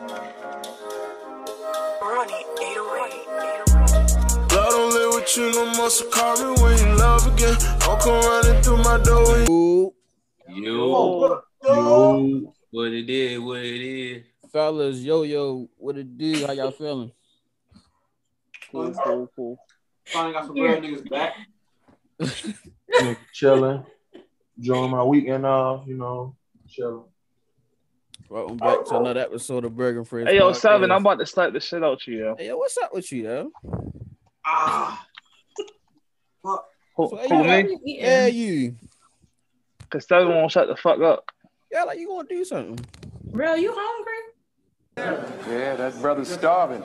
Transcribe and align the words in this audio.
Ronnie 0.00 0.16
808. 2.62 3.28
Love 4.50 4.70
don't 4.70 4.94
live 4.94 5.14
with 5.14 5.36
you 5.36 5.52
no 5.52 5.74
more, 5.74 5.90
so 5.90 6.08
call 6.08 6.36
me 6.38 6.62
when 6.62 6.78
you 6.78 6.94
love 6.96 7.26
again. 7.26 7.54
Don't 7.80 8.00
come 8.00 8.18
running 8.24 8.62
through 8.62 8.78
my 8.78 8.98
door 9.02 9.26
when 9.26 9.40
you 9.40 9.94
Yo, 10.48 10.62
Yo, 10.64 11.42
oh, 11.64 12.54
what 12.70 12.92
it 12.92 13.10
is, 13.10 13.38
what 13.40 13.60
it 13.60 13.80
is. 13.82 14.22
fellas, 14.50 15.00
yo, 15.00 15.22
yo, 15.22 15.68
what 15.76 15.98
it 15.98 16.16
do? 16.16 16.46
How 16.46 16.52
y'all 16.52 16.70
feeling? 16.70 17.12
Cool, 18.72 18.94
cool, 19.04 19.30
cool. 19.36 19.58
Finally 20.06 20.32
got 20.32 20.46
some 20.46 20.54
real 20.54 20.80
niggas 20.80 21.10
back. 21.10 21.34
Chilling, 23.34 23.84
enjoying 24.56 24.90
my 24.90 25.04
weekend 25.04 25.44
off. 25.44 25.86
You 25.86 25.98
know, 25.98 26.36
chilling. 26.68 27.09
Welcome 28.30 28.56
back 28.58 28.84
to 28.84 28.96
another 28.96 29.18
episode 29.18 29.64
of 29.64 29.76
Burger 29.76 30.04
Friends. 30.04 30.28
Hey 30.28 30.36
yo, 30.36 30.52
Podcast. 30.52 30.60
seven, 30.60 30.92
I'm 30.92 31.00
about 31.00 31.18
to 31.18 31.26
slap 31.26 31.52
the 31.52 31.58
shit 31.58 31.82
out 31.82 32.06
you, 32.06 32.18
yo. 32.18 32.36
Hey, 32.38 32.46
yo, 32.46 32.58
what's 32.58 32.78
up 32.78 32.94
with 32.94 33.10
you, 33.10 33.24
yo? 33.24 33.50
Ah. 34.46 35.04
Fuck. 36.40 36.64
So, 36.96 37.16
hey, 37.16 37.28
who 37.28 37.38
you 37.38 37.42
me? 37.82 37.98
Yeah, 37.98 38.26
you. 38.28 38.76
Cause 39.90 40.06
seven 40.06 40.28
won't 40.28 40.52
shut 40.52 40.68
the 40.68 40.76
fuck 40.76 41.00
up. 41.00 41.24
Yeah, 41.72 41.82
like 41.82 41.98
you 41.98 42.06
gonna 42.06 42.28
do 42.28 42.44
something. 42.44 42.78
Real, 43.32 43.56
you 43.56 43.74
hungry? 43.76 45.52
Yeah, 45.52 45.74
that 45.74 46.00
brother's 46.00 46.28
starving. 46.28 46.84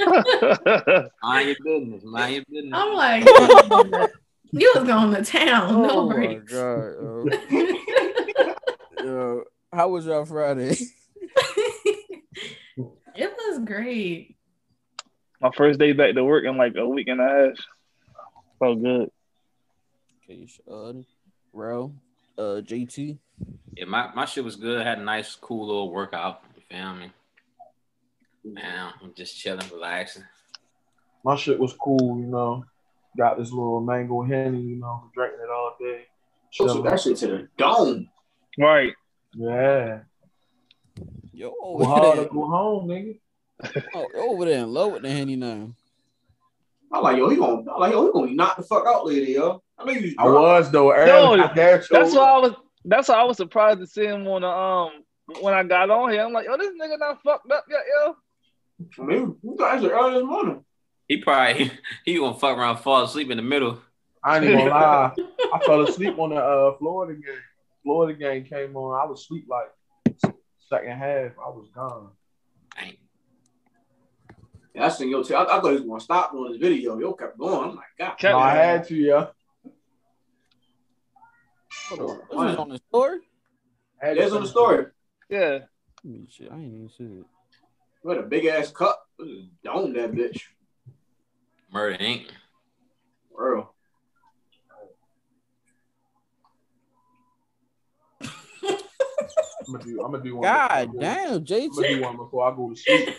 Mind 1.22 1.46
your 1.46 1.56
business, 1.62 2.02
mind 2.04 2.34
your 2.36 2.44
business. 2.48 2.72
I'm 2.72 2.94
like, 2.94 3.26
you 4.52 4.72
was 4.74 4.84
going 4.84 5.14
to 5.14 5.22
town. 5.22 5.82
No 5.82 5.90
oh 5.90 6.08
my 6.08 6.14
breaks. 6.14 6.52
god, 6.52 6.92
yo. 7.00 7.26
yo, 9.04 9.44
how 9.72 9.88
was 9.88 10.06
y'all 10.06 10.24
Friday? 10.24 10.76
it 12.76 13.32
was 13.38 13.60
great. 13.64 14.36
My 15.40 15.50
first 15.56 15.78
day 15.78 15.92
back 15.92 16.14
to 16.14 16.24
work 16.24 16.44
in 16.44 16.56
like 16.56 16.74
a 16.76 16.86
week 16.86 17.08
and 17.08 17.20
a 17.20 17.24
half. 17.24 17.56
Felt 18.58 18.82
good. 18.82 19.10
Okay, 20.24 20.46
uh, 20.70 20.92
Ro, 21.52 21.92
uh, 22.36 22.60
JT. 22.62 23.18
Yeah, 23.74 23.86
my, 23.86 24.12
my 24.14 24.26
shit 24.26 24.44
was 24.44 24.56
good. 24.56 24.80
I 24.80 24.84
had 24.84 24.98
a 24.98 25.02
nice, 25.02 25.34
cool 25.34 25.66
little 25.66 25.90
workout. 25.90 26.42
You 26.56 26.62
feel 26.68 26.94
me? 26.94 27.10
Now 28.44 28.92
I'm 29.02 29.14
just 29.14 29.38
chilling, 29.38 29.66
relaxing. 29.72 30.24
My 31.24 31.36
shit 31.36 31.58
was 31.58 31.72
cool. 31.72 32.20
You 32.20 32.26
know, 32.26 32.64
got 33.16 33.38
this 33.38 33.50
little 33.50 33.80
mango 33.80 34.22
henny. 34.22 34.60
You 34.60 34.76
know, 34.76 35.10
drinking 35.14 35.40
it 35.44 35.50
all 35.50 35.76
day. 35.80 36.06
Took 36.52 36.68
Chilling. 36.68 36.82
that 36.84 37.00
shit 37.00 37.16
to 37.18 37.26
the 37.26 37.48
dome. 37.56 38.08
Right. 38.58 38.92
Yeah. 39.34 40.00
Yo, 41.32 41.50
Go 41.50 41.56
over 41.62 41.84
hard 41.84 42.18
there, 42.18 42.24
to 42.26 42.30
go 42.34 42.46
home, 42.48 42.88
nigga. 42.88 43.18
oh, 43.94 44.06
over 44.16 44.44
there 44.44 44.64
in 44.64 44.72
love 44.72 44.92
with 44.92 45.02
the 45.02 45.10
henny 45.10 45.36
now. 45.36 45.70
I'm 46.92 47.02
like, 47.04 47.16
yo, 47.16 47.28
he 47.28 47.36
gonna, 47.36 47.60
I'm 47.70 47.80
like, 47.80 47.92
yo, 47.92 48.06
he 48.06 48.12
gonna 48.12 48.32
knock 48.32 48.56
the 48.56 48.62
fuck 48.64 48.84
out 48.86 49.06
later, 49.06 49.30
yo. 49.30 49.62
I 49.78 49.84
know 49.84 49.92
you. 49.92 50.14
I 50.18 50.24
was 50.24 50.70
though. 50.70 50.92
Early, 50.92 51.40
I 51.40 51.52
That's 51.54 51.86
show- 51.86 52.20
why 52.20 52.30
I 52.30 52.38
was 52.38 52.52
that's 52.84 53.08
why 53.08 53.14
I 53.16 53.24
was 53.24 53.36
surprised 53.36 53.78
to 53.80 53.86
see 53.86 54.04
him 54.06 54.26
on 54.26 54.42
the 54.42 54.48
um 54.48 55.04
when 55.40 55.54
I 55.54 55.62
got 55.62 55.88
on 55.90 56.10
here. 56.10 56.22
I'm 56.22 56.32
like, 56.32 56.46
yo, 56.46 56.56
this 56.56 56.72
nigga 56.72 56.98
not 56.98 57.22
fucked 57.22 57.50
up 57.52 57.64
yet, 57.70 57.80
yo. 57.94 58.16
I 58.98 59.06
mean, 59.06 59.36
we 59.42 59.56
got 59.56 59.74
actually 59.74 59.90
early 59.92 60.14
this 60.14 60.24
morning. 60.24 60.64
He 61.10 61.16
probably 61.16 61.72
he 62.04 62.18
gonna 62.18 62.38
fuck 62.38 62.56
around, 62.56 62.76
fall 62.76 63.02
asleep 63.02 63.32
in 63.32 63.36
the 63.36 63.42
middle. 63.42 63.80
I 64.22 64.38
ain't 64.38 64.46
gonna 64.46 64.70
lie. 64.70 65.12
I 65.52 65.58
fell 65.66 65.82
asleep 65.82 66.16
on 66.16 66.30
the 66.30 66.36
uh, 66.36 66.78
Florida 66.78 67.14
game. 67.14 67.42
Florida 67.82 68.16
game 68.16 68.44
came 68.44 68.76
on. 68.76 68.96
I 68.96 69.10
was 69.10 69.22
asleep 69.22 69.46
like 69.48 70.20
second 70.68 70.96
half. 70.96 71.32
I 71.44 71.48
was 71.48 71.68
gone. 71.74 72.10
Dang. 72.76 72.96
Yeah, 74.72 74.84
I 74.84 74.88
seen 74.88 75.10
yo, 75.10 75.24
too. 75.24 75.34
I, 75.34 75.42
I 75.42 75.60
thought 75.60 75.70
he 75.70 75.78
was 75.78 75.84
gonna 75.84 76.00
stop 76.00 76.30
doing 76.30 76.52
this 76.52 76.60
video. 76.60 76.96
Yo 77.00 77.12
kept 77.14 77.36
going. 77.36 77.70
I'm 77.70 77.74
like, 77.74 77.86
God. 77.98 78.14
No, 78.22 78.38
I 78.38 78.54
had 78.54 78.86
to, 78.86 78.94
yeah. 78.94 79.26
Hold 81.88 82.00
on, 82.02 82.18
this 82.46 82.52
is 82.52 82.56
on 82.56 82.68
the 82.68 82.80
story. 82.88 83.18
I 84.00 84.14
There's 84.14 84.32
on 84.32 84.42
the 84.42 84.48
story. 84.48 84.86
Yeah. 85.28 85.58
Let 86.04 86.04
me 86.04 86.28
see. 86.30 86.48
I 86.48 86.54
ain't 86.54 86.72
even 86.72 86.90
see 86.96 87.02
it. 87.02 87.26
What 88.02 88.18
a 88.18 88.22
big 88.22 88.44
ass 88.44 88.70
cup. 88.70 89.08
We 89.18 89.40
just 89.40 89.62
Dome 89.64 89.92
that 89.94 90.12
bitch. 90.12 90.42
Murder 91.72 91.98
Inc. 91.98 92.26
Real. 93.32 93.74
I'm 98.22 99.72
gonna 99.72 99.84
do. 99.84 100.02
I'm 100.04 100.10
gonna 100.10 100.24
do 100.24 100.36
one. 100.36 100.42
God 100.42 100.68
before 100.68 100.78
I 100.78 100.84
go- 100.86 101.00
damn, 101.00 101.18
I'm 101.18 101.26
gonna 101.26 101.40
do 101.40 101.54
JT. 101.98 102.00
one 102.00 102.16
before 102.16 102.52
I 102.52 102.56
go 102.56 102.70
to 102.70 102.76
sleep. 102.76 103.08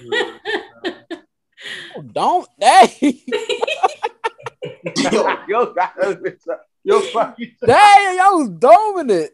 Oh, 1.93 2.01
don't. 2.01 2.47
Hey. 2.59 3.21
Yo, 4.95 5.37
yo, 5.47 5.73
got 5.73 5.93
that 5.97 6.21
bitch 6.21 6.47
up. 6.49 6.65
Yo, 6.83 7.01
fucking. 7.01 7.51
Damn, 7.65 8.17
y'all 8.17 8.39
was 8.39 8.49
doming 8.49 9.11
it. 9.11 9.31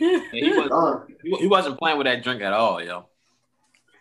Yeah, 0.00 0.20
he, 0.32 0.52
wasn't, 0.56 0.72
uh, 0.72 1.00
he, 1.22 1.36
he 1.36 1.46
wasn't 1.46 1.78
playing 1.78 1.98
with 1.98 2.06
that 2.06 2.22
drink 2.22 2.40
at 2.40 2.52
all, 2.54 2.82
yo. 2.82 3.06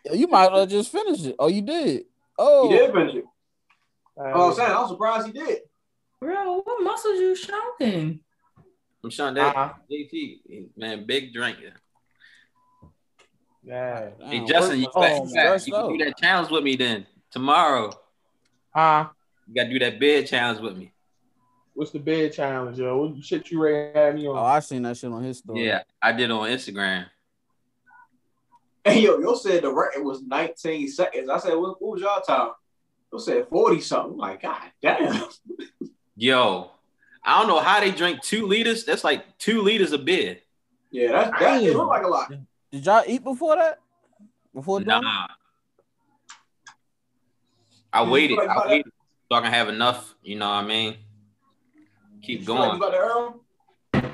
Yo, 0.05 0.13
You 0.13 0.27
might 0.27 0.51
well 0.51 0.65
just 0.65 0.91
finish 0.91 1.25
it. 1.25 1.35
Oh, 1.37 1.47
you 1.47 1.61
did. 1.61 2.05
Oh, 2.37 2.69
he 2.69 2.77
did 2.77 2.93
finish 2.93 3.15
it. 3.15 3.25
Oh, 4.21 4.49
I'm 4.49 4.53
saying, 4.55 4.71
I'm 4.71 4.87
surprised 4.87 5.27
he 5.27 5.33
did. 5.33 5.59
Bro, 6.19 6.61
what 6.65 6.83
muscles 6.83 7.19
you 7.19 7.35
showing? 7.35 8.19
I'm 9.03 9.09
showing 9.09 9.35
that 9.35 9.55
Uh-huh. 9.55 9.73
JT, 9.89 10.69
man, 10.75 11.05
big 11.05 11.33
drinker. 11.33 11.73
Yeah. 13.63 14.09
Hey 14.21 14.39
Damn, 14.39 14.47
Justin, 14.47 14.79
you, 14.79 14.85
work- 14.85 14.93
oh, 14.95 15.25
you, 15.25 15.33
got- 15.35 15.67
you 15.67 15.73
can 15.73 15.97
do 15.97 16.05
that 16.05 16.17
challenge 16.17 16.49
with 16.51 16.63
me 16.63 16.75
then 16.75 17.05
tomorrow. 17.31 17.91
Huh? 18.75 19.09
You 19.47 19.55
gotta 19.55 19.69
do 19.69 19.79
that 19.79 19.99
bed 19.99 20.27
challenge 20.27 20.59
with 20.59 20.75
me. 20.77 20.91
What's 21.73 21.91
the 21.91 21.99
bed 21.99 22.33
challenge, 22.33 22.77
yo? 22.77 22.97
What 23.05 23.23
shit 23.23 23.49
you 23.51 23.61
ready 23.61 23.93
to 23.93 23.99
have 23.99 24.15
me 24.15 24.27
on? 24.27 24.37
Oh, 24.37 24.43
I 24.43 24.59
seen 24.59 24.81
that 24.83 24.97
shit 24.97 25.11
on 25.11 25.23
his 25.23 25.37
story. 25.37 25.65
Yeah, 25.65 25.83
I 26.01 26.11
did 26.11 26.29
on 26.29 26.49
Instagram. 26.49 27.05
Hey, 28.83 29.01
yo, 29.01 29.17
yo 29.19 29.35
said 29.35 29.63
the 29.63 29.71
record 29.73 30.03
was 30.03 30.21
19 30.23 30.87
seconds. 30.89 31.29
I 31.29 31.37
said, 31.37 31.53
what, 31.55 31.81
what 31.81 31.93
was 31.93 32.01
y'all 32.01 32.21
time? 32.21 32.51
Yo 33.11 33.17
said 33.19 33.47
40 33.49 33.81
something. 33.81 34.11
I'm 34.13 34.17
like, 34.17 34.41
God 34.41 34.61
damn. 34.81 35.23
Yo, 36.15 36.71
I 37.23 37.39
don't 37.39 37.47
know 37.47 37.59
how 37.59 37.79
they 37.79 37.91
drink 37.91 38.21
two 38.21 38.45
liters. 38.45 38.83
That's 38.85 39.03
like 39.03 39.37
two 39.39 39.61
liters 39.61 39.91
of 39.93 40.05
beer. 40.05 40.37
Yeah, 40.91 41.11
that's, 41.11 41.39
that 41.39 41.63
it 41.63 41.67
Damn. 41.67 41.77
look 41.77 41.87
like 41.89 42.03
a 42.03 42.07
lot. 42.07 42.31
Did 42.71 42.85
y'all 42.85 43.03
eat 43.07 43.23
before 43.23 43.55
that? 43.55 43.79
Before 44.53 44.79
doing 44.79 44.97
it? 44.97 45.01
Nah. 45.01 45.27
I 47.93 48.03
You 48.03 48.09
waited. 48.11 48.37
like 48.37 48.49
I 48.49 48.53
about 48.53 48.63
that? 48.65 48.69
waited 48.71 48.91
so 49.31 49.37
I 49.37 49.41
can 49.41 49.51
have 49.51 49.69
enough. 49.69 50.15
You 50.23 50.35
know 50.37 50.47
what 50.47 50.55
I 50.55 50.63
mean? 50.65 50.97
Keep 52.21 52.41
You 52.41 52.45
feel 52.45 52.55
like 52.55 52.79
going. 52.79 52.81
you 52.81 52.87
about 52.87 52.91
to 52.91 52.97
Earl? 54.01 54.11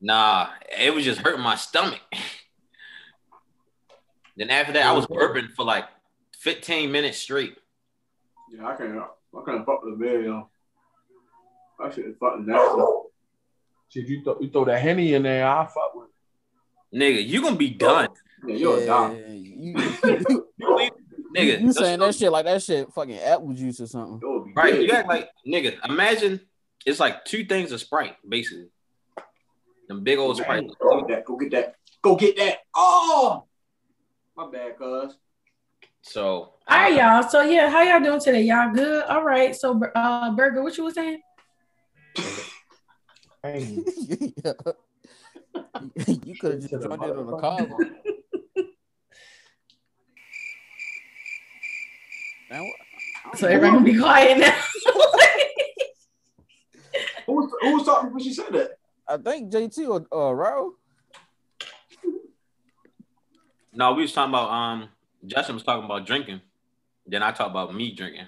Nah, 0.00 0.48
it 0.78 0.94
was 0.94 1.04
just 1.04 1.20
hurting 1.20 1.42
my 1.42 1.56
stomach. 1.56 2.00
then 4.36 4.50
after 4.50 4.72
that, 4.74 4.86
I 4.86 4.92
was 4.92 5.06
burping 5.06 5.50
for 5.52 5.64
like 5.64 5.84
15 6.38 6.90
minutes 6.90 7.18
straight. 7.18 7.56
Yeah, 8.50 8.66
I 8.66 8.76
can't. 8.76 8.98
I 8.98 9.42
can't 9.46 9.64
fuck 9.64 9.84
with 9.84 9.98
the 9.98 10.04
bed, 10.04 10.24
yo. 10.24 10.48
That 11.78 11.94
shit 11.94 12.06
is 12.06 12.16
fucking 12.18 12.46
nasty. 12.46 12.82
Shit, 13.88 14.06
you, 14.06 14.24
th- 14.24 14.36
you 14.40 14.50
throw 14.50 14.64
that 14.66 14.80
henny 14.80 15.14
in 15.14 15.22
there, 15.22 15.46
I 15.46 15.64
fuck 15.66 15.94
with. 15.94 16.08
it. 16.92 16.96
Nigga, 16.96 17.26
you 17.26 17.42
gonna 17.42 17.56
be 17.56 17.70
done. 17.70 18.08
Yeah, 18.46 18.54
you're 18.54 18.76
a 18.76 18.80
yeah, 18.80 18.86
dog. 18.86 19.16
you, 19.28 19.74
Nigga, 21.36 21.60
you, 21.60 21.66
you 21.66 21.72
saying 21.72 22.00
that 22.00 22.14
shit 22.14 22.32
like 22.32 22.44
that 22.44 22.62
shit 22.62 22.92
fucking 22.92 23.18
apple 23.18 23.52
juice 23.52 23.80
or 23.80 23.86
something. 23.86 24.20
Right, 24.54 24.74
dead. 24.74 24.82
you 24.82 24.90
act 24.90 25.08
like 25.08 25.30
nigga. 25.46 25.76
Imagine 25.88 26.40
it's 26.84 26.98
like 26.98 27.24
two 27.24 27.44
things 27.44 27.70
of 27.72 27.80
Sprite, 27.80 28.16
basically. 28.28 28.68
Them 29.88 30.02
big 30.02 30.18
old 30.18 30.36
Sprite. 30.36 30.66
Go 30.80 31.00
get 31.00 31.08
that. 31.08 31.24
Go 31.24 31.36
get 31.36 31.50
that. 31.52 31.74
Go 32.02 32.16
get 32.16 32.36
that. 32.36 32.58
Oh, 32.74 33.44
my 34.36 34.50
bad, 34.50 34.76
cuz. 34.78 35.16
So 36.02 36.54
All 36.68 36.78
right, 36.78 36.94
y'all. 36.94 37.22
So 37.28 37.42
yeah, 37.42 37.68
how 37.70 37.82
y'all 37.82 38.00
doing 38.02 38.20
today? 38.20 38.42
Y'all 38.42 38.72
good? 38.72 39.04
All 39.04 39.22
right. 39.24 39.54
So 39.54 39.80
uh 39.94 40.30
Burger, 40.34 40.62
what 40.62 40.76
you 40.76 40.84
was 40.84 40.94
saying? 40.94 41.20
Hey, 43.42 43.82
Yeah. 44.44 44.52
you 46.06 46.36
could 46.36 46.52
have 46.52 46.60
just 46.60 46.72
joined 46.82 47.02
it 47.04 47.16
on 47.16 47.26
the 47.26 47.36
call. 47.38 47.56
Man, 52.50 52.64
what- 52.66 53.38
So 53.38 53.46
everyone 53.46 53.76
gonna 53.82 53.92
be 53.92 53.98
quiet 53.98 54.36
now. 54.38 54.52
Who 57.26 57.32
was, 57.34 57.50
who 57.62 57.76
was 57.76 57.84
talking 57.86 58.12
when 58.12 58.22
she 58.22 58.34
said 58.34 58.52
that? 58.52 58.72
I 59.08 59.16
think 59.16 59.50
JT 59.50 59.88
or 59.88 60.04
uh, 60.12 60.32
Ro. 60.34 60.74
no, 63.72 63.94
we 63.94 64.02
was 64.02 64.12
talking 64.12 64.34
about 64.34 64.50
um. 64.50 64.88
Justin 65.26 65.54
was 65.56 65.64
talking 65.64 65.84
about 65.84 66.06
drinking. 66.06 66.40
Then 67.06 67.22
I 67.22 67.32
talked 67.32 67.50
about 67.50 67.74
me 67.74 67.94
drinking. 67.94 68.26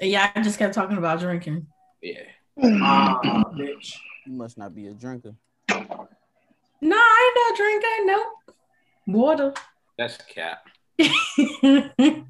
And 0.00 0.10
yeah, 0.10 0.30
I 0.34 0.42
just 0.42 0.58
kept 0.58 0.74
talking 0.74 0.96
about 0.96 1.20
drinking. 1.20 1.66
yeah, 2.02 2.20
Ah, 2.62 3.20
bitch. 3.54 3.94
You 4.26 4.32
must 4.32 4.58
not 4.58 4.74
be 4.74 4.86
a 4.86 4.92
drinker. 4.92 5.34
Nah, 6.80 6.96
I 6.96 7.52
drinking? 7.56 8.06
No. 8.06 8.14
Drinker. 8.14 8.22
Nope. 8.46 8.56
Water. 9.06 9.54
That's 9.96 10.18
cap. 10.18 10.64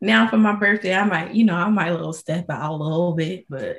now 0.00 0.28
for 0.28 0.36
my 0.38 0.54
birthday, 0.54 0.94
I 0.94 1.04
might, 1.04 1.34
you 1.34 1.44
know, 1.44 1.54
I 1.54 1.68
might 1.68 1.90
little 1.90 2.12
step 2.12 2.48
out 2.50 2.72
a 2.72 2.76
little 2.76 3.12
bit, 3.12 3.46
but 3.48 3.76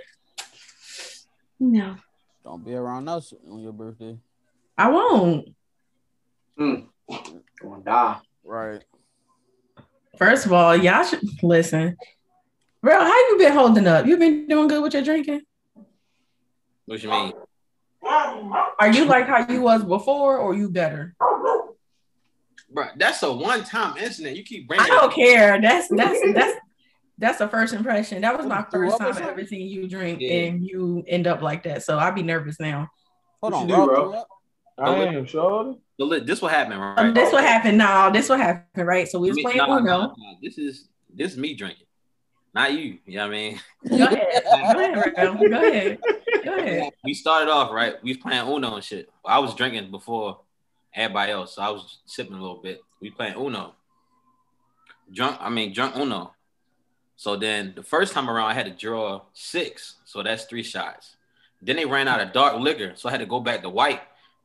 no, 1.59 1.95
Don't 2.43 2.63
be 2.63 2.73
around 2.73 3.07
us 3.09 3.33
on 3.51 3.59
your 3.59 3.73
birthday. 3.73 4.17
I 4.77 4.89
won't. 4.89 5.49
Mm. 6.59 6.87
Gonna 7.61 7.83
die. 7.83 8.17
Right. 8.43 8.83
First 10.19 10.45
of 10.45 10.51
all, 10.53 10.75
y'all 10.75 11.03
should 11.05 11.21
listen. 11.41 11.95
Bro, 12.83 12.99
how 12.99 13.07
you 13.29 13.37
been 13.39 13.53
holding 13.53 13.87
up? 13.87 14.05
You 14.05 14.17
been 14.17 14.47
doing 14.47 14.67
good 14.67 14.83
with 14.83 14.93
your 14.93 15.01
drinking? 15.03 15.41
What 16.85 17.01
you 17.01 17.09
mean? 17.09 17.31
Are 18.03 18.91
you 18.91 19.05
like 19.05 19.27
how 19.27 19.49
you 19.51 19.61
was 19.61 19.83
before, 19.83 20.37
or 20.37 20.53
you 20.55 20.69
better? 20.69 21.15
Bro, 22.71 22.85
that's 22.97 23.23
a 23.23 23.31
one-time 23.31 23.97
incident. 23.97 24.35
You 24.35 24.43
keep 24.43 24.67
bringing. 24.67 24.85
I 24.85 24.89
don't 24.89 25.13
care. 25.13 25.59
That's 25.61 25.87
that's 25.89 26.19
that's 26.33 26.59
that's 27.17 27.41
a 27.41 27.47
first 27.47 27.73
impression. 27.73 28.21
That 28.21 28.37
was 28.37 28.45
my 28.45 28.65
first 28.71 28.95
up 28.95 29.01
or 29.01 29.05
time 29.05 29.13
something? 29.13 29.31
ever 29.31 29.45
seeing 29.45 29.67
you 29.67 29.87
drink, 29.87 30.19
Yeah. 30.21 30.33
and 30.33 30.63
you 30.65 31.03
end 31.07 31.27
up 31.27 31.41
like 31.41 31.63
that. 31.63 31.83
So 31.83 31.97
I'd 31.97 32.15
be 32.15 32.23
nervous 32.23 32.59
now. 32.59 32.89
Hold 33.41 33.53
What 33.53 33.61
on, 33.63 33.69
you 33.69 33.75
do, 33.75 33.85
bro. 33.85 34.11
bro? 34.11 34.23
I 34.77 34.95
am 35.15 35.25
sure. 35.25 35.75
So 35.99 36.07
this 36.07 36.41
what 36.41 36.53
happened, 36.53 36.79
right? 36.79 36.97
Um, 36.97 37.13
this 37.13 37.33
what 37.33 37.43
happened. 37.43 37.77
No, 37.77 38.09
this 38.11 38.29
what 38.29 38.39
happened. 38.39 38.87
Right. 38.87 39.05
So 39.05 39.19
we 39.19 39.31
was 39.31 39.39
playing 39.41 39.57
nah, 39.57 39.77
Uno. 39.77 39.83
nah, 39.83 40.07
nah. 40.07 40.33
This 40.41 40.57
is 40.57 40.87
this 41.13 41.33
is 41.33 41.37
me 41.37 41.53
drinking, 41.53 41.87
not 42.55 42.71
you. 42.71 42.99
You 43.05 43.17
know 43.17 43.27
what 43.27 43.35
I 43.35 43.37
mean? 43.37 43.59
Go 43.89 44.05
ahead. 44.05 44.43
Go 44.45 44.79
ahead, 44.79 45.15
Go 45.15 45.67
ahead. 45.67 45.99
Go 46.45 46.57
ahead. 46.57 46.93
We 47.03 47.13
started 47.13 47.51
off 47.51 47.73
right. 47.73 48.01
We 48.01 48.11
was 48.11 48.17
playing 48.17 48.47
Uno 48.47 48.75
and 48.75 48.83
shit. 48.83 49.09
I 49.25 49.39
was 49.39 49.53
drinking 49.53 49.91
before 49.91 50.39
everybody 50.93 51.33
else, 51.33 51.55
so 51.55 51.63
I 51.63 51.69
was 51.69 51.97
sipping 52.05 52.37
a 52.37 52.41
little 52.41 52.61
bit. 52.61 52.79
We 53.01 53.09
playing 53.09 53.35
Uno. 53.35 53.75
Drunk, 55.11 55.37
I 55.41 55.49
mean 55.49 55.73
drunk 55.73 55.97
Uno. 55.97 56.33
So 57.17 57.35
then 57.35 57.73
the 57.75 57.83
first 57.83 58.13
time 58.13 58.29
around, 58.29 58.49
I 58.49 58.53
had 58.53 58.67
to 58.67 58.71
draw 58.71 59.23
six, 59.33 59.95
so 60.05 60.23
that's 60.23 60.45
three 60.45 60.63
shots. 60.63 61.17
Then 61.61 61.75
they 61.75 61.85
ran 61.85 62.07
out 62.07 62.21
of 62.21 62.31
dark 62.31 62.57
liquor, 62.57 62.93
so 62.95 63.09
I 63.09 63.11
had 63.11 63.19
to 63.19 63.25
go 63.25 63.41
back 63.41 63.63
to 63.63 63.69
white. 63.69 63.99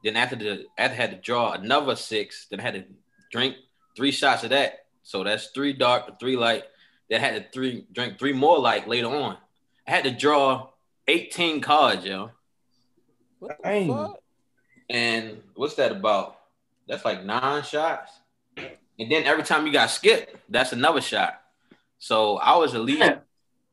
Then 0.05 0.17
after 0.17 0.37
the 0.37 0.67
after 0.79 0.95
I 0.95 0.97
had 0.97 1.11
to 1.13 1.17
draw 1.17 1.53
another 1.53 1.97
six, 1.97 2.47
then 2.51 2.61
I 2.61 2.63
had 2.63 2.75
to 2.75 2.85
drink 3.33 3.57
three 3.97 4.11
shots 4.13 4.45
of 4.45 4.51
that. 4.51 4.85
So 5.03 5.25
that's 5.25 5.47
three 5.49 5.73
dark, 5.73 6.21
three 6.21 6.37
light. 6.37 6.65
Then 7.09 7.21
I 7.21 7.25
had 7.27 7.43
to 7.43 7.51
three 7.51 7.87
drink 7.93 8.19
three 8.19 8.33
more 8.35 8.59
light 8.59 8.87
later 8.87 9.09
on. 9.09 9.39
I 9.87 9.91
had 9.91 10.05
to 10.05 10.11
draw 10.11 10.69
18 11.09 11.61
cards, 11.61 12.05
yo. 12.05 12.31
What 13.39 13.57
the 13.63 13.69
Dang. 13.69 13.89
fuck? 13.89 14.17
And 14.89 15.43
what's 15.55 15.75
that 15.75 15.93
about? 15.93 16.39
That's 16.89 17.05
like 17.05 17.25
nine 17.25 17.63
shots. 17.63 18.13
And 18.57 19.11
then 19.11 19.25
every 19.25 19.43
time 19.43 19.67
you 19.67 19.73
got 19.73 19.91
skipped, 19.91 20.37
that's 20.49 20.73
another 20.73 21.01
shot. 21.01 21.41
So 21.99 22.37
I 22.37 22.57
was 22.57 22.75
at 22.75 22.83
least 22.83 23.01
Yeah. 23.01 23.19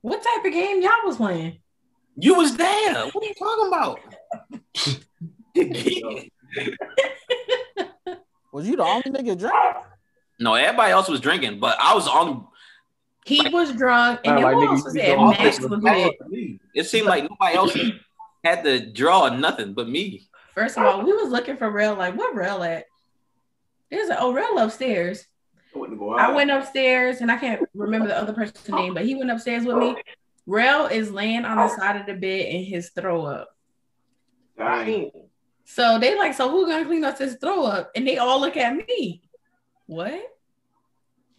What 0.02 0.24
type 0.24 0.46
of 0.46 0.52
game 0.52 0.82
y'all 0.82 0.92
was 1.06 1.18
playing? 1.18 1.60
you 2.18 2.36
was 2.36 2.56
there. 2.58 3.06
What 3.08 3.24
are 3.24 3.28
you 3.28 3.34
talking 3.36 3.68
about? 3.68 4.00
Was 8.52 8.68
you 8.68 8.76
the 8.76 8.84
only 8.84 9.04
nigga 9.04 9.38
drink? 9.38 9.54
no, 10.40 10.54
everybody 10.56 10.92
else 10.92 11.08
was 11.08 11.20
drinking, 11.20 11.60
but 11.60 11.78
I 11.80 11.94
was 11.96 12.08
on. 12.08 12.48
He 13.26 13.48
was 13.50 13.72
drunk, 13.74 14.22
and 14.26 14.40
Sound 14.40 14.44
then 14.44 14.44
like 14.44 14.56
who 14.56 14.68
else 14.68 14.84
was 14.84 14.94
be 14.94 15.00
there? 15.02 15.16
going 15.16 15.30
Max 15.30 15.64
off 15.64 15.70
was 15.70 15.82
the- 15.82 16.60
It 16.74 16.86
seemed 16.88 17.08
like 17.08 17.24
nobody 17.30 17.56
else 17.56 17.78
had 18.44 18.64
to 18.64 18.92
draw 18.92 19.30
nothing 19.30 19.74
but 19.74 19.88
me. 19.88 20.28
First 20.54 20.78
of 20.78 20.84
all, 20.86 21.04
we 21.04 21.14
was 21.14 21.30
looking 21.30 21.56
for 21.56 21.70
Rail. 21.70 21.96
Like, 21.96 22.18
what 22.18 22.36
Rail 22.36 22.64
at? 22.64 22.86
There's 23.90 24.10
an 24.10 24.18
oh 24.20 24.34
Rail 24.34 24.58
upstairs. 24.58 25.26
I 25.74 25.80
I 26.28 26.32
went 26.34 26.52
upstairs, 26.52 27.22
and 27.22 27.32
I 27.32 27.38
can't 27.38 27.62
remember 27.74 28.08
the 28.08 28.18
other 28.18 28.34
person's 28.34 28.68
name, 28.68 28.94
but 28.94 29.06
he 29.06 29.16
went 29.16 29.32
upstairs 29.32 29.64
with 29.64 29.78
me. 29.78 29.96
Rail 30.46 30.88
is 30.88 31.12
laying 31.12 31.46
on 31.46 31.56
the 31.58 31.70
side 31.70 31.96
of 31.96 32.06
the 32.08 32.14
bed 32.16 32.48
in 32.48 32.66
his 32.66 32.90
throw 32.90 33.24
up. 33.26 33.56
Dang. 34.58 35.12
So 35.66 36.00
they 36.00 36.18
like, 36.18 36.34
so 36.34 36.50
who 36.50 36.66
gonna 36.66 36.86
clean 36.86 37.04
up 37.04 37.18
this 37.18 37.36
throw 37.36 37.64
up? 37.66 37.92
And 37.96 38.08
they 38.08 38.18
all 38.18 38.40
look 38.40 38.58
at 38.58 38.76
me. 38.76 39.22
What? 39.86 40.22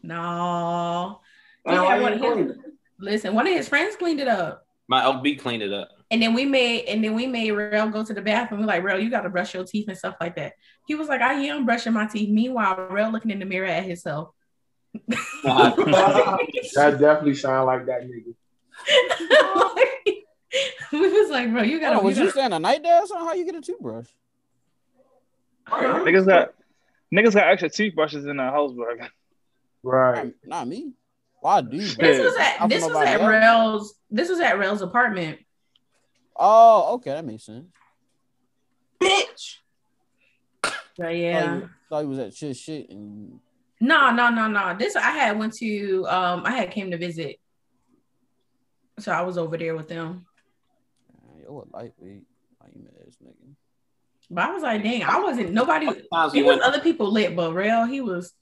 No. 0.03 1.21
He 1.69 1.75
why 1.75 2.01
one 2.01 2.19
his- 2.19 2.57
Listen, 2.99 3.35
one 3.35 3.47
of 3.47 3.53
his 3.53 3.69
friends 3.69 3.97
cleaned 3.97 4.21
it 4.21 4.29
up. 4.29 4.67
My 4.89 5.03
LB 5.03 5.39
cleaned 5.41 5.63
it 5.63 5.73
up. 5.73 5.91
And 6.11 6.23
then 6.23 6.35
we 6.35 6.45
made 6.45 6.85
and 6.87 7.03
then 7.03 7.15
we 7.15 7.27
made 7.27 7.51
Rail 7.53 7.89
go 7.89 8.05
to 8.05 8.13
the 8.13 8.21
bathroom. 8.21 8.61
We're 8.61 8.67
like, 8.67 8.83
Rail, 8.83 8.99
you 8.99 9.11
gotta 9.11 9.31
brush 9.31 9.55
your 9.55 9.65
teeth 9.65 9.89
and 9.89 9.97
stuff 9.97 10.17
like 10.21 10.37
that. 10.37 10.53
He 10.87 10.95
was 10.95 11.09
like, 11.09 11.21
I 11.21 11.35
am 11.35 11.65
brushing 11.65 11.93
my 11.95 12.07
teeth. 12.07 12.29
Meanwhile, 12.29 12.89
Rail 12.91 13.11
looking 13.11 13.31
in 13.31 13.39
the 13.39 13.45
mirror 13.45 13.67
at 13.67 13.85
himself. 13.85 14.31
That 15.45 16.99
definitely 17.01 17.35
sound 17.35 17.67
like 17.67 17.87
that 17.87 18.03
nigga. 18.03 18.35
we 20.93 20.99
was 21.01 21.31
like, 21.31 21.51
bro, 21.51 21.63
you 21.63 21.81
gotta, 21.81 21.99
on, 21.99 22.05
was 22.05 22.17
you 22.17 22.25
you 22.25 22.31
gotta 22.31 22.39
staying 22.39 22.53
a 22.53 22.59
night 22.59 22.83
there 22.83 23.03
or 23.03 23.07
something? 23.07 23.27
How 23.27 23.35
you 23.35 23.45
get 23.45 23.55
a 23.55 23.61
toothbrush? 23.61 24.09
Niggas 25.69 26.27
got 26.27 26.55
niggas 27.15 27.35
got 27.35 27.49
extra 27.49 27.69
toothbrushes 27.69 28.27
in 28.27 28.37
their 28.37 28.51
house, 28.51 28.73
bro. 28.73 28.97
Right. 29.83 30.35
Not 30.45 30.69
me. 30.69 30.93
Why 31.41 31.61
do 31.61 31.77
you? 31.77 31.89
this 31.97 32.19
was 32.19 32.37
at 32.37 32.59
for 32.59 32.69
this 32.69 32.85
was 32.85 32.97
at 32.97 33.21
else. 33.21 33.29
Rail's 33.29 33.95
this 34.11 34.29
was 34.29 34.41
at 34.41 34.59
Rail's 34.59 34.83
apartment. 34.83 35.41
Oh, 36.37 36.95
okay, 36.95 37.11
that 37.11 37.25
makes 37.25 37.45
sense. 37.45 37.67
Bitch. 39.01 39.57
But 40.63 40.75
Thought 40.97 41.17
yeah. 41.17 41.55
you, 41.57 41.71
thought 41.89 42.01
you 42.01 42.09
was 42.09 42.19
at 42.19 42.35
shit 42.35 42.57
shit 42.57 42.91
and 42.91 43.41
No, 43.81 44.11
no, 44.11 44.29
no, 44.29 44.47
no. 44.47 44.77
This 44.79 44.95
I 44.95 45.11
had 45.11 45.39
went 45.39 45.55
to 45.55 46.07
um 46.07 46.43
I 46.45 46.53
had 46.53 46.71
came 46.71 46.91
to 46.91 46.99
visit. 46.99 47.37
So 48.99 49.11
I 49.11 49.23
was 49.23 49.39
over 49.39 49.57
there 49.57 49.75
with 49.75 49.89
them. 49.89 50.27
Man, 51.53 51.65
yo, 51.69 51.69
a 51.73 51.77
lightweight. 51.77 52.23
Lame 52.63 52.89
ass 53.07 53.17
nigga. 53.25 53.55
But 54.31 54.45
I 54.45 54.53
was 54.53 54.63
like, 54.63 54.83
dang, 54.83 55.03
I 55.03 55.19
wasn't 55.21 55.53
nobody 55.53 55.87
Sometimes 55.87 56.35
it 56.35 56.43
was 56.45 56.59
went, 56.59 56.63
other 56.63 56.81
people 56.81 57.11
lit, 57.11 57.37
but 57.37 57.53
real, 57.53 57.85
he 57.85 58.01
was 58.01 58.33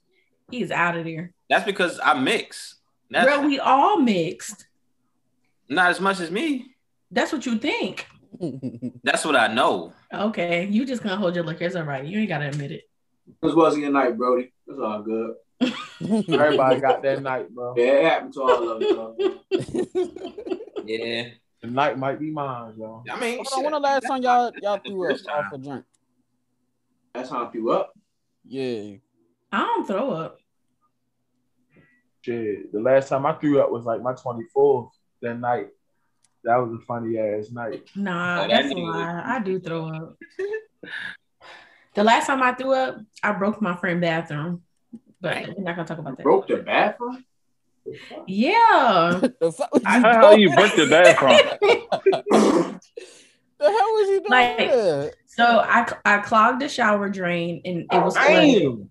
he's 0.49 0.71
out 0.71 0.95
of 0.97 1.05
there. 1.05 1.33
that's 1.49 1.65
because 1.65 1.99
I 2.03 2.13
mix. 2.13 2.75
That's 3.09 3.27
Rail, 3.27 3.43
we 3.45 3.59
all 3.59 3.97
mixed. 3.99 4.67
not 5.69 5.89
as 5.89 5.99
much 5.99 6.19
as 6.19 6.31
me. 6.31 6.75
That's 7.09 7.33
what 7.33 7.45
you 7.45 7.57
think. 7.57 8.07
That's 9.03 9.25
what 9.25 9.35
I 9.35 9.47
know. 9.53 9.91
Okay, 10.13 10.65
you 10.67 10.85
just 10.85 11.03
gonna 11.03 11.17
hold 11.17 11.35
your 11.35 11.43
liquor. 11.43 11.65
It's 11.65 11.75
all 11.75 11.83
right. 11.83 12.05
You 12.05 12.19
ain't 12.19 12.29
gotta 12.29 12.47
admit 12.47 12.71
it. 12.71 12.83
This 13.41 13.53
wasn't 13.53 13.83
your 13.83 13.91
night, 13.91 14.17
Brody. 14.17 14.53
It's 14.67 14.79
all 14.79 15.01
good. 15.01 15.35
Everybody 16.33 16.79
got 16.79 17.03
that 17.03 17.21
night, 17.21 17.49
bro. 17.49 17.73
Yeah, 17.75 17.83
it 17.85 18.03
happened 18.05 18.33
to 18.35 18.41
all 18.41 18.69
of 18.69 18.81
us. 18.81 18.93
bro. 18.93 20.15
Yeah. 20.85 21.25
The 21.61 21.67
night 21.69 21.97
might 21.97 22.19
be 22.19 22.31
mine, 22.31 22.73
yo. 22.77 23.03
I 23.09 23.19
mean, 23.19 23.35
Hold 23.35 23.47
shit, 23.47 23.57
on, 23.57 23.63
when 23.65 23.73
the 23.73 23.79
last 23.79 24.07
time 24.07 24.21
y'all 24.23 24.51
y'all 24.61 24.79
threw 24.79 25.11
up 25.13 25.19
off 25.29 25.53
a 25.53 25.57
drink? 25.57 25.85
That's 27.13 27.29
how 27.29 27.45
I 27.45 27.51
threw 27.51 27.71
up. 27.71 27.93
Yeah. 28.47 28.95
I 29.51 29.59
don't 29.59 29.85
throw 29.85 30.11
up. 30.11 30.39
Shit. 32.21 32.71
The 32.71 32.79
last 32.79 33.09
time 33.09 33.25
I 33.25 33.33
threw 33.33 33.59
up 33.61 33.71
was 33.71 33.85
like 33.85 34.01
my 34.01 34.13
24th 34.13 34.89
that 35.21 35.39
night. 35.39 35.67
That 36.43 36.57
was 36.57 36.73
a 36.73 36.83
funny 36.85 37.19
ass 37.19 37.51
night. 37.51 37.83
Nah, 37.95 38.43
Oh, 38.43 38.47
that 38.47 38.63
that's 38.63 38.73
a 38.73 38.77
lie. 38.77 39.21
I 39.23 39.39
do 39.39 39.59
throw 39.59 39.85
up. 39.89 40.17
the 41.93 42.03
last 42.03 42.25
time 42.25 42.41
I 42.41 42.53
threw 42.53 42.73
up, 42.73 42.97
I 43.21 43.33
broke 43.33 43.61
my 43.61 43.75
friend 43.75 44.01
bathroom. 44.01 44.63
But 45.19 45.47
we're 45.55 45.63
not 45.63 45.75
gonna 45.75 45.87
talk 45.87 45.99
about 45.99 46.17
that. 46.17 46.23
Broke 46.23 46.47
the 46.47 46.57
bathroom. 46.57 47.23
Yeah. 48.27 49.21
The 49.39 49.51
fuck 49.51 49.73
was 49.73 49.81
you 49.83 49.89
How 49.89 50.31
you 50.31 50.53
broke 50.53 50.75
the 50.75 50.87
bathroom? 50.87 51.31
the 53.59 53.69
hell 53.69 53.71
was 53.71 54.09
you 54.09 54.19
doing? 54.19 54.29
Like- 54.29 55.15
So 55.27 55.43
I 55.45 55.87
I 56.05 56.17
clogged 56.19 56.61
the 56.61 56.69
shower 56.69 57.09
drain 57.09 57.61
and 57.65 57.85
it 57.91 58.03
was 58.03 58.17
flooded. 58.17 58.87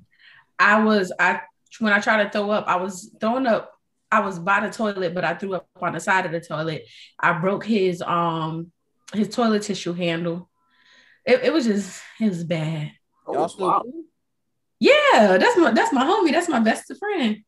I 0.58 0.82
was 0.82 1.12
I 1.18 1.40
when 1.78 1.92
I 1.92 2.00
tried 2.00 2.24
to 2.24 2.30
throw 2.30 2.50
up, 2.50 2.66
I 2.66 2.76
was 2.76 3.14
throwing 3.20 3.46
up. 3.46 3.72
I 4.12 4.20
was 4.20 4.38
by 4.40 4.60
the 4.60 4.70
toilet, 4.72 5.14
but 5.14 5.24
I 5.24 5.34
threw 5.34 5.54
up 5.54 5.68
on 5.80 5.92
the 5.92 6.00
side 6.00 6.26
of 6.26 6.32
the 6.32 6.40
toilet. 6.40 6.84
I 7.18 7.32
broke 7.34 7.64
his 7.64 8.02
um 8.02 8.72
his 9.14 9.28
toilet 9.28 9.62
tissue 9.62 9.92
handle. 9.92 10.48
It, 11.24 11.44
it 11.44 11.52
was 11.52 11.66
just 11.66 12.02
it 12.20 12.28
was 12.28 12.42
bad. 12.44 12.92
Oh, 13.26 13.34
Y'all 13.34 13.48
still 13.48 13.66
wow. 13.68 13.82
Yeah, 14.80 15.36
that's 15.38 15.56
my 15.58 15.70
that's 15.72 15.92
my 15.92 16.04
homie. 16.04 16.32
That's 16.32 16.48
my 16.48 16.60
best 16.60 16.90
friend. 16.98 17.44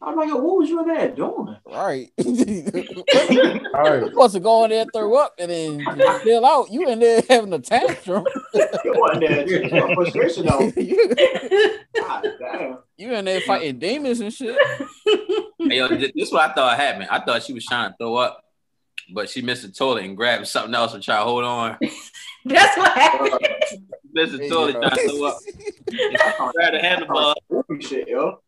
I'm 0.00 0.14
like, 0.16 0.28
yo, 0.28 0.36
what 0.36 0.58
was 0.58 0.68
you 0.68 0.80
in 0.80 0.86
there 0.88 1.08
doing? 1.10 1.56
Right. 1.66 2.10
All 2.18 2.24
right. 3.74 4.04
supposed 4.04 4.34
to 4.34 4.40
go 4.40 4.62
in 4.64 4.70
there, 4.70 4.86
throw 4.92 5.14
up, 5.16 5.34
and 5.38 5.50
then 5.50 5.80
you 5.80 6.18
still 6.20 6.46
out. 6.46 6.70
You 6.70 6.88
in 6.88 7.00
there 7.00 7.20
having 7.28 7.52
a 7.52 7.58
tantrum. 7.58 8.24
You 8.84 8.94
wasn't 8.96 9.20
there. 9.20 9.94
Frustration 9.94 10.46
though. 10.46 10.70
God 11.96 12.26
damn. 12.40 12.78
you 12.96 13.12
in 13.12 13.24
there 13.24 13.40
fighting 13.40 13.78
demons 13.78 14.20
and 14.20 14.32
shit. 14.32 14.56
Hey, 15.58 15.76
yo, 15.78 15.88
this 15.88 16.12
is 16.14 16.32
what 16.32 16.50
I 16.50 16.54
thought 16.54 16.76
happened. 16.78 17.08
I 17.10 17.20
thought 17.20 17.42
she 17.42 17.52
was 17.52 17.66
trying 17.66 17.90
to 17.90 17.96
throw 17.98 18.14
up, 18.16 18.42
but 19.12 19.28
she 19.28 19.42
missed 19.42 19.62
the 19.62 19.68
toilet 19.72 20.04
and 20.04 20.16
grabbed 20.16 20.46
something 20.46 20.74
else 20.74 20.94
and 20.94 21.02
try 21.02 21.18
to 21.18 21.24
hold 21.24 21.44
on. 21.44 21.76
That's 22.44 22.76
what 22.78 22.92
happened. 22.96 23.32
Listen, 24.14 24.40
Hey, 24.40 24.48
toilet 24.48 24.74
yo. 24.74 24.80
trying 24.80 24.96
to 24.96 25.08
throw 25.08 25.24
up. 25.24 25.38
Grab 26.54 26.72
the 26.72 26.78
handlebar. 26.78 27.34
Shit, 27.82 28.08
yo. 28.08 28.40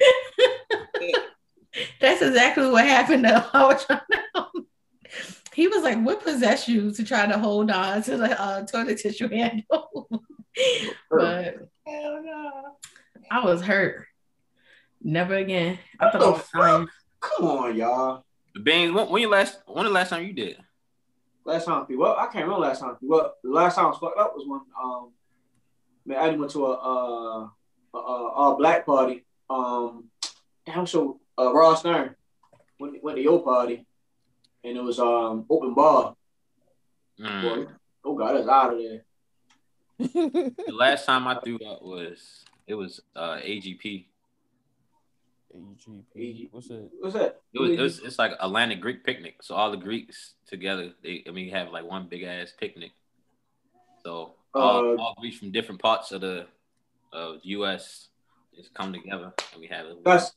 That's 2.00 2.22
exactly 2.22 2.70
what 2.70 2.84
happened 2.84 3.24
to 3.28 3.40
Howard 3.52 3.78
Charnel. 3.78 4.50
He 5.52 5.68
was 5.68 5.82
like, 5.82 6.02
"What 6.02 6.22
possessed 6.22 6.68
you 6.68 6.90
to 6.92 7.04
try 7.04 7.26
to 7.26 7.38
hold 7.38 7.70
on 7.70 8.02
to 8.02 8.16
the 8.16 8.40
uh, 8.40 8.66
toilet 8.66 8.98
tissue 8.98 9.28
handle?" 9.28 10.08
but 11.10 11.68
Hell 11.86 12.22
no. 12.24 12.76
I 13.30 13.44
was 13.44 13.62
hurt. 13.62 14.06
Never 15.02 15.34
again. 15.34 15.78
I 15.98 16.10
thought 16.10 16.22
I 16.22 16.30
was 16.30 16.48
dying. 16.54 16.88
Come 17.20 17.46
on, 17.46 17.76
y'all. 17.76 18.24
Beans, 18.62 18.92
when, 18.92 19.08
when 19.08 19.22
you 19.22 19.28
last 19.28 19.60
when 19.66 19.84
the 19.84 19.90
last 19.90 20.10
time 20.10 20.26
you 20.26 20.32
did? 20.32 20.58
Last 21.44 21.66
time 21.66 21.82
I 21.82 21.86
threw 21.86 22.04
up, 22.04 22.18
I 22.18 22.24
can't 22.24 22.44
remember 22.44 22.66
last 22.66 22.80
time 22.80 22.90
I 22.90 22.98
threw 22.98 23.18
up. 23.18 23.38
The 23.42 23.50
last 23.50 23.76
time 23.76 23.86
I 23.86 23.88
was 23.88 23.98
fucked 23.98 24.18
up 24.18 24.34
was 24.34 24.46
when 24.46 24.60
um 24.82 25.12
man, 26.04 26.18
I 26.18 26.36
went 26.36 26.50
to 26.52 26.66
a 26.66 26.72
uh 26.72 27.48
a, 27.94 27.98
a, 27.98 28.52
a 28.52 28.56
black 28.56 28.86
party. 28.86 29.24
Um 29.50 30.04
damn 30.64 30.86
so 30.86 31.20
uh 31.36 31.52
Ross 31.52 31.80
Stern 31.80 32.14
went 32.78 33.02
went 33.02 33.16
to 33.16 33.22
your 33.22 33.42
party 33.42 33.84
and 34.64 34.76
it 34.76 34.82
was 34.82 34.98
um 34.98 35.44
open 35.50 35.74
bar. 35.74 36.14
Mm. 37.20 37.42
Boy, 37.42 37.72
oh 38.04 38.14
god, 38.16 38.36
that's 38.36 38.48
out 38.48 38.72
of 38.72 38.78
there. 38.78 39.04
The 40.66 40.72
last 40.72 41.04
time 41.04 41.26
I 41.26 41.38
threw 41.40 41.58
up 41.66 41.82
was 41.82 42.44
it 42.66 42.74
was 42.74 43.00
uh 43.16 43.36
AGP. 43.36 44.06
AGP. 46.16 46.48
What's 46.52 46.68
that? 46.68 46.88
What's 47.00 47.14
that? 47.14 47.40
It 47.52 47.60
was, 47.60 47.70
it 47.72 47.80
was 47.80 47.98
it's 47.98 48.18
like 48.18 48.32
Atlantic 48.40 48.80
Greek 48.80 49.04
picnic. 49.04 49.42
So 49.42 49.56
all 49.56 49.70
the 49.70 49.76
Greeks 49.76 50.34
together, 50.46 50.92
they 51.02 51.24
I 51.26 51.32
mean 51.32 51.46
you 51.46 51.50
have 51.50 51.72
like 51.72 51.84
one 51.84 52.06
big 52.08 52.22
ass 52.22 52.52
picnic. 52.58 52.92
So 54.04 54.34
all, 54.54 54.92
Uh, 54.92 54.96
all 54.96 55.14
Greeks 55.18 55.38
from 55.38 55.50
different 55.50 55.82
parts 55.82 56.12
of 56.12 56.20
the 56.20 56.46
of 57.12 57.40
US 57.42 58.09
just 58.54 58.74
come 58.74 58.92
together 58.92 59.32
and 59.52 59.60
we 59.60 59.66
have 59.68 59.86
it. 59.86 60.04
That's 60.04 60.32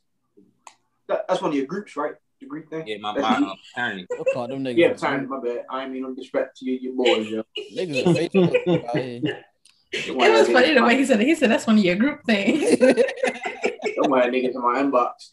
that, 1.08 1.26
that's 1.28 1.40
one 1.42 1.50
of 1.50 1.56
your 1.56 1.66
groups, 1.66 1.96
right? 1.96 2.14
The 2.40 2.46
Greek 2.46 2.68
thing. 2.68 2.86
yeah, 2.86 2.96
my 2.98 3.12
my 3.12 3.20
That's- 3.20 3.42
uh, 3.42 3.54
fraternity. 3.74 4.06
What 4.16 4.28
call 4.32 4.48
them 4.48 4.64
niggas? 4.64 4.76
Yeah, 4.76 4.92
time. 4.94 5.28
My 5.28 5.40
bad. 5.40 5.64
I 5.70 5.82
ain't 5.84 5.92
mean 5.92 6.02
no 6.02 6.14
disrespect 6.14 6.58
to 6.58 6.64
you, 6.66 6.78
your 6.80 6.94
boys, 6.94 7.28
yo. 7.28 7.42
Niggas 7.76 8.06
on 8.06 8.14
Facebook 8.16 8.88
out 8.88 8.96
here. 8.96 9.44
It 9.92 10.16
was 10.16 10.48
funny 10.48 10.74
the 10.74 10.82
way 10.82 10.96
he 10.96 11.04
said 11.04 11.20
it. 11.20 11.26
He 11.26 11.34
said 11.34 11.50
that's 11.50 11.66
one 11.66 11.78
of 11.78 11.84
your 11.84 11.94
group 11.94 12.24
things. 12.26 12.76
Don't 12.80 14.10
mind 14.10 14.34
niggas 14.34 14.54
in 14.54 14.60
my 14.60 14.80
inbox. 14.82 15.30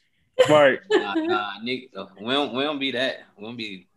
Right. 0.50 0.80
Nah, 0.92 1.16
nah, 1.16 1.52
nigga, 1.64 1.90
uh, 1.96 2.06
we 2.20 2.34
don't 2.34 2.54
we 2.56 2.64
don't 2.64 2.80
be 2.80 2.92
that. 2.92 3.18
We 3.38 3.44
don't 3.44 3.58
be 3.58 3.88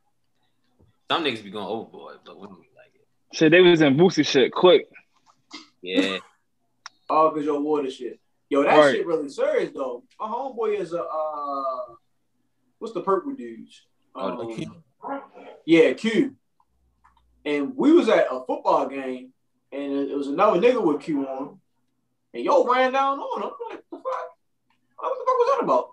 some 1.10 1.24
niggas 1.24 1.44
be 1.44 1.50
going 1.50 1.66
overboard, 1.66 2.18
but 2.24 2.38
we 2.38 2.46
don't 2.46 2.60
be 2.60 2.68
like 2.76 2.92
it. 2.94 3.36
Shit, 3.36 3.50
they 3.52 3.60
was 3.60 3.80
in 3.82 3.96
Boosie 3.96 4.26
shit 4.26 4.52
quick. 4.52 4.86
Yeah. 5.82 6.18
All 7.08 7.30
cause 7.30 7.44
your 7.44 7.60
water 7.60 7.90
shit. 7.90 8.18
Yo, 8.50 8.62
that 8.62 8.76
Right. 8.78 8.96
shit 8.96 9.06
really 9.06 9.28
serious 9.28 9.72
though. 9.74 10.04
My 10.20 10.26
homeboy 10.26 10.78
is 10.78 10.92
a 10.92 11.02
uh, 11.02 11.94
what's 12.78 12.94
the 12.94 13.00
purple 13.02 13.32
dudes? 13.32 13.82
Oh, 14.14 14.40
Um, 14.40 14.54
Q. 14.54 14.72
yeah, 15.66 15.92
Q. 15.94 16.36
And 17.44 17.76
we 17.76 17.92
was 17.92 18.08
at 18.08 18.26
a 18.30 18.44
football 18.46 18.86
game, 18.86 19.32
and 19.72 19.92
it 19.92 20.10
it 20.10 20.16
was 20.16 20.28
another 20.28 20.60
nigga 20.60 20.82
with 20.84 21.02
Q 21.02 21.26
on, 21.26 21.38
him, 21.48 21.60
and 22.34 22.44
yo 22.44 22.64
ran 22.64 22.92
down 22.92 23.18
on 23.18 23.42
him. 23.42 23.50
I'm 23.50 23.68
like, 23.70 23.82
what 23.82 23.84
the 23.90 23.96
fuck? 23.96 24.28
What 24.98 25.18
the 25.18 25.24
fuck 25.24 25.38
was 25.38 25.50
that 25.58 25.64
about? 25.64 25.90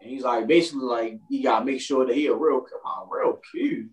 And 0.00 0.10
he's 0.10 0.22
like, 0.24 0.46
basically, 0.46 0.84
like, 0.86 1.20
you 1.28 1.42
gotta 1.42 1.64
make 1.64 1.80
sure 1.80 2.06
that 2.06 2.14
he 2.16 2.26
a 2.26 2.34
real, 2.34 2.60
come 2.62 2.80
on, 2.84 3.08
real 3.10 3.38
Q. 3.52 3.88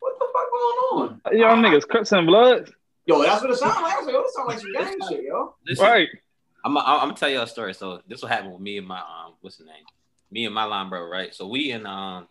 What 0.00 0.18
the 0.18 0.26
fuck 0.32 0.50
going 0.50 1.10
on? 1.12 1.38
Y'all 1.38 1.56
niggas 1.56 1.86
Crips 1.86 2.12
and 2.12 2.26
Bloods. 2.26 2.72
Yo, 3.06 3.22
that's 3.22 3.42
what 3.42 3.50
it 3.50 3.56
sounds 3.56 3.80
like. 3.80 3.94
I 3.94 3.96
was 3.98 4.06
like, 4.06 4.14
yo, 4.14 4.22
this 4.22 4.34
sounds 4.34 4.48
like 4.48 4.58
some 4.58 4.72
gang 4.72 5.08
shit, 5.08 5.24
yo. 5.24 5.54
Listen, 5.66 5.84
Right. 5.84 6.08
I'm 6.64 6.76
I'm 6.76 6.84
gonna 6.84 7.14
tell 7.14 7.28
you 7.28 7.40
a 7.40 7.46
story. 7.46 7.74
So 7.74 8.00
this 8.08 8.22
will 8.22 8.28
happen 8.28 8.52
with 8.52 8.60
me 8.60 8.78
and 8.78 8.86
my 8.86 9.00
um 9.00 9.34
what's 9.40 9.56
the 9.56 9.64
name? 9.64 9.84
Me 10.30 10.46
and 10.46 10.54
my 10.54 10.64
line 10.64 10.88
bro, 10.88 11.04
right? 11.06 11.34
So 11.34 11.46
we 11.46 11.72
in 11.72 11.86
um 11.86 12.28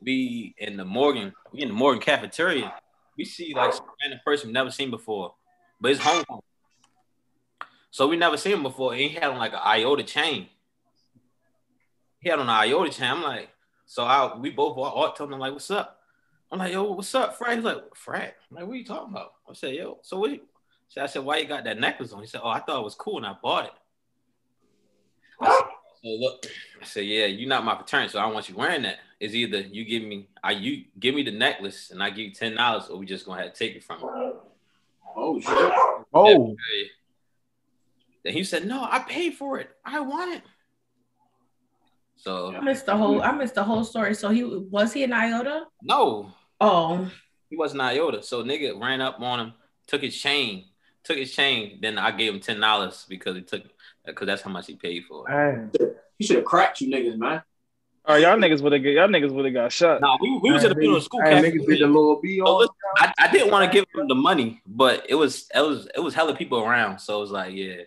we 0.00 0.54
in 0.58 0.76
the 0.76 0.84
Morgan, 0.84 1.32
we 1.52 1.62
in 1.62 1.68
the 1.68 1.74
Morgan 1.74 2.02
cafeteria. 2.02 2.74
We 3.16 3.24
see 3.24 3.54
like 3.54 3.74
some 3.74 3.86
random 4.02 4.20
person 4.24 4.48
we've 4.48 4.54
never 4.54 4.70
seen 4.70 4.90
before, 4.90 5.34
but 5.80 5.90
it's 5.90 6.00
home. 6.00 6.24
So 7.90 8.06
we 8.06 8.16
never 8.16 8.36
seen 8.36 8.54
him 8.54 8.62
before. 8.62 8.92
And 8.92 9.00
he 9.00 9.08
had 9.08 9.24
on 9.24 9.38
like 9.38 9.52
an 9.52 9.60
iota 9.62 10.02
chain. 10.02 10.48
He 12.20 12.28
had 12.28 12.38
on 12.38 12.48
an 12.48 12.50
iota 12.50 12.90
chain. 12.90 13.10
I'm 13.10 13.22
like, 13.22 13.50
so 13.86 14.04
I 14.04 14.36
we 14.36 14.50
both 14.50 14.76
walked 14.76 15.18
to 15.18 15.24
him. 15.24 15.34
I'm 15.34 15.40
like, 15.40 15.52
what's 15.52 15.70
up? 15.70 16.00
I'm 16.52 16.58
like, 16.58 16.72
yo, 16.72 16.92
what's 16.92 17.14
up, 17.14 17.36
Fred? 17.36 17.56
He's 17.56 17.64
like, 17.64 17.94
Fred. 17.94 18.34
I'm 18.50 18.56
like, 18.56 18.66
what 18.66 18.72
are 18.72 18.76
you 18.76 18.84
talking 18.84 19.12
about? 19.12 19.34
I 19.48 19.54
said, 19.54 19.74
yo, 19.74 19.98
so 20.02 20.18
what? 20.18 20.30
You, 20.90 20.94
so 20.94 21.02
I 21.02 21.06
said, 21.06 21.24
why 21.24 21.38
you 21.38 21.46
got 21.46 21.64
that 21.64 21.78
necklace 21.78 22.12
on? 22.12 22.20
He 22.20 22.26
said, 22.26 22.40
oh, 22.42 22.48
I 22.48 22.60
thought 22.60 22.80
it 22.80 22.84
was 22.84 22.94
cool 22.94 23.18
and 23.18 23.26
I 23.26 23.34
bought 23.40 23.66
it. 23.66 23.72
I 25.40 25.50
said, 25.50 25.64
so 26.02 26.08
look, 26.08 26.46
I 26.80 26.84
said, 26.84 27.04
yeah, 27.04 27.26
you're 27.26 27.48
not 27.48 27.64
my 27.64 27.76
fraternity, 27.76 28.12
so 28.12 28.18
I 28.18 28.22
don't 28.22 28.34
want 28.34 28.48
you 28.48 28.56
wearing 28.56 28.82
that. 28.82 28.98
It's 29.20 29.34
either 29.34 29.60
you 29.60 29.84
give 29.84 30.02
me, 30.02 30.28
I 30.42 30.52
you 30.52 30.84
give 30.98 31.14
me 31.14 31.22
the 31.22 31.30
necklace 31.30 31.90
and 31.90 32.02
I 32.02 32.08
give 32.08 32.26
you 32.26 32.32
ten 32.32 32.56
dollars, 32.56 32.88
or 32.88 32.96
we 32.96 33.04
just 33.04 33.26
gonna 33.26 33.42
have 33.42 33.52
to 33.52 33.58
take 33.58 33.76
it 33.76 33.84
from 33.84 34.00
you. 34.00 34.36
Oh 35.14 35.38
shit. 35.38 35.72
Oh, 36.14 36.56
Then 38.24 38.32
he 38.32 38.44
said, 38.44 38.66
no, 38.66 38.82
I 38.82 39.00
paid 39.00 39.34
for 39.34 39.58
it. 39.58 39.70
I 39.84 40.00
want 40.00 40.36
it. 40.36 40.42
So 42.16 42.54
I 42.54 42.60
missed 42.60 42.86
the 42.86 42.96
whole. 42.96 43.22
I 43.22 43.32
missed 43.32 43.54
the 43.54 43.64
whole 43.64 43.84
story. 43.84 44.14
So 44.14 44.30
he 44.30 44.42
was 44.42 44.94
he 44.94 45.04
an 45.04 45.12
iota? 45.12 45.66
no, 45.82 46.32
Oh, 46.60 47.10
he 47.50 47.56
wasn't 47.56 47.82
iota. 47.82 48.22
So 48.22 48.42
nigga 48.42 48.80
ran 48.80 49.02
up 49.02 49.20
on 49.20 49.38
him, 49.40 49.52
took 49.86 50.02
his 50.02 50.16
chain, 50.16 50.64
took 51.04 51.16
his 51.16 51.32
chain. 51.32 51.78
Then 51.80 51.98
I 51.98 52.10
gave 52.10 52.34
him 52.34 52.40
ten 52.40 52.60
dollars 52.60 53.06
because 53.08 53.36
he 53.36 53.42
took, 53.42 53.62
because 54.04 54.26
that's 54.26 54.42
how 54.42 54.50
much 54.50 54.66
he 54.66 54.76
paid 54.76 55.04
for 55.04 55.28
it. 55.28 55.32
man. 55.32 55.70
He 56.18 56.26
should 56.26 56.36
have 56.36 56.44
cracked 56.44 56.80
you 56.80 56.88
niggas, 56.88 57.16
man. 57.16 57.42
Oh, 58.06 58.16
y'all 58.16 58.36
niggas 58.36 58.62
would 58.62 58.72
have 58.72 58.82
y'all 58.82 59.08
niggas 59.08 59.30
would 59.30 59.44
have 59.44 59.54
got 59.54 59.72
shot. 59.72 60.00
No, 60.00 60.16
we, 60.20 60.38
we 60.42 60.50
was 60.50 60.64
in 60.64 60.70
the 60.70 60.74
middle 60.74 60.96
of 60.96 61.02
school. 61.02 61.20
Hey, 61.22 61.34
niggas 61.34 61.66
did 61.66 61.80
the 61.80 61.86
little 61.86 62.20
B 62.20 62.40
So 62.44 62.56
listen, 62.58 62.74
I, 62.96 63.12
I 63.18 63.30
didn't 63.30 63.50
want 63.50 63.70
to 63.70 63.78
give 63.78 63.86
him 63.94 64.08
the 64.08 64.14
money, 64.14 64.62
but 64.66 65.06
it 65.08 65.14
was 65.14 65.48
it 65.54 65.60
was 65.60 65.88
it 65.94 66.00
was 66.00 66.14
hella 66.14 66.34
people 66.34 66.60
around, 66.60 66.98
so 66.98 67.18
it 67.18 67.20
was 67.20 67.30
like, 67.30 67.54
yeah, 67.54 67.82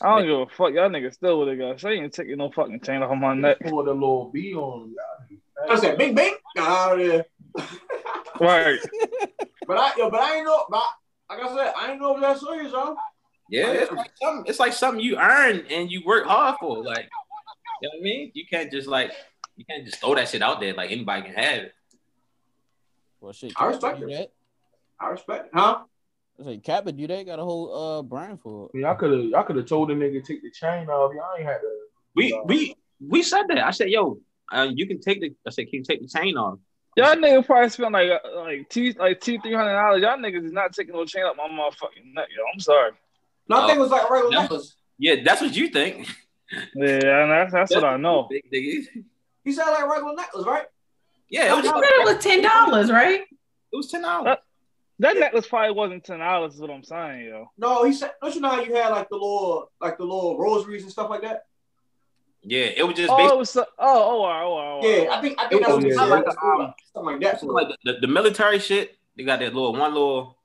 I 0.00 0.16
don't 0.20 0.26
give 0.26 0.38
a 0.38 0.46
fuck. 0.46 0.72
Y'all 0.72 0.88
niggas 0.88 1.14
still 1.14 1.38
would 1.40 1.48
have 1.48 1.58
got 1.58 1.80
shot. 1.80 1.90
You 1.90 2.02
ain't 2.04 2.12
taking 2.12 2.38
no 2.38 2.50
fucking 2.50 2.80
chain 2.80 3.02
off 3.02 3.16
my 3.18 3.34
neck. 3.34 3.58
Pulled 3.60 3.86
the 3.86 3.92
little 3.92 4.30
B 4.30 4.54
on. 4.54 4.94
I 5.68 5.76
said, 5.76 5.98
bing, 5.98 6.14
bing, 6.14 6.34
got 6.54 6.92
out 6.92 7.00
of 7.00 7.06
there. 7.06 7.24
Right. 8.40 8.78
But 9.66 9.76
I, 9.76 9.92
yo, 9.98 10.08
but 10.08 10.20
I 10.20 10.36
ain't 10.36 10.46
know, 10.46 10.64
but 10.70 10.82
like 11.30 11.40
I 11.40 11.48
said, 11.48 11.72
I 11.76 11.92
ain't 11.92 12.00
know 12.00 12.14
if 12.14 12.20
that 12.20 12.38
serious, 12.38 12.72
yo. 12.72 12.96
yeah. 13.50 13.70
It's 13.72 13.92
like 13.92 14.10
something. 14.20 14.44
It's 14.46 14.60
like 14.60 14.72
something 14.72 15.02
you 15.02 15.16
earn 15.18 15.64
and 15.70 15.90
you 15.90 16.02
work 16.04 16.26
hard 16.26 16.56
for. 16.58 16.82
Like, 16.82 17.08
you 17.82 17.88
know 17.88 17.96
what 17.96 18.00
I 18.00 18.02
mean? 18.02 18.30
You 18.34 18.44
can't 18.50 18.70
just 18.70 18.88
like 18.88 19.12
you 19.56 19.64
can't 19.64 19.84
just 19.84 19.98
throw 20.00 20.14
that 20.14 20.28
shit 20.28 20.42
out 20.42 20.60
there 20.60 20.74
like 20.74 20.90
anybody 20.90 21.22
can 21.22 21.34
have 21.34 21.62
it. 21.64 21.72
Well, 23.20 23.32
shit. 23.32 23.52
I 23.56 23.66
respect 23.66 24.00
it. 24.00 24.08
that. 24.08 24.32
I 25.00 25.08
respect 25.08 25.46
it, 25.46 25.50
huh? 25.54 25.80
I 26.40 26.44
say, 26.44 26.58
Kappa 26.58 26.92
do 26.92 27.06
that. 27.06 27.26
Got 27.26 27.40
a 27.40 27.44
whole 27.44 27.74
uh 27.74 28.02
brand 28.02 28.40
for 28.40 28.70
it. 28.72 28.78
I 28.78 28.80
y'all 28.80 28.94
could 28.94 29.10
have 29.12 29.24
y'all 29.24 29.42
could 29.42 29.56
have 29.56 29.66
told 29.66 29.90
the 29.90 29.94
nigga 29.94 30.24
take 30.24 30.42
the 30.42 30.50
chain 30.50 30.88
off. 30.88 31.12
Y'all 31.14 31.36
ain't 31.36 31.46
had 31.46 31.58
to. 31.58 31.78
We 32.14 32.40
we 32.46 32.74
we 33.00 33.22
said 33.22 33.44
that. 33.48 33.58
I 33.58 33.70
said, 33.70 33.90
yo, 33.90 34.18
uh, 34.52 34.68
you 34.72 34.86
can 34.86 35.00
take 35.00 35.20
the. 35.20 35.34
I 35.46 35.50
said, 35.50 35.66
can 35.66 35.80
you 35.80 35.84
take 35.84 36.00
the 36.00 36.08
chain 36.08 36.36
off? 36.36 36.58
Y'all 36.98 37.14
niggas 37.16 37.46
probably 37.46 37.68
spent 37.70 37.92
like 37.92 38.10
uh, 38.10 38.40
like 38.40 38.68
T 38.68 38.92
like 38.92 39.20
T 39.20 39.38
three 39.38 39.54
hundred 39.54 39.74
dollars. 39.74 40.02
Y'all 40.02 40.18
niggas 40.18 40.44
is 40.44 40.52
not 40.52 40.72
taking 40.72 40.94
no 40.94 41.04
chain 41.04 41.24
up 41.24 41.36
my 41.36 41.48
motherfucking 41.48 42.12
neck, 42.14 42.28
yo. 42.36 42.42
I'm 42.52 42.60
sorry. 42.60 42.92
No, 43.48 43.62
I 43.62 43.66
think 43.66 43.78
it 43.78 43.80
was 43.80 43.90
like 43.90 44.10
regular 44.10 44.32
No. 44.32 44.40
necklace. 44.42 44.74
Yeah, 44.98 45.16
that's 45.24 45.40
what 45.40 45.54
you 45.54 45.68
think. 45.68 46.08
Yeah, 46.74 47.22
and 47.22 47.30
that's 47.30 47.52
that's 47.52 47.74
what 47.74 47.84
I 47.84 47.96
know. 47.96 48.26
Big 48.30 48.50
nigga. 48.52 49.04
He 49.44 49.52
said 49.52 49.64
like 49.70 49.88
regular 49.88 50.14
necklace, 50.14 50.46
right? 50.46 50.66
Yeah, 51.30 51.52
it 51.52 51.56
was, 51.56 51.64
he 51.64 51.68
said 51.70 51.82
it 51.82 52.14
was 52.14 52.24
ten 52.24 52.42
dollars, 52.42 52.90
right? 52.90 53.20
it 53.20 53.76
was 53.76 53.90
ten 53.90 54.02
dollars. 54.02 54.38
That 54.98 55.16
necklace 55.16 55.46
probably 55.46 55.76
wasn't 55.76 56.04
ten 56.04 56.18
dollars. 56.18 56.54
Is 56.54 56.60
what 56.60 56.70
I'm 56.70 56.82
saying, 56.82 57.26
yo. 57.26 57.50
No, 57.56 57.84
he 57.84 57.92
said, 57.92 58.12
don't 58.20 58.34
you 58.34 58.40
know 58.40 58.48
how 58.48 58.62
you 58.62 58.74
had 58.74 58.88
like 58.88 59.08
the 59.08 59.14
little, 59.14 59.70
like 59.80 59.96
the 59.98 60.04
little 60.04 60.38
rosaries 60.38 60.82
and 60.82 60.90
stuff 60.90 61.08
like 61.10 61.22
that? 61.22 61.44
Yeah, 62.42 62.66
it 62.76 62.86
was 62.86 62.96
just 62.96 63.10
Oh, 63.12 63.16
basically 63.16 63.36
it 63.36 63.38
was 63.38 63.50
so, 63.50 63.62
oh, 63.62 63.64
oh, 63.78 64.24
oh, 64.24 64.28
oh, 64.28 64.80
oh. 64.82 64.88
Yeah, 64.88 65.10
I 65.12 65.20
think, 65.20 65.38
I 65.40 65.48
think 65.48 65.60
that's 65.62 65.72
Oh, 65.72 65.76
what 65.76 65.86
yeah, 65.86 66.04
like, 66.04 66.24
yeah. 66.24 66.64
um, 66.64 66.74
something 66.94 67.20
like 67.20 67.20
that. 67.20 67.42
like 67.44 67.68
the, 67.84 67.92
the, 67.94 68.00
the 68.00 68.06
military 68.06 68.58
shit. 68.58 68.96
They 69.16 69.24
got 69.24 69.40
that 69.40 69.52
little 69.54 69.72
one 69.72 69.92
little, 69.92 70.38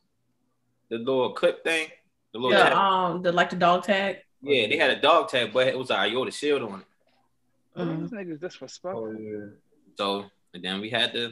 the 0.89 0.97
little 0.97 1.33
clip 1.33 1.63
thing. 1.63 1.87
The 2.33 2.39
little 2.39 2.57
Yeah, 2.57 2.69
tag. 2.69 2.73
um, 2.73 3.21
the 3.21 3.31
like 3.31 3.51
the 3.51 3.55
dog 3.55 3.83
tag. 3.83 4.17
yeah, 4.41 4.67
they 4.67 4.77
had 4.77 4.89
a 4.89 4.99
dog 4.99 5.29
tag, 5.29 5.53
but 5.53 5.67
it 5.67 5.77
was 5.77 5.91
an 5.91 5.97
iota 5.97 6.31
shield 6.31 6.63
on 6.63 6.79
it. 6.81 6.85
Mm. 7.79 8.01
These 8.01 8.11
niggas 8.11 8.39
disrespectful. 8.41 9.13
Oh 9.15 9.19
yeah. 9.19 9.45
So 9.97 10.25
and 10.55 10.63
then 10.63 10.81
we 10.81 10.89
had 10.89 11.13
to, 11.13 11.31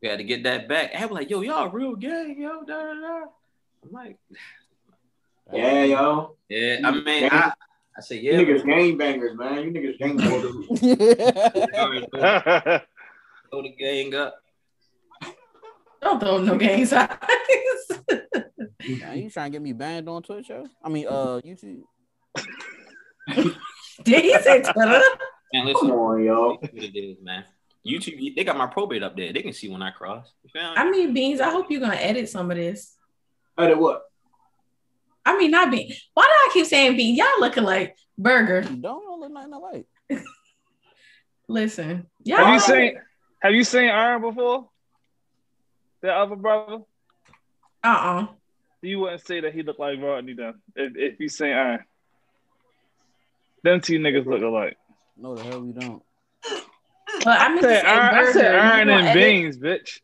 we 0.00 0.08
had 0.08 0.18
to 0.18 0.24
get 0.24 0.44
that 0.44 0.68
back. 0.68 0.94
I 0.94 1.04
was 1.06 1.12
like, 1.14 1.28
yo, 1.30 1.40
y'all 1.40 1.68
real 1.70 1.96
gang, 1.96 2.40
yo, 2.40 2.62
da 2.62 2.82
da 2.82 2.94
da. 2.94 3.20
I'm 3.84 3.92
like, 3.92 4.16
Yeah, 5.52 5.84
yo. 5.84 6.36
yeah. 6.48 6.78
I 6.84 6.90
mean, 6.90 7.28
I, 7.30 7.52
I 7.96 8.00
said, 8.02 8.22
You 8.22 8.32
yeah. 8.32 8.38
niggas 8.40 8.64
gang 8.66 8.98
bangers, 8.98 9.36
man. 9.36 9.64
You 9.64 9.70
niggas 9.72 9.98
gang 9.98 10.16
bangers. 10.18 10.66
Throw 12.20 12.78
throw 13.50 13.62
the 13.62 13.74
gang 13.78 14.14
up. 14.14 14.34
Don't 16.02 16.20
throw 16.20 16.38
no 16.38 16.56
gang 16.56 16.84
signs. 16.84 17.10
Man, 18.88 19.18
you 19.18 19.30
trying 19.30 19.50
to 19.50 19.56
get 19.56 19.62
me 19.62 19.72
banned 19.72 20.08
on 20.08 20.22
Twitch, 20.22 20.48
yo? 20.50 20.66
I 20.84 20.88
mean, 20.88 21.06
uh, 21.08 21.40
YouTube. 21.44 21.82
Did 24.04 24.24
he 24.24 24.38
say 24.38 24.62
Twitter? 24.62 25.02
Man, 25.52 25.74
Come 25.74 25.90
on, 25.92 26.22
yo. 26.24 26.56
what 26.60 26.70
it 26.74 26.96
is, 26.96 27.16
man. 27.22 27.44
YouTube, 27.86 28.34
they 28.36 28.44
got 28.44 28.56
my 28.56 28.66
probate 28.66 29.02
up 29.02 29.16
there. 29.16 29.32
They 29.32 29.42
can 29.42 29.52
see 29.52 29.68
when 29.68 29.80
I 29.82 29.90
cross. 29.90 30.26
You 30.42 30.50
feel 30.52 30.70
me? 30.70 30.76
I 30.76 30.90
mean, 30.90 31.14
Beans, 31.14 31.40
I 31.40 31.50
hope 31.50 31.70
you're 31.70 31.80
gonna 31.80 31.94
edit 31.94 32.28
some 32.28 32.50
of 32.50 32.56
this. 32.56 32.96
Edit 33.58 33.78
what? 33.78 34.02
I 35.26 35.36
mean, 35.36 35.50
not 35.50 35.70
Beans. 35.70 36.08
Why 36.14 36.24
do 36.24 36.30
I 36.30 36.50
keep 36.54 36.66
saying 36.66 36.96
Beans? 36.96 37.18
Y'all 37.18 37.40
looking 37.40 37.64
like 37.64 37.96
Burger. 38.16 38.62
Don't, 38.62 38.80
don't 38.82 39.20
look 39.20 39.32
nothing 39.32 39.52
alike. 39.52 39.86
Listen, 41.48 42.06
y'all. 42.24 42.38
Have 42.38 42.46
you 42.48 42.52
y'all. 42.52 42.60
seen 42.60 42.98
Have 43.42 43.52
you 43.54 43.64
seen 43.64 43.88
Iron 43.88 44.22
before? 44.22 44.68
The 46.02 46.12
other 46.12 46.36
brother? 46.36 46.78
Uh 47.82 47.86
uh 47.88 48.26
You 48.82 49.00
wouldn't 49.00 49.26
say 49.26 49.40
that 49.40 49.52
he 49.54 49.62
looked 49.62 49.80
like 49.80 49.98
Rodney 50.00 50.34
then. 50.34 50.54
If, 50.74 50.92
if 50.96 51.20
you 51.20 51.28
seen 51.28 51.52
Iron. 51.52 51.84
Them 53.62 53.80
two 53.80 53.98
niggas 53.98 54.26
look 54.26 54.42
alike. 54.42 54.76
No, 55.16 55.34
the 55.34 55.42
hell 55.44 55.60
we 55.60 55.72
don't. 55.72 56.02
But 57.24 57.40
I 57.40 57.46
I 57.46 57.48
meant 57.48 57.60
said 57.62 57.84
Iron, 57.84 58.14
I 58.14 58.20
Burger. 58.20 58.32
said 58.38 58.54
Iron 58.56 58.88
and 58.90 59.06
edit- 59.08 59.14
Beans, 59.22 59.58
bitch. 59.58 60.00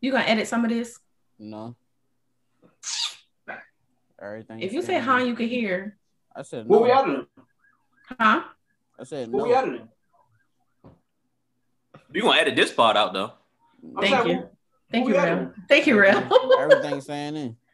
You 0.00 0.12
gonna 0.12 0.24
edit 0.24 0.46
some 0.46 0.64
of 0.64 0.70
this? 0.70 0.98
No. 1.38 1.74
Everything. 4.20 4.60
If 4.60 4.72
you 4.72 4.82
say 4.82 4.94
fine. 5.00 5.02
huh, 5.02 5.16
you 5.24 5.34
can 5.34 5.48
hear. 5.48 5.96
I 6.34 6.42
said 6.42 6.66
What 6.66 6.78
no. 6.80 6.84
we 6.84 6.92
out? 6.92 7.26
Huh? 8.20 8.42
I 8.98 9.04
said 9.04 9.30
What 9.30 9.48
we 9.48 9.54
out 9.54 9.68
no. 9.68 9.88
You 12.12 12.22
gonna 12.22 12.40
edit 12.40 12.56
this 12.56 12.72
part 12.72 12.96
out 12.96 13.12
though? 13.12 13.32
I'm 13.96 14.02
Thank 14.02 14.24
saying, 14.24 14.28
you. 14.38 14.48
Thank 14.90 15.08
you, 15.08 15.16
out 15.16 15.28
Real. 15.28 15.52
Thank 15.68 15.86
you, 15.86 16.00
Real. 16.00 16.28
Everything's 16.58 17.06
saying 17.06 17.36
in. 17.36 17.56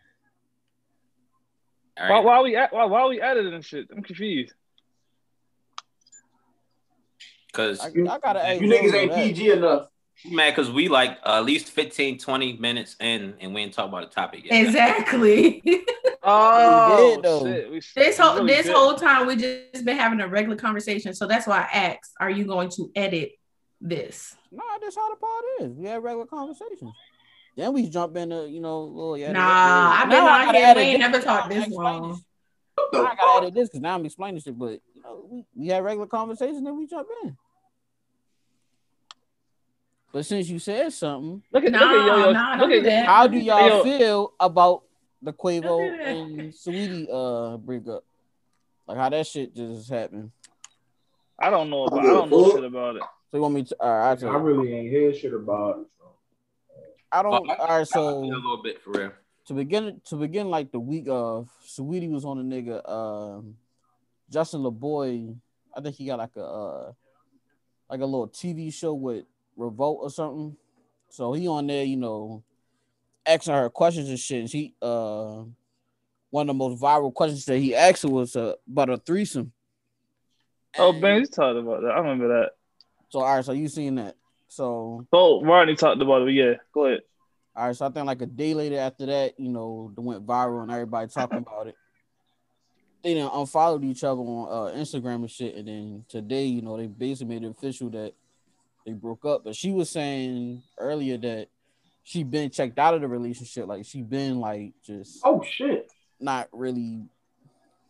All 1.98 2.08
Why, 2.10 2.14
right. 2.16 2.24
why 2.24 2.42
we 2.42 2.56
at, 2.56 2.72
why, 2.74 2.84
why 2.84 3.06
we 3.06 3.20
editing 3.22 3.54
and 3.54 3.64
shit? 3.64 3.88
I'm 3.90 4.02
confused. 4.02 4.52
Cause 7.54 7.80
I, 7.80 7.86
I 7.86 8.18
gotta 8.18 8.46
ask 8.46 8.60
You 8.60 8.68
niggas 8.68 8.92
ain't. 8.92 9.14
PG 9.14 9.50
enough. 9.52 9.88
Man, 10.24 10.54
cause 10.54 10.70
we 10.70 10.88
like 10.88 11.18
uh, 11.24 11.38
at 11.38 11.44
least 11.44 11.70
15, 11.70 12.18
20 12.18 12.56
minutes 12.58 12.96
in 13.00 13.34
and 13.40 13.54
we 13.54 13.62
didn't 13.62 13.74
talk 13.74 13.88
about 13.88 14.08
the 14.08 14.14
topic 14.14 14.44
yet. 14.44 14.66
exactly. 14.66 15.62
Oh 16.28 17.20
did, 17.22 17.54
shit. 17.54 17.70
We, 17.70 17.80
this 17.94 18.18
whole 18.18 18.34
really 18.34 18.48
this 18.48 18.66
did. 18.66 18.74
whole 18.74 18.96
time 18.96 19.28
we 19.28 19.36
just 19.36 19.84
been 19.84 19.96
having 19.96 20.20
a 20.20 20.26
regular 20.26 20.56
conversation. 20.56 21.14
So 21.14 21.28
that's 21.28 21.46
why 21.46 21.68
I 21.72 21.76
asked, 21.76 22.14
are 22.18 22.30
you 22.30 22.44
going 22.44 22.68
to 22.70 22.90
edit 22.96 23.30
this? 23.80 24.34
Nah, 24.50 24.62
that's 24.82 24.96
how 24.96 25.08
the 25.08 25.16
part 25.20 25.44
is. 25.60 25.72
We 25.76 25.86
have 25.86 26.02
regular 26.02 26.26
conversations. 26.26 26.92
Then 27.56 27.72
we 27.72 27.88
jump 27.88 28.16
into, 28.16 28.48
you 28.50 28.60
know, 28.60 28.82
little 28.82 29.16
yeah. 29.16 29.30
Nah, 29.30 29.40
I've 30.02 30.10
been 30.10 30.24
Now 30.24 30.26
I 30.26 30.46
on 30.48 30.54
here. 30.56 30.74
We 30.74 30.80
ain't 30.82 30.98
never 30.98 31.20
talked 31.20 31.48
this 31.48 31.64
explaining 31.68 32.02
long. 32.02 32.14
shit. 32.16 32.24
What 32.74 32.92
Now 32.92 33.02
the 33.04 33.08
I 33.08 33.14
gotta 33.14 33.22
fuck? 33.22 33.42
edit 33.42 33.54
this 33.54 33.68
because 33.68 33.80
now 33.82 33.94
I'm 33.94 34.04
explaining 34.04 34.40
shit, 34.40 34.58
but 34.58 34.80
you 34.94 35.02
know, 35.02 35.26
we, 35.30 35.44
we 35.54 35.68
have 35.68 35.84
regular 35.84 36.08
conversations, 36.08 36.62
then 36.64 36.76
we 36.76 36.88
jump 36.88 37.06
in. 37.22 37.36
But 40.12 40.24
since 40.24 40.48
you 40.48 40.58
said 40.58 40.92
something, 40.92 41.42
Look 41.52 41.64
at 41.64 41.72
Nah, 41.72 41.80
look 41.80 41.90
at 41.90 42.06
yo 42.06 42.16
yo. 42.26 42.32
nah, 42.32 42.54
look 42.56 42.70
at 42.70 42.84
that. 42.84 43.06
how 43.06 43.26
do 43.26 43.38
y'all 43.38 43.68
Yo. 43.68 43.82
feel 43.82 44.32
about 44.40 44.82
the 45.20 45.32
Quavo 45.32 45.80
and 46.06 46.52
Saweetie 46.52 47.08
uh 47.12 47.56
breakup? 47.58 48.04
Like 48.86 48.96
how 48.98 49.08
that 49.10 49.26
shit 49.26 49.54
just 49.54 49.90
happened. 49.90 50.30
I 51.38 51.50
don't 51.50 51.68
know 51.68 51.84
about 51.84 52.00
I 52.00 52.02
don't 52.08 52.30
know 52.30 52.50
shit 52.54 52.64
about 52.64 52.96
it. 52.96 53.02
So 53.30 53.36
you 53.38 53.42
want 53.42 53.54
me 53.54 53.64
to 53.64 53.76
all 53.80 53.90
right, 53.90 54.08
I, 54.08 54.12
I 54.12 54.16
tell 54.16 54.32
you. 54.32 54.38
really 54.38 54.72
ain't 54.74 54.90
hear 54.90 55.12
shit 55.12 55.34
about 55.34 55.80
it. 55.80 55.86
so. 55.98 56.04
I 57.12 57.22
don't 57.22 57.50
I- 57.50 57.54
all 57.56 57.78
right, 57.78 57.86
so 57.88 58.08
a 58.08 58.20
little 58.20 58.62
bit 58.62 58.80
for 58.80 58.90
real. 58.92 59.12
to 59.48 59.54
begin 59.54 60.00
to 60.06 60.16
begin 60.16 60.48
like 60.48 60.70
the 60.72 60.80
week 60.80 61.06
of 61.08 61.50
Saweetie 61.66 62.10
was 62.10 62.24
on 62.24 62.38
a 62.38 62.42
nigga 62.42 62.88
um 62.88 63.56
Justin 64.30 64.60
Laboy. 64.62 65.36
I 65.76 65.80
think 65.82 65.96
he 65.96 66.06
got 66.06 66.18
like 66.18 66.36
a 66.36 66.42
uh 66.44 66.92
like 67.90 68.00
a 68.00 68.04
little 68.06 68.28
TV 68.28 68.72
show 68.72 68.94
with 68.94 69.24
Revolt 69.56 69.98
or 70.02 70.10
something. 70.10 70.56
So 71.08 71.32
he 71.32 71.48
on 71.48 71.66
there, 71.66 71.84
you 71.84 71.96
know, 71.96 72.42
asking 73.24 73.54
her 73.54 73.70
questions 73.70 74.08
and 74.08 74.18
shit. 74.18 74.40
And 74.40 74.50
she 74.50 74.74
uh 74.82 75.42
one 76.30 76.42
of 76.42 76.46
the 76.48 76.54
most 76.54 76.80
viral 76.80 77.14
questions 77.14 77.44
that 77.46 77.58
he 77.58 77.74
asked 77.74 78.02
her 78.02 78.08
was 78.08 78.36
uh, 78.36 78.54
about 78.70 78.90
a 78.90 78.96
threesome. 78.98 79.52
Oh 80.78 80.92
Ben, 80.92 81.20
you 81.20 81.26
talked 81.26 81.58
about 81.58 81.82
that. 81.82 81.92
I 81.92 81.98
remember 82.00 82.28
that. 82.28 82.50
So 83.08 83.20
all 83.20 83.36
right, 83.36 83.44
so 83.44 83.52
you 83.52 83.68
seen 83.68 83.94
that. 83.94 84.16
So 84.48 85.06
Oh, 85.12 85.42
Rodney 85.42 85.74
talked 85.74 86.02
about 86.02 86.28
it. 86.28 86.32
Yeah, 86.32 86.54
go 86.74 86.86
ahead. 86.86 87.00
all 87.54 87.66
right, 87.68 87.76
so 87.76 87.86
I 87.86 87.90
think 87.90 88.06
like 88.06 88.20
a 88.20 88.26
day 88.26 88.52
later 88.54 88.78
after 88.78 89.06
that, 89.06 89.38
you 89.40 89.48
know, 89.48 89.92
it 89.96 90.00
went 90.00 90.26
viral 90.26 90.62
and 90.62 90.70
everybody 90.70 91.08
talking 91.08 91.38
about 91.46 91.68
it. 91.68 91.74
They 93.02 93.14
done 93.14 93.30
unfollowed 93.32 93.84
each 93.84 94.02
other 94.04 94.20
on 94.20 94.48
uh, 94.48 94.76
Instagram 94.76 95.16
and 95.16 95.30
shit, 95.30 95.54
and 95.54 95.68
then 95.68 96.04
today, 96.08 96.46
you 96.46 96.60
know, 96.60 96.76
they 96.76 96.86
basically 96.88 97.34
made 97.34 97.44
it 97.44 97.50
official 97.50 97.88
that 97.90 98.14
they 98.86 98.92
broke 98.92 99.24
up. 99.26 99.44
But 99.44 99.56
she 99.56 99.72
was 99.72 99.90
saying 99.90 100.62
earlier 100.78 101.18
that 101.18 101.48
she 102.04 102.22
been 102.22 102.50
checked 102.50 102.78
out 102.78 102.94
of 102.94 103.00
the 103.00 103.08
relationship, 103.08 103.66
like 103.66 103.84
she 103.84 104.00
been 104.00 104.38
like 104.40 104.72
just 104.84 105.20
Oh 105.24 105.42
shit. 105.42 105.90
not 106.20 106.48
really 106.52 107.02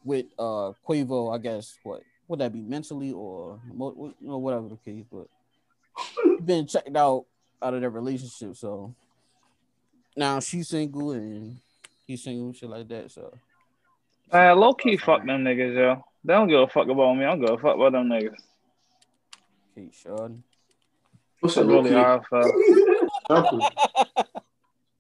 with 0.04 0.26
uh 0.38 0.72
Quavo. 0.88 1.32
I 1.34 1.38
guess 1.38 1.76
what 1.84 2.02
would 2.28 2.40
that 2.40 2.52
be 2.52 2.62
mentally 2.62 3.12
or 3.12 3.60
you 3.70 4.14
know 4.22 4.38
whatever 4.38 4.68
the 4.68 4.76
case, 4.76 5.04
but 5.12 5.28
been 6.44 6.66
checked 6.66 6.96
out 6.96 7.26
out 7.62 7.74
of 7.74 7.80
their 7.82 7.90
relationship. 7.90 8.56
So 8.56 8.94
now 10.16 10.40
she's 10.40 10.68
single 10.68 11.12
and 11.12 11.58
he's 12.06 12.24
single, 12.24 12.52
shit 12.54 12.70
like 12.70 12.88
that. 12.88 13.10
So 13.10 13.32
Man, 14.32 14.58
low 14.58 14.72
key 14.74 14.96
fuck 14.96 15.24
them 15.24 15.44
niggas, 15.44 15.74
yo. 15.76 16.04
They 16.24 16.32
don't 16.32 16.48
give 16.48 16.60
a 16.60 16.66
fuck 16.66 16.88
about 16.88 17.14
me. 17.14 17.24
I 17.24 17.28
don't 17.28 17.40
give 17.40 17.50
a 17.50 17.58
fuck 17.58 17.76
about 17.76 17.92
them 17.92 18.08
niggas. 18.08 18.34
Kate 19.74 19.94
Shorten. 19.94 20.42
What's 21.46 21.54
That's 21.54 21.64
up, 21.64 21.70
really 21.70 21.90
Loki? 21.90 21.96
I 21.96 22.20
felt. 22.28 23.50
Simple. 23.52 23.62
I 24.16 24.24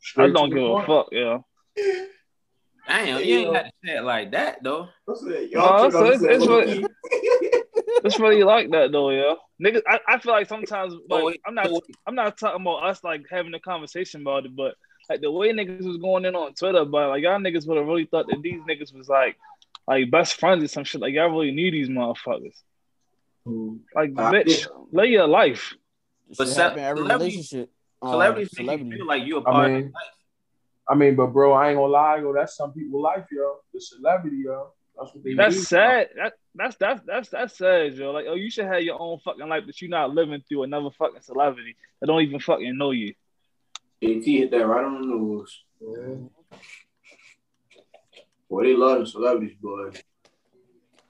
Straight 0.00 0.34
don't 0.34 0.50
give 0.50 0.62
a 0.62 0.86
fuck, 0.86 1.08
yeah. 1.10 1.38
Damn, 2.88 3.24
you 3.24 3.38
ain't 3.38 3.52
got 3.52 3.62
to 3.64 3.70
say 3.84 3.96
it 3.96 4.04
like 4.04 4.30
that 4.30 4.62
though. 4.62 4.88
What's 5.04 5.22
that? 5.22 5.48
No, 5.52 5.60
Y'all 5.60 5.86
it's- 5.86 5.92
took 5.92 6.22
it's- 6.30 6.46
the 6.46 6.88
it's 7.10 8.04
It's 8.04 8.20
really 8.20 8.44
like 8.44 8.70
that 8.70 8.92
though, 8.92 9.10
yo. 9.10 9.36
Niggas, 9.62 9.82
I, 9.88 9.98
I 10.06 10.18
feel 10.18 10.32
like 10.32 10.46
sometimes 10.48 10.94
like 11.08 11.24
wait, 11.24 11.40
I'm 11.46 11.54
not 11.54 11.68
I'm 12.06 12.14
not 12.14 12.38
talking 12.38 12.60
about 12.60 12.84
us 12.84 13.02
like 13.02 13.24
having 13.30 13.54
a 13.54 13.60
conversation 13.60 14.20
about 14.20 14.44
it, 14.44 14.54
but 14.54 14.74
like 15.10 15.20
the 15.20 15.30
way 15.32 15.52
niggas 15.52 15.84
was 15.84 15.96
going 15.96 16.24
in 16.24 16.36
on 16.36 16.54
Twitter 16.54 16.78
about 16.78 17.06
it, 17.06 17.08
like 17.08 17.22
y'all 17.22 17.38
niggas 17.40 17.66
would 17.66 17.78
have 17.78 17.86
really 17.86 18.04
thought 18.04 18.26
that 18.28 18.42
these 18.42 18.60
niggas 18.68 18.94
was 18.96 19.08
like 19.08 19.36
like 19.88 20.10
best 20.10 20.34
friends 20.38 20.62
or 20.62 20.68
some 20.68 20.84
shit. 20.84 21.00
Like 21.00 21.14
y'all 21.14 21.30
really 21.30 21.50
knew 21.52 21.70
these 21.72 21.88
motherfuckers. 21.88 22.54
Like 23.94 24.10
Uh, 24.16 24.30
bitch, 24.32 24.66
live 24.92 25.08
your 25.10 25.26
life. 25.26 25.74
This 26.28 26.38
But 26.38 26.46
shit 26.48 26.54
ce- 26.56 26.58
in 26.72 26.78
every 26.78 27.02
celebrity- 27.02 27.24
relationship. 27.36 27.70
uh, 28.02 28.10
Celebrities 28.10 28.50
make 28.58 28.64
celebrity. 28.66 28.96
feel 28.96 29.06
like 29.06 29.24
you 29.26 29.36
a 29.36 29.40
I 29.40 29.44
part 29.44 29.68
mean- 29.70 29.76
of 29.78 29.84
life. 29.92 30.12
I 30.88 30.94
mean, 30.94 31.16
but 31.16 31.26
bro, 31.28 31.52
I 31.52 31.70
ain't 31.70 31.76
gonna 31.78 31.92
lie, 31.92 32.16
yo. 32.18 32.32
That's 32.32 32.56
some 32.56 32.72
people's 32.72 33.02
life, 33.02 33.26
yo. 33.32 33.56
The 33.74 33.80
celebrity, 33.80 34.36
yo. 34.44 34.70
That's 34.96 35.12
what 35.14 35.24
they 35.24 35.30
do. 35.30 35.36
That's 35.36 35.66
sad. 35.68 36.10
That, 36.16 36.32
that's 36.54 36.76
that's 36.76 37.02
that's 37.04 37.28
that's 37.28 37.58
sad, 37.58 37.94
yo. 37.94 38.12
Like, 38.12 38.26
oh, 38.28 38.34
you 38.34 38.50
should 38.50 38.66
have 38.66 38.82
your 38.82 39.00
own 39.00 39.18
fucking 39.18 39.48
life 39.48 39.66
that 39.66 39.80
you're 39.82 39.90
not 39.90 40.14
living 40.14 40.42
through 40.48 40.62
another 40.62 40.90
fucking 40.96 41.22
celebrity 41.22 41.74
that 42.00 42.06
don't 42.06 42.22
even 42.22 42.38
fucking 42.40 42.76
know 42.78 42.92
you. 42.92 43.14
JT 44.02 44.24
hit 44.24 44.50
that 44.52 44.66
right 44.66 44.84
on 44.84 45.00
the 45.00 45.06
nose. 45.08 45.64
Boy, 48.48 48.62
they 48.64 48.74
love 48.76 49.00
the 49.00 49.06
celebrities, 49.06 49.56
boy. 49.60 49.90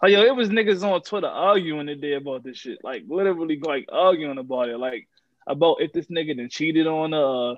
Oh, 0.03 0.07
yo, 0.07 0.23
it 0.23 0.37
was 0.37 0.51
niggas 0.51 0.83
on 0.83 1.01
Twitter 1.03 1.27
arguing 1.27 1.87
today 1.87 2.15
about 2.15 2.45
this 2.45 2.59
shit. 2.59 2.79
Like, 2.85 3.05
literally, 3.09 3.59
like, 3.63 3.87
arguing 3.91 4.39
about 4.39 4.69
it. 4.69 4.79
Like, 4.79 5.09
about 5.47 5.81
if 5.81 5.93
this 5.93 6.07
nigga 6.07 6.37
done 6.37 6.49
cheated 6.51 6.87
on 6.87 7.15
uh 7.15 7.57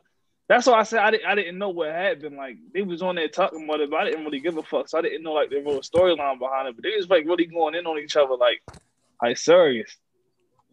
That's 0.49 0.67
why 0.67 0.75
I 0.75 0.83
said 0.85 1.01
I 1.01 1.11
didn't, 1.11 1.27
I 1.27 1.35
didn't 1.35 1.59
know 1.59 1.71
what 1.71 1.91
happened. 1.91 2.37
Like, 2.37 2.57
they 2.73 2.83
was 2.83 3.03
on 3.03 3.17
there 3.17 3.29
talking 3.29 3.65
about 3.65 3.81
it, 3.81 3.91
but 3.91 4.01
I 4.01 4.05
didn't 4.05 4.25
really 4.25 4.41
give 4.41 4.57
a 4.57 4.63
fuck. 4.63 4.89
So 4.89 4.99
I 4.99 5.03
didn't 5.03 5.23
know, 5.25 5.33
like, 5.33 5.51
the 5.51 5.57
real 5.57 5.81
storyline 5.81 6.39
behind 6.39 6.69
it. 6.69 6.77
But 6.77 6.85
they 6.85 6.95
was, 6.97 7.09
like, 7.09 7.25
really 7.27 7.47
going 7.47 7.75
in 7.75 7.87
on 7.87 7.99
each 7.99 8.15
other, 8.17 8.37
like, 8.37 8.63
like, 9.23 9.37
serious. 9.37 9.97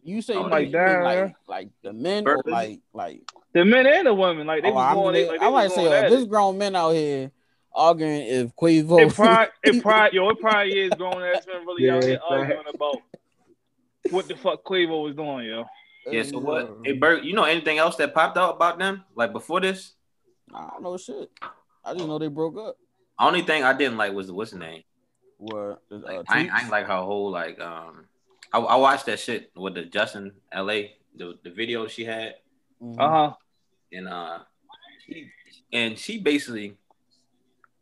You 0.04 0.22
say 0.22 0.34
I'm 0.36 0.44
you 0.44 0.48
like, 0.50 0.62
mean 0.66 0.72
damn, 0.72 1.02
like 1.02 1.34
like 1.48 1.68
the 1.82 1.92
men 1.92 2.28
or 2.28 2.40
like 2.46 2.78
like 2.94 3.22
The 3.54 3.64
men 3.64 3.88
and 3.88 4.06
the 4.06 4.14
women, 4.14 4.46
like, 4.46 4.62
they 4.62 4.70
oh, 4.70 4.74
was 4.74 4.84
I 4.84 4.94
mean, 4.94 5.02
going 5.02 5.14
they- 5.14 5.22
in, 5.22 5.28
like, 5.28 5.40
they 5.40 5.46
I 5.46 5.48
was 5.48 5.68
might 5.70 5.74
say 5.74 5.84
going 5.84 6.04
uh, 6.04 6.08
this 6.08 6.24
grown 6.26 6.58
men 6.58 6.76
out 6.76 6.90
here 6.92 7.32
arguing 7.76 8.22
if 8.22 8.54
Quavo 8.56 9.06
It 9.08 9.14
probably, 9.14 9.46
it 9.64 9.82
probably, 9.82 10.16
yo, 10.16 10.28
it 10.30 10.40
probably 10.40 10.78
is 10.80 10.94
grown 10.94 11.22
ass 11.22 11.46
men 11.46 11.66
really 11.66 11.88
out 11.90 12.02
Yeah, 12.02 12.08
here 12.08 12.18
fact. 12.18 12.30
arguing 12.30 12.64
about 12.74 13.02
what 14.10 14.28
the 14.28 14.36
fuck 14.36 14.64
Quavo 14.64 15.04
was 15.04 15.14
doing, 15.14 15.46
yo. 15.46 15.64
Yeah. 16.10 16.22
So 16.22 16.38
what? 16.38 16.78
Hey, 16.84 16.92
Bert, 16.92 17.24
you 17.24 17.34
know 17.34 17.44
anything 17.44 17.78
else 17.78 17.96
that 17.96 18.14
popped 18.14 18.36
out 18.38 18.56
about 18.56 18.78
them? 18.78 19.04
Like 19.14 19.32
before 19.32 19.60
this? 19.60 19.92
I 20.54 20.68
don't 20.72 20.82
know 20.82 20.96
shit. 20.96 21.30
I 21.84 21.92
just 21.94 22.06
know 22.06 22.18
they 22.18 22.28
broke 22.28 22.56
up. 22.56 22.76
Only 23.18 23.42
thing 23.42 23.64
I 23.64 23.72
didn't 23.72 23.96
like 23.96 24.12
was 24.12 24.28
the 24.28 24.34
what's 24.34 24.52
the 24.52 24.58
name? 24.58 24.82
What? 25.38 25.82
Uh, 25.90 25.96
Like, 25.98 26.20
I, 26.28 26.40
ain't, 26.40 26.52
I 26.52 26.60
ain't 26.62 26.70
like 26.70 26.86
her 26.86 26.96
whole 27.02 27.30
like 27.30 27.60
um. 27.60 28.06
I, 28.52 28.58
I 28.60 28.76
watched 28.76 29.06
that 29.06 29.18
shit 29.18 29.50
with 29.56 29.74
the 29.74 29.84
Justin 29.84 30.32
L.A. 30.52 30.94
the 31.16 31.34
the 31.42 31.50
video 31.50 31.86
she 31.88 32.04
had 32.04 32.36
Mhm. 32.82 33.00
Uh 33.00 33.10
huh. 33.10 33.32
and 33.92 34.08
uh, 34.08 34.38
she, 35.04 35.30
and 35.72 35.98
she 35.98 36.18
basically 36.18 36.76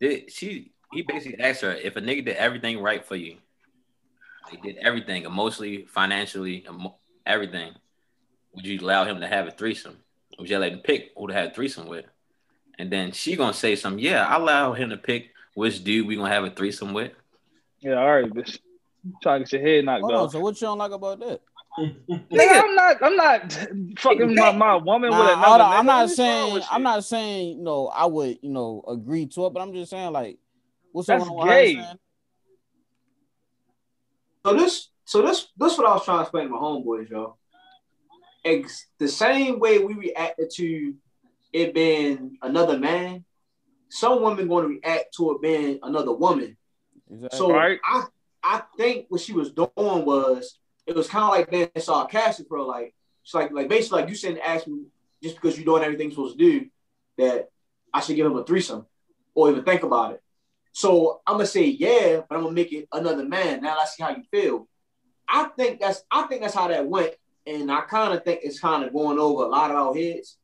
did 0.00 0.30
she 0.30 0.72
he 0.92 1.02
basically 1.02 1.42
asked 1.42 1.62
her 1.62 1.72
if 1.72 1.96
a 1.96 2.00
nigga 2.00 2.24
did 2.24 2.36
everything 2.36 2.80
right 2.80 3.04
for 3.04 3.16
you. 3.16 3.36
He 4.50 4.56
did 4.58 4.76
everything 4.76 5.24
emotionally, 5.24 5.86
financially, 5.86 6.64
emo- 6.68 6.96
everything. 7.26 7.72
Would 8.54 8.66
you 8.66 8.78
allow 8.80 9.04
him 9.04 9.20
to 9.20 9.26
have 9.26 9.48
a 9.48 9.50
threesome? 9.50 9.96
Would 10.38 10.48
you 10.48 10.58
let 10.58 10.72
him 10.72 10.80
pick 10.80 11.10
who 11.16 11.26
to 11.26 11.34
have 11.34 11.50
a 11.50 11.54
threesome 11.54 11.88
with? 11.88 12.04
And 12.78 12.90
then 12.90 13.12
she 13.12 13.36
gonna 13.36 13.54
say 13.54 13.74
something. 13.76 14.02
Yeah, 14.04 14.24
I 14.26 14.36
allow 14.36 14.72
him 14.72 14.90
to 14.90 14.96
pick 14.96 15.30
which 15.54 15.82
dude 15.82 16.06
we 16.06 16.16
gonna 16.16 16.28
have 16.32 16.44
a 16.44 16.50
threesome 16.50 16.92
with. 16.92 17.12
Yeah, 17.80 17.94
all 17.94 18.12
right, 18.20 18.30
bitch. 18.32 18.58
Trying 19.22 19.44
to 19.44 19.50
get 19.50 19.52
your 19.60 19.68
head 19.76 19.84
knocked 19.84 20.00
Hold 20.02 20.12
on, 20.14 20.18
off. 20.26 20.32
so 20.32 20.40
what 20.40 20.60
you 20.60 20.66
don't 20.66 20.78
like 20.78 20.92
about 20.92 21.18
that? 21.20 21.40
Nigga, 21.78 22.62
I'm 22.62 22.74
not. 22.74 23.02
I'm 23.02 23.16
not 23.16 23.52
fucking 23.98 24.34
my, 24.34 24.52
my 24.52 24.76
woman 24.76 25.10
with 25.10 25.18
Nah, 25.18 25.32
another. 25.34 25.46
hold 25.46 25.60
on, 25.60 25.66
nigga. 25.72 25.78
I'm 25.78 25.86
not 25.86 26.10
saying 26.10 26.62
I'm 26.70 26.82
not 26.82 27.04
saying 27.04 27.58
you 27.58 27.64
know 27.64 27.88
I 27.88 28.06
would 28.06 28.38
you 28.42 28.50
know 28.50 28.84
agree 28.86 29.26
to 29.26 29.46
it, 29.46 29.52
but 29.52 29.60
I'm 29.60 29.72
just 29.72 29.90
saying 29.90 30.12
like 30.12 30.38
what's 30.92 31.08
That's 31.08 31.24
going 31.24 31.38
on 31.38 31.46
with 31.46 31.66
gay. 31.66 31.86
So 34.46 34.52
this, 34.54 34.90
so 35.06 35.22
this, 35.22 35.48
this 35.56 35.78
what 35.78 35.86
I 35.86 35.94
was 35.94 36.04
trying 36.04 36.18
to 36.18 36.22
explain 36.22 36.44
to 36.44 36.50
my 36.50 36.58
homeboys, 36.58 37.08
yo. 37.08 37.36
Ex- 38.44 38.88
the 38.98 39.08
same 39.08 39.58
way 39.58 39.78
we 39.78 39.94
reacted 39.94 40.50
to 40.56 40.94
it 41.52 41.72
being 41.72 42.36
another 42.42 42.78
man, 42.78 43.24
some 43.88 44.22
women 44.22 44.48
going 44.48 44.64
to 44.64 44.68
react 44.68 45.14
to 45.16 45.30
it 45.32 45.40
being 45.40 45.78
another 45.82 46.12
woman. 46.12 46.58
Exactly. 47.10 47.38
So 47.38 47.52
Right. 47.52 47.78
I, 47.86 48.04
I 48.42 48.62
think 48.76 49.06
what 49.08 49.22
she 49.22 49.32
was 49.32 49.50
doing 49.52 49.70
was 49.76 50.58
it 50.86 50.94
was 50.94 51.08
kind 51.08 51.24
of 51.24 51.30
like 51.30 51.50
being 51.50 51.68
sarcastic, 51.78 52.48
bro. 52.48 52.66
Like 52.66 52.94
it's 53.22 53.34
like, 53.34 53.52
like 53.52 53.68
basically 53.68 54.00
like 54.00 54.08
you 54.10 54.14
saying 54.14 54.38
ask 54.38 54.66
me 54.66 54.84
just 55.22 55.36
because 55.36 55.56
you're 55.56 55.64
doing 55.64 55.82
everything 55.82 56.08
you're 56.08 56.14
supposed 56.14 56.38
to 56.38 56.44
do 56.44 56.66
that 57.18 57.50
I 57.92 58.00
should 58.00 58.16
give 58.16 58.26
him 58.26 58.36
a 58.36 58.44
threesome 58.44 58.86
or 59.34 59.50
even 59.50 59.64
think 59.64 59.82
about 59.82 60.12
it. 60.12 60.22
So 60.72 61.20
I'm 61.26 61.34
gonna 61.34 61.46
say 61.46 61.66
yeah, 61.66 62.22
but 62.28 62.36
I'm 62.36 62.42
gonna 62.42 62.54
make 62.54 62.72
it 62.72 62.88
another 62.92 63.24
man. 63.24 63.62
Now 63.62 63.76
let's 63.78 63.96
see 63.96 64.02
how 64.02 64.10
you 64.10 64.24
feel. 64.30 64.68
I 65.28 65.44
think 65.56 65.80
that's 65.80 66.02
I 66.10 66.24
think 66.24 66.42
that's 66.42 66.54
how 66.54 66.68
that 66.68 66.86
went, 66.86 67.14
and 67.46 67.70
I 67.70 67.82
kind 67.82 68.12
of 68.12 68.24
think 68.24 68.40
it's 68.42 68.60
kind 68.60 68.84
of 68.84 68.92
going 68.92 69.18
over 69.18 69.44
a 69.44 69.48
lot 69.48 69.70
of 69.70 69.76
our 69.76 69.94
heads 69.94 70.36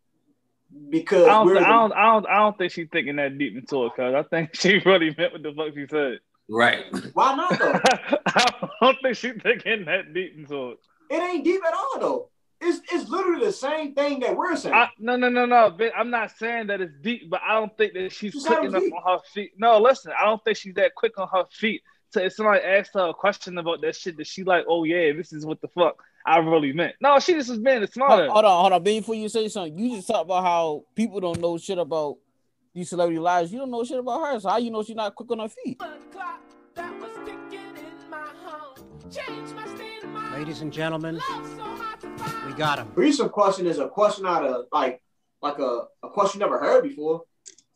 because 0.89 1.27
I 1.27 1.45
don't, 1.45 1.57
I 1.57 1.69
don't, 1.69 1.93
I 1.93 2.13
don't, 2.13 2.27
I 2.27 2.39
don't 2.39 2.57
think 2.57 2.73
she's 2.73 2.89
thinking 2.91 3.17
that 3.17 3.37
deep 3.37 3.57
into 3.57 3.87
it, 3.87 3.93
cause 3.97 4.15
I 4.15 4.23
think 4.23 4.51
she 4.55 4.79
really 4.79 5.15
meant 5.17 5.33
what 5.33 5.43
the 5.43 5.53
fuck 5.53 5.75
she 5.75 5.87
said. 5.89 6.21
Right. 6.51 6.85
why 7.15 7.35
not 7.37 7.59
though? 7.59 7.73
I 8.27 8.69
don't 8.83 8.99
think 9.03 9.17
she's 9.17 9.35
thinking 9.43 9.85
that 9.87 10.13
deep 10.13 10.37
into 10.37 10.71
it. 10.73 10.79
it 11.11 11.23
ain't 11.23 11.45
deep 11.45 11.61
at 11.65 11.73
all 11.75 12.01
though. 12.01 12.29
It's 12.61 12.81
it's 12.93 13.09
literally 13.09 13.47
the 13.47 13.53
same 13.53 13.95
thing 13.95 14.21
that 14.21 14.37
we're 14.37 14.55
saying. 14.57 14.75
I, 14.75 14.91
no, 14.99 15.17
no, 15.17 15.29
no, 15.31 15.47
no. 15.47 15.71
bitch, 15.71 15.93
I'm 15.97 16.11
not 16.11 16.31
saying 16.37 16.67
that 16.67 16.81
it's 16.83 16.93
deep, 17.01 17.31
but 17.31 17.41
I 17.47 17.55
don't 17.55 17.75
think 17.79 17.95
that 17.95 18.13
she's 18.13 18.35
She 18.35 18.41
quick 18.45 18.65
enough 18.65 18.83
deep. 18.83 18.93
on 18.95 19.03
her 19.15 19.19
feet. 19.33 19.53
No, 19.57 19.79
listen, 19.81 20.13
I 20.21 20.25
don't 20.27 20.43
think 20.45 20.59
she's 20.59 20.75
that 20.75 20.95
quick 20.95 21.19
on 21.19 21.29
her 21.33 21.45
feet. 21.51 21.83
So 22.11 22.21
if 22.21 22.35
somebody 22.35 22.61
asked 22.63 22.91
her 22.95 23.09
a 23.09 23.15
question 23.15 23.57
about 23.57 23.81
that 23.83 23.97
shit, 23.97 24.17
that 24.19 24.27
she 24.27 24.43
like, 24.45 24.65
oh 24.69 24.85
yeah, 24.85 25.13
this 25.13 25.33
is 25.33 25.47
what 25.47 25.61
the 25.63 25.69
fuck 25.69 26.03
I 26.27 26.37
really 26.39 26.73
meant. 26.75 26.97
No, 27.01 27.19
she 27.21 27.33
just 27.33 27.49
was 27.49 27.61
being 27.61 27.79
Hold, 27.79 27.93
smarter. 27.93 28.29
hold 28.29 28.45
on, 28.45 28.61
hold 28.61 28.73
on. 28.75 28.83
Before 28.83 29.15
you 29.15 29.29
say 29.31 29.49
something, 29.49 29.79
you 29.79 29.97
just 29.97 30.09
talk 30.09 30.25
about 30.27 30.43
how 30.45 30.85
people 30.95 31.21
don't 31.21 31.41
know 31.41 31.57
shit 31.57 31.79
about 31.79 32.17
these 32.75 32.89
celebrity 32.91 33.19
lives. 33.19 33.53
You 33.53 33.59
don't 33.61 33.71
know 33.71 33.85
shit 33.85 33.99
about 33.99 34.21
her, 34.27 34.41
so 34.41 34.49
how 34.49 34.59
you 34.59 34.71
know 34.71 34.83
she's 34.83 34.97
not 34.97 35.15
quick 35.15 35.31
on 35.31 35.39
her 35.41 35.49
feet? 35.49 35.81
Ladies 40.33 40.61
and 40.63 40.73
gentlemen, 40.73 41.21
we 42.47 42.53
got 42.55 42.79
him. 42.79 42.91
threesome 42.95 43.29
question 43.29 43.67
is 43.67 43.79
a 43.79 43.89
question 43.89 44.27
out 44.27 44.45
of 44.45 44.67
like 44.73 45.03
like 45.43 45.59
a, 45.59 45.85
a 46.03 46.09
question 46.11 46.41
you 46.41 46.47
never 46.47 46.59
heard 46.59 46.83
before. 46.83 47.23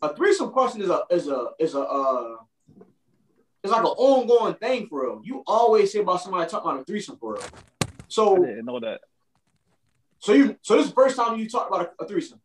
A 0.02 0.14
threesome 0.14 0.50
question 0.50 0.82
is 0.82 0.90
a 0.90 1.02
is 1.10 1.28
a 1.28 1.48
is 1.58 1.74
a 1.74 1.80
uh 1.80 2.36
it's 3.62 3.72
like 3.72 3.80
an 3.80 3.86
ongoing 3.86 4.54
thing 4.54 4.86
for 4.88 5.02
real. 5.04 5.20
You 5.24 5.42
always 5.46 5.92
hear 5.92 6.02
about 6.02 6.20
somebody 6.22 6.48
talking 6.50 6.70
about 6.70 6.82
a 6.82 6.84
threesome 6.84 7.16
for 7.16 7.34
real. 7.34 7.42
I 7.82 7.86
So 8.08 8.36
didn't 8.36 8.66
know 8.66 8.80
that. 8.80 9.00
so 10.18 10.32
you 10.32 10.56
so 10.62 10.74
this 10.76 10.84
is 10.84 10.90
the 10.90 10.94
first 10.94 11.16
time 11.16 11.38
you 11.38 11.48
talk 11.48 11.68
about 11.68 11.92
a, 11.98 12.04
a 12.04 12.08
threesome. 12.08 12.40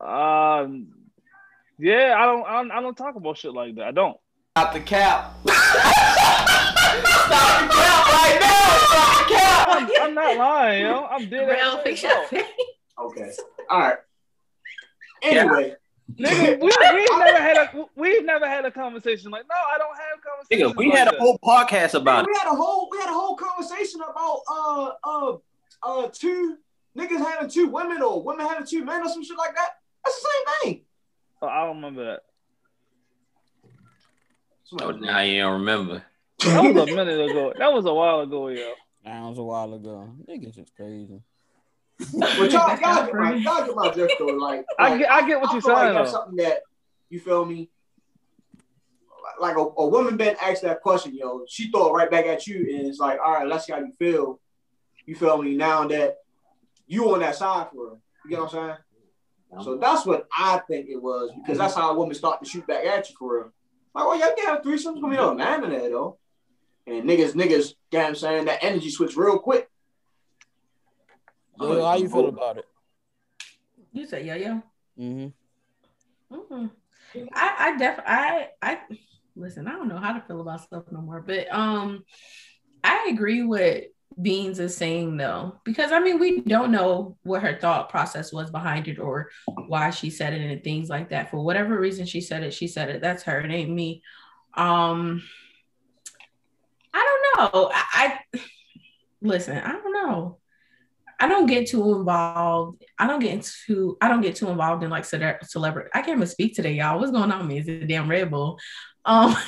Um, 0.00 0.88
yeah, 1.78 2.16
I 2.18 2.26
don't, 2.26 2.46
I 2.46 2.52
don't, 2.54 2.70
I 2.70 2.80
don't 2.80 2.96
talk 2.96 3.16
about 3.16 3.38
shit 3.38 3.52
like 3.52 3.74
that. 3.76 3.86
I 3.86 3.90
don't. 3.92 4.18
Stop 4.56 4.72
the 4.72 4.80
cap. 4.80 5.34
Stop 5.46 5.56
the 7.60 7.74
cap 7.74 8.06
right 8.12 8.38
now. 8.40 8.78
Stop 8.86 9.28
the 9.28 9.34
cap. 9.34 9.68
I'm, 9.70 9.88
I'm 10.02 10.14
not 10.14 10.36
lying, 10.36 10.82
yo. 10.82 11.04
I'm 11.04 11.28
dead. 11.28 11.48
Real 11.48 11.58
ass 11.58 11.78
fix 11.84 12.00
serious, 12.00 12.32
your 12.32 12.42
bro. 12.96 13.06
Okay. 13.06 13.30
All 13.70 13.80
right. 13.80 13.98
Anyway, 15.22 15.76
Nigga, 16.14 16.60
we, 16.60 16.66
we've 16.66 17.18
never 17.18 17.38
had 17.38 17.56
a 17.56 17.86
we've 17.96 18.24
never 18.24 18.46
had 18.46 18.64
a 18.64 18.70
conversation 18.70 19.30
like 19.32 19.42
no, 19.48 19.56
I 19.56 19.76
don't 19.76 19.96
have 19.96 20.22
conversations. 20.22 20.72
Nigga, 20.72 20.76
we 20.76 20.88
like 20.88 20.98
had 20.98 21.14
a 21.14 21.18
whole 21.18 21.38
podcast 21.44 21.94
about 21.94 22.24
it. 22.24 22.28
we 22.28 22.38
had 22.38 22.46
a 22.50 22.54
whole 22.54 22.88
we 22.90 22.98
had 22.98 23.10
a 23.10 23.12
whole 23.12 23.36
conversation 23.36 24.00
about 24.00 24.40
uh 24.48 24.90
uh 25.04 25.36
uh 25.82 26.08
two 26.12 26.58
niggas 26.96 27.18
having 27.18 27.50
two 27.50 27.68
women 27.68 28.02
or 28.02 28.22
women 28.22 28.46
having 28.46 28.64
two 28.64 28.84
men 28.84 29.02
or 29.02 29.08
some 29.08 29.24
shit 29.24 29.36
like 29.36 29.54
that. 29.56 29.70
That's 30.06 30.22
the 30.22 30.28
same 30.28 30.72
thing. 30.72 30.84
Oh, 31.42 31.48
I 31.48 31.66
don't 31.66 31.76
remember 31.76 32.04
that. 32.04 32.20
Oh, 34.80 34.90
now 34.92 35.20
you 35.20 35.40
don't 35.40 35.60
remember. 35.60 36.04
That 36.44 36.74
was 36.74 36.90
a 36.90 36.94
minute 36.94 37.30
ago. 37.30 37.52
That 37.58 37.72
was 37.72 37.86
a 37.86 37.94
while 37.94 38.20
ago, 38.20 38.48
yo. 38.48 38.72
That 39.04 39.22
was 39.22 39.38
a 39.38 39.42
while 39.42 39.74
ago. 39.74 40.08
Niggas 40.28 40.58
is 40.58 40.70
crazy. 40.76 41.22
But 41.98 42.52
y'all, 42.52 42.68
y'all, 42.68 42.78
get 42.78 43.14
my, 43.14 43.34
y'all 43.34 43.66
get 43.66 43.74
my 43.74 43.90
drift 43.90 44.14
though. 44.18 44.26
Like, 44.26 44.64
I 44.78 44.98
get, 44.98 45.10
I 45.10 45.26
get 45.26 45.40
what 45.40 45.50
I 45.50 45.52
you're 45.54 45.62
feel 45.62 45.72
like 45.72 45.82
saying. 45.86 45.94
that's 45.94 46.10
something 46.10 46.36
that 46.36 46.62
you 47.08 47.20
feel 47.20 47.44
me. 47.44 47.70
Like 49.40 49.56
a, 49.56 49.60
a 49.60 49.86
woman 49.88 50.16
been 50.16 50.36
asked 50.40 50.62
that 50.62 50.82
question, 50.82 51.16
yo. 51.16 51.44
She 51.48 51.70
throw 51.70 51.88
it 51.88 51.92
right 51.92 52.10
back 52.10 52.26
at 52.26 52.46
you, 52.46 52.58
and 52.76 52.86
it's 52.86 53.00
like, 53.00 53.18
all 53.24 53.32
right, 53.32 53.46
let's 53.46 53.66
see 53.66 53.72
how 53.72 53.80
you 53.80 53.92
feel. 53.98 54.40
You 55.04 55.16
feel 55.16 55.42
me? 55.42 55.56
Now 55.56 55.86
that 55.88 56.18
you 56.86 57.12
on 57.12 57.20
that 57.20 57.34
side 57.34 57.68
for 57.72 57.90
her, 57.90 57.96
you 58.24 58.30
get 58.30 58.40
what 58.40 58.54
I'm 58.54 58.68
saying? 58.68 58.76
So 59.62 59.76
that's 59.76 60.04
what 60.04 60.26
I 60.36 60.60
think 60.68 60.88
it 60.88 61.00
was 61.00 61.30
because 61.36 61.58
that's 61.58 61.74
how 61.74 61.98
women 61.98 62.14
start 62.14 62.42
to 62.42 62.48
shoot 62.48 62.66
back 62.66 62.84
at 62.84 63.08
you 63.08 63.16
for 63.18 63.36
real. 63.38 63.52
Like, 63.94 64.06
well, 64.06 64.18
y'all 64.18 64.36
can 64.36 64.46
have 64.46 64.62
threesomes, 64.62 65.00
gonna 65.00 65.10
be 65.10 65.16
no 65.16 65.34
man 65.34 65.64
in 65.64 65.70
there 65.70 65.88
though. 65.90 66.18
And 66.86 67.04
niggas, 67.08 67.32
niggas, 67.32 67.74
get 67.90 68.02
what 68.02 68.08
I'm 68.08 68.14
saying? 68.14 68.44
That 68.44 68.62
energy 68.62 68.90
switch 68.90 69.16
real 69.16 69.38
quick. 69.38 69.68
Yo, 71.60 71.84
how 71.84 71.94
you 71.96 72.08
feel 72.08 72.28
about 72.28 72.58
it? 72.58 72.66
You 73.92 74.06
say 74.06 74.24
yeah, 74.24 74.34
yeah. 74.34 74.60
Mm-hmm. 74.98 76.34
Mhm. 76.36 76.70
I 77.32 77.54
I 77.58 77.76
def 77.78 78.00
I 78.04 78.48
I 78.60 78.80
listen. 79.34 79.66
I 79.66 79.72
don't 79.72 79.88
know 79.88 79.96
how 79.96 80.12
to 80.12 80.20
feel 80.26 80.40
about 80.42 80.60
stuff 80.60 80.84
no 80.90 81.00
more, 81.00 81.22
but 81.22 81.50
um, 81.52 82.04
I 82.84 83.08
agree 83.10 83.42
with 83.42 83.84
Beans 84.20 84.58
is 84.60 84.76
saying 84.76 85.16
though, 85.18 85.60
because 85.64 85.92
I 85.92 86.00
mean 86.00 86.18
we 86.18 86.40
don't 86.40 86.70
know 86.70 87.16
what 87.22 87.42
her 87.42 87.58
thought 87.60 87.90
process 87.90 88.32
was 88.32 88.50
behind 88.50 88.88
it 88.88 88.98
or 88.98 89.30
why 89.66 89.90
she 89.90 90.08
said 90.08 90.32
it 90.32 90.40
and 90.40 90.64
things 90.64 90.88
like 90.88 91.10
that. 91.10 91.30
For 91.30 91.44
whatever 91.44 91.78
reason 91.78 92.06
she 92.06 92.22
said 92.22 92.42
it, 92.42 92.54
she 92.54 92.66
said 92.66 92.88
it. 92.88 93.02
That's 93.02 93.24
her. 93.24 93.40
It 93.40 93.50
ain't 93.50 93.70
me. 93.70 94.02
Um, 94.54 95.22
I 96.94 97.18
don't 97.36 97.52
know. 97.52 97.70
I, 97.74 97.84
I 98.32 98.40
listen. 99.20 99.58
I 99.58 99.72
don't 99.72 99.92
know. 99.92 100.38
I 101.18 101.28
don't 101.28 101.46
get 101.46 101.68
too 101.68 101.94
involved. 101.96 102.82
I 102.98 103.06
don't 103.06 103.20
get 103.20 103.32
into. 103.32 103.98
I 104.00 104.08
don't 104.08 104.22
get 104.22 104.36
too 104.36 104.48
involved 104.48 104.82
in 104.82 104.90
like 104.90 105.04
cele- 105.04 105.38
celebrity. 105.42 105.90
I 105.94 106.00
can't 106.00 106.16
even 106.16 106.26
speak 106.26 106.54
today, 106.54 106.72
y'all. 106.72 106.98
What's 106.98 107.10
going 107.12 107.30
on 107.30 107.40
with 107.40 107.48
me? 107.48 107.58
Is 107.58 107.68
it 107.68 107.86
damn 107.86 108.08
Red 108.08 108.30
Bull? 108.30 108.58
Um, 109.04 109.36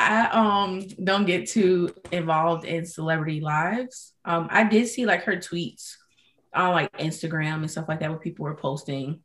I 0.00 0.30
um 0.30 0.80
don't 1.02 1.26
get 1.26 1.48
too 1.48 1.94
involved 2.12 2.64
in 2.64 2.86
celebrity 2.86 3.40
lives. 3.40 4.14
Um, 4.24 4.48
I 4.50 4.64
did 4.64 4.88
see 4.88 5.06
like 5.06 5.24
her 5.24 5.36
tweets 5.36 5.94
on 6.54 6.72
like 6.72 6.92
Instagram 6.98 7.56
and 7.56 7.70
stuff 7.70 7.88
like 7.88 8.00
that, 8.00 8.10
where 8.10 8.18
people 8.18 8.44
were 8.44 8.56
posting 8.56 9.20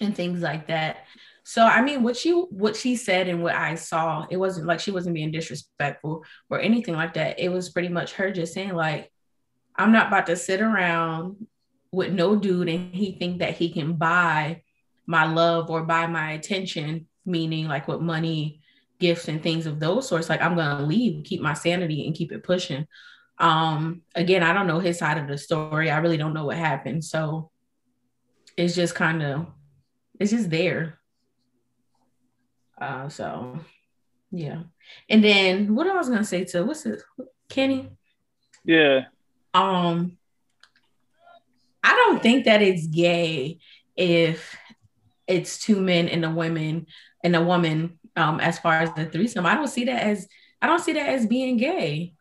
and 0.00 0.14
things 0.14 0.40
like 0.40 0.68
that. 0.68 1.06
So 1.44 1.64
I 1.64 1.82
mean, 1.82 2.02
what 2.02 2.16
she 2.16 2.32
what 2.32 2.76
she 2.76 2.96
said 2.96 3.28
and 3.28 3.42
what 3.42 3.54
I 3.54 3.74
saw, 3.74 4.26
it 4.30 4.36
wasn't 4.36 4.66
like 4.66 4.80
she 4.80 4.90
wasn't 4.90 5.14
being 5.14 5.30
disrespectful 5.30 6.24
or 6.48 6.60
anything 6.60 6.94
like 6.94 7.14
that. 7.14 7.38
It 7.38 7.50
was 7.50 7.70
pretty 7.70 7.88
much 7.88 8.14
her 8.14 8.30
just 8.30 8.54
saying 8.54 8.74
like, 8.74 9.12
I'm 9.76 9.92
not 9.92 10.08
about 10.08 10.26
to 10.26 10.36
sit 10.36 10.60
around 10.60 11.46
with 11.92 12.12
no 12.12 12.36
dude 12.36 12.68
and 12.68 12.94
he 12.94 13.12
think 13.18 13.38
that 13.38 13.56
he 13.56 13.72
can 13.72 13.94
buy 13.94 14.62
my 15.06 15.26
love 15.26 15.70
or 15.70 15.84
buy 15.84 16.06
my 16.06 16.32
attention, 16.32 17.06
meaning 17.26 17.68
like 17.68 17.88
with 17.88 18.00
money, 18.00 18.62
gifts, 19.04 19.28
and 19.28 19.42
things 19.42 19.66
of 19.66 19.80
those 19.80 20.08
sorts. 20.08 20.28
Like 20.30 20.42
I'm 20.42 20.56
gonna 20.56 20.86
leave, 20.86 21.24
keep 21.24 21.40
my 21.40 21.54
sanity 21.54 22.06
and 22.06 22.14
keep 22.14 22.32
it 22.32 22.42
pushing. 22.42 22.86
Um, 23.38 24.02
again, 24.14 24.42
I 24.42 24.52
don't 24.54 24.66
know 24.66 24.78
his 24.78 24.98
side 24.98 25.18
of 25.18 25.28
the 25.28 25.36
story. 25.36 25.90
I 25.90 25.98
really 25.98 26.16
don't 26.16 26.34
know 26.34 26.46
what 26.46 26.56
happened. 26.56 27.04
So 27.04 27.50
it's 28.56 28.74
just 28.74 28.94
kind 28.94 29.22
of 29.22 29.46
it's 30.18 30.30
just 30.30 30.50
there. 30.50 30.98
Uh 32.80 33.08
so 33.08 33.60
yeah. 34.30 34.62
And 35.08 35.22
then 35.22 35.74
what 35.74 35.86
I 35.86 35.96
was 35.96 36.08
gonna 36.08 36.24
say 36.24 36.44
to 36.44 36.64
what's 36.64 36.86
it 36.86 37.02
Kenny? 37.48 37.90
Yeah. 38.64 39.06
um 39.52 40.16
I 41.82 41.94
don't 41.94 42.22
think 42.22 42.46
that 42.46 42.62
it's 42.62 42.86
gay 42.86 43.58
if 43.96 44.56
it's 45.26 45.58
two 45.58 45.80
men 45.80 46.08
and 46.08 46.24
a 46.24 46.30
woman 46.30 46.86
and 47.22 47.36
a 47.36 47.42
woman 47.42 47.98
um 48.16 48.40
as 48.40 48.58
far 48.58 48.74
as 48.80 48.92
the 48.94 49.06
threesome. 49.06 49.46
I 49.46 49.54
don't 49.54 49.68
see 49.68 49.84
that 49.84 50.02
as 50.02 50.28
I 50.62 50.66
don't 50.66 50.80
see 50.80 50.92
that 50.92 51.08
as 51.08 51.26
being 51.26 51.56
gay 51.56 52.14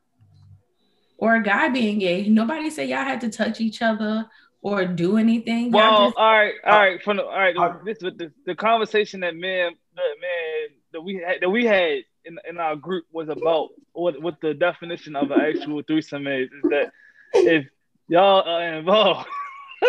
or 1.17 1.35
a 1.35 1.43
guy 1.43 1.69
being 1.69 1.99
gay. 1.99 2.27
Nobody 2.27 2.69
said 2.69 2.89
y'all 2.89 3.03
had 3.03 3.21
to 3.21 3.29
touch 3.29 3.61
each 3.61 3.81
other 3.81 4.25
or 4.61 4.85
do 4.85 5.17
anything. 5.17 5.65
Y'all 5.65 5.71
Well, 5.73 6.05
just- 6.07 6.17
all 6.17 6.31
right, 6.31 6.53
all 6.65 6.79
right. 6.79 7.01
From 7.03 7.17
the, 7.17 7.23
all 7.23 7.37
right, 7.37 7.85
this 7.85 7.99
the, 7.99 8.31
the 8.45 8.55
conversation 8.55 9.21
that 9.21 9.35
man, 9.35 9.71
that 9.95 10.15
man 10.21 10.77
that 10.93 11.01
we 11.01 11.15
had 11.15 11.41
that 11.41 11.49
we 11.49 11.65
had 11.65 11.99
in, 12.25 12.37
in 12.49 12.57
our 12.57 12.75
group 12.75 13.05
was 13.11 13.29
about 13.29 13.69
what 13.93 14.21
what 14.21 14.41
the 14.41 14.53
definition 14.53 15.15
of 15.15 15.31
an 15.31 15.39
actual 15.39 15.81
threesome 15.83 16.27
is. 16.27 16.49
Is 16.51 16.63
that 16.69 16.91
if 17.33 17.65
y'all 18.07 18.41
are 18.41 18.77
involved, 18.77 19.27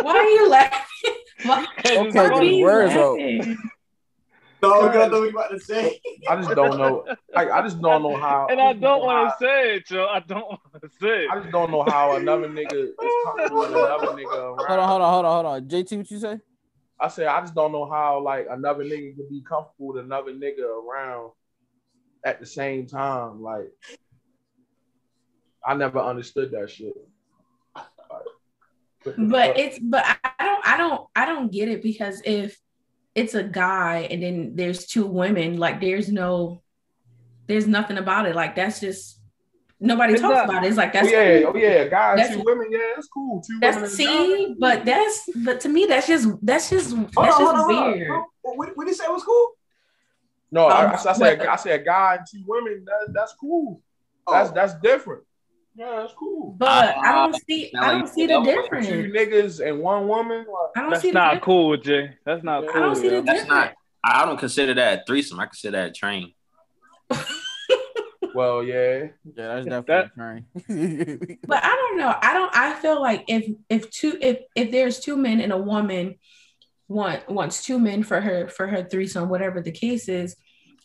why 0.00 0.16
are 0.16 0.24
you 0.28 0.48
laughing? 0.48 0.80
Why, 1.42 1.66
Okay, 1.80 1.96
why 1.98 2.12
get 2.12 2.32
are 2.32 2.42
you 2.44 2.62
words 2.62 2.94
laughing? 2.94 3.58
No, 4.64 4.88
because 4.88 4.96
I 4.96 5.06
know 5.08 5.20
what 5.20 5.24
you 5.24 5.30
about 5.30 5.50
to 5.50 5.60
say. 5.60 6.00
I 6.28 6.36
just 6.36 6.54
don't 6.54 6.78
know. 6.78 7.04
I, 7.36 7.50
I 7.50 7.62
just 7.62 7.80
don't 7.80 8.02
know 8.02 8.16
how. 8.16 8.46
and 8.50 8.60
I 8.60 8.72
don't 8.72 9.02
want 9.02 9.30
to 9.30 9.44
say 9.44 9.76
it, 9.76 9.86
Joe. 9.86 10.06
I 10.10 10.20
don't 10.20 10.46
want 10.48 10.60
to 10.82 10.88
say 11.00 11.24
it. 11.24 11.30
I 11.30 11.38
just 11.38 11.52
don't 11.52 11.70
know 11.70 11.82
how 11.82 12.14
another 12.14 12.48
nigga 12.48 12.72
is 12.72 13.14
comfortable 13.24 13.58
with 13.60 13.72
another 13.72 14.08
nigga 14.08 14.32
around. 14.32 14.66
Hold 14.66 14.80
on, 14.80 14.88
hold 14.88 15.02
on, 15.02 15.12
hold 15.12 15.24
on, 15.26 15.44
hold 15.44 15.46
on. 15.46 15.68
JT, 15.68 15.96
what 15.98 16.10
you 16.10 16.18
say? 16.18 16.40
I 17.00 17.08
said 17.08 17.26
I 17.26 17.40
just 17.40 17.54
don't 17.54 17.72
know 17.72 17.90
how 17.90 18.20
like 18.22 18.46
another 18.50 18.84
nigga 18.84 19.16
could 19.16 19.28
be 19.28 19.42
comfortable 19.42 19.88
with 19.88 20.04
another 20.04 20.32
nigga 20.32 20.62
around 20.62 21.32
at 22.24 22.40
the 22.40 22.46
same 22.46 22.86
time. 22.86 23.42
Like 23.42 23.70
I 25.66 25.74
never 25.74 25.98
understood 25.98 26.52
that 26.52 26.70
shit. 26.70 26.94
Like, 27.74 27.86
what 29.04 29.14
but 29.18 29.58
it's 29.58 29.78
but 29.80 30.04
I 30.24 30.44
don't 30.44 30.66
I 30.66 30.76
don't 30.76 31.08
I 31.16 31.26
don't 31.26 31.52
get 31.52 31.68
it 31.68 31.82
because 31.82 32.22
if 32.24 32.58
it's 33.14 33.34
a 33.34 33.42
guy 33.42 34.08
and 34.10 34.22
then 34.22 34.52
there's 34.56 34.86
two 34.86 35.06
women, 35.06 35.56
like 35.58 35.80
there's 35.80 36.10
no 36.10 36.62
there's 37.46 37.66
nothing 37.66 37.98
about 37.98 38.26
it. 38.26 38.34
Like 38.34 38.54
that's 38.56 38.80
just 38.80 39.20
nobody 39.80 40.14
It's 40.14 40.22
talks 40.22 40.34
not- 40.34 40.44
about 40.48 40.64
it. 40.64 40.68
It's 40.68 40.76
like 40.76 40.90
oh 40.90 40.92
that's 41.00 41.10
yeah, 41.10 41.42
cool. 41.42 41.52
oh 41.54 41.56
yeah, 41.58 41.88
guys, 41.88 42.16
That's- 42.18 42.36
two 42.36 42.42
women, 42.44 42.68
yeah, 42.70 42.78
that's 42.94 43.08
cool. 43.08 43.42
Two. 43.46 43.58
That's 43.60 43.76
and 43.76 43.86
a 43.86 43.88
see, 43.88 44.54
but 44.58 44.84
that's 44.84 45.28
but 45.44 45.60
to 45.60 45.68
me 45.68 45.86
that's 45.86 46.06
just 46.06 46.28
that's 46.42 46.70
just 46.70 46.90
Hold 46.94 47.10
that's 47.14 47.16
on, 47.16 47.26
just 47.26 47.40
hold 47.40 47.54
on, 47.54 47.56
hold 47.64 47.70
on. 47.84 47.92
weird. 47.92 48.10
What, 48.42 48.56
what, 48.56 48.76
what 48.76 48.84
did 48.86 48.90
you 48.90 48.96
say 48.96 49.08
was 49.08 49.22
cool? 49.24 49.52
No, 50.50 50.66
I, 50.66 50.84
Um, 50.84 50.92
I 50.92 50.96
said 51.12 51.40
I 51.46 51.56
said 51.56 51.80
a 51.80 51.84
guy 51.84 52.16
and 52.18 52.26
two 52.30 52.42
women. 52.46 52.84
That, 52.84 53.12
that's 53.12 53.34
cool. 53.34 53.80
Oh. 54.26 54.32
That's 54.32 54.50
that's 54.52 54.74
different. 54.80 55.22
Yeah, 55.76 56.00
that's 56.02 56.12
cool. 56.14 56.54
But 56.56 56.96
I 56.98 57.12
don't 57.12 57.36
see 57.48 57.72
I 57.76 57.90
don't 57.92 58.08
see 58.08 58.26
the 58.26 58.40
difference. 58.42 58.86
was 58.86 58.94
Two 58.94 59.10
niggas 59.12 59.66
and 59.66 59.80
one 59.80 60.06
woman. 60.06 60.38
Like, 60.38 60.70
I 60.76 60.80
don't 60.82 60.90
That's 60.90 61.02
see 61.02 61.08
the 61.08 61.14
not 61.14 61.24
difference. 61.26 61.44
cool, 61.44 61.76
Jay. 61.76 62.10
That's 62.24 62.44
not 62.44 62.64
I 62.64 62.66
cool. 62.72 62.76
I 62.76 62.86
don't 62.86 62.96
see 62.96 63.08
the. 63.08 63.22
That's 63.22 63.40
difference. 63.42 63.48
not. 63.48 63.72
I 64.04 64.24
don't 64.26 64.38
consider 64.38 64.74
that 64.74 65.00
a 65.00 65.04
threesome. 65.06 65.40
I 65.40 65.46
consider 65.46 65.76
that 65.78 65.88
a 65.90 65.92
train. 65.92 66.32
well, 68.34 68.62
yeah. 68.62 69.06
Yeah, 69.36 69.60
that's 69.62 69.66
definitely 69.66 70.44
right. 70.68 71.38
But 71.46 71.64
I 71.64 71.68
don't 71.74 71.98
know. 71.98 72.14
I 72.22 72.32
don't. 72.32 72.56
I 72.56 72.74
feel 72.74 73.00
like 73.00 73.24
if 73.28 73.50
if 73.68 73.90
two 73.90 74.16
if 74.20 74.38
if 74.54 74.70
there's 74.70 75.00
two 75.00 75.16
men 75.16 75.40
and 75.40 75.52
a 75.52 75.58
woman 75.58 76.16
want 76.86 77.28
wants 77.28 77.64
two 77.64 77.80
men 77.80 78.02
for 78.02 78.20
her 78.20 78.48
for 78.48 78.66
her 78.68 78.84
threesome, 78.84 79.28
whatever 79.28 79.60
the 79.60 79.72
case 79.72 80.08
is, 80.08 80.36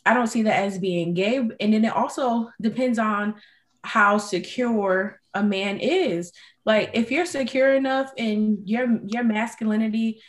I 0.04 0.14
don't 0.14 0.26
see 0.26 0.42
that 0.42 0.64
as 0.64 0.78
being 0.78 1.14
gay. 1.14 1.36
And 1.36 1.74
then 1.74 1.84
it 1.84 1.94
also 1.94 2.50
depends 2.60 2.98
on 2.98 3.34
how 3.82 4.18
secure 4.18 5.20
a 5.34 5.42
man 5.42 5.78
is. 5.78 6.32
Like 6.64 6.90
if 6.94 7.10
you're 7.10 7.26
secure 7.26 7.74
enough 7.74 8.12
in 8.16 8.62
your 8.64 9.00
your 9.06 9.24
masculinity, 9.24 10.20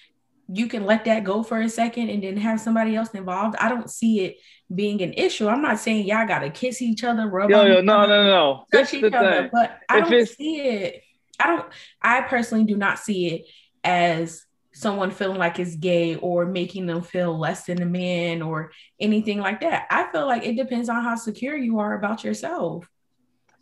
you 0.48 0.68
can 0.68 0.86
let 0.86 1.06
that 1.06 1.24
go 1.24 1.44
for 1.44 1.62
a 1.62 1.70
second 1.70 2.10
and 2.10 2.24
then 2.24 2.38
have 2.38 2.60
somebody 2.60 2.96
else 2.96 3.10
involved. 3.12 3.56
I 3.60 3.70
don't 3.70 3.90
see 3.90 4.22
it 4.22 4.38
being 4.74 5.02
an 5.02 5.14
issue. 5.14 5.48
I'm 5.48 5.62
not 5.62 5.80
saying 5.80 6.06
y'all 6.06 6.28
gotta 6.28 6.50
kiss 6.50 6.82
each 6.82 7.04
other, 7.04 7.28
rub 7.28 7.50
Yo, 7.50 7.66
yo, 7.66 7.82
no, 7.82 8.00
other 8.00 8.24
no, 8.24 8.28
no. 8.28 8.66
This 8.72 8.92
touch 8.92 8.94
each 8.96 9.14
other, 9.14 9.42
thing. 9.44 9.50
but 9.54 9.80
I 9.90 10.00
If 10.00 10.10
don't 10.10 10.28
see 10.28 10.62
it. 10.62 11.04
I 11.40 11.48
don't. 11.48 11.66
I 12.02 12.22
personally 12.22 12.66
do 12.66 12.78
not 12.78 13.00
see 13.00 13.28
it 13.28 13.46
as 13.84 14.46
someone 14.74 15.12
feeling 15.12 15.38
like 15.38 15.60
it's 15.60 15.76
gay 15.76 16.16
or 16.16 16.46
making 16.46 16.86
them 16.86 17.02
feel 17.02 17.38
less 17.38 17.66
than 17.66 17.82
a 17.82 17.86
man 17.86 18.42
or 18.42 18.72
anything 19.00 19.40
like 19.40 19.62
that. 19.62 19.86
I 19.90 20.12
feel 20.12 20.26
like 20.28 20.46
it 20.46 20.56
depends 20.56 20.88
on 20.88 21.04
how 21.04 21.16
secure 21.16 21.58
you 21.58 21.80
are 21.80 21.96
about 21.96 22.24
yourself. 22.24 22.88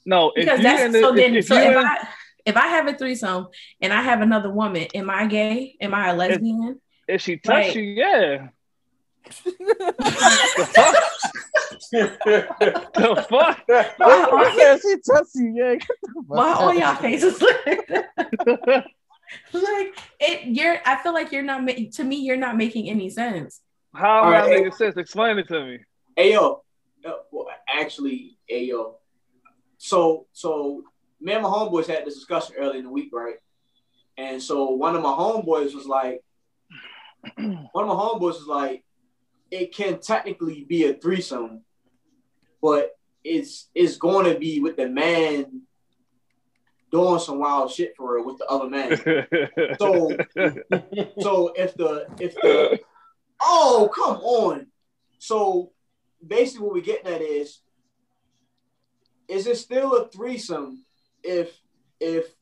No, 0.05 0.31
Because 0.35 0.61
that's 0.61 0.81
in 0.83 0.91
the, 0.91 0.99
so. 1.01 1.11
Then, 1.13 1.35
if 1.35 1.45
so 1.45 1.55
you 1.55 1.61
if 1.71 1.77
in- 1.77 1.77
I 1.77 2.07
if 2.45 2.55
I 2.57 2.67
have 2.67 2.87
a 2.87 2.93
threesome 2.97 3.47
and 3.81 3.91
I 3.93 4.01
have 4.01 4.21
another 4.21 4.49
woman, 4.51 4.87
am 4.95 5.09
I 5.09 5.27
gay? 5.27 5.75
Am 5.81 5.93
I 5.93 6.09
a 6.09 6.15
lesbian? 6.15 6.79
if 7.07 7.21
she 7.21 7.37
touch 7.37 7.67
Like- 7.67 7.75
you, 7.75 7.81
yeah. 7.83 8.47
the 11.89 13.25
fuck? 13.29 13.63
Why 13.97 14.23
are, 14.31 14.57
yeah, 14.57 14.77
she 14.77 14.95
touched 15.05 15.35
you, 15.35 15.53
yeah. 15.55 15.75
Get 15.75 15.87
why 16.27 16.51
out. 16.51 16.61
are 16.61 16.73
y'all 16.75 16.95
faces 16.95 17.41
like 17.65 17.87
that? 17.87 18.85
like 19.53 19.99
it? 20.19 20.45
You're. 20.47 20.77
I 20.85 20.97
feel 21.01 21.13
like 21.13 21.31
you're 21.31 21.43
not. 21.43 21.63
ma- 21.63 21.73
To 21.93 22.03
me, 22.03 22.17
you're 22.17 22.37
not 22.37 22.57
making 22.57 22.89
any 22.89 23.09
sense. 23.09 23.61
How 23.93 24.19
am 24.19 24.25
All 24.25 24.33
I 24.33 24.39
right, 24.41 24.49
making 24.49 24.71
sense? 24.73 24.97
Explain 24.97 25.37
it 25.39 25.47
to 25.49 25.65
me. 25.65 25.79
Hey 26.15 26.33
yo, 26.33 26.63
well, 27.31 27.47
actually, 27.67 28.37
hey 28.47 28.65
yo. 28.65 28.98
So 29.79 30.27
so 30.33 30.83
me 31.19 31.33
and 31.33 31.43
my 31.43 31.49
homeboys 31.49 31.87
had 31.87 32.05
this 32.05 32.15
discussion 32.15 32.55
early 32.59 32.77
in 32.77 32.83
the 32.83 32.91
week, 32.91 33.09
right? 33.11 33.37
And 34.17 34.43
so 34.43 34.71
one 34.71 34.95
of 34.95 35.01
my 35.01 35.09
homeboys 35.09 35.73
was 35.73 35.85
like, 35.87 36.21
one 37.37 37.69
of 37.73 37.87
my 37.87 37.95
homeboys 37.95 38.35
was 38.35 38.47
like, 38.47 38.83
it 39.49 39.73
can 39.73 39.99
technically 39.99 40.65
be 40.67 40.85
a 40.85 40.93
threesome, 40.93 41.61
but 42.61 42.91
it's 43.23 43.69
it's 43.73 43.97
going 43.97 44.31
to 44.31 44.37
be 44.37 44.59
with 44.59 44.75
the 44.75 44.87
man 44.87 45.61
doing 46.91 47.19
some 47.19 47.39
wild 47.39 47.71
shit 47.71 47.93
for 47.95 48.13
her 48.13 48.23
with 48.23 48.37
the 48.37 48.45
other 48.45 48.69
man. 48.69 48.91
So 49.79 50.09
so 51.19 51.53
if 51.55 51.73
the 51.75 52.07
if 52.19 52.35
the 52.35 52.79
oh 53.41 53.89
come 53.95 54.17
on. 54.17 54.67
So 55.19 55.71
basically 56.25 56.65
what 56.65 56.73
we're 56.73 56.81
getting 56.81 57.13
at 57.13 57.21
is 57.21 57.59
is 59.29 59.47
it 59.47 59.57
still 59.57 59.95
a 59.95 60.09
threesome 60.09 60.83
if 61.23 61.55
if 61.99 62.33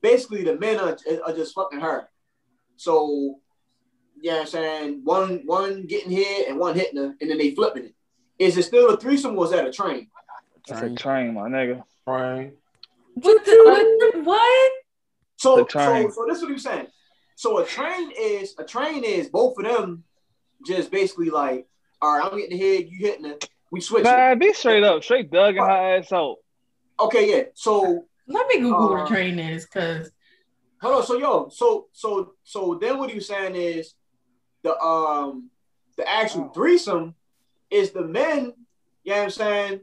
basically 0.00 0.42
the 0.42 0.56
men 0.56 0.78
are, 0.78 0.96
are 1.24 1.34
just 1.34 1.54
fucking 1.54 1.80
her? 1.80 2.08
So 2.76 3.40
yeah, 4.20 4.22
you 4.22 4.30
know 4.30 4.36
what 4.36 4.40
I'm 4.40 4.46
saying 4.46 5.00
one 5.04 5.42
one 5.44 5.86
getting 5.86 6.10
hit 6.10 6.48
and 6.48 6.58
one 6.58 6.74
hitting 6.74 6.98
her, 6.98 7.14
and 7.20 7.30
then 7.30 7.38
they 7.38 7.54
flipping 7.54 7.84
it. 7.84 7.94
Is 8.38 8.56
it 8.56 8.64
still 8.64 8.90
a 8.90 8.96
threesome 8.96 9.36
or 9.36 9.44
is 9.44 9.50
that 9.50 9.66
a 9.66 9.72
train? 9.72 10.08
That's 10.66 10.82
a 10.82 10.94
train, 10.94 11.34
my 11.34 11.48
nigga. 11.48 11.82
Train. 12.06 12.52
What? 13.14 13.44
The, 13.44 14.14
what? 14.14 14.24
what? 14.24 14.72
So 15.36 15.56
The 15.56 15.64
train. 15.64 16.10
so 16.10 16.22
so 16.22 16.26
this 16.26 16.38
is 16.38 16.42
what 16.42 16.52
he's 16.52 16.62
saying. 16.62 16.86
So 17.36 17.58
a 17.58 17.66
train 17.66 18.10
is 18.18 18.54
a 18.58 18.64
train 18.64 19.04
is 19.04 19.28
both 19.28 19.58
of 19.58 19.64
them 19.64 20.04
just 20.66 20.90
basically 20.90 21.30
like, 21.30 21.66
all 22.00 22.18
right, 22.18 22.24
I'm 22.24 22.38
getting 22.38 22.58
the 22.58 22.64
head, 22.64 22.86
you 22.88 23.06
hitting 23.06 23.26
it, 23.26 23.48
we 23.70 23.80
switch 23.80 24.00
it. 24.00 24.04
Man, 24.04 24.38
be 24.38 24.52
straight 24.52 24.82
up, 24.84 25.02
straight 25.02 25.30
dugging 25.30 25.66
her 25.66 25.98
ass 25.98 26.12
out. 26.12 26.36
Okay, 27.00 27.30
yeah. 27.30 27.44
So 27.54 28.04
Let 28.26 28.46
me 28.48 28.60
Google 28.60 28.90
what 28.90 29.00
Uh, 29.00 29.04
a 29.04 29.08
train 29.08 29.38
is, 29.38 29.64
because 29.64 30.10
hold 30.80 30.96
on. 30.96 31.06
So 31.06 31.18
yo, 31.18 31.48
so 31.48 31.88
so 31.92 32.34
so 32.44 32.78
then 32.80 32.98
what 32.98 33.08
he 33.10 33.16
was 33.16 33.26
saying 33.26 33.54
is 33.54 33.94
the 34.62 34.78
um 34.80 35.50
the 35.96 36.08
actual 36.08 36.48
threesome 36.50 37.14
is 37.70 37.90
the 37.90 38.02
men, 38.02 38.52
you 39.04 39.12
know 39.12 39.18
what 39.18 39.24
I'm 39.24 39.30
saying? 39.30 39.80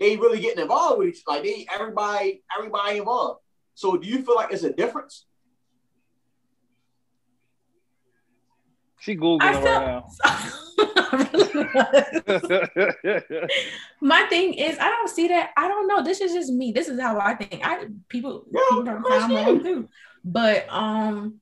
They 0.00 0.16
really 0.16 0.40
getting 0.40 0.62
involved 0.62 0.98
with 0.98 1.08
each 1.08 1.22
like 1.26 1.42
they 1.42 1.66
everybody 1.72 2.42
everybody 2.56 2.98
involved. 2.98 3.40
So 3.74 3.96
do 3.96 4.06
you 4.06 4.22
feel 4.22 4.36
like 4.36 4.52
it's 4.52 4.64
a 4.64 4.72
difference? 4.72 5.26
She 9.04 9.16
googling 9.16 9.42
I 9.42 9.52
right 9.52 9.64
now. 9.84 10.00
my 14.00 14.24
thing 14.30 14.54
is, 14.54 14.78
I 14.78 14.88
don't 14.88 15.10
see 15.10 15.28
that. 15.28 15.50
I 15.58 15.68
don't 15.68 15.86
know. 15.86 16.02
This 16.02 16.22
is 16.22 16.32
just 16.32 16.50
me. 16.50 16.72
This 16.72 16.88
is 16.88 16.98
how 16.98 17.20
I 17.20 17.34
think. 17.34 17.60
I 17.62 17.84
people 18.08 18.46
Yeah, 18.50 18.60
people 18.70 18.84
don't 18.84 19.02
wrong 19.02 19.62
too, 19.62 19.90
but 20.24 20.64
um, 20.70 21.34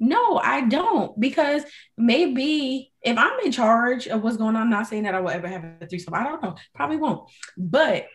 no, 0.00 0.38
I 0.38 0.62
don't 0.62 1.20
because 1.20 1.64
maybe 1.98 2.90
if 3.02 3.18
I'm 3.18 3.38
in 3.44 3.52
charge 3.52 4.08
of 4.08 4.22
what's 4.22 4.38
going 4.38 4.56
on, 4.56 4.62
I'm 4.62 4.70
not 4.70 4.86
saying 4.86 5.02
that 5.02 5.14
I 5.14 5.20
will 5.20 5.28
ever 5.28 5.48
have 5.48 5.64
a 5.82 5.86
threesome. 5.86 6.14
I 6.14 6.22
don't 6.22 6.42
know. 6.42 6.54
Probably 6.74 6.96
won't. 6.96 7.28
But 7.58 8.06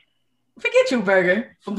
forget 0.60 0.90
you, 0.90 1.04
burger. 1.04 1.56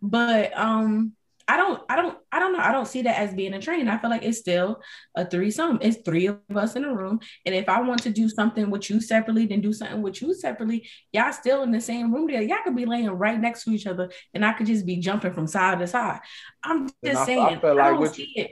but 0.00 0.56
um. 0.56 1.16
I 1.48 1.56
don't, 1.56 1.80
I 1.88 1.94
don't, 1.94 2.18
I 2.32 2.40
don't 2.40 2.52
know. 2.52 2.58
I 2.58 2.72
don't 2.72 2.88
see 2.88 3.02
that 3.02 3.18
as 3.20 3.32
being 3.32 3.54
a 3.54 3.60
train. 3.60 3.86
I 3.88 3.98
feel 3.98 4.10
like 4.10 4.24
it's 4.24 4.38
still 4.38 4.80
a 5.14 5.24
threesome. 5.24 5.78
It's 5.80 5.98
three 6.04 6.26
of 6.26 6.38
us 6.54 6.74
in 6.74 6.84
a 6.84 6.92
room. 6.92 7.20
And 7.44 7.54
if 7.54 7.68
I 7.68 7.80
want 7.82 8.02
to 8.02 8.10
do 8.10 8.28
something 8.28 8.68
with 8.68 8.90
you 8.90 9.00
separately, 9.00 9.46
then 9.46 9.60
do 9.60 9.72
something 9.72 10.02
with 10.02 10.20
you 10.20 10.34
separately. 10.34 10.88
Y'all 11.12 11.32
still 11.32 11.62
in 11.62 11.70
the 11.70 11.80
same 11.80 12.12
room 12.12 12.26
there. 12.26 12.42
Y'all 12.42 12.58
could 12.64 12.74
be 12.74 12.84
laying 12.84 13.08
right 13.10 13.38
next 13.40 13.62
to 13.64 13.70
each 13.70 13.86
other 13.86 14.10
and 14.34 14.44
I 14.44 14.54
could 14.54 14.66
just 14.66 14.84
be 14.84 14.96
jumping 14.96 15.32
from 15.32 15.46
side 15.46 15.78
to 15.78 15.86
side. 15.86 16.18
I'm 16.64 16.82
And 16.82 16.92
just 17.04 17.18
I- 17.18 17.22
I 17.22 17.26
saying, 17.26 17.40
I, 17.44 17.60
feel 17.60 17.74
like 17.76 17.92
don't 17.92 18.00
with 18.00 18.14
see 18.14 18.32
it. 18.34 18.50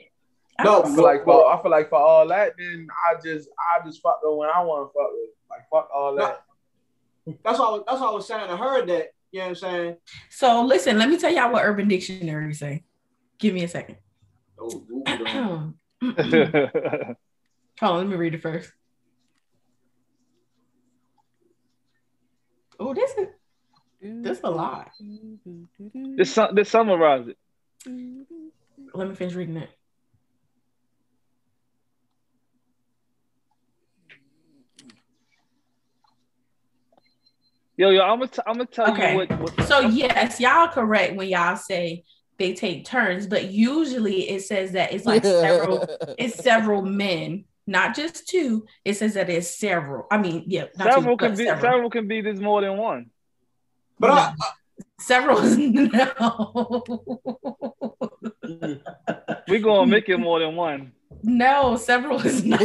No, 0.63 0.83
I 0.85 0.95
feel 0.95 1.03
like 1.03 1.25
for 1.25 1.53
I 1.53 1.61
feel 1.63 1.71
like 1.73 1.89
for 1.89 1.99
all 1.99 2.29
that, 2.29 2.53
then 2.57 2.87
I 3.05 3.15
just 3.21 3.49
I 3.59 3.85
just 3.85 4.01
fuck 4.01 4.21
her 4.23 4.33
when 4.37 4.49
I 4.55 4.63
want 4.63 4.89
to 4.89 4.93
fuck 4.93 5.11
her. 5.11 5.27
Like 5.51 5.63
fuck 5.69 5.89
all 5.93 6.15
that. 6.15 6.43
That's 7.45 7.59
all. 7.59 7.83
That's 7.85 8.01
all 8.01 8.13
I 8.13 8.15
was 8.15 8.29
saying. 8.29 8.49
I 8.49 8.57
heard 8.57 8.89
that. 8.89 9.09
You 9.35 9.41
know 9.41 9.47
what 9.47 9.49
I'm 9.49 9.55
saying? 9.57 9.97
So 10.31 10.63
listen, 10.65 10.97
let 10.97 11.09
me 11.09 11.19
tell 11.19 11.33
y'all 11.33 11.51
what 11.51 11.65
Urban 11.65 11.89
Dictionary 11.89 12.55
say. 12.55 12.85
Give 13.41 13.53
me 13.53 13.65
a 13.65 13.69
second. 13.69 13.97
Oh, 14.57 14.87
Hold 15.03 15.75
on, 17.83 17.99
let 17.99 18.07
me 18.07 18.15
read 18.15 18.35
it 18.35 18.43
first. 18.43 18.71
Oh, 22.79 22.95
this 22.95 23.11
is 23.19 23.27
this 24.23 24.41
a 24.45 24.51
lot. 24.51 24.93
This 26.17 26.33
su- 26.33 26.55
just 26.55 26.71
summarize 26.71 27.27
it. 27.27 27.37
Let 28.95 29.09
me 29.09 29.17
finish 29.17 29.35
reading 29.35 29.57
it. 29.57 29.71
Yo, 37.77 37.91
yo, 37.91 38.03
I'm 38.03 38.19
gonna, 38.19 38.29
t- 38.29 38.43
I'm 38.47 38.55
gonna 38.55 38.67
tell 38.67 38.93
Okay. 38.93 39.13
you 39.13 39.17
what. 39.19 39.41
what 39.41 39.63
So 39.67 39.81
yes, 39.81 40.39
y'all 40.39 40.69
correct 40.69 41.17
when 41.17 41.29
y'all 41.29 41.57
say 41.57 42.05
they 42.39 42.55
take 42.55 42.85
turns, 42.85 43.27
but 43.27 43.51
usually 43.51 44.29
it 44.31 44.43
says 44.43 44.73
that 44.73 44.93
it's 44.93 45.05
like 45.07 45.25
several, 45.25 45.87
it's 46.19 46.37
several 46.37 46.83
men, 46.83 47.45
not 47.67 47.97
just 47.97 48.29
two. 48.29 48.67
It 48.85 48.95
says 48.95 49.15
that 49.15 49.29
it's 49.29 49.59
several. 49.59 50.07
I 50.11 50.19
mean, 50.19 50.45
yeah, 50.47 50.67
not 50.79 50.93
several 50.93 51.17
two, 51.17 51.27
can 51.27 51.37
be, 51.37 51.45
several. 51.45 51.73
several 51.73 51.91
can 51.91 52.07
be. 52.07 52.21
There's 52.21 52.41
more 52.41 52.61
than 52.61 52.77
one. 52.77 53.11
But 53.99 54.11
I, 54.11 54.35
Several 54.99 55.39
is 55.39 55.59
no. 55.59 56.85
We 59.49 59.59
gonna 59.59 59.87
make 59.87 60.09
it 60.09 60.19
more 60.19 60.41
than 60.41 60.57
one. 60.57 60.93
No, 61.23 61.77
several 61.77 62.21
is 62.25 62.45
not. 62.45 62.61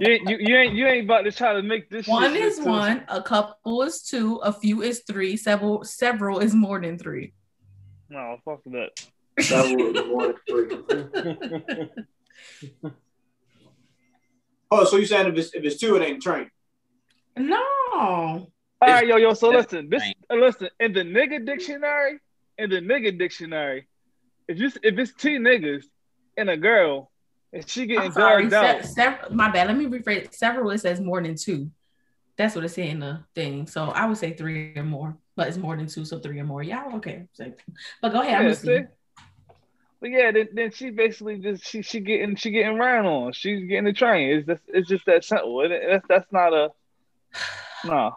You, 0.00 0.08
ain't- 0.12 0.28
you, 0.28 0.36
you 0.40 0.56
ain't 0.56 0.74
you 0.74 0.86
ain't 0.86 1.04
about 1.04 1.22
to 1.22 1.32
try 1.32 1.52
to 1.54 1.62
make 1.62 1.88
this. 1.90 2.06
One 2.06 2.32
shit 2.32 2.42
is 2.42 2.58
too- 2.58 2.64
one, 2.64 3.04
a 3.08 3.22
couple 3.22 3.82
is 3.82 4.02
two, 4.02 4.36
a 4.36 4.52
few 4.52 4.82
is 4.82 5.02
three, 5.06 5.36
several 5.36 5.84
several 5.84 6.38
is 6.40 6.54
more 6.54 6.80
than 6.80 6.98
three. 6.98 7.32
No, 8.08 8.38
fuck 8.44 8.60
that. 8.66 8.90
Several 9.40 9.96
is 9.96 10.06
more 10.06 10.26
than 10.28 10.36
three. 10.48 11.88
oh, 14.70 14.84
so 14.84 14.96
you 14.96 15.06
saying 15.06 15.28
if 15.28 15.36
it's 15.38 15.54
if 15.54 15.64
it's 15.64 15.76
two, 15.78 15.96
it 15.96 16.02
ain't 16.02 16.18
a 16.18 16.20
train? 16.20 16.50
No. 17.36 17.56
All 18.80 18.88
right, 18.88 19.06
yo, 19.06 19.16
yo. 19.16 19.34
So 19.34 19.50
listen, 19.50 19.88
this 19.90 20.02
uh, 20.30 20.34
listen 20.36 20.68
in 20.80 20.92
the 20.92 21.00
nigga 21.02 21.44
dictionary. 21.44 22.18
In 22.58 22.70
the 22.70 22.80
nigga 22.80 23.16
dictionary, 23.16 23.86
if 24.48 24.58
you 24.58 24.66
if 24.82 24.98
it's 24.98 25.14
two 25.14 25.38
niggas 25.38 25.84
and 26.36 26.50
a 26.50 26.56
girl, 26.56 27.10
and 27.52 27.68
she 27.68 27.86
getting 27.86 28.04
I'm 28.04 28.12
sorry. 28.12 28.48
dogged 28.48 28.84
Se- 28.84 28.92
sev- 28.92 29.30
my 29.30 29.50
bad. 29.50 29.68
Let 29.68 29.76
me 29.76 29.86
rephrase. 29.86 30.32
Several 30.34 30.70
it 30.70 30.78
says 30.78 31.00
more 31.00 31.22
than 31.22 31.36
two. 31.36 31.70
That's 32.36 32.54
what 32.54 32.64
it 32.64 32.68
said 32.68 32.86
in 32.86 33.00
the 33.00 33.20
thing. 33.34 33.66
So 33.66 33.86
I 33.86 34.06
would 34.06 34.16
say 34.16 34.32
three 34.32 34.72
or 34.76 34.84
more, 34.84 35.16
but 35.34 35.48
it's 35.48 35.56
more 35.56 35.76
than 35.76 35.86
two, 35.86 36.04
so 36.04 36.20
three 36.20 36.38
or 36.38 36.44
more. 36.44 36.62
Yeah, 36.62 36.84
okay. 36.94 37.24
But 38.00 38.12
go 38.12 38.20
ahead. 38.20 38.36
I'm 38.36 38.46
Yeah, 38.48 38.52
see? 38.54 38.80
But 40.00 40.10
yeah, 40.10 40.30
then, 40.30 40.48
then 40.52 40.70
she 40.70 40.90
basically 40.90 41.38
just 41.38 41.64
she 41.66 41.82
she 41.82 41.98
getting 42.00 42.36
she 42.36 42.50
getting 42.50 42.78
ran 42.78 43.04
on. 43.04 43.32
She's 43.32 43.66
getting 43.68 43.84
the 43.84 43.92
train. 43.92 44.38
It's 44.38 44.46
just 44.46 44.62
it's 44.68 44.88
just 44.88 45.06
that 45.06 45.24
simple. 45.24 45.60
It, 45.62 45.72
that's 45.88 46.06
that's 46.08 46.32
not 46.32 46.52
a 46.52 46.70
no. 47.84 48.16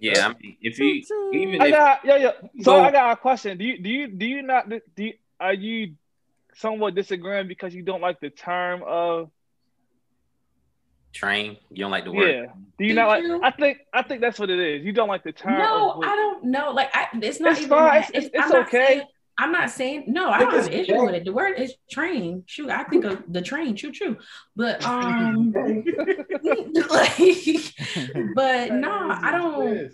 Yeah, 0.00 0.28
I 0.28 0.28
mean, 0.28 0.56
if 0.62 0.78
you 0.78 1.02
even 1.34 1.60
I 1.60 1.66
if 1.66 1.74
got 1.74 2.04
yeah 2.04 2.16
yeah. 2.16 2.30
So 2.62 2.72
go- 2.72 2.80
I 2.80 2.92
got 2.92 3.10
a 3.10 3.16
question. 3.16 3.58
Do 3.58 3.64
you 3.64 3.82
do 3.82 3.88
you 3.88 4.06
do 4.06 4.26
you 4.26 4.42
not 4.42 4.68
do 4.68 4.80
you, 4.96 5.14
are 5.40 5.54
you 5.54 5.94
somewhat 6.58 6.94
disagreeing 6.94 7.48
because 7.48 7.74
you 7.74 7.82
don't 7.82 8.00
like 8.00 8.20
the 8.20 8.30
term 8.30 8.82
of 8.86 9.30
train, 11.12 11.56
you 11.70 11.76
don't 11.84 11.90
like 11.90 12.04
the 12.04 12.12
word. 12.12 12.30
yeah? 12.30 12.52
Do 12.78 12.84
you 12.84 12.94
not 12.94 13.08
like? 13.08 13.24
I 13.42 13.50
think 13.50 13.78
I 13.92 14.02
think 14.02 14.20
that's 14.20 14.38
what 14.38 14.50
it 14.50 14.58
is. 14.58 14.84
You 14.84 14.92
don't 14.92 15.08
like 15.08 15.24
the 15.24 15.32
term. 15.32 15.58
No, 15.58 15.92
of 15.92 16.04
I 16.04 16.14
don't 16.14 16.44
know. 16.44 16.70
Like, 16.72 16.90
I, 16.94 17.08
it's 17.22 17.40
not 17.40 17.52
It's 17.52 17.60
even. 17.60 17.70
fine. 17.70 18.00
that. 18.02 18.10
It's- 18.14 18.24
it's- 18.26 18.44
it's 18.46 18.54
okay. 18.54 18.86
saying- 18.86 19.02
I'm 19.40 19.52
not 19.52 19.70
saying 19.70 20.06
no. 20.08 20.30
I 20.30 20.40
don't 20.40 20.52
have 20.52 20.66
an 20.66 20.72
issue 20.72 20.94
okay. 20.94 21.04
with 21.06 21.14
it. 21.14 21.24
The 21.24 21.32
word 21.32 21.60
is 21.60 21.72
train. 21.88 22.42
Shoot, 22.46 22.70
I 22.70 22.82
think 22.82 23.04
of 23.04 23.22
the 23.28 23.40
train. 23.40 23.76
Choo 23.76 23.92
choo. 23.92 24.16
But 24.56 24.84
um, 24.92 25.52
like, 26.90 27.74
but 28.34 28.72
no, 28.72 29.10
I 29.10 29.30
don't. 29.30 29.92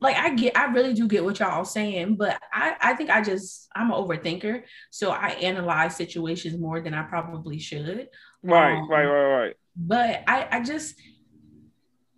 Like 0.00 0.16
I 0.16 0.34
get, 0.34 0.56
I 0.56 0.66
really 0.72 0.94
do 0.94 1.08
get 1.08 1.24
what 1.24 1.40
y'all 1.40 1.64
saying, 1.64 2.16
but 2.16 2.38
I, 2.52 2.76
I 2.80 2.94
think 2.94 3.10
I 3.10 3.20
just, 3.20 3.68
I'm 3.74 3.90
an 3.90 3.96
overthinker, 3.96 4.62
so 4.90 5.10
I 5.10 5.30
analyze 5.30 5.96
situations 5.96 6.58
more 6.58 6.80
than 6.80 6.94
I 6.94 7.02
probably 7.02 7.58
should. 7.58 8.08
Right, 8.42 8.78
Um, 8.78 8.88
right, 8.88 9.06
right, 9.06 9.40
right. 9.40 9.54
But 9.76 10.22
I, 10.28 10.48
I 10.50 10.62
just, 10.62 10.94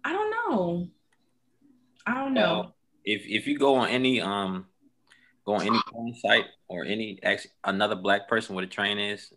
I 0.05 0.12
don't 0.12 0.31
know. 0.31 0.88
I 2.07 2.14
don't 2.14 2.35
know. 2.35 2.61
Uh, 2.61 2.69
if 3.05 3.23
if 3.27 3.47
you 3.47 3.59
go 3.59 3.77
on 3.77 3.88
any 3.88 4.21
um 4.21 4.66
go 5.45 5.55
on 5.55 5.62
any 5.66 5.79
porn 5.90 6.14
site 6.14 6.47
or 6.69 6.85
any 6.85 7.19
ex, 7.23 7.47
another 7.64 7.97
black 7.97 8.29
person 8.29 8.55
where 8.55 8.64
the 8.64 8.71
train 8.71 8.99
is, 8.99 9.33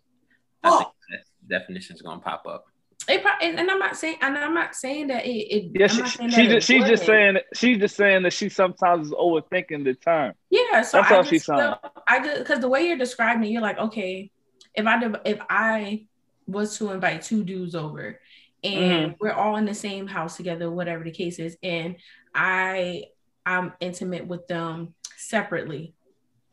I 0.62 0.70
think 0.70 0.88
that 1.10 1.58
definition 1.60 1.96
is 1.96 2.02
gonna 2.02 2.20
pop 2.20 2.46
up. 2.46 2.66
It 3.08 3.22
pro- 3.22 3.32
and, 3.42 3.58
and 3.58 3.70
I'm 3.70 3.78
not 3.78 3.96
saying, 3.96 4.16
and 4.22 4.36
I'm 4.38 4.54
not 4.54 4.74
saying 4.74 5.08
that 5.08 5.26
it. 5.26 5.30
it 5.30 5.70
Yeah, 5.74 5.86
I'm 5.90 6.04
she, 6.06 6.10
she 6.10 6.28
that 6.28 6.38
it 6.38 6.48
just 6.50 6.66
she's 6.66 6.84
just 6.84 7.04
saying 7.04 7.38
she's 7.54 7.78
just 7.78 7.96
saying 7.96 8.22
that 8.22 8.32
she 8.32 8.48
sometimes 8.48 9.08
is 9.08 9.12
overthinking 9.12 9.84
the 9.84 9.94
term. 9.94 10.34
Yeah, 10.50 10.82
so 10.82 10.98
That's 10.98 11.10
I 11.10 11.16
all 11.16 11.22
just 11.22 11.30
she's 11.30 11.44
saying. 11.44 11.74
I 12.06 12.24
just 12.24 12.38
because 12.38 12.60
the 12.60 12.68
way 12.68 12.86
you're 12.86 12.96
describing 12.98 13.44
it, 13.44 13.50
you're 13.50 13.62
like, 13.62 13.78
okay, 13.78 14.30
if 14.74 14.86
I 14.86 15.02
if 15.24 15.40
I 15.50 16.06
was 16.46 16.78
to 16.78 16.90
invite 16.92 17.22
two 17.22 17.44
dudes 17.44 17.74
over, 17.74 18.20
and 18.62 19.10
Mhm. 19.12 19.16
we're 19.20 19.32
all 19.32 19.56
in 19.56 19.64
the 19.66 19.74
same 19.74 20.06
house 20.06 20.36
together, 20.36 20.70
whatever 20.70 21.04
the 21.04 21.10
case 21.10 21.38
is, 21.38 21.56
and 21.62 21.96
I 22.34 23.04
I'm 23.44 23.72
intimate 23.80 24.26
with 24.26 24.46
them 24.46 24.94
separately. 25.16 25.94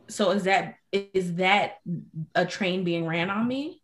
So 0.09 0.31
is 0.31 0.43
that 0.43 0.75
is 0.91 1.35
that 1.35 1.75
a 2.35 2.45
train 2.45 2.83
being 2.83 3.05
ran 3.05 3.29
on 3.29 3.47
me? 3.47 3.81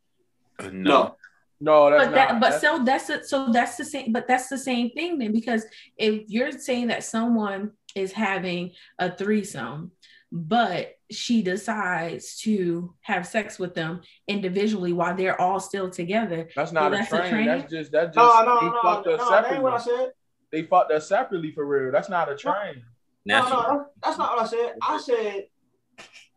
No. 0.72 1.17
No, 1.60 1.90
that's 1.90 2.06
but 2.06 2.14
that, 2.14 2.32
not. 2.34 2.42
but 2.42 2.50
that's- 2.52 2.62
so 2.62 2.84
that's 2.84 3.10
it. 3.10 3.26
So 3.26 3.52
that's 3.52 3.78
the 3.78 3.86
same. 3.86 4.12
But 4.12 4.28
that's 4.28 4.48
the 4.48 4.58
same 4.58 4.92
thing 4.92 5.18
then, 5.18 5.32
because 5.32 5.66
if 5.98 6.24
you're 6.28 6.52
saying 6.52 6.88
that 6.88 7.04
someone 7.04 7.72
is 7.96 8.12
having 8.12 8.72
a 9.00 9.12
threesome, 9.12 9.92
but 10.32 10.94
she 11.10 11.42
decides 11.42 12.38
to 12.42 12.94
have 13.02 13.26
sex 13.26 13.58
with 13.58 13.74
them 13.74 14.02
individually 14.28 14.94
while 14.94 15.16
they're 15.16 15.40
all 15.40 15.60
still 15.60 15.90
together, 15.90 16.50
That's 16.56 16.72
so 16.72 16.76
not 16.76 16.92
that's 16.92 17.12
a 17.12 17.30
train. 17.30 17.48
That's 17.48 17.72
just 17.72 17.92
that's 17.92 18.14
just 18.14 18.18
No, 18.18 18.44
no, 18.44 18.60
they 18.60 18.66
no, 18.68 18.82
fucked 18.84 19.08
no, 19.08 19.14
us 19.14 19.30
that 19.30 19.52
ain't 19.54 19.64
what 19.64 19.74
I 19.74 19.78
said. 19.80 20.12
They 20.52 20.64
fucked 20.64 20.92
us 20.92 21.08
separately 21.10 21.52
for 21.52 21.66
real. 21.66 21.92
That's 21.92 22.10
not 22.10 22.32
a 22.32 22.36
train. 22.36 22.84
No, 23.26 23.42
no, 23.50 23.86
that's 24.04 24.18
not 24.18 24.36
what 24.36 24.46
I 24.46 24.48
said. 24.48 24.74
I 24.82 24.98
said, 25.00 25.48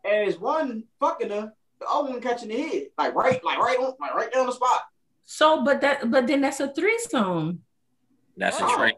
as 0.05 0.39
one 0.39 0.85
fucking 0.99 1.31
her, 1.31 1.53
the 1.81 1.87
other 1.87 2.11
one 2.11 2.21
catching 2.21 2.49
the 2.49 2.61
head, 2.61 2.83
like 2.99 3.15
right, 3.15 3.43
like 3.45 3.59
right 3.59 3.79
on, 3.79 3.95
like 4.01 4.15
right 4.15 4.29
there 4.33 4.41
on 4.41 4.47
the 4.47 4.53
spot. 4.53 4.83
So, 5.25 5.65
but 5.65 5.81
that, 5.83 6.11
but 6.11 6.27
then 6.27 6.41
that's 6.41 6.61
a 6.61 6.73
threesome. 6.73 7.61
That's 8.37 8.57
Oh. 8.61 8.73
a 8.75 8.77
train. 8.77 8.95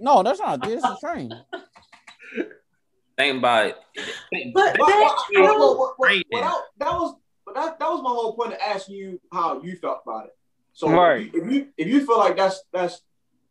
No, 0.00 0.22
that's 0.22 0.38
not. 0.40 0.62
This 0.62 0.78
is 0.78 0.84
a 0.84 0.96
train. 1.02 1.30
Think 3.18 3.38
about 3.38 3.66
it. 3.66 3.76
But 4.54 4.76
Well, 4.78 5.94
well, 6.30 6.64
that- 6.78 6.92
was, 6.92 7.14
but 7.44 7.54
that, 7.54 7.78
that 7.78 7.88
was 7.90 8.02
my 8.02 8.10
whole 8.10 8.34
point 8.34 8.54
of 8.54 8.58
asking 8.60 8.96
you 8.96 9.20
how 9.32 9.60
you 9.62 9.76
felt 9.76 10.00
about 10.06 10.26
it. 10.26 10.32
So 10.72 10.88
Right. 10.88 11.26
if, 11.26 11.34
you, 11.34 11.42
if 11.44 11.52
you 11.52 11.68
if 11.76 11.88
you 11.88 12.06
feel 12.06 12.18
like 12.18 12.36
that's 12.36 12.62
that's 12.72 13.02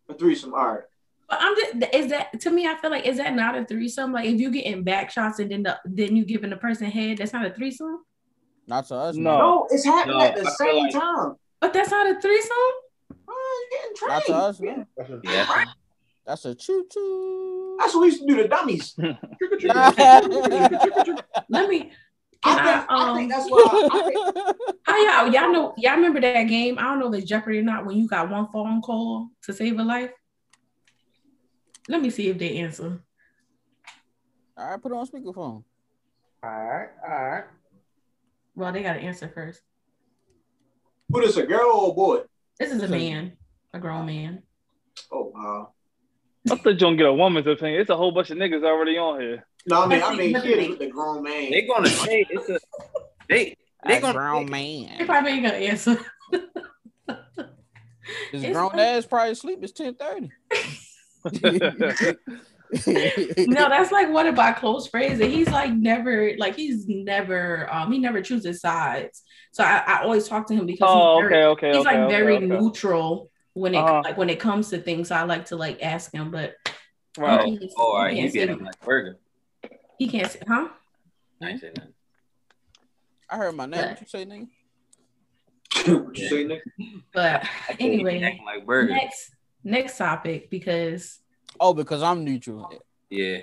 a 0.09 0.13
threesome, 0.15 0.53
all 0.55 0.67
right. 0.73 0.83
But 1.29 1.37
I'm 1.41 1.55
just 1.55 1.93
is 1.93 2.09
that 2.09 2.39
to 2.41 2.49
me? 2.49 2.67
I 2.67 2.75
feel 2.75 2.89
like 2.89 3.05
is 3.05 3.17
that 3.17 3.35
not 3.35 3.55
a 3.55 3.63
threesome? 3.63 4.11
Like 4.11 4.25
if 4.25 4.39
you 4.39 4.49
getting 4.51 4.83
back 4.83 5.11
shots 5.11 5.37
and 5.39 5.51
then 5.51 5.63
the, 5.63 5.77
then 5.85 6.15
you 6.15 6.25
giving 6.25 6.49
the 6.49 6.57
person 6.57 6.87
head, 6.89 7.19
that's 7.19 7.31
not 7.33 7.45
a 7.45 7.53
threesome. 7.53 7.99
Not 8.67 8.87
to 8.87 8.95
us. 8.95 9.15
No. 9.15 9.37
No, 9.37 9.67
it's 9.69 9.85
happening 9.85 10.17
No, 10.17 10.25
at 10.25 10.35
the 10.35 10.47
I 10.47 10.51
same 10.51 10.83
like- 10.83 10.93
time. 10.93 11.35
But 11.59 11.73
that's 11.73 11.91
not 11.91 12.09
a 12.09 12.19
threesome. 12.19 12.57
Oh, 13.27 13.67
you 13.71 13.77
getting 13.77 13.95
Not 14.07 14.25
to 14.25 14.33
us. 14.33 14.59
No. 14.59 14.85
Yeah. 15.23 15.65
That's 16.25 16.45
a 16.45 16.55
choo 16.55 16.85
choo. 16.91 17.77
That's 17.79 17.93
what 17.93 18.01
we 18.01 18.07
used 18.07 18.21
to 18.21 18.27
do 18.27 18.35
to 18.37 18.47
dummies. 18.47 18.95
Let 18.99 19.19
me. 21.69 21.91
Can 22.43 22.57
I 22.57 22.67
I, 22.67 22.71
think, 22.71 22.81
I 22.89 22.89
think 22.89 22.89
um, 22.89 23.27
that's 23.29 23.47
why. 23.49 23.87
I 23.93 24.01
think, 24.07 24.17
y'all 25.07 25.27
y'all 25.43 25.51
know 25.51 25.73
y'all 25.77 25.95
remember 25.95 26.19
that 26.21 26.43
game? 26.43 26.77
I 26.79 26.83
don't 26.83 26.99
know 26.99 27.13
if 27.13 27.19
it's 27.21 27.29
Jeopardy 27.29 27.59
or 27.59 27.63
not. 27.63 27.85
When 27.85 27.97
you 27.97 28.07
got 28.07 28.29
one 28.29 28.47
phone 28.51 28.81
call 28.81 29.29
to 29.43 29.53
save 29.53 29.77
a 29.79 29.83
life. 29.83 30.11
Let 31.87 32.01
me 32.01 32.09
see 32.09 32.29
if 32.29 32.37
they 32.39 32.57
answer. 32.57 32.99
All 34.57 34.69
right, 34.71 34.81
put 34.81 34.91
it 34.91 34.95
on 34.95 35.07
speakerphone. 35.07 35.63
All 36.43 36.43
right, 36.43 36.89
all 37.07 37.23
right. 37.25 37.43
Well, 38.55 38.71
they 38.73 38.83
got 38.83 38.93
to 38.93 38.99
answer 38.99 39.27
first. 39.33 39.61
Who 41.11 41.21
this 41.21 41.37
a 41.37 41.45
girl 41.45 41.69
or 41.71 41.91
a 41.91 41.93
boy? 41.93 42.21
This 42.59 42.71
is 42.71 42.81
a 42.83 42.87
man, 42.87 43.33
a 43.73 43.79
grown 43.79 44.05
man. 44.05 44.43
Oh 45.11 45.31
wow. 45.33 45.73
I 46.49 46.55
thought 46.55 46.65
you 46.71 46.73
don't 46.75 46.97
get 46.97 47.05
a 47.05 47.13
woman's 47.13 47.47
opinion. 47.47 47.81
It's 47.81 47.89
a 47.89 47.97
whole 47.97 48.11
bunch 48.11 48.29
of 48.31 48.37
niggas 48.37 48.63
already 48.63 48.97
on 48.97 49.19
here. 49.21 49.45
No, 49.67 49.83
I 49.83 49.87
mean 49.87 50.01
I 50.03 50.15
mean 50.15 50.33
but 50.33 50.43
kids 50.43 50.69
with 50.69 50.79
the 50.79 50.87
grown 50.87 51.23
man. 51.23 51.51
They're 51.51 51.67
gonna 51.67 51.89
say 51.89 52.25
it's 52.29 52.49
a 52.49 52.59
They 53.29 53.55
they 53.85 53.97
A 53.97 54.01
gonna 54.01 54.13
grown 54.13 54.45
He 54.47 54.51
man. 54.51 55.05
probably 55.05 55.31
ain't 55.31 55.43
gonna 55.43 55.57
answer. 55.57 55.97
His 58.31 58.43
It's 58.43 58.53
grown 58.53 58.69
like- 58.71 58.79
ass 58.79 59.05
probably 59.05 59.31
asleep. 59.31 59.59
It's 59.63 59.71
ten 59.73 59.95
thirty. 59.95 60.31
no, 62.87 63.69
that's 63.69 63.91
like 63.91 64.09
one 64.09 64.27
of 64.27 64.35
my 64.35 64.51
close 64.51 64.87
friends, 64.87 65.19
and 65.19 65.31
he's 65.31 65.49
like 65.49 65.73
never, 65.73 66.31
like 66.37 66.55
he's 66.55 66.85
never, 66.87 67.67
um, 67.73 67.91
he 67.91 67.99
never 67.99 68.21
chooses 68.21 68.61
sides. 68.61 69.23
So 69.51 69.63
I, 69.63 69.83
I 69.85 70.01
always 70.03 70.27
talk 70.27 70.47
to 70.47 70.53
him 70.53 70.65
because 70.65 70.89
Oh, 70.89 71.15
he's 71.15 71.21
very, 71.29 71.35
okay, 71.35 71.43
okay, 71.45 71.77
he's 71.77 71.85
okay, 71.85 71.95
like 71.97 72.05
okay, 72.05 72.15
very 72.15 72.35
okay. 72.37 72.45
neutral 72.45 73.29
when 73.53 73.75
it 73.75 73.79
Uh-huh. 73.79 74.01
like 74.05 74.17
when 74.17 74.29
it 74.29 74.39
comes 74.39 74.69
to 74.69 74.77
things. 74.79 75.09
So 75.09 75.15
I 75.15 75.23
like 75.23 75.45
to 75.45 75.55
like 75.57 75.83
ask 75.83 76.13
him, 76.13 76.31
but 76.31 76.55
Right. 77.17 77.45
he 77.45 77.57
can't, 77.57 77.71
Oh, 77.77 77.91
all 77.91 78.03
right, 78.03 78.13
he 78.13 78.17
you 78.19 78.23
can't 78.23 78.33
get 78.33 78.47
say, 78.47 78.53
him 78.53 78.63
like 78.63 78.79
burger. 78.81 79.19
he 79.99 80.07
can't 80.07 80.31
say, 80.31 80.39
huh? 80.47 80.69
I 81.43 81.57
say. 81.57 81.73
I 83.29 83.37
heard 83.37 83.55
my 83.55 83.65
name. 83.65 83.81
What 83.89 84.01
you 84.01 84.07
say, 84.07 84.25
nigga? 84.25 84.47
you 85.87 86.27
say, 86.29 86.43
Nick? 86.43 86.61
But 87.13 87.43
I 87.69 87.73
can't 87.73 87.81
even 87.93 88.07
anyway, 88.07 88.39
like 88.45 88.67
next 88.89 89.31
next 89.63 89.97
topic 89.97 90.49
because 90.49 91.19
Oh, 91.59 91.73
because 91.73 92.01
I'm 92.01 92.23
neutral. 92.23 92.71
Yeah. 93.09 93.39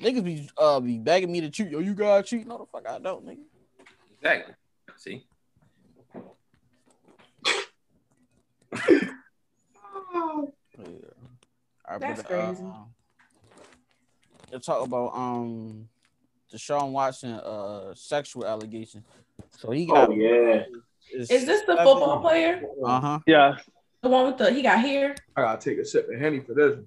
Niggas 0.00 0.24
be 0.24 0.48
uh 0.56 0.80
be 0.80 0.98
begging 0.98 1.32
me 1.32 1.40
to 1.40 1.50
cheat. 1.50 1.70
Yo, 1.70 1.80
you 1.80 1.94
gotta 1.94 2.22
cheat. 2.22 2.46
No, 2.46 2.58
the 2.58 2.66
fuck 2.66 2.88
I 2.88 2.98
don't, 2.98 3.26
nigga. 3.26 3.38
Exactly. 4.20 4.54
See? 4.96 5.26
Yeah. 10.78 10.84
All 11.88 11.98
right, 11.98 12.00
That's 12.00 12.22
but, 12.22 12.32
uh, 12.32 12.52
crazy. 12.52 12.64
Let's 14.52 14.66
talk 14.66 14.86
about 14.86 15.14
um 15.14 15.88
Deshaun 16.52 16.92
Watson 16.92 17.32
uh 17.32 17.94
sexual 17.94 18.46
allegation. 18.46 19.04
So 19.58 19.70
he 19.72 19.86
got 19.86 20.08
Oh 20.08 20.12
yeah. 20.12 20.64
is 21.12 21.28
this 21.28 21.62
the 21.62 21.76
football 21.76 22.20
player? 22.20 22.62
Uh 22.84 23.00
huh. 23.00 23.18
Yeah. 23.26 23.56
The 24.02 24.08
one 24.08 24.26
with 24.26 24.38
the 24.38 24.52
he 24.52 24.62
got 24.62 24.78
hair. 24.80 25.14
I 25.36 25.42
gotta 25.42 25.60
take 25.60 25.78
a 25.78 25.84
sip 25.84 26.08
of 26.12 26.20
henny 26.20 26.40
for 26.40 26.54
this. 26.54 26.76
one. 26.76 26.86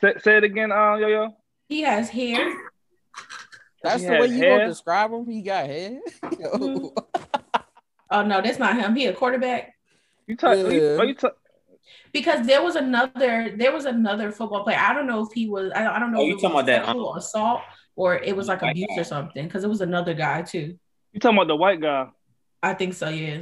Say, 0.00 0.14
say 0.20 0.36
it 0.38 0.44
again, 0.44 0.72
uh, 0.72 0.96
yo 0.96 1.06
yo. 1.08 1.36
He 1.68 1.82
has 1.82 2.08
hair. 2.08 2.54
That's 3.82 4.02
He 4.02 4.08
the 4.08 4.18
way 4.18 4.26
you 4.26 4.38
hair? 4.38 4.58
gonna 4.58 4.68
describe 4.70 5.12
him. 5.12 5.26
He 5.26 5.42
got 5.42 5.66
hair. 5.66 6.00
Yo. 6.40 6.94
Oh 8.10 8.22
no, 8.22 8.40
that's 8.40 8.58
not 8.58 8.76
him. 8.76 8.96
He 8.96 9.06
a 9.06 9.12
quarterback. 9.12 9.74
You 10.26 10.36
talk. 10.36 10.56
Yeah. 10.56 10.68
You, 10.68 10.80
oh, 10.98 11.02
you 11.02 11.14
talk. 11.14 11.36
Because 12.12 12.46
there 12.46 12.62
was 12.62 12.74
another, 12.76 13.54
there 13.56 13.72
was 13.72 13.84
another 13.84 14.32
football 14.32 14.64
player. 14.64 14.78
I 14.78 14.94
don't 14.94 15.06
know 15.06 15.22
if 15.24 15.32
he 15.32 15.48
was. 15.48 15.70
I, 15.74 15.86
I 15.86 15.98
don't 15.98 16.12
know. 16.12 16.18
Oh, 16.18 16.22
if 16.22 16.26
you 16.26 16.32
it 16.32 16.34
was 16.34 16.42
talking 16.42 16.56
about 16.56 16.66
that, 16.66 16.86
sexual 16.86 17.14
assault 17.16 17.60
or 17.96 18.16
it 18.16 18.34
was 18.34 18.48
like 18.48 18.62
abuse 18.62 18.86
guy. 18.96 19.00
or 19.00 19.04
something. 19.04 19.44
Because 19.44 19.62
it 19.64 19.68
was 19.68 19.80
another 19.80 20.14
guy 20.14 20.42
too. 20.42 20.78
You 21.12 21.20
talking 21.20 21.36
about 21.36 21.48
the 21.48 21.56
white 21.56 21.80
guy? 21.80 22.08
I 22.62 22.74
think 22.74 22.94
so. 22.94 23.08
Yeah. 23.08 23.40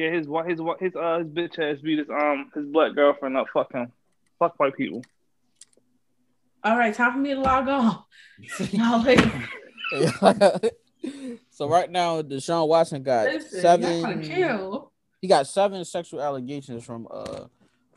Yeah, 0.00 0.10
his 0.12 0.26
wa- 0.26 0.44
his 0.44 0.58
wa- 0.62 0.78
his 0.80 0.96
uh 0.96 1.18
his 1.18 1.26
bitch 1.26 1.58
ass 1.58 1.78
beat 1.82 1.98
his 1.98 2.08
um 2.08 2.50
his 2.54 2.64
black 2.64 2.94
girlfriend 2.94 3.36
up. 3.36 3.48
Fuck 3.52 3.70
him. 3.74 3.92
Fuck 4.38 4.58
white 4.58 4.74
people. 4.74 5.04
All 6.64 6.78
right, 6.78 6.94
time 6.94 7.12
for 7.12 7.18
me 7.18 7.34
to 7.34 7.40
log 7.40 7.68
on. 7.68 8.02
Y'all 8.70 9.02
later. 9.02 9.30
so 11.50 11.68
right 11.68 11.90
now, 11.90 12.22
Deshaun 12.22 12.66
Watson 12.66 13.02
got 13.02 13.26
Listen, 13.26 13.60
seven. 13.60 14.88
He 15.20 15.28
got 15.28 15.46
seven 15.46 15.84
sexual 15.84 16.22
allegations 16.22 16.82
from 16.82 17.06
uh 17.10 17.44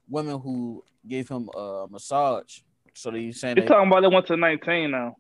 women 0.09 0.41
who 0.41 0.83
gave 1.07 1.29
him 1.29 1.49
a 1.55 1.85
massage. 1.89 2.59
So 2.95 3.11
they 3.11 3.31
saying 3.31 3.55
You 3.55 3.61
they, 3.63 3.67
talking 3.69 3.87
about 3.89 4.01
they 4.01 4.13
went 4.13 4.27
to 4.27 4.35
nineteen 4.35 4.91
now? 4.91 5.15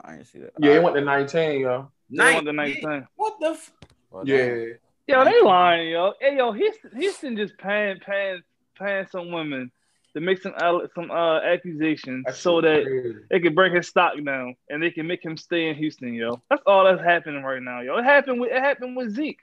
I 0.00 0.12
didn't 0.12 0.26
see 0.26 0.38
that. 0.38 0.52
Yeah, 0.60 0.74
he 0.74 0.78
went 0.78 0.94
to 0.94 1.00
19, 1.00 1.60
yo. 1.60 1.90
They 2.08 2.34
went 2.34 2.46
to 2.46 2.52
nineteen. 2.52 3.08
What 3.16 3.40
the? 3.40 3.46
F- 3.48 3.72
Well, 4.10 4.28
Yeah. 4.28 4.74
Yo, 5.08 5.24
they 5.24 5.40
lying, 5.40 5.90
yo. 5.90 6.14
Hey, 6.20 6.36
yo, 6.36 6.50
Houston, 6.50 6.90
Houston 6.96 7.36
just 7.36 7.56
paying, 7.58 7.98
paying, 8.00 8.42
paying 8.76 9.06
some 9.06 9.30
women 9.30 9.70
to 10.14 10.20
make 10.20 10.42
some 10.42 10.52
alle- 10.60 10.88
some 10.96 11.12
uh 11.12 11.40
accusations 11.42 12.24
That 12.26 12.34
so 12.34 12.60
shit 12.60 12.64
that 12.64 12.90
crazy. 12.90 13.18
they 13.30 13.40
can 13.40 13.54
bring 13.54 13.72
his 13.72 13.86
stock 13.86 14.14
down 14.24 14.56
and 14.68 14.82
they 14.82 14.90
can 14.90 15.06
make 15.06 15.24
him 15.24 15.36
stay 15.36 15.68
in 15.68 15.76
Houston, 15.76 16.12
yo. 16.14 16.42
That's 16.50 16.62
all 16.66 16.84
that's 16.84 17.02
happening 17.02 17.44
right 17.44 17.62
now, 17.62 17.82
yo. 17.82 17.98
It 17.98 18.04
happened 18.04 18.40
with 18.40 18.50
it 18.50 18.60
happened 18.60 18.96
with 18.96 19.14
Zeke. 19.14 19.38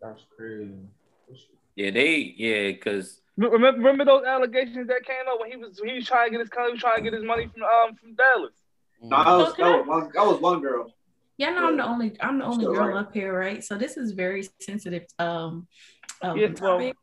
That's 0.00 0.22
crazy. 0.34 0.72
Yeah, 1.76 1.90
they 1.90 2.34
yeah, 2.36 2.70
because 2.70 3.20
Remember, 3.36 3.78
remember 3.78 4.04
those 4.04 4.24
allegations 4.24 4.88
that 4.88 5.04
came 5.04 5.28
up 5.30 5.40
when 5.40 5.50
he 5.50 5.56
was 5.56 5.78
he 5.84 5.92
was 5.92 6.06
trying 6.06 6.28
to 6.28 6.38
get 6.38 6.40
his 6.40 6.48
he 6.54 6.72
was 6.72 6.80
trying 6.80 6.98
to 6.98 7.02
get 7.02 7.12
his 7.12 7.24
money 7.24 7.48
from 7.52 7.64
um 7.64 7.96
from 7.96 8.14
Dallas. 8.14 8.54
No, 9.02 9.18
that 9.24 9.26
was, 9.26 9.56
that 9.56 9.78
was, 9.78 9.86
one, 9.86 10.10
that 10.14 10.26
was 10.26 10.40
one 10.40 10.60
girl. 10.60 10.94
Yeah, 11.38 11.50
no, 11.50 11.68
I'm 11.68 11.76
the 11.76 11.84
only 11.84 12.16
I'm 12.20 12.38
the 12.38 12.44
only 12.44 12.64
Still 12.64 12.74
girl 12.74 12.88
right. 12.88 12.96
up 12.96 13.14
here, 13.14 13.36
right? 13.36 13.64
So 13.64 13.76
this 13.76 13.96
is 13.96 14.12
very 14.12 14.48
sensitive 14.60 15.06
um, 15.18 15.66
um 16.20 16.38
Yeah, 16.38 16.48
well, 16.60 16.78
topic. 16.78 16.96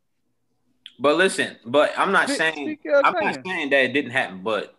but 1.00 1.18
listen, 1.18 1.58
but 1.66 1.94
I'm 1.98 2.12
not 2.12 2.30
saying 2.30 2.78
I'm 3.04 3.14
not 3.14 3.40
saying 3.46 3.70
that 3.72 3.84
it 3.86 3.94
didn't 3.94 4.12
happen, 4.12 4.42
but 4.44 4.76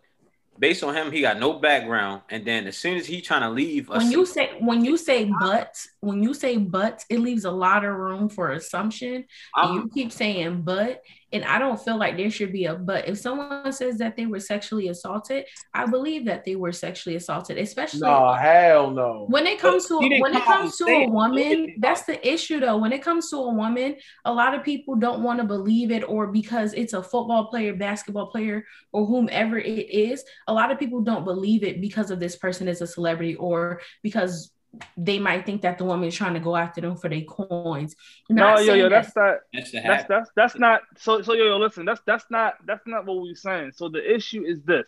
based 0.57 0.83
on 0.83 0.95
him, 0.95 1.11
he 1.11 1.21
got 1.21 1.39
no 1.39 1.53
background, 1.53 2.21
and 2.29 2.45
then 2.45 2.67
as 2.67 2.77
soon 2.77 2.97
as 2.97 3.05
he 3.05 3.21
trying 3.21 3.41
to 3.41 3.49
leave, 3.49 3.89
when 3.89 4.11
you 4.11 4.25
say 4.25 4.51
when 4.59 4.85
you 4.85 4.97
say 4.97 5.29
but 5.39 5.85
when 6.01 6.21
you 6.23 6.33
say 6.33 6.57
but 6.57 7.05
it 7.09 7.19
leaves 7.19 7.45
a 7.45 7.51
lot 7.51 7.85
of 7.85 7.95
room 7.95 8.27
for 8.27 8.51
assumption. 8.51 9.25
And 9.55 9.75
you 9.75 9.89
keep 9.93 10.11
saying 10.11 10.63
but 10.63 11.01
and 11.33 11.45
i 11.45 11.57
don't 11.59 11.79
feel 11.79 11.97
like 11.97 12.17
there 12.17 12.29
should 12.29 12.51
be 12.51 12.65
a 12.65 12.75
but. 12.75 13.07
If 13.07 13.19
someone 13.19 13.71
says 13.71 13.97
that 13.99 14.17
they 14.17 14.25
were 14.25 14.39
sexually 14.39 14.87
assaulted 14.89 15.45
i 15.73 15.85
believe 15.85 16.25
that 16.25 16.43
they 16.43 16.55
were 16.55 16.71
sexually 16.71 17.15
assaulted 17.15 17.57
especially 17.57 18.01
No, 18.01 18.33
hell 18.33 18.91
no. 18.91 19.25
when 19.29 19.45
it 19.47 19.59
comes 19.59 19.87
to 19.87 19.99
He 19.99 20.19
when 20.19 20.35
it 20.35 20.43
comes 20.43 20.75
to 20.77 20.85
a 20.87 21.07
woman 21.07 21.75
that's 21.79 22.03
the 22.03 22.17
issue 22.27 22.59
though. 22.59 22.77
When 22.77 22.91
it 22.91 23.03
comes 23.03 23.29
to 23.29 23.37
a 23.37 23.53
woman 23.53 23.95
a 24.25 24.33
lot 24.33 24.55
of 24.55 24.63
people 24.63 24.95
don't 24.95 25.21
want 25.23 25.39
to 25.39 25.45
believe 25.45 25.91
it 25.91 26.03
or 26.09 26.27
because 26.27 26.73
it's 26.73 26.93
a 26.93 27.03
football 27.03 27.45
player 27.45 27.73
basketball 27.75 28.27
player 28.27 28.65
or 28.91 29.05
whomever 29.05 29.57
it 29.57 29.89
is 29.89 30.23
a 30.47 30.53
lot 30.53 30.71
of 30.71 30.79
people 30.79 31.01
don't 31.01 31.25
believe 31.25 31.63
it 31.63 31.79
because 31.79 32.09
of 32.11 32.19
this 32.19 32.35
person 32.35 32.67
is 32.67 32.81
a 32.81 32.87
celebrity 32.87 33.35
or 33.35 33.81
because 34.01 34.51
they 34.95 35.19
might 35.19 35.45
think 35.45 35.61
that 35.61 35.77
the 35.77 35.83
woman 35.83 36.07
is 36.07 36.15
trying 36.15 36.33
to 36.33 36.39
go 36.39 36.55
after 36.55 36.81
them 36.81 36.95
for 36.95 37.09
their 37.09 37.21
coins. 37.21 37.95
No, 38.29 38.57
yo, 38.59 38.73
yo, 38.73 38.89
that's 38.89 39.13
that- 39.13 39.41
not 39.53 39.63
that's 39.71 39.71
that's 39.71 40.07
that's 40.07 40.29
that's 40.35 40.55
not 40.57 40.81
so 40.97 41.21
so 41.21 41.33
yo 41.33 41.45
yo 41.45 41.57
listen 41.57 41.85
that's 41.85 42.01
that's 42.05 42.25
not 42.29 42.55
that's 42.65 42.85
not 42.87 43.05
what 43.05 43.21
we're 43.21 43.35
saying. 43.35 43.71
So 43.75 43.89
the 43.89 44.15
issue 44.15 44.43
is 44.45 44.61
this. 44.63 44.87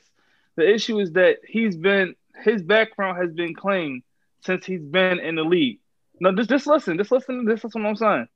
The 0.55 0.71
issue 0.71 0.99
is 0.99 1.11
that 1.13 1.39
he's 1.47 1.75
been 1.75 2.15
his 2.43 2.61
background 2.61 3.17
has 3.17 3.33
been 3.33 3.53
clean 3.53 4.03
since 4.41 4.65
he's 4.65 4.81
been 4.83 5.19
in 5.19 5.35
the 5.35 5.43
league. 5.43 5.79
No 6.19 6.33
just 6.33 6.49
just 6.49 6.67
listen 6.67 6.97
just 6.97 7.11
listen 7.11 7.45
this 7.45 7.63
is 7.65 7.75
what 7.75 7.85
i'm 7.85 7.95
saying. 7.95 8.27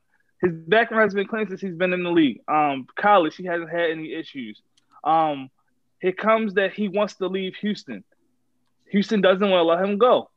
His 0.42 0.52
background 0.52 1.04
has 1.04 1.14
been 1.14 1.28
clean 1.28 1.48
since 1.48 1.62
he's 1.62 1.76
been 1.76 1.94
in 1.94 2.04
the 2.04 2.12
league. 2.12 2.42
Um 2.48 2.88
college 2.96 3.36
he 3.36 3.46
hasn't 3.46 3.72
had 3.72 3.90
any 3.92 4.14
issues. 4.14 4.62
Um 5.04 5.50
it 6.02 6.18
comes 6.18 6.56
that 6.56 6.74
he 6.74 6.90
wants 6.90 7.16
to 7.16 7.28
leave 7.28 7.56
houston. 7.56 8.04
Houston 8.90 9.22
doesn't 9.22 9.50
want 9.50 9.60
to 9.62 9.64
let 9.64 9.84
him 9.84 9.98
go 9.98 10.30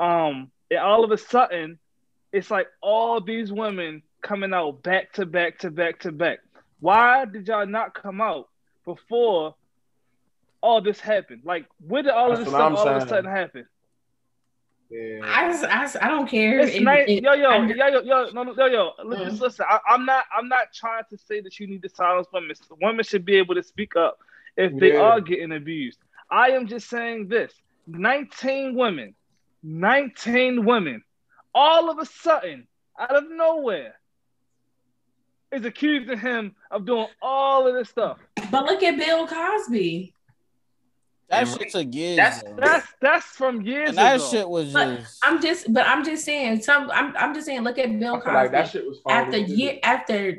um 0.00 0.50
and 0.70 0.80
all 0.80 1.04
of 1.04 1.10
a 1.10 1.18
sudden 1.18 1.78
it's 2.32 2.50
like 2.50 2.66
all 2.82 3.20
these 3.20 3.52
women 3.52 4.02
coming 4.22 4.52
out 4.52 4.82
back 4.82 5.12
to 5.14 5.24
back 5.26 5.58
to 5.60 5.70
back 5.70 6.00
to 6.00 6.12
back. 6.12 6.38
Why 6.80 7.24
did 7.24 7.46
y'all 7.48 7.66
not 7.66 7.94
come 7.94 8.20
out 8.20 8.48
before 8.84 9.54
all 10.60 10.80
this 10.80 11.00
happened? 11.00 11.42
Like, 11.44 11.66
where 11.86 12.02
did 12.02 12.12
all 12.12 12.32
of 12.32 12.38
this 12.38 12.48
stuff 12.48 12.60
I'm 12.60 12.76
all 12.76 12.88
of 12.88 13.02
a 13.02 13.08
sudden 13.08 13.30
happen? 13.30 13.66
Yeah. 14.90 15.20
I, 15.24 15.48
just- 15.50 15.64
I, 15.64 15.82
just- 15.82 15.96
I 16.02 16.08
don't 16.08 16.28
care 16.28 16.60
It's 16.60 16.76
It- 16.76 16.82
nice, 16.82 17.08
it- 17.08 17.22
yo, 17.24 17.32
yo, 17.34 17.48
I- 17.50 17.66
yo, 17.66 17.86
yo, 17.86 18.00
yo, 18.02 18.30
no, 18.32 18.42
no, 18.42 18.54
yo, 18.54 18.66
yo. 18.66 18.92
li- 19.04 19.16
Mm. 19.16 19.24
Just 19.30 19.40
listen. 19.40 19.66
I, 19.68 19.80
I'm 19.88 20.04
not, 20.04 20.24
I'm 20.36 20.48
not 20.48 20.72
trying 20.74 21.02
to 21.10 21.18
say 21.18 21.40
that 21.40 21.58
you 21.58 21.66
need 21.66 21.82
to 21.82 21.88
silence 21.88 22.28
women. 22.32 22.54
Women 22.82 23.04
should 23.04 23.24
be 23.24 23.36
able 23.36 23.54
to 23.56 23.62
speak 23.62 23.96
up 23.96 24.18
if 24.56 24.76
they 24.78 24.92
Yeah. 24.94 25.00
are 25.02 25.20
getting 25.20 25.52
abused. 25.52 25.98
I 26.30 26.50
am 26.50 26.66
just 26.66 26.88
saying 26.88 27.28
this: 27.28 27.52
19 27.88 28.74
women, 28.76 29.14
19 29.66 30.64
women, 30.64 31.02
all 31.54 31.90
of 31.90 31.98
a 31.98 32.06
sudden, 32.06 32.66
out 32.98 33.16
of 33.16 33.24
nowhere, 33.30 33.94
is 35.52 35.64
accusing 35.64 36.18
him 36.18 36.54
of 36.70 36.86
doing 36.86 37.08
all 37.20 37.66
of 37.66 37.74
this 37.74 37.88
stuff. 37.88 38.18
but 38.50 38.64
look 38.64 38.82
at 38.82 38.96
bill 38.96 39.26
cosby 39.26 40.12
That 41.28 41.42
And 41.42 41.48
shit 41.48 41.70
took 41.70 41.92
years. 41.94 42.16
that's- 42.16 42.42
That's 42.56 42.86
that's 43.00 43.24
from 43.26 43.62
years 43.62 43.88
and 43.90 43.98
that 43.98 44.16
ago. 44.16 44.28
shit 44.30 44.48
was 44.48 44.72
But 44.72 44.98
just. 44.98 45.18
I'm 45.24 45.42
just, 45.42 45.72
but 45.72 45.84
I'm 45.86 46.04
just 46.04 46.24
saying. 46.24 46.62
Some, 46.62 46.88
I'm, 46.92 47.16
I'm 47.16 47.34
just 47.34 47.46
saying. 47.46 47.62
Look 47.62 47.78
at 47.78 47.98
Bill 47.98 48.20
Cosby. 48.20 48.32
like 48.34 48.52
that 48.52 48.68
shit 48.70 48.86
was 48.86 48.98
after 49.08 49.36
year, 49.36 49.78
after 49.82 50.36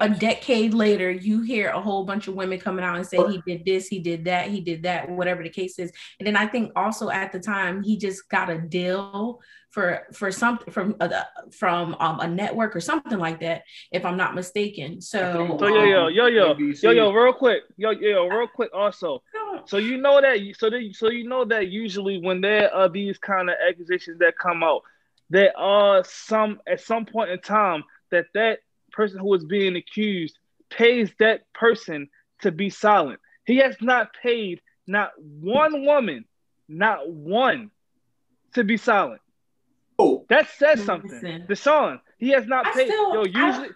a 0.00 0.08
decade 0.08 0.74
later, 0.74 1.10
you 1.10 1.42
hear 1.42 1.68
a 1.68 1.80
whole 1.80 2.04
bunch 2.04 2.28
of 2.28 2.34
women 2.34 2.58
coming 2.58 2.84
out 2.84 2.96
and 2.96 3.06
say 3.06 3.18
he 3.28 3.42
did 3.46 3.64
this, 3.64 3.88
he 3.88 3.98
did 3.98 4.24
that, 4.24 4.48
he 4.48 4.60
did 4.60 4.82
that, 4.84 5.08
whatever 5.08 5.42
the 5.42 5.48
case 5.48 5.78
is. 5.78 5.92
And 6.18 6.26
then 6.26 6.36
I 6.36 6.46
think 6.46 6.72
also 6.76 7.10
at 7.10 7.32
the 7.32 7.40
time 7.40 7.82
he 7.82 7.96
just 7.96 8.28
got 8.28 8.50
a 8.50 8.58
deal 8.58 9.40
for 9.70 10.06
for 10.12 10.30
something 10.30 10.72
from 10.72 10.96
a, 11.00 11.24
from 11.50 11.96
um, 11.98 12.20
a 12.20 12.28
network 12.28 12.76
or 12.76 12.80
something 12.80 13.18
like 13.18 13.40
that, 13.40 13.62
if 13.90 14.04
I'm 14.04 14.16
not 14.16 14.34
mistaken. 14.34 15.00
So, 15.00 15.56
So 15.58 15.66
yo 15.68 15.84
yo 15.84 16.06
um, 16.06 16.12
yo 16.12 16.26
yo 16.26 16.54
NBC. 16.54 16.82
yo 16.82 16.90
yo 16.90 17.12
real 17.12 17.32
quick 17.32 17.62
yo 17.76 17.90
yo 17.90 18.26
real 18.26 18.48
quick 18.48 18.70
also 18.74 19.22
so 19.66 19.76
you 19.78 19.96
know 19.96 20.20
that 20.20 20.38
so 20.58 20.68
that 20.70 20.90
so 20.94 21.10
you 21.10 21.26
know 21.28 21.44
that 21.44 21.68
usually 21.68 22.18
when 22.18 22.40
there 22.40 22.72
are 22.74 22.88
these 22.88 23.18
kind 23.18 23.48
of 23.48 23.56
accusations 23.66 24.18
that 24.18 24.36
come 24.38 24.62
out 24.62 24.82
there 25.30 25.56
are 25.56 26.04
some 26.04 26.60
at 26.66 26.80
some 26.80 27.06
point 27.06 27.30
in 27.30 27.38
time 27.40 27.82
that 28.10 28.26
that 28.34 28.58
person 28.92 29.18
who 29.18 29.32
is 29.34 29.44
being 29.44 29.76
accused 29.76 30.38
pays 30.70 31.10
that 31.18 31.50
person 31.52 32.08
to 32.42 32.50
be 32.50 32.70
silent. 32.70 33.20
He 33.44 33.58
has 33.58 33.76
not 33.80 34.10
paid 34.22 34.60
not 34.86 35.12
one 35.18 35.84
woman, 35.84 36.24
not 36.68 37.08
one, 37.10 37.70
to 38.54 38.64
be 38.64 38.76
silent. 38.76 39.20
Oh, 39.98 40.24
that 40.28 40.48
says 40.50 40.82
something. 40.84 41.10
Listen. 41.10 41.46
Deshaun, 41.48 42.00
he 42.18 42.30
has 42.30 42.46
not 42.46 42.66
I 42.66 42.72
paid. 42.72 42.86
still- 42.88 43.14
Yo, 43.14 43.24
usually. 43.24 43.68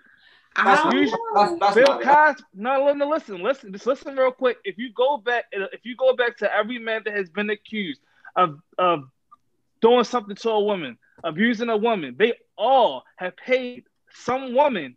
I 0.59 0.65
That's- 0.65 0.83
don't 0.85 0.97
usually- 0.97 1.21
know. 1.35 1.59
That's, 1.59 1.61
that's 1.61 1.75
Bill 1.75 1.99
my 1.99 2.03
Cosby. 2.03 2.45
No, 2.55 2.93
no, 2.95 3.09
listen, 3.09 3.43
listen, 3.43 3.73
just 3.73 3.87
listen 3.87 4.17
real 4.17 4.33
quick. 4.33 4.59
If 4.65 4.79
you 4.79 4.91
go 4.93 5.19
back, 5.19 5.45
if 5.53 5.85
you 5.85 5.95
go 5.97 6.15
back 6.17 6.39
to 6.39 6.53
every 6.55 6.79
man 6.79 7.03
that 7.05 7.15
has 7.15 7.29
been 7.29 7.51
accused 7.51 8.01
of 8.35 8.59
of 8.79 9.05
doing 9.83 10.05
something 10.05 10.35
to 10.37 10.51
a 10.51 10.61
woman, 10.65 10.97
abusing 11.23 11.69
a 11.69 11.77
woman, 11.77 12.17
they 12.19 12.33
all 12.57 13.05
have 13.17 13.37
paid 13.37 13.85
some 14.11 14.55
woman 14.55 14.97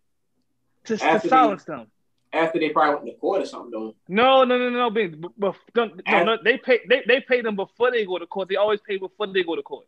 to, 0.90 0.98
to 0.98 1.06
After 1.06 1.28
they- 1.28 1.30
silence 1.30 1.64
them. 1.64 1.88
after 2.32 2.60
they 2.60 2.70
probably 2.70 2.96
went 2.96 3.16
to 3.16 3.20
court 3.20 3.42
or 3.42 3.46
something 3.46 3.72
though. 3.72 3.96
No, 4.08 4.44
no, 4.44 4.58
no, 4.58 4.70
no, 4.70 4.78
no, 4.78 4.90
Big. 4.90 5.20
But, 5.20 5.32
but, 5.38 5.56
no, 5.76 5.90
no, 6.08 6.24
no, 6.24 6.38
they 6.44 6.58
pay 6.58 6.80
they, 6.88 7.02
they 7.08 7.22
pay 7.22 7.42
them 7.42 7.56
before 7.56 7.90
they 7.92 8.06
go 8.06 8.18
to 8.20 8.28
court. 8.28 8.50
They 8.50 8.56
always 8.56 8.80
pay 8.82 8.98
before 8.98 9.28
they 9.28 9.44
go 9.44 9.56
to 9.56 9.64
court. 9.64 9.88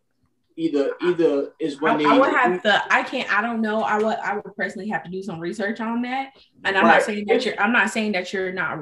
Either 0.57 0.95
either 1.01 1.53
is 1.59 1.77
I, 1.77 1.79
when 1.81 1.97
they 1.99 2.05
I 2.05 2.17
would 2.17 2.29
have 2.29 2.61
to. 2.63 2.83
I 2.93 3.03
can't. 3.03 3.31
I 3.33 3.41
don't 3.41 3.61
know. 3.61 3.83
I 3.83 3.97
would. 3.97 4.17
I 4.17 4.35
would 4.35 4.53
personally 4.55 4.89
have 4.89 5.01
to 5.03 5.09
do 5.09 5.23
some 5.23 5.39
research 5.39 5.79
on 5.79 6.01
that. 6.01 6.33
And 6.65 6.77
I'm 6.77 6.83
Right. 6.85 6.95
not 6.95 7.03
saying 7.03 7.25
that 7.27 7.45
you're. 7.45 7.59
I'm 7.59 7.71
not 7.71 7.89
saying 7.89 8.11
that 8.13 8.33
you're 8.33 8.51
not 8.51 8.79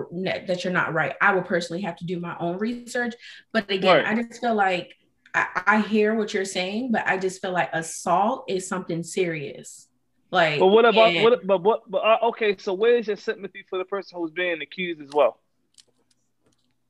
that 0.48 0.64
you're 0.64 0.74
not 0.74 0.94
right. 0.94 1.14
I 1.22 1.36
would 1.36 1.46
personally 1.46 1.82
have 1.84 1.96
to 1.98 2.06
do 2.06 2.20
my 2.20 2.36
own 2.40 2.58
research. 2.58 3.14
But 3.54 3.70
again, 3.70 4.04
Right. 4.04 4.18
I 4.18 4.22
just 4.24 4.42
feel 4.42 4.56
like 4.56 4.96
I, 5.36 5.46
I 5.68 5.82
hear 5.82 6.16
what 6.16 6.34
you're 6.34 6.44
saying, 6.44 6.92
but 6.92 7.06
I 7.06 7.18
just 7.20 7.40
feel 7.40 7.52
like 7.52 7.70
assault 7.72 8.46
is 8.50 8.68
something 8.68 9.04
serious. 9.04 9.88
Like, 10.32 10.60
But 10.60 10.68
what 10.68 10.86
about 10.86 11.10
and- 11.10 11.24
what? 11.24 11.46
But 11.48 11.64
what? 11.64 11.90
But 11.90 11.98
uh, 12.04 12.18
okay, 12.30 12.56
so 12.58 12.74
where's 12.74 13.08
your 13.08 13.18
sympathy 13.18 13.66
for 13.70 13.78
the 13.80 13.86
person 13.86 14.18
who's 14.20 14.32
being 14.32 14.62
accused 14.62 15.02
as 15.02 15.10
well? 15.12 15.40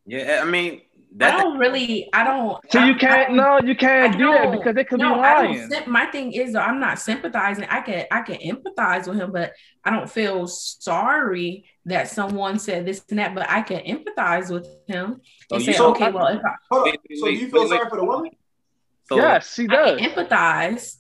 Yeah, 0.06 0.42
I 0.42 0.46
mean 0.46 0.82
I 0.82 0.82
that. 1.18 1.38
don't 1.38 1.58
really. 1.58 2.10
I 2.14 2.24
don't. 2.24 2.58
So 2.72 2.80
I- 2.80 2.88
you 2.88 2.96
I 2.96 2.98
can't. 2.98 3.28
don't- 3.30 3.38
No, 3.38 3.60
you 3.64 3.76
can't 3.76 4.16
I 4.16 4.18
do 4.18 4.32
that 4.32 4.52
because 4.52 4.76
it 4.76 4.90
could 4.90 5.00
no, 5.00 5.16
be 5.16 5.20
I 5.22 5.44
don't 5.44 5.70
lying. 5.70 5.84
my 5.92 6.06
thing 6.08 6.34
is 6.34 6.54
though, 6.54 6.60
I'm 6.60 6.80
not 6.80 7.00
sympathizing. 7.00 7.66
I 7.70 7.82
can 7.82 8.06
I 8.12 8.22
can 8.22 8.38
empathize 8.40 9.08
with 9.08 9.18
him, 9.18 9.32
but 9.32 9.54
I 9.86 9.92
don't 9.92 10.10
feel 10.10 10.46
sorry 10.48 11.66
that 11.86 12.10
someone 12.10 12.60
said 12.60 12.86
this 12.86 13.04
and 13.10 13.20
that. 13.20 13.34
But 13.36 13.50
I 13.50 13.62
can 13.62 13.80
empathize 13.86 14.52
with 14.54 14.68
him 14.88 15.22
Oh, 15.52 15.56
and 15.56 15.66
you- 15.66 15.72
say, 15.74 15.78
so- 15.78 15.92
okay, 15.92 16.12
well, 16.12 16.28
if 16.28 16.42
I, 16.44 16.82
Wait, 16.82 17.00
wait, 17.10 17.20
So 17.20 17.28
you 17.28 17.50
feel 17.50 17.62
wait, 17.62 17.70
wait. 17.70 17.78
sorry 17.78 17.90
for 17.90 17.98
the 17.98 18.06
woman? 18.06 18.32
So, 19.08 19.16
yes, 19.16 19.54
she 19.56 19.64
I 19.64 19.68
does. 19.68 20.00
can 20.02 20.10
empathize. 20.12 20.96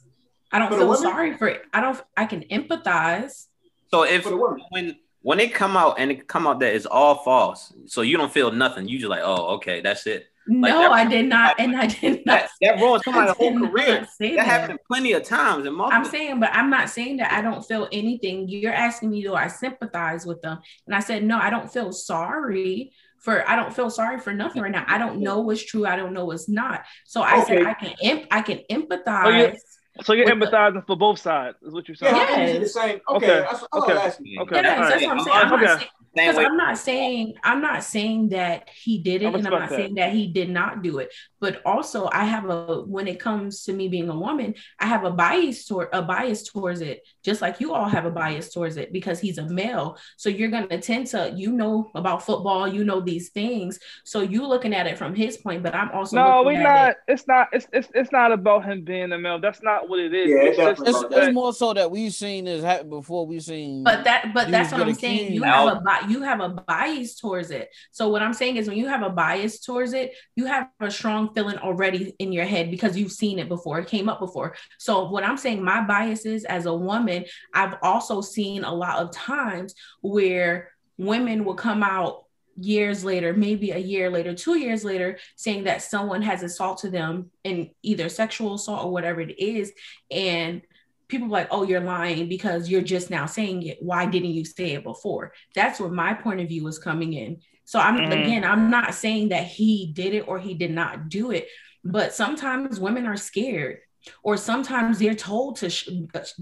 I 0.51 0.59
don't 0.59 0.69
For 0.69 0.77
feel 0.77 0.87
women? 0.87 1.01
sorry 1.01 1.37
for 1.37 1.47
it. 1.47 1.61
I 1.73 1.81
don't. 1.81 2.01
I 2.17 2.25
can 2.25 2.41
empathize. 2.51 3.47
So 3.91 4.03
if 4.03 4.23
For 4.23 4.29
the 4.29 4.37
woman. 4.37 4.61
when 4.69 4.95
when 5.21 5.37
they 5.37 5.47
come 5.49 5.75
out 5.75 5.99
and 5.99 6.11
it 6.11 6.27
come 6.27 6.47
out 6.47 6.59
that 6.61 6.73
it's 6.73 6.85
all 6.85 7.15
false, 7.23 7.73
so 7.87 8.01
you 8.01 8.17
don't 8.17 8.31
feel 8.31 8.51
nothing. 8.51 8.87
You 8.87 8.97
just 8.99 9.09
like, 9.09 9.21
oh, 9.23 9.55
okay, 9.55 9.81
that's 9.81 10.07
it. 10.07 10.27
Like 10.47 10.73
no, 10.73 10.81
that- 10.81 10.91
I 10.91 11.05
did 11.05 11.27
not, 11.27 11.59
and 11.59 11.75
I 11.75 11.85
did 11.87 12.25
not. 12.25 12.47
That 12.61 12.75
that 12.77 12.81
ruins 12.81 13.03
somebody's 13.05 13.31
I 13.31 13.33
whole 13.35 13.51
did 13.51 13.61
not 13.61 13.71
career. 13.71 14.07
That 14.19 14.35
that. 14.35 14.45
happened 14.47 14.79
plenty 14.87 15.13
of 15.13 15.23
times 15.23 15.67
and 15.67 15.79
I'm 15.79 16.05
saying, 16.05 16.39
but 16.39 16.49
I'm 16.53 16.69
not 16.71 16.89
saying 16.89 17.17
that 17.17 17.31
I 17.31 17.41
don't 17.41 17.61
feel 17.63 17.87
anything. 17.91 18.47
You're 18.49 18.73
asking 18.73 19.11
me, 19.11 19.21
do 19.21 19.35
I 19.35 19.47
sympathize 19.47 20.25
with 20.25 20.41
them? 20.41 20.57
And 20.87 20.95
I 20.95 21.01
said, 21.01 21.23
no, 21.23 21.37
I 21.37 21.51
don't 21.51 21.71
feel 21.71 21.91
sorry 21.91 22.91
for. 23.19 23.47
I 23.47 23.55
don't 23.55 23.71
feel 23.75 23.91
sorry 23.91 24.19
for 24.19 24.33
nothing 24.33 24.63
right 24.63 24.71
now. 24.71 24.85
I 24.87 24.97
don't 24.97 25.19
know 25.19 25.41
what's 25.41 25.63
true. 25.63 25.85
I 25.85 25.95
don't 25.95 26.13
know 26.13 26.25
what's 26.25 26.49
not. 26.49 26.83
So 27.05 27.21
I 27.21 27.43
said, 27.43 27.63
I 27.67 27.73
can, 27.75 27.93
imp- 28.01 28.27
I 28.31 28.41
can 28.41 28.59
Oh, 28.71 28.73
empathize. 28.73 29.57
So 30.03 30.13
you're 30.13 30.25
with 30.35 30.49
the- 30.51 30.55
empathizing 30.57 30.85
for 30.87 30.95
both 30.95 31.19
sides, 31.19 31.57
is 31.61 31.73
what 31.73 31.87
you're 31.87 31.95
saying? 31.95 32.15
I 32.15 32.25
think 32.25 32.39
it's 32.39 32.53
Yes. 32.53 32.61
the 32.73 32.79
same. 32.79 32.99
Okay, 33.09 33.15
Okay, 33.17 33.27
that's 33.41 33.61
what 33.61 33.83
okay. 33.83 33.91
I 33.91 33.95
was 33.95 34.03
asking. 34.05 34.39
Okay. 34.41 34.55
Yes, 34.55 34.65
all 34.77 34.81
right. 34.81 34.89
that's 34.89 35.03
what 35.05 35.11
I'm 35.11 35.19
saying. 35.19 35.37
I'm 35.37 35.53
Okay. 35.77 35.85
Not 36.15 36.25
saying, 36.25 36.33
Same 36.33 36.35
because. 36.35 36.45
I'm 36.45 36.57
not 36.57 36.77
saying 36.77 37.33
I'm 37.43 37.61
not 37.61 37.83
saying 37.83 38.29
that 38.29 38.69
he 38.69 38.99
did 38.99 39.21
it, 39.21 39.25
and 39.25 39.35
I'm 39.35 39.43
not 39.43 39.69
that. 39.69 39.75
saying 39.75 39.95
that 39.95 40.11
he 40.13 40.27
did 40.27 40.49
not 40.49 40.81
do 40.81 40.99
it. 40.99 41.13
But 41.41 41.61
also, 41.65 42.09
I 42.11 42.25
have 42.25 42.49
a 42.49 42.81
when 42.85 43.07
it 43.07 43.19
comes 43.19 43.63
to 43.63 43.73
me 43.73 43.87
being 43.87 44.09
a 44.09 44.15
woman, 44.17 44.55
I 44.79 44.87
have 44.87 45.05
a 45.05 45.11
bias 45.11 45.65
toward 45.65 45.87
a 45.93 46.01
bias 46.01 46.43
towards 46.43 46.81
it, 46.81 47.01
just 47.23 47.41
like 47.41 47.59
you 47.61 47.73
all 47.73 47.87
have 47.87 48.05
a 48.05 48.11
bias 48.11 48.51
towards 48.51 48.75
it 48.77 48.91
because 48.91 49.19
he's 49.19 49.37
a 49.37 49.47
male. 49.47 49.97
So 50.17 50.29
you're 50.29 50.49
gonna 50.49 50.79
tend 50.79 51.07
to 51.07 51.33
you 51.35 51.51
know 51.53 51.89
about 51.95 52.25
football, 52.25 52.67
you 52.67 52.83
know 52.83 52.99
these 52.99 53.29
things. 53.29 53.79
So 54.03 54.21
you 54.21 54.45
looking 54.45 54.73
at 54.73 54.87
it 54.87 54.97
from 54.97 55.15
his 55.15 55.37
point, 55.37 55.63
but 55.63 55.73
I'm 55.75 55.91
also 55.91 56.17
No, 56.17 56.43
we're 56.43 56.61
not. 56.61 56.89
it- 56.91 56.97
It's 57.07 57.27
not. 57.27 57.47
It's, 57.53 57.67
it's 57.71 57.87
it's 57.93 58.11
not 58.11 58.31
about 58.31 58.65
him 58.65 58.83
being 58.83 59.11
a 59.13 59.17
male. 59.17 59.39
That's 59.39 59.63
not 59.63 59.87
what 59.89 59.99
it 59.99 60.13
is. 60.13 60.29
Yeah, 60.29 60.37
it's 60.49 60.59
it 60.59 60.61
just 60.77 60.81
It's, 60.87 61.15
it's 61.15 61.33
more 61.33 61.53
so 61.53 61.73
that 61.73 61.89
we've 61.89 62.13
seen 62.13 62.45
this 62.45 62.63
happen 62.63 62.89
before. 62.89 63.25
We've 63.25 63.41
seen, 63.41 63.83
But 63.83 64.03
that, 64.03 64.33
but 64.33 64.51
that's 64.51 64.71
what 64.73 64.81
I'm 64.81 64.93
saying. 64.93 65.17
king. 65.27 65.33
You 65.35 65.43
have 65.43 65.77
a 65.77 65.81
bi- 65.81 65.98
you 66.07 66.21
have 66.21 66.39
a 66.39 66.49
bias 66.49 67.19
towards 67.19 67.51
it. 67.51 67.69
So 67.91 68.09
what 68.09 68.21
I'm 68.21 68.33
saying 68.33 68.57
is, 68.57 68.67
when 68.67 68.77
you 68.77 68.87
have 68.87 69.01
a 69.01 69.09
bias 69.09 69.59
towards 69.59 69.93
it, 69.93 70.13
you 70.35 70.45
have 70.45 70.69
a 70.79 70.91
strong 70.91 71.33
feeling 71.33 71.57
already 71.57 72.13
in 72.19 72.31
your 72.31 72.45
head 72.45 72.69
because 72.69 72.97
you've 72.97 73.11
seen 73.11 73.39
it 73.39 73.49
before. 73.49 73.79
It 73.79 73.87
came 73.87 74.07
up 74.09 74.19
before. 74.19 74.55
So 74.77 75.09
what 75.09 75.23
I'm 75.23 75.37
saying, 75.37 75.63
my 75.63 75.81
biases 75.81 76.45
as 76.45 76.65
a 76.65 76.73
woman, 76.73 77.25
I've 77.53 77.75
also 77.81 78.21
seen 78.21 78.63
a 78.63 78.73
lot 78.73 78.99
of 78.99 79.11
times 79.11 79.73
where 80.01 80.71
women 80.97 81.45
will 81.45 81.55
come 81.55 81.81
out 81.81 82.25
years 82.61 83.05
later, 83.05 83.33
maybe 83.33 83.71
a 83.71 83.77
year 83.77 84.09
later, 84.09 84.33
two 84.33 84.57
years 84.57 84.83
later, 84.83 85.17
saying 85.37 85.63
that 85.63 85.81
someone 85.81 86.21
has 86.21 86.43
assaulted 86.43 86.91
them 86.91 87.31
in 87.43 87.69
either 87.83 88.09
sexual 88.09 88.55
assault 88.55 88.85
or 88.85 88.91
whatever 88.91 89.21
it 89.21 89.39
is, 89.39 89.71
and 90.11 90.61
people 91.09 91.27
are 91.27 91.31
like, 91.31 91.47
oh, 91.51 91.63
you're 91.63 91.81
lying 91.81 92.29
because 92.29 92.69
you're 92.69 92.81
just 92.81 93.09
now 93.09 93.25
saying 93.25 93.63
it. 93.63 93.79
Why 93.81 94.05
didn't 94.05 94.29
you 94.31 94.45
say 94.45 94.71
it 94.73 94.83
before? 94.83 95.33
That's 95.55 95.79
where 95.79 95.89
my 95.89 96.13
point 96.13 96.39
of 96.39 96.47
view 96.47 96.65
is 96.67 96.79
coming 96.79 97.13
in. 97.13 97.41
So 97.65 97.79
I'm 97.79 97.97
Mhm. 97.97 98.11
again, 98.23 98.43
I'm 98.45 98.69
not 98.69 98.93
saying 98.93 99.29
that 99.29 99.45
he 99.45 99.91
did 99.93 100.13
it 100.13 100.27
or 100.27 100.39
he 100.39 100.53
did 100.53 100.71
not 100.71 101.09
do 101.09 101.31
it, 101.31 101.47
but 101.83 102.13
sometimes 102.13 102.79
women 102.79 103.05
are 103.05 103.17
scared, 103.17 103.79
or 104.23 104.37
sometimes 104.37 104.97
they're 104.99 105.13
told 105.13 105.57
to 105.57 105.69
sh- 105.69 105.89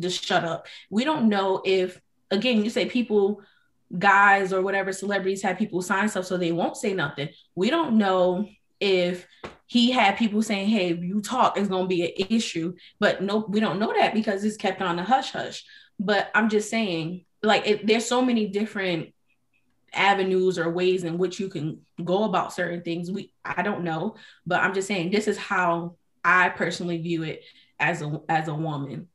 to 0.02 0.10
shut 0.10 0.44
up. 0.44 0.68
We 0.90 1.04
don't 1.04 1.28
know 1.30 1.62
if 1.66 2.00
again, 2.30 2.64
you 2.64 2.70
say 2.70 2.86
people, 2.88 3.42
guys 3.98 4.52
or 4.52 4.62
whatever 4.62 4.92
celebrities 4.92 5.42
have 5.42 5.58
people 5.58 5.82
sign 5.82 6.10
stuff 6.10 6.26
so 6.26 6.36
they 6.36 6.52
won't 6.52 6.76
say 6.76 6.94
nothing. 6.94 7.30
We 7.56 7.70
don't 7.70 7.98
know 7.98 8.50
if 8.80 9.28
he 9.66 9.92
had 9.92 10.18
people 10.18 10.42
saying, 10.42 10.70
"Hey, 10.70 10.90
if 10.90 11.04
you 11.04 11.22
talk, 11.22 11.58
it's 11.58 11.70
gonna 11.70 11.88
be 11.88 12.04
an 12.04 12.28
issue." 12.30 12.76
But 13.00 13.22
no, 13.22 13.46
we 13.48 13.60
don't 13.60 13.80
know 13.80 13.94
that 13.94 14.14
because 14.14 14.44
it's 14.44 14.58
kept 14.58 14.82
on 14.82 14.96
the 14.96 15.04
hush 15.04 15.32
hush. 15.32 15.66
But 16.00 16.30
I'm 16.36 16.50
just 16.50 16.70
saying, 16.70 17.26
like, 17.44 17.68
it, 17.68 17.88
there's 17.88 18.06
so 18.06 18.22
many 18.24 18.48
different 18.48 19.14
avenues 19.94 20.60
or 20.60 20.70
ways 20.70 21.04
in 21.04 21.18
which 21.18 21.40
you 21.40 21.50
can 21.50 21.82
go 22.04 22.24
about 22.24 22.54
certain 22.54 22.82
things. 22.82 23.12
We 23.12 23.34
I 23.44 23.62
don't 23.62 23.84
know, 23.84 24.16
but 24.46 24.62
I'm 24.62 24.74
just 24.74 24.88
saying 24.88 25.12
this 25.12 25.28
is 25.28 25.38
how 25.38 25.96
I 26.24 26.50
personally 26.50 27.02
view 27.02 27.24
it 27.24 27.44
as 27.80 28.02
a 28.02 28.22
as 28.30 28.48
a 28.48 28.54
woman. 28.54 29.08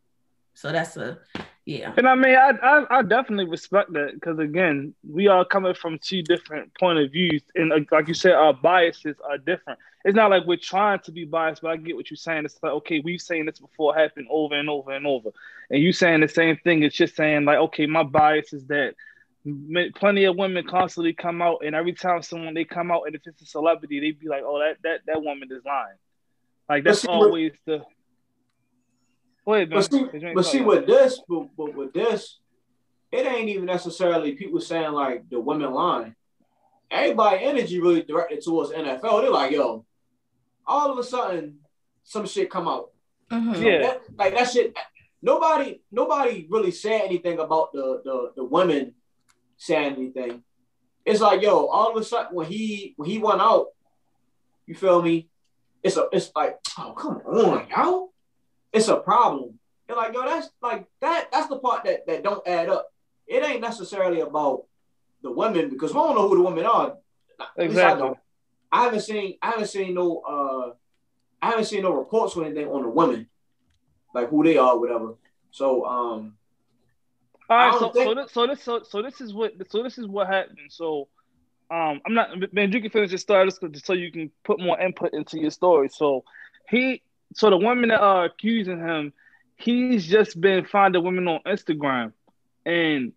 So 0.63 0.71
that's 0.71 0.97
a 0.97 1.19
yeah. 1.67 1.93
And 1.97 2.07
I 2.07 2.15
mean, 2.15 2.37
I 2.37 2.51
I, 2.63 2.99
I 2.99 3.03
definitely 3.03 3.47
respect 3.47 3.93
that 3.95 4.13
because 4.15 4.39
again, 4.39 4.95
we 5.03 5.27
are 5.27 5.45
coming 5.45 5.75
from 5.75 5.99
two 5.99 6.23
different 6.23 6.73
point 6.79 7.01
of 7.01 7.11
views, 7.11 7.43
and 7.57 7.73
uh, 7.73 7.81
like 7.91 8.07
you 8.07 8.15
said, 8.15 8.35
our 8.35 8.53
biases 8.55 9.17
are 9.29 9.39
different. 9.39 9.81
It's 10.05 10.15
not 10.15 10.31
like 10.31 10.47
we're 10.47 10.57
trying 10.57 11.01
to 11.01 11.11
be 11.11 11.25
biased, 11.25 11.63
but 11.63 11.73
I 11.73 11.77
get 11.79 11.97
what 11.97 12.13
you're 12.13 12.17
saying. 12.17 12.45
It's 12.45 12.63
like 12.63 12.71
okay, 12.75 13.01
we've 13.01 13.21
seen 13.21 13.47
this 13.47 13.59
before 13.59 13.93
happen 13.93 14.29
over 14.31 14.55
and 14.55 14.71
over 14.71 14.93
and 14.93 15.05
over, 15.05 15.31
and 15.69 15.83
you 15.83 15.93
saying 15.93 16.21
the 16.21 16.29
same 16.29 16.57
thing. 16.59 16.85
It's 16.85 16.95
just 16.95 17.17
saying 17.17 17.45
like, 17.45 17.59
okay, 17.59 17.87
my 17.87 18.05
bias 18.05 18.53
is 18.53 18.65
that 18.67 18.95
plenty 19.97 20.25
of 20.27 20.37
women 20.37 20.65
constantly 20.65 21.13
come 21.13 21.43
out, 21.43 21.63
and 21.67 21.75
every 21.75 21.93
time 21.93 22.23
someone 22.23 22.55
they 22.55 22.65
come 22.65 22.93
out, 22.93 23.03
and 23.07 23.17
if 23.17 23.27
it's 23.27 23.43
a 23.43 23.47
celebrity, 23.47 23.99
they'd 23.99 24.21
be 24.21 24.29
like, 24.29 24.45
oh, 24.45 24.61
that 24.61 24.77
that 24.85 25.01
that 25.07 25.25
woman 25.25 25.49
is 25.51 25.65
lying. 25.65 25.97
Like 26.69 26.85
that's 26.85 27.01
see, 27.01 27.09
always 27.09 27.51
the. 27.67 27.83
Go 29.45 29.55
ahead, 29.55 29.71
But 29.71 29.91
see, 29.91 30.05
but 30.35 30.45
see 30.47 30.61
with 30.61 30.87
this, 30.87 31.21
but, 31.29 31.47
but 31.57 31.75
with 31.75 31.93
this, 31.93 32.39
it 33.11 33.27
ain't 33.27 33.49
even 33.49 33.65
necessarily 33.67 34.33
people 34.33 34.61
saying 34.61 34.93
like 34.93 35.29
the 35.29 35.41
women 35.41 35.73
line. 35.73 36.15
Everybody 36.91 37.45
energy 37.45 37.81
really 37.81 38.03
directed 38.03 38.43
towards 38.43 38.71
NFL. 38.71 39.23
They're 39.23 39.31
like, 39.31 39.53
yo, 39.53 39.85
all 40.67 40.93
of 40.93 40.99
a 40.99 41.03
sudden, 41.05 41.59
some 42.05 42.27
shit 42.27 42.51
come 42.51 42.69
out. 42.69 42.91
Mhm. 43.31 43.63
Yeah. 43.63 43.79
That- 43.83 44.03
like 44.19 44.35
that 44.35 44.51
shit. 44.51 44.77
Nobody, 45.23 45.81
nobody 45.91 46.47
really 46.51 46.71
said 46.73 47.03
anything 47.03 47.39
about 47.39 47.73
the 47.73 48.03
the 48.05 48.33
the 48.37 48.45
women 48.45 48.95
saying 49.57 49.95
anything. 49.95 50.43
It's 51.05 51.21
like, 51.21 51.43
yo, 51.43 51.67
all 51.67 51.91
of 51.91 51.97
a 51.97 52.05
sudden 52.05 52.35
when 52.35 52.47
he 52.47 52.95
when 52.97 53.09
he 53.09 53.19
went 53.19 53.41
out, 53.41 53.69
you 54.67 54.75
feel 54.75 55.01
me? 55.03 55.29
It's 55.83 55.97
a 55.97 56.09
it's 56.13 56.31
like, 56.37 56.59
oh 56.79 56.93
come 56.93 57.17
on, 57.27 57.69
yo. 57.71 58.12
It's 58.73 58.89
a 58.89 58.97
problem. 58.97 59.59
And 59.89 59.97
like, 59.97 60.15
yo, 60.15 60.25
that's 60.25 60.49
like 60.63 60.87
that 61.01 61.31
that's 61.33 61.49
the 61.49 61.59
part 61.59 61.85
that 61.85 62.07
that 62.07 62.23
don't 62.23 62.47
add 62.47 62.69
up. 62.69 62.89
It 63.27 63.45
ain't 63.45 63.61
necessarily 63.61 64.21
about 64.21 64.65
the 65.23 65.31
women 65.31 65.69
because 65.69 65.91
we 65.93 66.01
don't 66.01 66.17
know 66.17 66.29
who 66.29 66.37
the 66.37 66.43
women 66.43 66.67
are. 66.67 66.97
Least 67.39 67.51
I 67.59 67.63
Exactly. 67.65 68.11
I 68.71 68.85
haven't 68.85 69.01
seen 69.01 69.37
I 69.43 69.51
haven't 69.51 69.67
seen 69.67 69.95
no 69.95 70.21
uh 70.21 70.75
I 71.43 71.51
haven't 71.51 71.65
seen 71.67 71.83
no 71.83 71.93
reports 71.93 72.37
or 72.37 72.45
anything 72.45 72.69
on 72.69 72.83
the 72.83 72.89
women. 72.89 73.29
like 74.15 74.29
who 74.29 74.45
they 74.45 74.57
are, 74.57 74.79
whatever. 74.79 75.15
So 75.51 75.85
um, 75.85 76.35
All 77.51 77.57
right, 77.57 77.79
so, 77.79 77.91
think- 77.91 78.07
so 78.07 78.15
this 78.15 78.33
so 78.33 78.47
this 78.47 78.63
so, 78.63 78.83
so 78.83 79.03
this 79.03 79.21
is 79.21 79.35
what 79.35 79.53
so 79.69 79.83
this 79.83 79.99
is 79.99 80.07
what 80.07 80.29
happened. 80.29 80.59
So 80.71 81.09
um 81.71 82.01
I'm 82.07 82.15
not 82.15 82.53
man, 82.53 82.73
you 82.73 82.81
can 82.81 82.91
finish 82.91 83.11
your 83.11 83.19
story 83.19 83.47
just 83.47 83.87
so 83.87 83.93
you 83.93 84.11
can 84.13 84.31
put 84.45 84.61
more 84.61 84.81
input 84.81 85.13
into 85.13 85.39
your 85.39 85.51
story. 85.51 85.89
So 85.89 86.25
he 86.69 87.03
so 87.35 87.51
the 87.51 87.57
women 87.57 87.91
that 87.91 88.01
are 88.01 88.25
accusing 88.25 88.79
him, 88.79 89.13
he's 89.57 90.07
just 90.07 90.41
been 90.41 90.65
finding 90.65 91.03
women 91.03 91.29
on 91.29 91.41
Instagram 91.47 92.13
and 92.65 93.13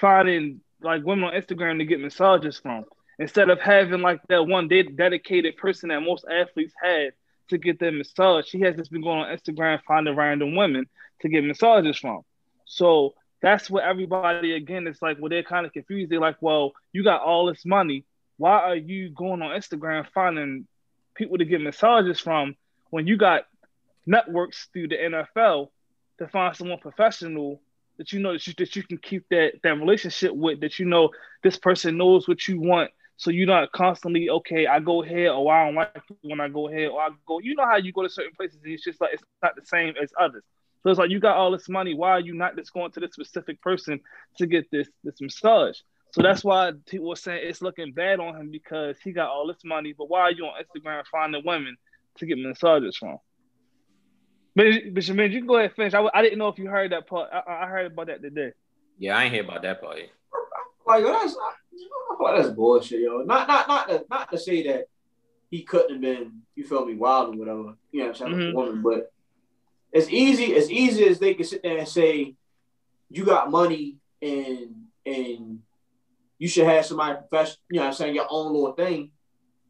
finding 0.00 0.60
like 0.80 1.04
women 1.04 1.24
on 1.24 1.34
Instagram 1.34 1.78
to 1.78 1.84
get 1.84 2.00
massages 2.00 2.58
from 2.58 2.84
instead 3.18 3.50
of 3.50 3.60
having 3.60 4.00
like 4.00 4.20
that 4.28 4.46
one 4.46 4.68
de- 4.68 4.82
dedicated 4.82 5.56
person 5.56 5.88
that 5.90 6.00
most 6.00 6.24
athletes 6.30 6.74
have 6.82 7.12
to 7.48 7.58
get 7.58 7.78
their 7.78 7.92
massage. 7.92 8.50
He 8.50 8.60
has 8.60 8.76
just 8.76 8.90
been 8.90 9.02
going 9.02 9.20
on 9.20 9.36
Instagram 9.36 9.80
finding 9.86 10.16
random 10.16 10.56
women 10.56 10.86
to 11.20 11.28
get 11.28 11.44
massages 11.44 11.98
from. 11.98 12.22
So 12.66 13.14
that's 13.40 13.68
what 13.68 13.84
everybody 13.84 14.54
again 14.54 14.86
it's 14.86 15.02
like 15.02 15.18
well 15.20 15.28
they're 15.28 15.42
kind 15.42 15.66
of 15.66 15.72
confused. 15.72 16.10
They're 16.10 16.20
like, 16.20 16.40
well, 16.40 16.72
you 16.92 17.04
got 17.04 17.22
all 17.22 17.46
this 17.46 17.64
money. 17.64 18.04
Why 18.38 18.58
are 18.58 18.76
you 18.76 19.10
going 19.10 19.42
on 19.42 19.50
Instagram 19.50 20.06
finding 20.14 20.66
people 21.14 21.38
to 21.38 21.44
get 21.44 21.60
massages 21.60 22.18
from 22.18 22.56
when 22.92 23.06
you 23.06 23.16
got 23.16 23.44
networks 24.04 24.68
through 24.70 24.88
the 24.88 24.96
NFL 24.96 25.70
to 26.18 26.28
find 26.28 26.54
someone 26.54 26.78
professional 26.78 27.62
that 27.96 28.12
you 28.12 28.20
know 28.20 28.34
that 28.34 28.46
you, 28.46 28.52
that 28.58 28.76
you 28.76 28.82
can 28.82 28.98
keep 28.98 29.24
that 29.30 29.54
that 29.62 29.78
relationship 29.78 30.34
with 30.34 30.60
that 30.60 30.78
you 30.78 30.84
know 30.84 31.08
this 31.42 31.56
person 31.56 31.96
knows 31.96 32.28
what 32.28 32.46
you 32.46 32.60
want. 32.60 32.90
So 33.16 33.30
you're 33.30 33.46
not 33.46 33.72
constantly 33.72 34.28
okay 34.28 34.66
i 34.66 34.78
go 34.80 35.00
here 35.00 35.32
or 35.32 35.52
i 35.52 35.64
don't 35.64 35.74
like 35.74 36.02
when 36.22 36.40
i 36.40 36.48
go 36.48 36.66
here 36.66 36.90
or 36.90 37.00
i 37.00 37.10
go 37.24 37.38
you 37.38 37.54
know 37.54 37.64
how 37.64 37.76
you 37.76 37.92
go 37.92 38.02
to 38.02 38.08
certain 38.10 38.32
places 38.36 38.58
and 38.64 38.72
it's 38.72 38.82
just 38.82 39.00
like 39.00 39.14
it's 39.14 39.22
not 39.42 39.54
the 39.56 39.64
same 39.64 39.94
as 40.02 40.12
others. 40.20 40.42
So 40.82 40.90
it's 40.90 40.98
like 40.98 41.10
you 41.10 41.20
got 41.20 41.36
all 41.36 41.52
this 41.52 41.68
money. 41.68 41.94
Why 41.94 42.10
are 42.10 42.20
you 42.20 42.34
not 42.34 42.56
just 42.56 42.72
going 42.72 42.90
to 42.92 43.00
this 43.00 43.12
specific 43.12 43.62
person 43.62 44.00
to 44.38 44.46
get 44.46 44.70
this 44.70 44.88
this 45.04 45.20
massage? 45.20 45.78
So 46.12 46.20
that's 46.20 46.44
why 46.44 46.72
people 46.86 47.12
are 47.12 47.16
saying 47.16 47.40
it's 47.44 47.62
looking 47.62 47.92
bad 47.92 48.20
on 48.20 48.36
him 48.36 48.50
because 48.50 48.96
he 49.02 49.12
got 49.12 49.30
all 49.30 49.46
this 49.46 49.64
money 49.64 49.94
but 49.96 50.10
why 50.10 50.20
are 50.20 50.32
you 50.32 50.44
on 50.44 50.60
instagram 50.62 51.02
finding 51.10 51.42
women 51.44 51.76
to 52.18 52.26
get 52.26 52.38
massages 52.38 52.96
from 52.96 53.18
but, 54.54 54.66
but 54.92 55.02
Shaman, 55.02 55.32
you 55.32 55.38
can 55.38 55.46
go 55.46 55.56
ahead 55.56 55.70
and 55.70 55.76
finish. 55.76 55.94
I, 55.94 56.06
I 56.12 56.20
didn't 56.22 56.38
know 56.38 56.48
if 56.48 56.58
you 56.58 56.68
heard 56.68 56.92
that 56.92 57.06
part. 57.06 57.30
I, 57.32 57.64
I 57.64 57.66
heard 57.66 57.90
about 57.90 58.08
that 58.08 58.20
today. 58.20 58.52
Yeah, 58.98 59.16
I 59.16 59.24
ain't 59.24 59.32
hear 59.32 59.44
about 59.44 59.62
that 59.62 59.80
part 59.80 59.96
yet. 59.96 60.10
like 60.86 61.04
that's 61.04 61.34
I 61.36 62.22
like 62.22 62.36
that's 62.36 62.54
bullshit, 62.54 63.00
yo. 63.00 63.22
Not 63.22 63.48
not 63.48 63.66
not 63.66 63.88
to, 63.88 64.04
not 64.10 64.30
to 64.30 64.38
say 64.38 64.62
that 64.64 64.88
he 65.50 65.62
couldn't 65.62 65.92
have 65.92 66.00
been, 66.02 66.42
you 66.54 66.64
feel 66.64 66.84
me, 66.84 66.94
wild 66.94 67.34
or 67.34 67.38
whatever. 67.38 67.76
You 67.92 68.00
know 68.00 68.08
what 68.08 68.08
I'm 68.08 68.14
saying, 68.14 68.32
with 68.32 68.40
a 68.40 68.44
Mhm. 68.44 68.54
woman, 68.54 68.82
but 68.82 69.10
as 69.94 70.10
easy 70.10 70.54
as 70.54 70.70
easy 70.70 71.04
as 71.06 71.18
they 71.18 71.32
can 71.34 71.44
sit 71.44 71.62
there 71.62 71.78
and 71.78 71.88
say, 71.88 72.34
you 73.10 73.24
got 73.24 73.50
money 73.50 73.96
and 74.20 74.86
and 75.06 75.60
you 76.38 76.48
should 76.48 76.66
have 76.66 76.84
somebody 76.84 77.16
professional, 77.18 77.58
you 77.70 77.76
know 77.76 77.82
what 77.84 77.88
I'm 77.88 77.94
saying, 77.94 78.14
your 78.14 78.26
own 78.28 78.52
little 78.52 78.72
thing. 78.74 79.12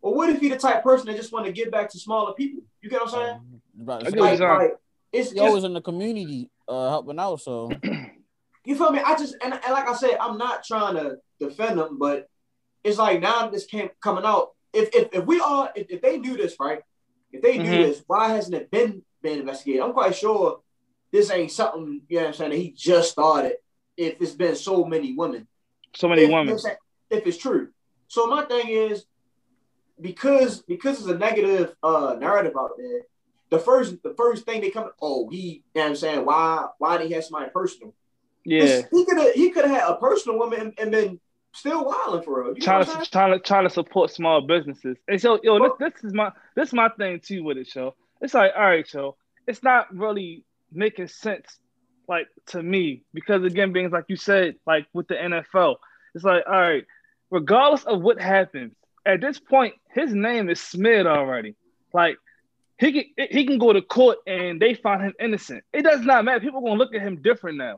Well, 0.02 0.14
what 0.14 0.28
if 0.30 0.40
he 0.40 0.48
the 0.48 0.56
type 0.56 0.82
person 0.82 1.06
that 1.06 1.16
just 1.16 1.32
want 1.32 1.46
to 1.46 1.52
give 1.52 1.70
back 1.70 1.88
to 1.90 1.98
smaller 1.98 2.34
people? 2.34 2.62
You 2.80 2.90
get 2.90 3.00
what 3.00 3.14
I'm 3.14 3.20
saying? 3.20 3.40
Right. 3.78 4.00
I 4.06 4.10
get 4.10 4.20
what 4.20 4.30
Like, 4.30 4.38
you're 4.38 4.58
like, 4.58 4.76
it's 5.12 5.30
He 5.30 5.36
just 5.36 5.46
always 5.46 5.64
in 5.64 5.72
the 5.72 5.80
community 5.80 6.50
uh, 6.68 6.88
helping 6.90 7.18
out. 7.18 7.40
So 7.40 7.80
You 8.64 8.76
feel 8.76 8.90
me? 8.92 9.00
I 9.00 9.16
just 9.16 9.36
and, 9.42 9.52
and 9.54 9.72
like 9.72 9.88
I 9.88 9.94
said, 9.94 10.16
I'm 10.20 10.38
not 10.38 10.64
trying 10.64 10.94
to 10.94 11.16
defend 11.40 11.78
them, 11.78 11.98
but 11.98 12.28
it's 12.84 12.98
like 12.98 13.20
now 13.20 13.48
this 13.48 13.66
came 13.66 13.88
coming 14.02 14.24
out. 14.24 14.50
If 14.72 14.90
if, 14.94 15.08
if 15.12 15.24
we 15.24 15.40
are 15.40 15.70
if, 15.74 15.88
if 15.90 16.00
they 16.02 16.18
do 16.18 16.36
this 16.36 16.56
right, 16.60 16.80
if 17.32 17.42
they 17.42 17.58
do 17.58 17.64
Mhm. 17.64 17.82
this, 17.82 18.02
why 18.06 18.28
hasn't 18.30 18.54
it 18.54 18.70
been 18.70 19.02
been 19.22 19.40
investigated? 19.40 19.82
I'm 19.82 19.92
quite 19.92 20.14
sure 20.14 20.60
this 21.12 21.30
ain't 21.30 21.50
something 21.52 22.02
you 22.08 22.16
know 22.16 22.22
what 22.22 22.28
I'm 22.28 22.34
saying 22.34 22.50
that 22.50 22.56
he 22.56 22.70
just 22.72 23.10
started. 23.12 23.56
If 23.96 24.20
it's 24.22 24.32
been 24.32 24.56
so 24.56 24.84
many 24.84 25.14
women, 25.14 25.46
So 25.94 26.08
many 26.08 26.22
if, 26.22 26.30
women. 26.30 26.46
what 26.46 26.52
I'm 26.54 26.58
saying? 26.58 26.76
if 27.10 27.26
it's 27.26 27.36
true. 27.36 27.68
So 28.08 28.26
my 28.26 28.44
thing 28.44 28.68
is 28.68 29.04
because 30.02 30.62
because 30.62 30.98
it's 30.98 31.08
a 31.08 31.16
negative 31.18 31.74
uh 31.82 32.16
narrative 32.18 32.54
out 32.58 32.72
there. 32.76 33.02
The 33.50 33.58
first 33.58 34.02
the 34.02 34.14
first 34.14 34.44
thing 34.44 34.60
they 34.60 34.70
come 34.70 34.90
oh 35.00 35.28
he 35.28 35.36
you 35.36 35.62
know 35.74 35.82
what 35.82 35.88
I'm 35.88 35.96
saying 35.96 36.24
why 36.24 36.66
why 36.78 36.98
did 36.98 37.08
he 37.08 37.14
have 37.14 37.24
somebody 37.24 37.50
personal 37.50 37.94
Yeah. 38.44 38.82
he 38.90 39.04
could 39.04 39.18
have 39.18 39.32
he 39.32 39.50
could 39.50 39.64
have 39.66 39.80
had 39.80 39.90
a 39.90 39.96
personal 39.96 40.38
woman 40.38 40.60
and, 40.60 40.74
and 40.78 40.90
been 40.90 41.20
still 41.52 41.84
wilding 41.84 42.22
for 42.22 42.44
real. 42.44 42.54
Trying 42.54 42.84
to 42.86 43.10
trying 43.10 43.32
to 43.32 43.38
trying 43.38 43.64
to 43.64 43.70
support 43.70 44.10
small 44.10 44.40
businesses. 44.40 44.96
And 45.08 45.20
so, 45.20 45.38
yo, 45.42 45.58
this, 45.58 45.92
this 45.92 46.04
is 46.04 46.14
my 46.14 46.32
this 46.56 46.68
is 46.68 46.74
my 46.74 46.88
thing 46.90 47.20
too 47.20 47.44
with 47.44 47.58
it, 47.58 47.68
show. 47.68 47.94
It's 48.20 48.34
like, 48.34 48.52
all 48.56 48.62
right, 48.62 48.88
show. 48.88 49.16
It's 49.46 49.62
not 49.62 49.94
really 49.94 50.44
making 50.72 51.08
sense, 51.08 51.58
like 52.08 52.28
to 52.46 52.62
me, 52.62 53.02
because 53.12 53.44
again, 53.44 53.72
being 53.72 53.90
like 53.90 54.04
you 54.08 54.16
said, 54.16 54.56
like 54.66 54.86
with 54.92 55.08
the 55.08 55.14
NFL, 55.14 55.76
it's 56.14 56.24
like, 56.24 56.44
all 56.46 56.60
right, 56.60 56.86
regardless 57.30 57.84
of 57.84 58.00
what 58.00 58.20
happens, 58.20 58.72
at 59.04 59.20
this 59.20 59.38
point, 59.38 59.74
his 59.90 60.14
name 60.14 60.48
is 60.48 60.60
smeared 60.60 61.06
already. 61.06 61.54
Like 61.92 62.16
he 62.78 62.92
can 62.92 63.28
he 63.30 63.46
can 63.46 63.58
go 63.58 63.72
to 63.72 63.82
court 63.82 64.18
and 64.26 64.60
they 64.60 64.74
find 64.74 65.02
him 65.02 65.14
innocent. 65.20 65.64
It 65.72 65.82
does 65.82 66.00
not 66.00 66.24
matter. 66.24 66.40
People 66.40 66.60
gonna 66.60 66.74
look 66.74 66.94
at 66.94 67.02
him 67.02 67.22
different 67.22 67.58
now. 67.58 67.76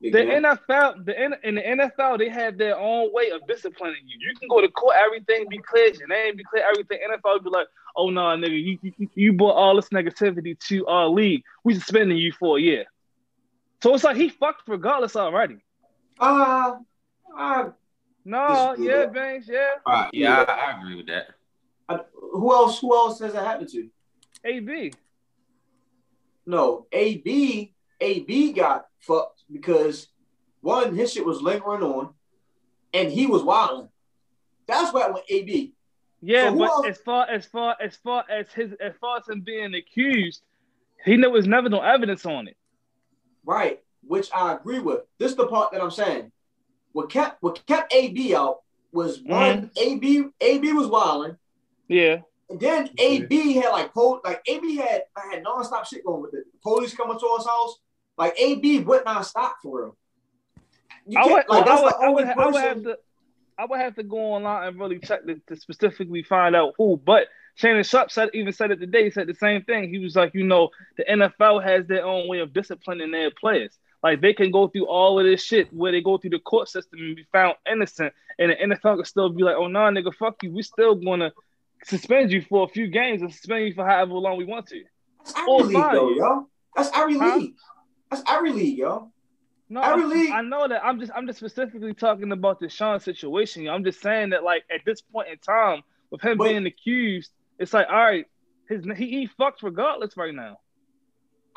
The 0.00 0.10
NFL, 0.10 1.06
the 1.06 1.24
in 1.42 1.54
the 1.54 1.62
NFL, 1.62 2.18
they 2.18 2.28
have 2.28 2.58
their 2.58 2.78
own 2.78 3.12
way 3.14 3.30
of 3.30 3.46
disciplining 3.48 4.02
you. 4.06 4.18
You 4.20 4.34
can 4.38 4.46
go 4.46 4.60
to 4.60 4.68
court, 4.68 4.94
everything 4.98 5.46
be 5.48 5.58
clear, 5.58 5.90
your 5.94 6.06
name 6.06 6.36
be 6.36 6.44
clear, 6.44 6.64
everything. 6.68 6.98
NFL 7.10 7.42
be 7.42 7.50
like, 7.50 7.66
oh 7.96 8.10
no, 8.10 8.20
nigga, 8.20 8.62
you, 8.62 8.78
you 8.82 9.08
you 9.14 9.32
brought 9.32 9.54
all 9.54 9.74
this 9.74 9.88
negativity 9.88 10.58
to 10.68 10.86
our 10.86 11.08
league. 11.08 11.42
We 11.64 11.74
suspending 11.74 12.18
you 12.18 12.32
for 12.32 12.58
a 12.58 12.60
year. 12.60 12.84
So 13.82 13.94
it's 13.94 14.04
like 14.04 14.16
he 14.16 14.28
fucked 14.28 14.68
regardless 14.68 15.16
already. 15.16 15.58
Uh, 16.20 16.76
uh 17.36 17.70
No, 18.26 18.74
yeah, 18.76 19.04
with. 19.04 19.14
Banks, 19.14 19.46
yeah. 19.48 19.68
All 19.86 19.92
right, 19.92 20.10
yeah, 20.12 20.44
I, 20.48 20.72
I 20.72 20.78
agree 20.80 20.96
with 20.96 21.06
that. 21.06 21.28
I, 21.88 22.00
who 22.12 22.52
else? 22.52 22.80
Who 22.80 22.92
else 22.92 23.20
has 23.20 23.32
that 23.34 23.46
happened 23.46 23.68
to? 23.68 23.88
AB. 24.44 24.92
No, 26.44 26.86
AB 26.90 27.72
AB 28.00 28.52
got 28.52 28.86
fucked 28.98 29.44
because 29.50 30.08
one 30.60 30.94
his 30.96 31.12
shit 31.12 31.24
was 31.24 31.40
lingering 31.40 31.82
on, 31.84 32.14
and 32.92 33.12
he 33.12 33.26
was 33.28 33.44
wilding. 33.44 33.88
That's 34.66 34.92
why 34.92 35.02
I 35.02 35.10
went 35.10 35.24
AB. 35.28 35.72
Yeah, 36.20 36.50
So 36.50 36.56
but 36.58 36.64
else- 36.64 36.86
as 36.88 36.98
far 36.98 37.30
as 37.30 37.46
far 37.46 37.76
as 37.80 37.96
far 37.96 38.24
as 38.28 38.52
his 38.52 38.72
as 38.80 38.94
far 39.00 39.18
as 39.18 39.28
him 39.28 39.42
being 39.42 39.74
accused, 39.74 40.42
he 41.04 41.16
there 41.16 41.30
was 41.30 41.46
never 41.46 41.68
no 41.68 41.80
evidence 41.80 42.26
on 42.26 42.48
it. 42.48 42.56
Right, 43.44 43.80
which 44.02 44.28
I 44.34 44.54
agree 44.54 44.80
with. 44.80 45.02
This 45.18 45.30
is 45.30 45.36
the 45.36 45.46
part 45.46 45.70
that 45.70 45.80
I'm 45.80 45.92
saying. 45.92 46.32
What 46.96 47.10
kept 47.10 47.42
what 47.42 47.66
kept 47.66 47.92
AB 47.92 48.34
out 48.34 48.60
was 48.90 49.20
one 49.20 49.68
mm-hmm. 49.68 49.68
AB 49.76 50.24
AB 50.40 50.72
was 50.72 50.86
wilding. 50.86 51.36
Yeah. 51.88 52.20
And 52.48 52.58
then 52.58 52.88
AB 52.96 53.52
had 53.52 53.68
like 53.68 53.92
pol- 53.92 54.22
like 54.24 54.40
AB 54.48 54.76
had 54.76 55.02
I 55.14 55.34
had 55.34 55.44
nonstop 55.44 55.86
shit 55.86 56.06
going 56.06 56.22
with 56.22 56.32
it. 56.32 56.46
The 56.50 56.58
police 56.62 56.94
coming 56.94 57.18
to 57.18 57.34
his 57.36 57.46
house. 57.46 57.76
Like 58.16 58.34
AB 58.40 58.80
would 58.80 59.04
not 59.04 59.26
stop 59.26 59.56
for 59.62 59.78
real. 59.78 59.96
You 61.06 61.20
I 61.20 61.24
would, 61.26 61.44
like 61.50 61.64
I 61.64 61.66
that's 61.66 61.82
would, 61.82 61.94
I 61.94 62.08
would, 62.08 62.24
only 62.24 62.34
I 62.34 62.46
would 62.46 62.62
have 62.62 62.82
to, 62.84 62.98
I 63.58 63.64
would 63.66 63.80
have 63.80 63.94
to 63.96 64.02
go 64.02 64.16
online 64.16 64.68
and 64.68 64.80
really 64.80 64.98
check 64.98 65.26
to, 65.26 65.38
to 65.48 65.56
specifically 65.56 66.22
find 66.22 66.56
out 66.56 66.72
who. 66.78 66.96
But 66.96 67.26
Shannon 67.56 67.84
Sharpe 67.84 68.10
said 68.10 68.30
even 68.32 68.54
said 68.54 68.70
it 68.70 68.80
today. 68.80 69.04
He 69.04 69.10
said 69.10 69.26
the 69.26 69.34
same 69.34 69.64
thing. 69.64 69.90
He 69.90 69.98
was 69.98 70.16
like, 70.16 70.32
you 70.32 70.44
know, 70.44 70.70
the 70.96 71.04
NFL 71.04 71.62
has 71.62 71.86
their 71.86 72.06
own 72.06 72.26
way 72.26 72.38
of 72.38 72.54
disciplining 72.54 73.10
their 73.10 73.30
players. 73.30 73.78
Like 74.06 74.20
they 74.20 74.32
can 74.34 74.50
go 74.52 74.68
through 74.68 74.86
all 74.86 75.18
of 75.18 75.24
this 75.26 75.42
shit 75.42 75.72
where 75.72 75.90
they 75.92 76.00
go 76.00 76.16
through 76.18 76.30
the 76.30 76.38
court 76.38 76.68
system 76.68 77.00
and 77.00 77.16
be 77.16 77.26
found 77.32 77.56
innocent, 77.70 78.12
and 78.38 78.50
the 78.52 78.56
NFL 78.56 78.96
can 78.96 79.04
still 79.04 79.28
be 79.30 79.42
like, 79.42 79.56
oh 79.56 79.66
no, 79.66 79.90
nah, 79.90 80.00
nigga, 80.00 80.14
fuck 80.14 80.42
you. 80.42 80.52
We 80.52 80.62
still 80.62 80.94
gonna 80.94 81.32
suspend 81.84 82.30
you 82.30 82.40
for 82.42 82.64
a 82.64 82.68
few 82.68 82.86
games 82.88 83.22
and 83.22 83.32
suspend 83.32 83.66
you 83.66 83.74
for 83.74 83.84
however 83.84 84.14
long 84.14 84.36
we 84.36 84.44
want 84.44 84.66
to. 84.68 84.82
That's 85.24 85.34
every 85.38 85.52
Or 85.52 85.60
league 85.64 85.76
fine 85.76 85.94
though, 85.94 86.10
yo. 86.10 86.48
That's 86.76 86.90
every 86.96 87.18
Huh? 87.18 87.36
league. 87.36 87.54
That's 88.10 88.22
every 88.28 88.52
league, 88.52 88.78
yo. 88.78 89.10
No, 89.68 89.80
Every 89.82 90.04
I, 90.04 90.06
league- 90.06 90.30
I 90.30 90.42
know 90.42 90.68
that. 90.68 90.84
I'm 90.84 91.00
just 91.00 91.10
I'm 91.12 91.26
just 91.26 91.40
specifically 91.40 91.92
talking 91.92 92.30
about 92.30 92.60
the 92.60 92.68
Sean 92.68 93.00
situation. 93.00 93.64
Yo. 93.64 93.72
I'm 93.74 93.82
just 93.82 94.00
saying 94.00 94.30
that 94.30 94.44
like 94.44 94.62
at 94.72 94.82
this 94.86 95.00
point 95.00 95.28
in 95.28 95.38
time, 95.38 95.82
with 96.10 96.20
him 96.22 96.38
But- 96.38 96.44
being 96.48 96.66
accused, 96.66 97.32
it's 97.58 97.72
like 97.74 97.88
all 97.90 97.96
right, 97.96 98.26
his 98.68 98.84
he, 98.96 99.06
he 99.10 99.26
fucked 99.26 99.64
regardless 99.64 100.16
right 100.16 100.34
now. 100.34 100.58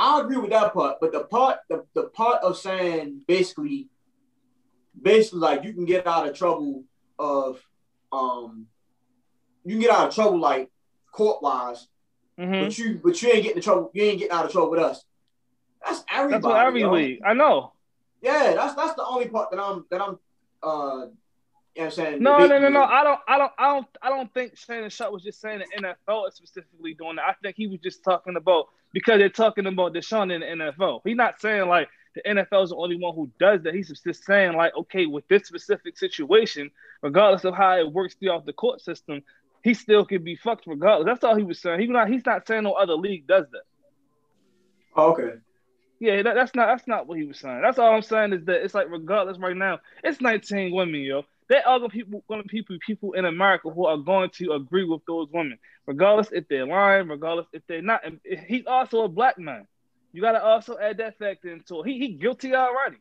I 0.02 0.22
agree 0.22 0.38
with 0.38 0.52
that 0.52 0.74
part, 0.74 0.98
but 1.02 1.12
the 1.12 1.26
part 1.26 1.60
the, 1.70 1.86
the 1.94 2.04
part 2.04 2.42
of 2.42 2.58
saying 2.58 3.22
basically 3.28 3.90
basically 5.00 5.40
like 5.40 5.64
you 5.66 5.74
can 5.74 5.86
get 5.86 6.08
out 6.08 6.28
of 6.28 6.36
trouble 6.38 6.86
of 7.20 7.62
um 8.12 8.68
you 9.66 9.74
can 9.74 9.82
get 9.82 9.92
out 9.92 10.08
of 10.08 10.16
trouble 10.16 10.40
like 10.40 10.70
court 11.12 11.42
wise, 11.44 11.88
Mhm. 12.40 12.64
but 12.64 12.78
you 12.78 13.00
but 13.04 13.22
you 13.22 13.30
ain't 13.30 13.44
getting 13.44 13.58
in 13.58 13.64
trouble 13.64 13.92
you 13.94 14.04
ain't 14.04 14.20
getting 14.20 14.32
out 14.32 14.46
of 14.46 14.52
trouble 14.52 14.72
with 14.72 14.80
us. 14.80 15.04
That's 15.86 16.04
everybody. 16.12 16.54
That's 16.54 16.68
every 16.68 16.82
yo. 16.82 16.92
league. 16.94 17.20
I 17.26 17.34
know. 17.34 17.74
Yeah, 18.22 18.54
that's 18.56 18.76
that's 18.76 18.96
the 18.96 19.06
only 19.06 19.28
part 19.28 19.52
that 19.52 19.60
I'm 19.60 19.86
that 19.92 20.02
I'm 20.02 20.18
uh 20.64 21.08
you 21.76 21.82
know 21.82 21.86
I'm 21.86 21.92
saying? 21.92 22.24
No, 22.24 22.46
no, 22.46 22.58
no, 22.60 22.68
no. 22.68 22.84
I 22.84 23.04
don't, 23.04 23.20
I 23.28 23.38
don't, 23.38 23.52
I 23.58 23.68
don't, 23.74 23.88
I 24.02 24.10
don't 24.10 24.34
think 24.34 24.58
Shannon 24.58 24.90
Sharpe 24.90 25.14
was 25.14 25.24
just 25.24 25.40
saying 25.40 25.60
the 25.60 25.96
NFL 26.08 26.28
is 26.28 26.36
specifically 26.36 26.94
doing 26.96 27.18
that. 27.18 27.26
I 27.26 27.34
think 27.42 27.56
he 27.56 27.68
was 27.68 27.80
just 27.80 28.04
talking 28.04 28.36
about 28.36 28.66
because 28.94 29.20
they're 29.20 29.30
talking 29.30 29.66
about 29.66 29.94
Deshaun 29.94 30.34
in 30.34 30.42
the 30.42 30.72
NFL. 30.72 31.02
He's 31.04 31.16
not 31.16 31.40
saying 31.40 31.68
like 31.68 31.90
the 32.16 32.22
NFL 32.22 32.64
is 32.64 32.70
the 32.72 32.76
only 32.76 32.98
one 32.98 33.16
who 33.16 33.30
does 33.40 33.62
that. 33.64 33.76
He's 33.76 33.90
just 33.90 34.24
saying 34.26 34.54
like, 34.54 34.76
okay, 34.76 35.06
with 35.06 35.28
this 35.28 35.48
specific 35.48 35.98
situation, 35.98 36.72
regardless 37.02 37.46
of 37.46 37.56
how 37.56 37.78
it 37.78 37.92
works 37.92 38.16
throughout 38.16 38.46
the 38.46 38.54
court 38.54 38.82
system, 38.82 39.22
he 39.64 39.74
still 39.74 40.06
could 40.06 40.24
be 40.24 40.36
fucked 40.36 40.66
regardless. 40.68 41.06
That's 41.06 41.24
all 41.24 41.36
he 41.36 41.44
was 41.44 41.60
saying. 41.60 41.80
He 41.80 41.88
not, 41.88 42.10
he's 42.10 42.26
not 42.26 42.48
saying 42.48 42.64
no 42.64 42.74
other 42.74 42.96
league 42.96 43.28
does 43.28 43.46
that. 43.52 43.64
Oh, 44.96 45.12
okay. 45.12 45.38
Yeah, 46.00 46.22
that, 46.24 46.34
that's 46.34 46.56
not 46.56 46.68
that's 46.68 46.88
not 46.88 47.08
what 47.08 47.18
he 47.18 47.26
was 47.26 47.40
saying. 47.40 47.62
That's 47.62 47.78
all 47.78 47.94
I'm 47.94 48.02
saying 48.02 48.34
is 48.34 48.46
that 48.46 48.64
it's 48.64 48.74
like 48.74 48.90
regardless 48.90 49.38
right 49.38 49.56
now, 49.56 49.80
it's 50.04 50.22
19 50.22 50.74
women, 50.74 51.02
yo. 51.02 51.24
There 51.50 51.68
are 51.68 51.80
gonna 51.80 51.90
people 51.90 52.24
gonna 52.30 52.44
people 52.44 52.78
people 52.86 53.14
in 53.14 53.26
America 53.26 53.70
who 53.70 53.86
are 53.88 53.98
going 53.98 54.30
to 54.32 54.54
agree 54.54 54.84
with 54.86 55.02
those 55.08 55.28
women, 55.32 55.58
regardless 55.88 56.32
if 56.32 56.48
they're 56.48 56.66
lying, 56.68 57.08
regardless 57.08 57.48
if 57.54 57.64
they're 57.68 57.82
not. 57.82 58.06
And 58.06 58.20
he's 58.48 58.68
also 58.68 59.04
a 59.04 59.08
black 59.10 59.38
man. 59.40 59.66
You 60.14 60.22
gotta 60.22 60.44
also 60.44 60.78
add 60.78 60.98
that 60.98 61.18
factor 61.18 61.52
into 61.52 61.82
it. 61.82 61.88
He 61.88 61.98
he 62.00 62.08
guilty 62.14 62.54
already. 62.56 62.98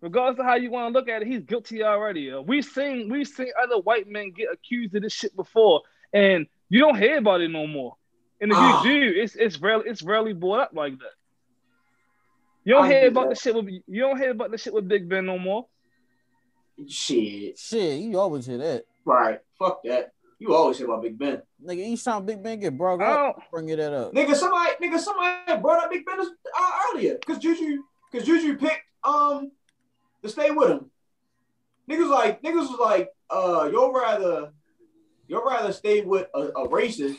Regardless 0.00 0.38
of 0.38 0.46
how 0.46 0.54
you 0.54 0.70
want 0.70 0.92
to 0.92 0.98
look 0.98 1.08
at 1.08 1.22
it, 1.22 1.28
he's 1.28 1.42
guilty 1.42 1.82
already. 1.82 2.32
We've 2.34 2.64
seen 2.64 3.08
we've 3.10 3.26
seen 3.26 3.50
other 3.60 3.78
white 3.78 4.06
men 4.08 4.30
get 4.30 4.48
accused 4.52 4.94
of 4.94 5.02
this 5.02 5.12
shit 5.12 5.34
before, 5.34 5.82
and 6.12 6.46
you 6.68 6.78
don't 6.80 6.96
hear 6.98 7.18
about 7.18 7.40
it 7.40 7.48
no 7.50 7.66
more. 7.66 7.96
And 8.40 8.52
if 8.52 8.58
Ah. 8.58 8.84
you 8.84 8.90
do, 9.12 9.20
it's 9.20 9.34
it's 9.34 9.58
rarely 9.60 9.88
it's 9.88 10.02
rarely 10.02 10.32
brought 10.32 10.60
up 10.60 10.70
like 10.74 10.96
that. 10.98 11.12
You 12.64 12.74
don't 12.74 12.84
I 12.84 12.88
hear 12.92 13.00
do 13.02 13.08
about 13.08 13.30
that. 13.30 13.36
the 13.36 13.40
shit 13.40 13.54
with 13.54 13.68
you 13.68 14.00
don't 14.00 14.18
hear 14.18 14.30
about 14.30 14.50
the 14.50 14.58
shit 14.58 14.74
with 14.74 14.86
Big 14.86 15.08
Ben 15.08 15.26
no 15.26 15.38
more. 15.38 15.66
Shit. 16.88 17.58
Shit, 17.58 18.00
you 18.00 18.18
always 18.18 18.46
hear 18.46 18.58
that. 18.58 18.84
Right. 19.04 19.40
Fuck 19.58 19.82
that. 19.84 20.12
You 20.38 20.54
always 20.54 20.76
hear 20.76 20.86
about 20.86 21.02
Big 21.02 21.18
Ben. 21.18 21.40
Nigga, 21.64 21.78
each 21.78 22.04
time 22.04 22.26
Big 22.26 22.42
Ben 22.42 22.60
get 22.60 22.76
brought 22.76 23.00
up, 23.00 23.42
bring 23.50 23.68
it 23.70 23.76
that 23.76 23.94
up. 23.94 24.12
Nigga, 24.12 24.34
somebody, 24.34 24.72
nigga, 24.82 24.98
somebody 24.98 25.62
brought 25.62 25.84
up 25.84 25.90
Big 25.90 26.04
Ben 26.04 26.20
uh, 26.20 26.70
earlier 26.92 27.14
because 27.14 27.38
Juju, 27.38 27.82
because 28.10 28.26
Juju 28.26 28.58
picked 28.58 28.82
um 29.02 29.50
to 30.22 30.28
stay 30.28 30.50
with 30.50 30.70
him. 30.70 30.90
Niggas 31.90 32.10
like 32.10 32.42
niggas 32.42 32.68
was 32.68 32.78
like, 32.78 33.08
uh, 33.30 33.70
you'll 33.72 33.92
rather 33.92 34.52
you'll 35.26 35.44
rather 35.44 35.72
stay 35.72 36.02
with 36.02 36.26
a, 36.34 36.40
a 36.40 36.68
racist 36.68 37.16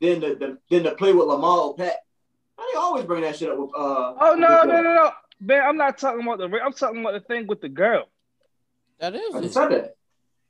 than 0.00 0.20
to, 0.20 0.36
than, 0.36 0.58
than 0.70 0.84
to 0.84 0.94
play 0.94 1.12
with 1.12 1.26
Lamar 1.26 1.58
or 1.58 1.74
Pat. 1.74 1.96
They 2.58 2.78
always 2.78 3.06
bring 3.06 3.22
that 3.22 3.36
shit 3.36 3.50
up 3.50 3.58
with 3.58 3.70
uh. 3.76 4.14
oh 4.20 4.34
no 4.38 4.60
with, 4.60 4.68
no 4.68 4.82
no 4.82 4.94
no 4.94 5.10
man, 5.40 5.62
I'm 5.66 5.76
not 5.76 5.98
talking 5.98 6.22
about 6.22 6.38
the 6.38 6.60
I'm 6.62 6.72
talking 6.72 7.00
about 7.00 7.14
the 7.14 7.20
thing 7.20 7.46
with 7.46 7.60
the 7.60 7.68
girl. 7.68 8.04
That 9.00 9.14
is 9.14 9.34
I 9.34 9.46
said 9.48 9.68
that. 9.70 9.94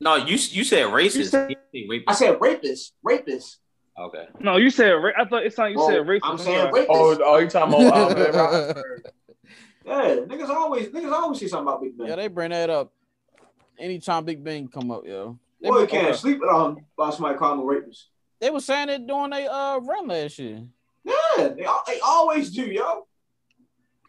No, 0.00 0.16
you 0.16 0.32
you 0.36 0.64
said 0.64 0.86
racist. 0.86 1.16
You 1.16 1.24
said- 1.24 1.56
You 1.72 1.86
rapist. 1.90 2.08
I 2.08 2.12
said 2.14 2.40
rapist, 2.40 2.92
rapist. 3.02 3.58
okay. 3.98 4.26
No, 4.40 4.56
you 4.56 4.70
said 4.70 4.90
ra- 4.90 5.12
I 5.16 5.24
thought 5.24 5.44
it's 5.46 5.56
like 5.58 5.72
you 5.74 5.80
Oh, 5.80 5.88
said 5.88 6.02
racist. 6.02 6.20
I'm 6.24 6.32
I'm 6.32 6.38
saying 6.38 6.58
sorry. 6.58 6.72
rapist. 6.72 6.90
Oh, 6.90 7.18
oh, 7.24 7.36
you 7.38 7.48
talking 7.48 7.86
about 7.86 8.10
uh, 8.10 8.74
Ben 8.74 8.84
Yeah, 9.86 10.16
niggas 10.26 10.48
always 10.48 10.88
niggas 10.88 11.12
always 11.12 11.38
say 11.40 11.46
something 11.46 11.68
about 11.68 11.82
Big 11.82 11.96
Ben. 11.96 12.06
Yeah, 12.08 12.16
they 12.16 12.28
bring 12.28 12.50
that 12.50 12.70
up 12.70 12.92
anytime 13.78 14.24
Big 14.24 14.42
Ben 14.42 14.68
come 14.68 14.90
up, 14.90 15.02
yo. 15.06 15.38
They, 15.60 15.68
Boy, 15.68 15.80
you 15.82 15.86
can't 15.86 16.08
okay. 16.08 16.16
sleep 16.16 16.40
on 16.42 16.84
by 16.96 17.10
somebody 17.10 17.38
calling 17.38 17.60
him 17.60 17.64
a 17.64 17.68
rapist. 17.68 18.08
they 18.40 18.50
were 18.50 18.60
saying 18.60 18.88
it 18.88 19.06
during 19.06 19.30
they 19.30 19.46
uh 19.46 19.78
run 19.78 20.08
last 20.08 20.38
year. 20.38 20.62
Yeah, 21.04 21.14
they, 21.48 21.66
they 21.86 22.00
always 22.00 22.50
do, 22.50 22.62
yo. 22.66 23.06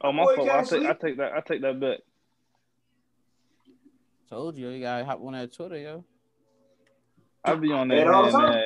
Oh 0.03 0.11
my 0.11 0.23
Boy, 0.25 0.35
fault. 0.37 0.49
I 0.49 0.63
take 0.63 0.85
I 0.85 0.93
take 0.93 1.17
that 1.17 1.33
I 1.33 1.41
take 1.41 1.61
that 1.61 1.79
back. 1.79 1.99
Told 4.31 4.57
you, 4.57 4.69
you 4.69 4.79
gotta 4.79 5.03
hop 5.03 5.21
on 5.25 5.33
that 5.33 5.51
Twitter, 5.51 5.77
yo. 5.77 6.05
I 7.43 7.53
be 7.55 7.73
on 7.73 7.89
that 7.89 7.97
it 7.97 8.05
man, 8.05 8.31
man, 8.31 8.53
yeah. 8.53 8.63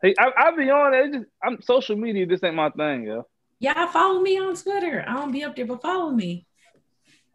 Hey, 0.00 0.14
I, 0.18 0.30
I 0.34 0.56
be 0.56 0.70
on 0.70 0.94
it. 0.94 1.04
It's 1.04 1.16
Just, 1.16 1.26
I'm 1.44 1.60
social 1.60 1.96
media. 1.96 2.24
This 2.24 2.42
ain't 2.42 2.54
my 2.54 2.70
thing, 2.70 3.04
yo. 3.04 3.26
Y'all 3.58 3.88
follow 3.88 4.22
me 4.22 4.38
on 4.38 4.56
Twitter. 4.56 5.04
I 5.06 5.12
don't 5.12 5.32
be 5.32 5.44
up 5.44 5.54
there, 5.54 5.66
but 5.66 5.82
follow 5.82 6.12
me. 6.12 6.46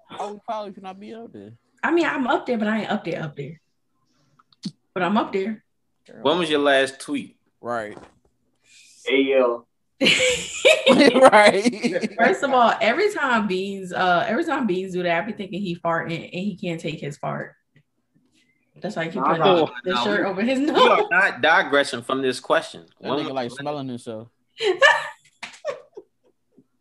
I 0.09 0.25
would 0.25 0.43
probably 0.43 0.71
could 0.73 0.81
not 0.81 0.99
be 0.99 1.13
up 1.13 1.31
there. 1.33 1.51
I 1.83 1.91
mean, 1.91 2.07
I'm 2.07 2.25
up 2.25 2.47
there, 2.47 2.57
but 2.57 2.67
I 2.67 2.79
ain't 2.79 2.89
up 2.89 3.03
there, 3.03 3.21
up 3.21 3.35
there. 3.35 3.61
But 4.95 5.03
I'm 5.03 5.15
up 5.15 5.31
there. 5.31 5.63
When 6.23 6.39
was 6.39 6.49
your 6.49 6.61
last 6.61 6.99
tweet? 6.99 7.37
Right. 7.61 7.95
Hey, 9.05 9.21
yo. 9.21 9.67
right. 11.31 12.13
First 12.17 12.43
of 12.43 12.51
all, 12.51 12.73
every 12.81 13.13
time 13.13 13.47
Beans, 13.47 13.93
uh, 13.93 14.25
every 14.27 14.43
time 14.43 14.67
Beans 14.67 14.93
do 14.93 15.03
that, 15.03 15.23
I 15.23 15.25
be 15.25 15.31
thinking 15.33 15.61
he 15.61 15.75
farting 15.75 16.23
and 16.23 16.43
he 16.43 16.57
can't 16.57 16.79
take 16.79 16.99
his 16.99 17.17
fart. 17.17 17.53
That's 18.81 18.95
why 18.97 19.05
he 19.05 19.11
keep 19.11 19.21
Nah, 19.21 19.27
putting 19.27 19.43
nah, 19.43 19.69
the 19.85 19.93
nah, 19.93 20.03
shirt 20.03 20.25
over 20.25 20.41
his 20.41 20.59
nose. 20.59 20.75
nose. 20.75 20.89
are 20.89 21.07
not 21.09 21.41
digressing 21.41 22.01
from 22.01 22.21
this 22.21 22.39
question. 22.41 22.85
That 22.99 23.09
When 23.09 23.25
nigga 23.25 23.33
like 23.33 23.51
smelling 23.51 23.87
himself. 23.87 24.27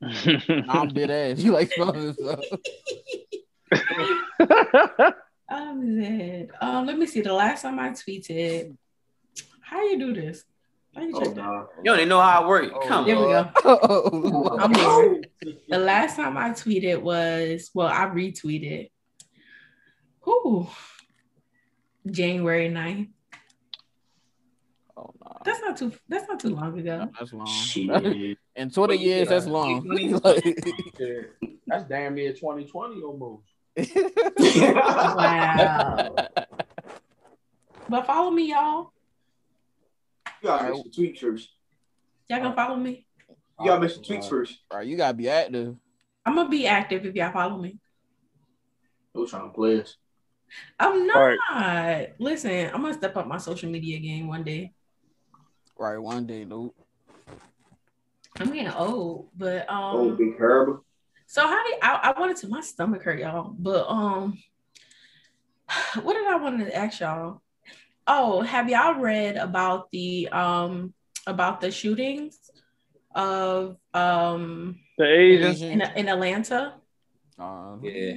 I'm 0.03 0.65
I'm 0.69 0.89
dead 0.89 1.11
ass. 1.11 1.39
He 1.39 1.51
like 1.51 1.73
smelling 1.73 2.03
himself. 2.03 2.45
I'm 5.49 6.01
dead. 6.01 6.51
Um, 6.61 6.87
let 6.87 6.99
me 6.99 7.07
see. 7.07 7.21
The 7.21 7.33
last 7.33 7.63
time 7.63 7.79
I 7.79 7.91
tweeted, 7.91 8.77
how 9.61 9.83
you 9.85 9.99
do 9.99 10.13
this? 10.13 10.45
How 10.95 11.03
you 11.03 11.13
Oh, 11.15 11.21
check. 11.21 11.37
You 11.37 11.85
don't 11.85 11.99
even 11.99 12.09
know 12.09 12.21
how 12.21 12.45
it 12.45 12.49
works. 12.49 12.73
Oh, 12.75 12.89
Come 12.89 13.07
There 13.07 13.17
we 13.17 13.23
go. 13.25 13.51
Oh, 13.65 13.79
oh, 13.83 14.11
oh 14.13 14.59
I'm 14.59 14.75
here. 14.75 15.23
The 15.69 15.79
last 15.79 16.17
time 16.17 16.37
I 16.37 16.51
tweeted 16.51 17.01
was 17.03 17.71
well, 17.75 17.89
I 17.89 18.07
retweeted. 18.07 18.91
Who? 20.21 20.69
January 22.11 22.69
9th. 22.69 23.09
oh 24.97 25.15
no. 25.21 25.39
That's 25.45 25.61
not 25.61 25.77
too 25.77 25.93
that's 26.09 26.29
not 26.29 26.39
too 26.41 26.51
long 26.51 26.79
ago. 26.79 27.11
That's 27.19 27.33
long. 27.33 27.47
Shit. 27.47 28.39
In 28.57 28.71
20 28.71 28.97
years, 28.97 29.29
that's 29.29 29.47
long. 29.47 29.83
That's 31.67 31.85
damn 31.89 32.15
near 32.15 32.33
2020 32.33 33.03
almost. 33.03 33.43
Wow. 34.39 36.15
but 37.89 38.07
follow 38.07 38.31
me, 38.31 38.51
y'all. 38.51 38.94
You 40.45 40.51
gotta 40.51 40.65
make 40.65 40.83
some 40.83 40.91
tweets 40.93 41.19
first. 41.21 41.49
Y'all 42.29 42.43
gonna 42.43 42.55
follow 42.55 42.77
me? 42.77 43.07
You 43.61 43.67
gotta 43.67 43.81
make 43.81 43.91
some 43.91 44.03
tweets 44.03 44.29
first. 44.29 44.59
All 44.71 44.77
right, 44.77 44.87
you 44.87 44.95
gotta 44.95 45.15
be 45.15 45.27
active. 45.27 45.75
I'm 46.27 46.35
gonna 46.35 46.51
be 46.51 46.67
active 46.67 47.07
if 47.07 47.15
y'all 47.15 47.33
follow 47.33 47.57
me. 47.57 47.79
Who's 49.15 49.31
trying 49.31 49.49
to 49.49 49.55
play 49.55 49.81
us. 49.81 49.97
I'm 50.79 51.07
not. 51.07 51.39
Right. 51.51 52.13
Listen, 52.19 52.71
I'm 52.75 52.83
gonna 52.83 52.93
step 52.93 53.17
up 53.17 53.27
my 53.27 53.39
social 53.39 53.71
media 53.71 53.99
game 53.99 54.29
one 54.29 54.45
day. 54.45 54.75
Right, 55.79 55.97
one 55.97 56.27
day, 56.27 56.45
dude. 56.45 56.73
I'm 58.39 58.53
getting 58.53 58.69
old, 58.69 59.31
but 59.35 59.67
um. 59.71 59.97
Oh, 59.97 60.11
big 60.11 60.39
herb. 60.39 60.81
So 61.27 61.41
how 61.41 61.67
did 61.67 61.79
I, 61.81 62.13
I 62.15 62.21
wanted 62.21 62.37
to 62.39 62.49
my 62.49 62.61
stomach 62.61 63.03
hurt, 63.03 63.19
y'all. 63.19 63.55
But 63.59 63.89
um 63.89 64.37
what 66.03 66.13
did 66.13 66.27
I 66.27 66.37
want 66.37 66.59
to 66.59 66.77
ask 66.77 67.01
y'all? 67.01 67.41
Oh, 68.07 68.43
have 68.43 68.69
y'all 68.69 68.95
read 69.01 69.37
about 69.37 69.91
the 69.91 70.29
um 70.29 70.93
about 71.27 71.61
the 71.61 71.71
shootings 71.71 72.39
of 73.15 73.77
um 73.95 74.79
the 74.99 75.05
Asians. 75.07 75.63
in, 75.63 75.81
in 75.81 76.09
Atlanta? 76.09 76.75
Uh, 77.39 77.77
Yeah. 77.83 78.15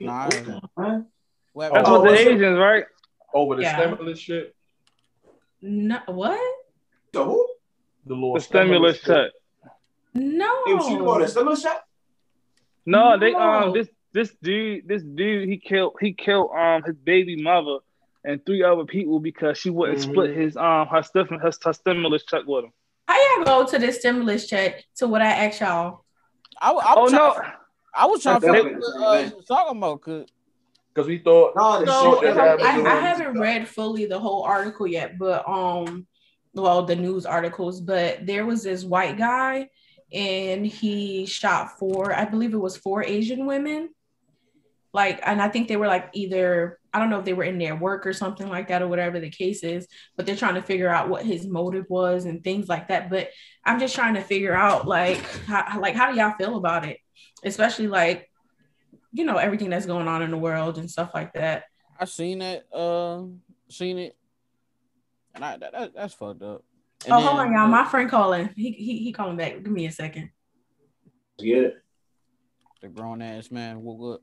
Nah. 0.00 0.30
Huh? 0.78 1.00
What- 1.52 1.72
That's 1.74 1.88
Oh, 1.88 1.92
what 1.92 2.04
the 2.04 2.10
what's 2.10 2.20
it? 2.22 2.28
Asians, 2.28 2.58
right? 2.58 2.84
Over 3.34 3.56
the 3.56 3.62
Yeah. 3.62 3.76
stimulus 3.76 4.18
shit. 4.18 4.54
No 5.62 6.00
what? 6.06 6.40
The 7.12 7.24
who? 7.24 7.48
The 8.04 8.14
little 8.14 8.34
The 8.34 8.40
stimulus 8.40 9.00
check. 9.00 9.30
No. 10.14 10.62
They 10.66 10.74
was 10.74 10.84
shooting 10.86 11.00
about 11.00 11.22
a 11.22 11.28
stimulus 11.28 11.62
shot? 11.62 11.82
No, 12.84 13.18
they 13.18 13.32
um 13.32 13.72
this 13.72 13.88
this 14.12 14.34
dude 14.42 14.86
this 14.88 15.02
dude 15.02 15.48
he 15.48 15.56
killed 15.58 15.94
he 16.00 16.12
killed 16.12 16.50
um 16.54 16.82
his 16.82 16.96
baby 16.96 17.40
mother 17.42 17.78
and 18.24 18.44
three 18.46 18.62
other 18.62 18.84
people 18.84 19.18
because 19.20 19.58
she 19.58 19.70
wouldn't 19.70 19.98
Mhm. 19.98 20.10
split 20.10 20.36
his 20.36 20.56
um 20.56 20.86
her 20.88 21.02
stuff 21.02 21.28
her, 21.28 21.40
her 21.62 21.72
stimulus 21.72 22.24
check 22.24 22.42
with 22.46 22.64
him. 22.64 22.72
How 23.08 23.36
y'all 23.36 23.44
go 23.44 23.66
to 23.66 23.78
this 23.78 23.98
stimulus 23.98 24.46
check 24.48 24.84
to 24.96 25.08
what 25.08 25.22
I 25.22 25.26
asked 25.46 25.60
y'all? 25.60 26.04
I, 26.60 26.70
I, 26.70 26.94
Oh 26.96 27.02
was 27.04 27.12
no, 27.12 27.34
trying, 27.34 27.52
I 27.94 28.06
was 28.06 28.22
trying 28.22 28.40
to 28.40 28.46
That's 28.46 28.58
figure 28.62 28.76
out 28.76 28.80
what 29.00 29.16
uh, 29.18 29.20
you 29.30 29.36
was 29.36 29.46
talking 29.46 29.76
about. 29.78 30.00
Cause 30.02 30.26
Because 30.94 31.08
we 31.08 31.18
thought 31.18 31.56
No, 31.56 31.80
the 31.80 31.86
So 31.86 32.20
shit 32.20 32.30
if 32.30 32.34
that 32.36 32.60
I'm- 32.60 32.86
I, 32.86 32.90
I 32.90 33.00
haven't 33.00 33.38
read 33.40 33.68
fully 33.68 34.06
the 34.06 34.18
whole 34.18 34.42
article 34.42 34.86
yet, 34.86 35.18
but 35.18 35.46
um, 35.48 36.06
well, 36.54 36.84
the 36.84 36.94
news 36.96 37.26
articles, 37.26 37.80
but 37.80 38.24
there 38.26 38.44
was 38.46 38.62
this 38.62 38.84
white 38.84 39.16
guy, 39.16 39.68
and 40.12 40.66
he 40.66 41.24
shot 41.26 41.78
four. 41.78 42.14
I 42.14 42.26
believe 42.26 42.52
it 42.54 42.58
was 42.58 42.76
four 42.76 43.02
Asian 43.02 43.46
women. 43.46 43.88
Like, 44.92 45.20
and 45.24 45.40
I 45.40 45.48
think 45.48 45.68
they 45.68 45.76
were 45.76 45.86
like 45.86 46.10
either 46.12 46.78
I 46.94 46.98
don't 46.98 47.08
know 47.10 47.18
if 47.18 47.24
they 47.24 47.32
were 47.32 47.44
in 47.44 47.58
their 47.58 47.74
work 47.74 48.06
or 48.06 48.12
something 48.12 48.48
like 48.48 48.68
that 48.68 48.82
or 48.82 48.88
whatever 48.88 49.18
the 49.18 49.30
case 49.30 49.62
is, 49.64 49.86
but 50.16 50.26
they're 50.26 50.36
trying 50.36 50.56
to 50.56 50.62
figure 50.62 50.88
out 50.90 51.08
what 51.08 51.24
his 51.24 51.46
motive 51.46 51.86
was 51.88 52.26
and 52.26 52.44
things 52.44 52.68
like 52.68 52.88
that. 52.88 53.08
But 53.08 53.30
I'm 53.64 53.80
just 53.80 53.94
trying 53.94 54.14
to 54.14 54.20
figure 54.22 54.54
out 54.54 54.86
like 54.86 55.16
how, 55.46 55.80
like 55.80 55.94
how 55.94 56.10
do 56.12 56.18
y'all 56.18 56.34
feel 56.36 56.56
about 56.56 56.84
it, 56.86 56.98
especially 57.44 57.86
like 57.88 58.28
you 59.12 59.24
know 59.24 59.36
everything 59.36 59.70
that's 59.70 59.86
going 59.86 60.08
on 60.08 60.22
in 60.22 60.30
the 60.30 60.36
world 60.38 60.78
and 60.78 60.90
stuff 60.90 61.10
like 61.14 61.32
that. 61.34 61.64
I 61.98 62.04
seen 62.04 62.42
it, 62.42 62.66
Uh, 62.72 63.24
seen 63.68 63.98
it, 63.98 64.16
and 65.34 65.44
I 65.44 65.56
that, 65.56 65.72
that- 65.72 65.94
that's 65.94 66.14
fucked 66.14 66.42
up. 66.42 66.62
And 67.04 67.14
oh, 67.14 67.20
hold 67.20 67.40
on, 67.40 67.52
y'all. 67.52 67.66
My 67.68 67.84
friend 67.84 68.08
calling. 68.08 68.50
He 68.54 68.70
he 68.72 68.98
he 68.98 69.12
calling 69.12 69.36
back. 69.36 69.54
Give 69.62 69.72
me 69.72 69.86
a 69.86 69.90
second. 69.92 70.30
Get 71.38 71.64
it. 71.64 71.74
the 72.80 72.88
grown 72.88 73.20
ass 73.22 73.50
man 73.50 73.82
woke 73.82 74.16
up. 74.16 74.20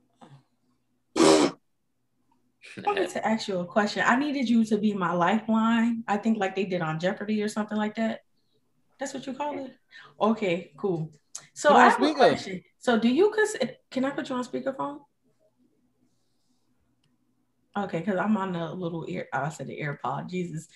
I 2.85 2.89
wanted 2.89 3.09
to 3.11 3.27
ask 3.27 3.47
you 3.47 3.59
a 3.59 3.65
question. 3.65 4.03
I 4.05 4.15
needed 4.15 4.49
you 4.49 4.63
to 4.65 4.77
be 4.77 4.93
my 4.93 5.11
lifeline. 5.13 6.03
I 6.07 6.17
think 6.17 6.37
like 6.37 6.55
they 6.55 6.65
did 6.65 6.81
on 6.81 6.99
Jeopardy 6.99 7.41
or 7.41 7.47
something 7.47 7.77
like 7.77 7.95
that. 7.95 8.21
That's 8.99 9.13
what 9.13 9.25
you 9.25 9.33
call 9.33 9.57
it. 9.57 9.75
Okay, 10.19 10.71
cool. 10.77 11.11
So 11.53 11.73
I 11.73 11.89
have 11.89 12.01
a 12.01 12.13
question. 12.13 12.63
So 12.79 12.99
do 12.99 13.07
you 13.07 13.31
consider? 13.31 13.73
Can 13.91 14.05
I 14.05 14.11
put 14.11 14.29
you 14.29 14.35
on 14.35 14.43
speakerphone? 14.43 14.99
Okay, 17.77 17.99
because 17.99 18.17
I'm 18.17 18.35
on 18.37 18.53
the 18.53 18.73
little 18.73 19.05
ear. 19.07 19.27
I 19.31 19.49
said 19.49 19.67
the 19.67 19.79
AirPod. 19.79 20.29
Jesus, 20.29 20.67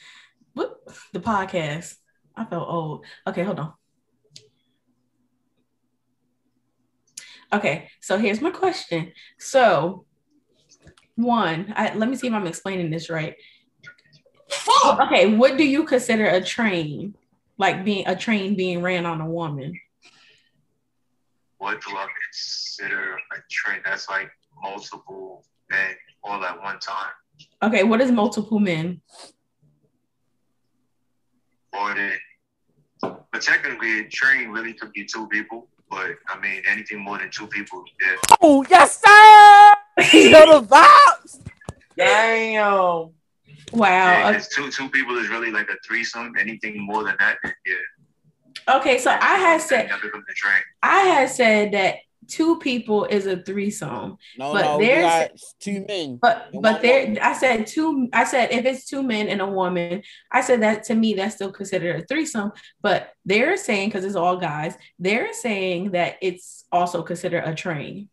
what 0.54 0.78
the 1.12 1.20
podcast? 1.20 1.96
I 2.36 2.46
felt 2.46 2.68
old. 2.68 3.06
Okay, 3.28 3.44
hold 3.44 3.60
on. 3.60 3.74
Okay, 7.52 7.90
so 8.02 8.18
here's 8.18 8.42
my 8.42 8.50
question. 8.50 9.12
So, 9.38 10.06
one, 11.16 11.74
I, 11.76 11.94
let 11.94 12.10
me 12.10 12.16
see 12.16 12.28
if 12.28 12.34
I'm 12.34 12.48
explaining 12.48 12.90
this 12.90 13.10
right. 13.10 13.36
Okay, 14.86 15.36
what 15.36 15.58
do 15.58 15.66
you 15.66 15.84
consider 15.84 16.26
a 16.26 16.44
train? 16.44 17.16
Like 17.58 17.86
being 17.86 18.08
a 18.08 18.16
train 18.16 18.56
being 18.56 18.82
ran 18.82 19.06
on 19.06 19.22
a 19.22 19.30
woman? 19.30 19.80
what 21.64 21.82
do 21.82 21.96
I 21.96 22.08
consider 22.26 23.14
a 23.16 23.38
train? 23.50 23.80
That's 23.86 24.10
like 24.10 24.30
multiple 24.62 25.46
men 25.72 25.96
all 26.22 26.44
at 26.44 26.62
one 26.62 26.78
time. 26.80 27.14
Okay, 27.64 27.84
what 27.84 28.02
is 28.02 28.12
multiple 28.12 28.60
men? 28.60 29.00
Or 31.72 31.96
the, 31.96 32.12
but 33.02 33.42
technically, 33.42 34.02
a 34.02 34.10
train 34.10 34.50
really 34.50 34.74
could 34.74 34.92
be 34.92 35.06
two 35.06 35.26
people. 35.30 35.70
But 35.90 36.18
I 36.28 36.38
mean, 36.42 36.62
anything 36.70 37.00
more 37.00 37.18
than 37.18 37.32
two 37.32 37.48
people, 37.48 37.82
yeah. 38.02 38.18
Oh 38.42 38.66
yes, 38.70 39.02
sir. 39.02 39.73
You 40.14 40.30
know 40.32 40.62
the 40.62 40.68
vibes. 40.68 41.40
Damn. 41.98 42.64
Wow. 42.64 43.12
Yeah, 43.74 44.34
'cause 44.34 44.48
two 44.50 44.70
two 44.72 44.90
people 44.90 45.18
is 45.18 45.30
really 45.30 45.52
like 45.52 45.70
a 45.70 45.76
threesome. 45.86 46.34
Anything 46.40 46.80
more 46.82 47.04
than 47.04 47.16
that, 47.20 47.38
yeah. 47.66 48.76
Okay, 48.78 48.98
so 48.98 49.12
I 49.12 49.36
had 49.38 49.62
said 49.62 49.90
That 49.90 50.02
becomes 50.02 50.26
a 50.30 50.34
train. 50.34 50.62
I 50.82 51.00
had 51.02 51.30
said 51.30 51.74
that 51.74 51.96
two 52.28 52.58
people 52.60 53.06
is 53.06 53.26
a 53.28 53.38
threesome. 53.44 54.18
No, 54.38 54.54
but 54.54 54.62
no, 54.62 54.78
we 54.78 54.86
there's 54.86 55.04
got 55.04 55.32
two 55.60 55.84
men. 55.88 56.20
but 56.22 56.50
and 56.54 56.62
but 56.62 56.82
there 56.82 57.02
woman. 57.08 57.20
I 57.20 57.34
said 57.34 57.68
two 57.68 58.08
I 58.14 58.24
said 58.24 58.52
if 58.52 58.64
it's 58.66 58.86
two 58.86 59.04
men 59.04 59.28
and 59.28 59.42
a 59.42 59.48
woman, 59.48 60.04
I 60.32 60.42
said 60.42 60.62
that 60.62 60.84
to 60.86 60.96
me 60.96 61.16
that's 61.16 61.36
still 61.36 61.52
considered 61.52 62.02
a 62.02 62.06
threesome. 62.06 62.52
But 62.82 63.12
they're 63.26 63.58
saying 63.58 63.90
because 63.90 64.06
it's 64.06 64.16
all 64.16 64.38
guys, 64.38 64.76
they're 65.00 65.34
saying 65.34 65.92
that 65.92 66.18
it's 66.22 66.66
also 66.72 67.02
considered 67.04 67.44
a 67.46 67.54
train. 67.56 68.08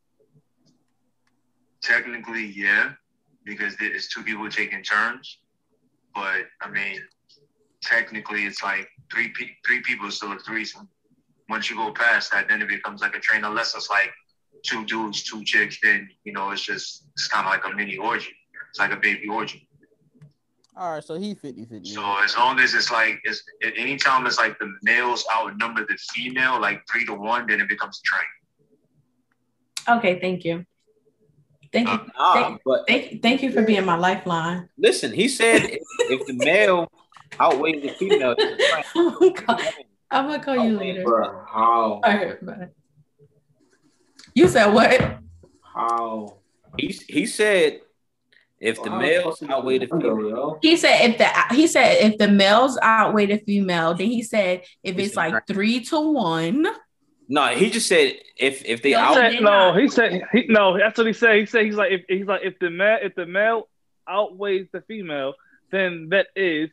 Technically, 1.83 2.47
yeah, 2.47 2.93
because 3.45 3.77
there- 3.77 3.93
it's 3.93 4.09
two 4.09 4.23
people 4.23 4.49
taking 4.49 4.83
turns. 4.83 5.39
But 6.15 6.49
I 6.61 6.69
mean, 6.69 7.07
technically, 7.83 8.45
it's 8.45 8.63
like 8.63 8.89
three 9.11 9.29
pe- 9.29 9.57
three 9.65 9.81
people 9.81 10.09
is 10.09 10.17
still 10.17 10.33
a 10.33 10.39
threesome. 10.39 10.89
Once 11.49 11.71
you 11.71 11.77
go 11.77 11.93
past 11.93 12.31
that, 12.33 12.49
then 12.49 12.63
it 12.63 12.69
becomes 12.69 13.01
like 13.01 13.15
a 13.17 13.21
train. 13.21 13.45
Unless 13.45 13.75
it's 13.75 13.91
like 13.91 14.13
two 14.63 14.85
dudes, 14.85 15.23
two 15.23 15.45
chicks, 15.45 15.79
then 15.83 16.09
you 16.25 16.33
know 16.33 16.51
it's 16.51 16.63
just 16.63 17.07
it's 17.13 17.29
kind 17.29 17.47
of 17.47 17.53
like 17.53 17.65
a 17.65 17.75
mini 17.75 17.97
orgy. 17.97 18.37
It's 18.69 18.79
like 18.79 18.93
a 18.93 18.97
baby 18.97 19.29
orgy. 19.29 19.67
All 20.77 20.93
right, 20.93 21.05
so 21.05 21.15
he 21.15 21.35
50 21.35 21.65
50. 21.67 21.91
So 21.91 22.19
as 22.23 22.37
long 22.37 22.59
as 22.61 22.75
it's 22.75 22.91
like 22.91 23.21
it's 23.25 23.43
at 23.63 23.75
any 23.77 23.95
it's 23.95 24.39
like 24.39 24.59
the 24.59 24.73
males 24.83 25.25
outnumber 25.33 25.85
the 25.87 25.97
female 25.97 26.61
like 26.61 26.83
three 26.91 27.05
to 27.07 27.15
one, 27.15 27.47
then 27.47 27.61
it 27.61 27.69
becomes 27.69 28.01
a 28.01 28.03
train. 28.03 29.99
Okay, 29.99 30.21
thank 30.21 30.45
you. 30.45 30.65
Thank 31.73 31.89
you. 31.89 31.95
Uh, 31.95 32.07
nah, 32.19 32.35
thank, 32.35 32.61
but 32.65 32.89
thank, 32.89 33.23
thank 33.23 33.43
you 33.43 33.53
for 33.53 33.63
being 33.63 33.85
my 33.85 33.97
lifeline. 33.97 34.69
listen, 34.77 35.13
he 35.13 35.29
said 35.29 35.63
if, 35.65 35.83
if 36.11 36.27
the 36.27 36.33
male 36.45 36.91
outweighs 37.39 37.83
the 37.83 37.91
female, 37.91 38.35
it's 38.37 38.95
a 38.95 39.33
train. 39.33 39.35
I'm 40.11 40.27
gonna 40.27 40.43
call 40.43 40.57
you 40.57 40.77
later. 40.77 41.05
Bruh, 41.05 41.47
how? 41.47 42.01
All 42.03 42.03
right, 42.03 42.45
bye. 42.45 42.69
You 44.35 44.49
said 44.49 44.67
what? 44.73 45.19
How? 45.63 46.41
he 46.77 46.99
he 47.09 47.27
said 47.27 47.81
if 48.59 48.83
the 48.83 48.91
males 48.91 49.43
outweigh 49.43 49.79
the 49.79 49.87
female, 49.87 50.59
He 50.61 50.77
said 50.77 51.11
if 51.11 51.19
the 51.19 51.55
he 51.55 51.67
said 51.67 51.97
if 52.01 52.19
the 52.19 52.29
males 52.29 52.79
outweigh 52.83 53.27
the 53.27 53.39
female, 53.39 53.95
then 53.95 54.09
he 54.09 54.23
said 54.23 54.63
if 54.83 54.99
it's 54.99 55.17
like 55.17 55.47
three 55.47 55.81
to 55.87 56.01
one. 56.13 56.67
No, 57.31 57.47
he 57.47 57.71
just 57.71 57.87
said 57.89 58.15
if 58.37 58.63
if 58.67 58.83
they 58.83 58.91
No, 58.93 58.99
He 58.99 59.05
out. 59.05 59.15
said, 59.15 59.41
no, 59.43 59.73
he 59.75 59.89
said 59.89 60.23
he 60.33 60.47
no. 60.49 60.77
That's 60.77 60.99
what 60.99 61.07
he 61.07 61.13
said. 61.15 61.37
He 61.37 61.47
said 61.47 61.65
he's 61.65 61.77
like 61.77 61.93
if 61.93 62.03
he's 62.09 62.27
like 62.27 62.43
if 62.45 62.59
the 62.59 62.69
male 62.71 62.99
if 63.03 63.15
the 63.15 63.25
male 63.25 63.69
outweighs 64.09 64.67
the 64.73 64.83
female, 64.83 65.35
then 65.71 66.09
that 66.11 66.27
is 66.37 66.71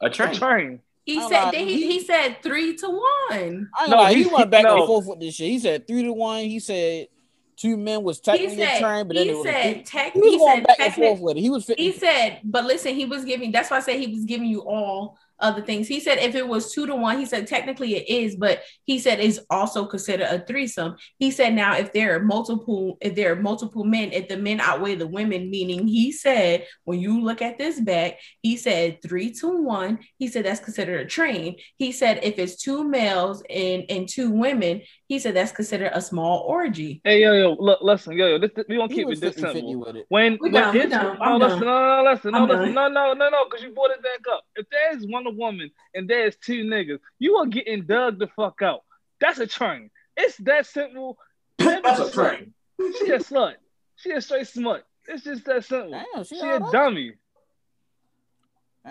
a 0.00 0.08
train. 0.10 0.30
A 0.30 0.34
train. 0.34 0.80
He 1.04 1.18
Oh, 1.22 1.28
said 1.28 1.54
he, 1.54 1.86
he 1.86 2.00
said 2.00 2.38
three 2.42 2.76
to 2.76 2.88
one. 2.88 3.68
I 3.78 3.86
No, 3.88 3.96
no, 3.96 4.06
he, 4.06 4.24
he- 4.24 4.34
went 4.34 4.50
back 4.50 4.64
no. 4.64 4.76
and 4.78 4.86
forth 4.86 5.06
with 5.06 5.20
this 5.20 5.34
shit. 5.34 5.48
He 5.48 5.58
said 5.58 5.86
three 5.86 6.02
to 6.02 6.12
one. 6.12 6.44
He 6.44 6.58
said 6.60 7.08
two 7.56 7.76
men 7.76 8.02
was 8.02 8.18
He 8.18 8.22
technically 8.24 8.56
said, 8.56 8.80
trained, 8.80 9.08
but 9.08 9.14
then 9.16 9.24
he 9.26 9.32
it 9.32 9.36
was 9.36 9.46
a 9.46 9.50
said, 9.52 9.74
three- 9.74 9.82
tech, 9.84 10.12
he 10.12 10.20
was 10.20 10.36
going 10.36 10.56
said, 10.58 10.66
back 10.66 10.80
and 10.80 10.94
forth 10.94 11.20
with 11.20 11.36
it. 11.36 11.40
He 11.40 11.50
was 11.50 11.64
50. 11.64 11.82
he 11.82 11.92
said, 11.92 12.40
but 12.44 12.64
listen, 12.64 12.94
he 12.94 13.04
was 13.04 13.24
giving, 13.24 13.50
that's 13.52 13.70
why 13.70 13.78
I 13.78 13.80
said 13.80 13.98
he 13.98 14.06
was 14.14 14.24
giving 14.24 14.46
you 14.48 14.60
all 14.60 15.18
other 15.40 15.62
things. 15.62 15.88
He 15.88 16.00
said 16.00 16.18
if 16.18 16.34
it 16.34 16.46
was 16.46 16.72
two 16.72 16.86
to 16.86 16.94
one, 16.94 17.18
he 17.18 17.26
said 17.26 17.46
technically 17.46 17.96
it 17.96 18.08
is, 18.08 18.36
but 18.36 18.62
he 18.84 18.98
said 18.98 19.20
it's 19.20 19.38
also 19.50 19.86
considered 19.86 20.26
a 20.28 20.44
threesome. 20.44 20.96
He 21.18 21.30
said 21.30 21.54
now 21.54 21.76
if 21.76 21.92
there 21.92 22.16
are 22.16 22.20
multiple, 22.20 22.98
if 23.00 23.14
there 23.14 23.32
are 23.32 23.36
multiple 23.36 23.84
men, 23.84 24.12
if 24.12 24.28
the 24.28 24.36
men 24.36 24.60
outweigh 24.60 24.94
the 24.96 25.06
women, 25.06 25.50
meaning 25.50 25.86
he 25.86 26.12
said 26.12 26.66
when 26.84 27.00
you 27.00 27.20
look 27.20 27.42
at 27.42 27.58
this 27.58 27.80
back, 27.80 28.18
he 28.42 28.56
said 28.56 29.02
three 29.02 29.32
to 29.34 29.62
one. 29.62 30.00
He 30.18 30.28
said 30.28 30.44
that's 30.44 30.60
considered 30.60 31.00
a 31.00 31.06
train. 31.06 31.56
He 31.76 31.92
said 31.92 32.20
if 32.22 32.38
it's 32.38 32.62
two 32.62 32.84
males 32.84 33.42
and 33.48 33.84
and 33.88 34.08
two 34.08 34.30
women, 34.30 34.82
he 35.08 35.18
said 35.18 35.34
that's 35.34 35.52
considered 35.52 35.90
a 35.94 36.00
small 36.00 36.40
orgy. 36.46 37.00
Hey 37.02 37.22
yo 37.22 37.32
yo, 37.32 37.56
look, 37.58 37.80
listen, 37.82 38.12
yo 38.16 38.26
yo, 38.28 38.38
this, 38.38 38.50
this- 38.54 38.66
we 38.68 38.76
gonna 38.76 38.88
keep 38.94 39.08
it 39.08 39.20
this 39.20 39.34
simple. 39.36 39.76
with 39.80 39.96
it. 39.96 40.06
When 40.10 40.32
We 40.40 40.50
when 40.50 40.52
done, 40.52 40.74
we 40.74 40.86
done. 40.86 40.90
no, 40.90 41.16
oh, 41.18 41.22
I'm 41.24 41.38
listen, 41.40 41.60
done. 41.60 41.66
no, 41.66 42.02
no, 42.04 42.10
listen, 42.12 42.30
no, 42.32 42.38
I'm 42.38 42.48
listen, 42.48 42.74
done. 42.74 42.74
no, 42.74 42.88
no, 42.88 43.12
no, 43.14 43.28
no, 43.30 43.44
because 43.48 43.62
you 43.64 43.72
brought 43.72 43.90
it 43.90 44.02
back 44.02 44.20
up. 44.30 44.44
If 44.54 44.66
there's 44.70 45.04
one 45.06 45.24
woman 45.36 45.70
and 45.94 46.08
there's 46.08 46.36
two 46.36 46.62
niggas, 46.64 46.98
you 47.18 47.36
are 47.36 47.46
getting 47.46 47.84
dug 47.86 48.18
the 48.18 48.28
fuck 48.36 48.60
out. 48.62 48.82
That's 49.20 49.38
a 49.40 49.46
train. 49.46 49.90
It's 50.16 50.36
that 50.38 50.66
simple. 50.66 51.18
That's 51.58 52.00
a 52.00 52.10
train. 52.12 52.52
She 52.78 53.10
a 53.10 53.18
slut. 53.18 53.54
She 53.96 54.10
a 54.12 54.20
straight 54.20 54.46
smut. 54.46 54.84
It's 55.08 55.24
just 55.24 55.44
that 55.46 55.64
simple. 55.64 55.90
Damn, 56.14 56.22
she 56.24 56.36
she 56.38 56.46
a 56.46 56.60
that? 56.60 56.70
dummy. 56.70 57.14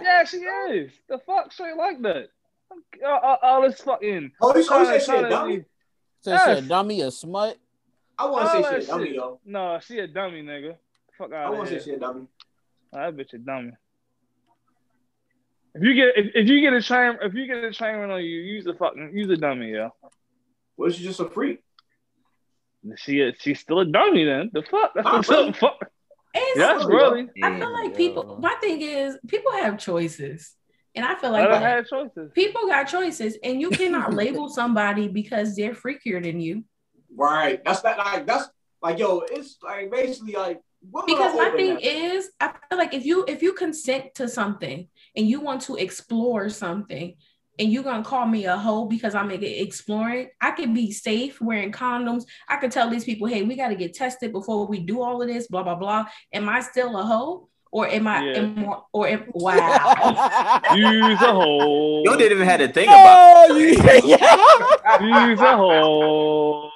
Yeah, 0.01 0.23
she 0.25 0.37
is. 0.37 0.91
The 1.07 1.19
fuck 1.19 1.51
straight 1.53 1.77
like 1.77 2.01
that. 2.01 2.29
All, 3.05 3.19
all, 3.23 3.37
all 3.41 3.61
this 3.61 3.79
fucking. 3.81 4.31
Oh, 4.41 4.55
you- 4.55 4.65
oh, 4.69 4.79
you 4.93 4.99
said 4.99 5.05
trying- 5.05 5.19
she 5.21 5.25
a 5.25 5.29
dummy? 5.29 5.65
Be- 6.31 6.37
So 6.37 6.45
she 6.53 6.59
a 6.59 6.61
dummy, 6.61 7.01
a 7.01 7.11
smut. 7.11 7.57
I 8.19 8.25
want 8.29 8.45
to 8.45 8.63
say 8.63 8.79
she 8.79 8.85
a 8.85 8.87
dummy 8.87 9.07
shit. 9.07 9.15
though. 9.17 9.39
No, 9.45 9.79
she 9.81 9.99
a 9.99 10.07
dummy, 10.07 10.41
nigga. 10.43 10.75
Fuck 11.17 11.33
I 11.33 11.43
out 11.43 11.51
of 11.53 11.57
want 11.57 11.69
to 11.69 11.79
say 11.79 11.85
she 11.85 11.95
a 11.95 11.99
dummy. 11.99 12.27
Oh, 12.93 12.97
that 12.99 13.15
bitch 13.17 13.33
a 13.33 13.37
dummy. 13.37 13.71
If 15.75 15.83
you 15.83 15.93
get 15.93 16.07
if, 16.17 16.31
if 16.35 16.47
you 16.49 16.61
get 16.61 16.73
a 16.73 16.81
train 16.81 17.17
if 17.21 17.33
you 17.35 17.45
get 17.45 17.63
a 17.63 17.71
train 17.71 17.97
run 17.97 18.09
on 18.11 18.21
you, 18.23 18.27
use 18.41 18.65
a 18.65 18.73
fucking 18.73 19.11
use 19.13 19.29
a 19.29 19.37
dummy, 19.37 19.71
yo. 19.71 19.93
What 20.75 20.89
is 20.91 20.95
she 20.97 21.03
just 21.03 21.19
a 21.19 21.29
freak? 21.29 21.59
She 22.95 23.19
is 23.19 23.35
she's 23.39 23.59
still 23.59 23.79
a 23.81 23.85
dummy 23.85 24.23
then. 24.25 24.49
The 24.53 24.63
fuck? 24.63 24.93
That's 24.95 25.05
Not 25.05 25.25
the 25.27 25.33
really. 25.33 25.53
fuck. 25.53 25.77
It's- 25.81 26.53
Yes, 26.55 26.85
really. 26.85 27.29
I 27.43 27.57
feel 27.59 27.73
like 27.73 27.95
people. 27.97 28.37
My 28.41 28.55
thing 28.61 28.81
is, 28.81 29.17
people 29.27 29.51
have 29.53 29.77
choices, 29.77 30.55
and 30.97 31.05
I 31.05 31.15
feel 31.15 31.31
like 31.31 31.49
Let 31.49 31.61
her 31.61 31.83
choices. 31.83 32.31
people 32.33 32.67
got 32.67 32.85
choices, 32.85 33.37
and 33.43 33.61
you 33.61 33.69
cannot 33.69 34.13
label 34.13 34.49
somebody 34.59 35.07
because 35.07 35.55
they're 35.55 35.73
freakier 35.73 36.21
than 36.21 36.41
you. 36.41 36.63
Right. 37.15 37.63
That's 37.63 37.81
that. 37.81 37.97
Like 37.97 38.25
that's 38.27 38.49
like 38.81 38.99
yo. 38.99 39.19
It's 39.31 39.57
like 39.63 39.89
basically 39.91 40.33
like 40.33 40.59
Because 41.05 41.35
my 41.35 41.51
thing 41.55 41.75
now. 41.75 41.79
is, 41.81 42.29
I 42.41 42.51
feel 42.69 42.77
like 42.77 42.93
if 42.93 43.05
you 43.05 43.23
if 43.27 43.41
you 43.41 43.53
consent 43.53 44.15
to 44.15 44.27
something 44.27 44.87
and 45.15 45.27
you 45.27 45.39
want 45.39 45.61
to 45.63 45.75
explore 45.77 46.49
something, 46.49 47.15
and 47.59 47.71
you're 47.71 47.83
gonna 47.83 48.03
call 48.03 48.25
me 48.27 48.45
a 48.45 48.57
hoe 48.57 48.85
because 48.85 49.15
I'm 49.15 49.31
exploring, 49.31 50.29
I 50.41 50.51
could 50.51 50.73
be 50.73 50.91
safe 50.91 51.41
wearing 51.41 51.71
condoms. 51.71 52.23
I 52.47 52.57
could 52.57 52.71
tell 52.71 52.89
these 52.89 53.05
people, 53.05 53.27
hey, 53.27 53.41
we 53.43 53.55
got 53.55 53.69
to 53.69 53.75
get 53.75 53.93
tested 53.95 54.31
before 54.31 54.67
we 54.67 54.79
do 54.79 55.01
all 55.01 55.21
of 55.21 55.27
this. 55.27 55.47
Blah 55.47 55.63
blah 55.63 55.75
blah. 55.75 56.05
Am 56.33 56.49
I 56.49 56.61
still 56.61 56.97
a 56.97 57.03
hoe? 57.03 57.49
Or 57.71 57.87
am 57.87 58.07
I? 58.07 58.23
Yeah. 58.23 58.37
Am, 58.37 58.69
or 58.93 59.07
am, 59.07 59.25
wow. 59.33 60.61
Use 60.73 61.21
a 61.21 61.31
hole. 61.33 62.03
You 62.05 62.17
didn't 62.17 62.31
even 62.37 62.47
have 62.47 62.59
to 62.59 62.67
think 62.69 62.89
about. 62.89 63.47
Oh, 63.49 63.55
yeah. 64.05 65.27
Use 65.29 65.39
a 65.39 65.57
hole. 65.57 66.71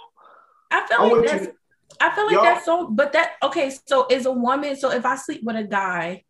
I 0.69 0.87
feel 0.87 1.01
like 1.03 1.11
want 1.11 1.27
that's 1.27 1.45
you- 1.45 1.53
I 1.99 2.09
feel 2.15 2.25
like 2.25 2.33
Y'all- 2.33 2.43
that's 2.43 2.65
so. 2.65 2.87
But 2.87 3.13
that 3.13 3.33
okay. 3.43 3.71
So 3.87 4.07
is 4.09 4.25
a 4.25 4.31
woman. 4.31 4.75
So 4.75 4.91
if 4.91 5.05
I 5.05 5.15
sleep 5.15 5.41
with 5.43 5.55
a 5.55 5.63
guy 5.63 6.23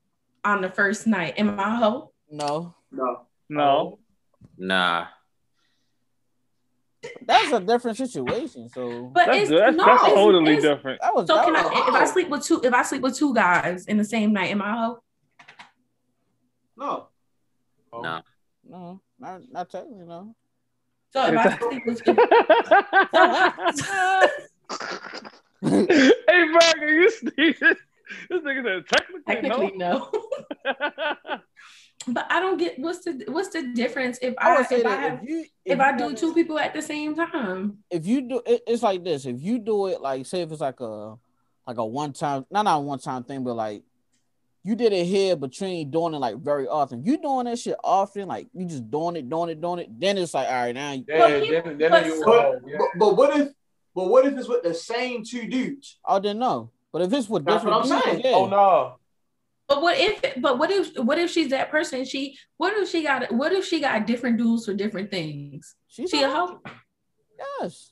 on 0.44 0.62
the 0.62 0.70
first 0.70 1.08
night, 1.08 1.36
am 1.38 1.60
I 1.60 1.64
a 1.64 1.76
hoe? 1.78 2.12
No, 2.30 2.76
No. 2.92 3.22
No. 3.50 4.00
Nah. 4.58 5.08
That's 7.26 7.52
a 7.52 7.60
different 7.60 7.98
situation. 7.98 8.70
So 8.70 9.10
But 9.14 9.26
That's 9.28 9.42
it's 9.42 9.50
that's, 9.50 9.76
no, 9.76 9.86
that's 9.86 10.02
it's- 10.04 10.16
totally 10.16 10.54
it's- 10.58 10.64
different. 10.64 11.02
that 11.02 11.14
was 11.16 11.28
So 11.28 11.36
that 11.36 11.44
can 11.46 11.54
was, 11.54 11.66
I? 11.66 11.88
If 11.90 11.96
I 11.96 12.06
sleep 12.06 12.30
with 12.30 12.44
two, 12.44 12.62
if 12.64 12.74
I 12.74 12.84
sleep 12.84 13.02
with 13.02 13.18
two 13.18 13.34
guys 13.34 13.86
in 13.88 13.98
the 13.98 14.06
same 14.06 14.32
night, 14.34 14.52
am 14.52 14.62
I 14.62 14.72
a 14.72 14.76
hoe? 14.76 15.02
No. 16.78 17.08
Nah. 17.94 18.22
no, 18.68 19.02
not 19.20 19.42
not 19.52 19.70
technically 19.70 20.06
no. 20.06 20.34
So 21.12 21.26
if 21.28 21.38
I 21.38 21.58
sleep 21.58 21.86
with 21.86 22.02
hey, 25.62 26.48
Burger, 26.54 26.90
you 26.90 27.10
see 27.12 27.30
this? 27.36 27.78
This 28.30 28.42
nigga 28.42 28.64
said 28.64 28.84
technically, 28.98 29.24
technically 29.28 29.72
no. 29.78 30.10
no. 30.66 30.66
But 32.08 32.26
I 32.32 32.40
don't 32.40 32.58
get 32.58 32.80
what's 32.80 33.04
the 33.06 33.24
what's 33.28 33.50
the 33.50 33.64
difference 33.74 34.18
if 34.22 34.34
I 34.38 34.54
I, 34.54 34.58
would 34.58 34.68
say 34.68 34.80
if 34.80 34.86
I 34.86 34.96
have 34.96 35.20
if 35.24 35.30
you 35.30 35.46
if 35.66 35.78
you 35.78 35.84
I 35.84 35.98
do 35.98 36.16
two 36.16 36.34
people 36.34 36.58
at 36.60 36.74
the 36.74 36.82
same 36.82 37.16
time. 37.16 37.78
if 37.90 38.06
you 38.06 38.22
do 38.22 38.42
it, 38.46 38.64
it's 38.68 38.84
like 38.84 39.04
this. 39.04 39.26
If 39.26 39.42
you 39.42 39.60
do 39.60 39.88
it 39.88 40.02
like 40.02 40.26
say 40.26 40.42
if 40.42 40.52
it's 40.52 40.62
like 40.62 40.80
a 40.80 41.16
like 41.68 41.78
a 41.78 41.86
one 41.86 42.14
time, 42.14 42.46
not 42.50 42.64
not 42.64 42.78
a 42.78 42.82
one 42.82 43.00
time 43.00 43.24
thing, 43.24 43.44
but 43.44 43.56
like 43.56 43.84
you 44.64 44.76
did 44.76 44.94
it 44.94 45.06
here, 45.06 45.36
but 45.36 45.60
you 45.60 45.68
ain't 45.68 45.92
doing 45.92 46.14
it 46.14 46.18
like 46.20 46.38
very 46.38 46.68
often. 46.68 47.04
You 47.04 47.18
doing 47.22 47.46
that 47.46 47.58
shit 47.60 47.76
often, 47.84 48.28
like 48.28 48.48
you 48.54 48.66
just 48.66 48.90
doing 48.92 49.16
it, 49.16 49.30
doing 49.30 49.50
it, 49.50 49.60
doing 49.62 49.80
it. 49.80 50.00
Then 50.00 50.18
it's 50.18 50.34
like, 50.36 50.48
all 50.48 50.54
right, 50.54 50.76
now 50.76 50.92
you, 50.94 51.06
Yeah, 51.08 51.40
people- 51.40 51.62
then, 51.64 51.78
then 51.78 51.92
but 51.92 52.06
you 52.06 52.18
so- 52.20 52.26
But, 52.26 52.70
yeah. 52.70 52.78
but, 52.78 52.88
but 53.00 53.18
what 53.18 53.40
if 53.40 53.50
but 53.96 54.08
what 54.10 54.26
if 54.26 54.38
it's 54.38 54.48
with 54.48 54.64
the 54.64 54.74
same 54.74 55.24
two 55.24 55.48
dudes? 55.48 55.98
I 56.06 56.20
didn't 56.20 56.40
know. 56.40 56.72
But 56.94 57.04
if 57.04 57.14
it's 57.14 57.28
with 57.30 57.46
That's 57.46 57.64
different 57.64 57.86
what 57.90 57.92
I'm 57.92 58.02
dudes, 58.02 58.06
saying. 58.06 58.22
yeah. 58.24 58.32
Oh 58.38 58.48
no. 58.48 58.96
But 59.68 59.82
what 59.82 59.98
if 59.98 60.22
but 60.42 60.58
what 60.60 60.70
if 60.72 60.96
what 60.98 61.18
if 61.18 61.32
she's 61.32 61.50
that 61.52 61.72
person? 61.72 62.04
She 62.06 62.38
what 62.58 62.74
if 62.76 62.90
she 62.90 63.04
got 63.04 63.32
what 63.32 63.54
if 63.54 63.66
she 63.66 63.80
got 63.80 64.06
different 64.06 64.38
dudes 64.38 64.66
for 64.66 64.74
different 64.74 65.10
things? 65.12 65.76
She's 65.88 66.10
She 66.10 66.22
a 66.24 66.30
hoe? 66.30 66.60
Yes. 67.62 67.92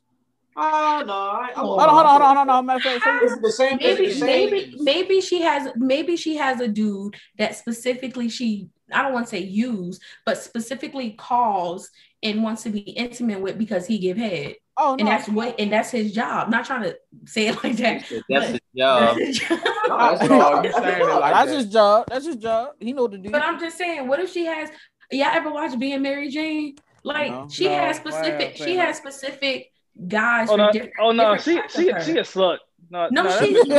Ah, 0.58 1.04
no. 1.06 1.14
I, 1.14 1.52
I 1.56 1.60
Hold 1.60 1.80
Hold 1.80 1.90
on, 1.90 1.90
hold 1.90 2.06
on, 2.06 2.08
hold 2.10 2.22
on, 2.22 2.36
hold 2.36 2.50
on. 2.50 2.66
Matter 2.66 2.78
of 2.78 3.02
fact, 3.02 3.22
say- 3.22 3.26
Is 3.26 3.32
it 3.34 3.42
the 3.42 3.52
same? 3.52 3.78
Maybe 3.78 4.08
the 4.08 4.14
same? 4.14 4.26
maybe 4.26 4.74
maybe 4.80 5.22
she 5.22 5.42
has 5.42 5.72
maybe 5.78 6.18
she 6.18 6.36
has 6.36 6.60
a 6.60 6.68
dude 6.68 7.16
that 7.38 7.56
specifically 7.56 8.28
she 8.30 8.68
I 8.94 9.04
don't 9.04 9.14
want 9.14 9.26
to 9.28 9.30
say 9.30 9.40
use, 9.40 10.00
but 10.26 10.38
specifically 10.38 11.12
calls 11.12 11.90
and 12.24 12.44
wants 12.44 12.64
to 12.64 12.70
be 12.70 12.80
intimate 12.80 13.42
with 13.42 13.58
because 13.58 13.86
he 13.88 13.98
give 13.98 14.18
head. 14.18 14.56
Oh 14.78 14.94
And 14.94 15.04
no. 15.06 15.12
that's 15.12 15.28
what 15.28 15.60
and 15.60 15.72
that's 15.72 15.92
his 15.92 16.14
job. 16.14 16.50
Not 16.50 16.66
trying 16.66 16.84
to 16.84 16.98
say 17.26 17.48
it 17.48 17.64
like 17.64 17.76
that. 17.78 18.04
That's 18.30 18.48
his 18.50 18.60
job. 18.78 19.18
that's 19.18 19.20
his 19.20 19.40
job. 19.40 19.60
No, 19.90 19.98
that's 19.98 20.22
No, 20.30 20.36
oh, 20.36 20.40
not- 20.40 20.64
you 20.66 20.72
that's 20.72 20.84
saying 20.84 21.02
it 21.02 21.06
not- 21.06 21.22
like 21.22 21.34
that's 21.34 21.52
that. 21.52 21.58
his 21.58 21.66
job. 21.74 22.06
That's 22.10 22.26
his 22.26 22.36
job. 22.38 22.70
He 22.80 22.94
know 22.94 23.04
what 23.04 23.12
to 23.12 23.18
do. 23.18 23.30
But 23.32 23.42
I'm 23.42 23.60
just 23.60 23.78
saying, 23.78 24.08
what 24.08 24.20
if 24.20 24.32
she 24.32 24.46
has? 24.46 24.70
Y'all 25.12 25.28
ever 25.34 25.52
watch 25.52 25.78
Being 25.80 26.02
Mary 26.02 26.30
Jane? 26.30 26.76
Like 27.04 27.32
No. 27.32 27.48
she 27.50 27.66
No, 27.66 27.72
has 27.76 28.00
why 28.00 28.04
am 28.04 28.08
I 28.08 28.12
specific. 28.12 28.56
She 28.58 28.76
has 28.76 28.98
specific 28.98 29.72
guys. 30.08 30.48
Oh 30.50 30.58
for 30.58 30.58
no, 30.58 30.72
oh 31.02 31.12
no, 31.12 31.38
she 31.38 31.60
she 31.70 31.86
she 31.86 31.92
a 32.18 32.24
slut. 32.24 32.58
No, 32.92 33.08
No, 33.12 33.24
no, 33.24 33.30
that 33.30 33.44
she- 33.44 33.54
bitch 33.56 33.70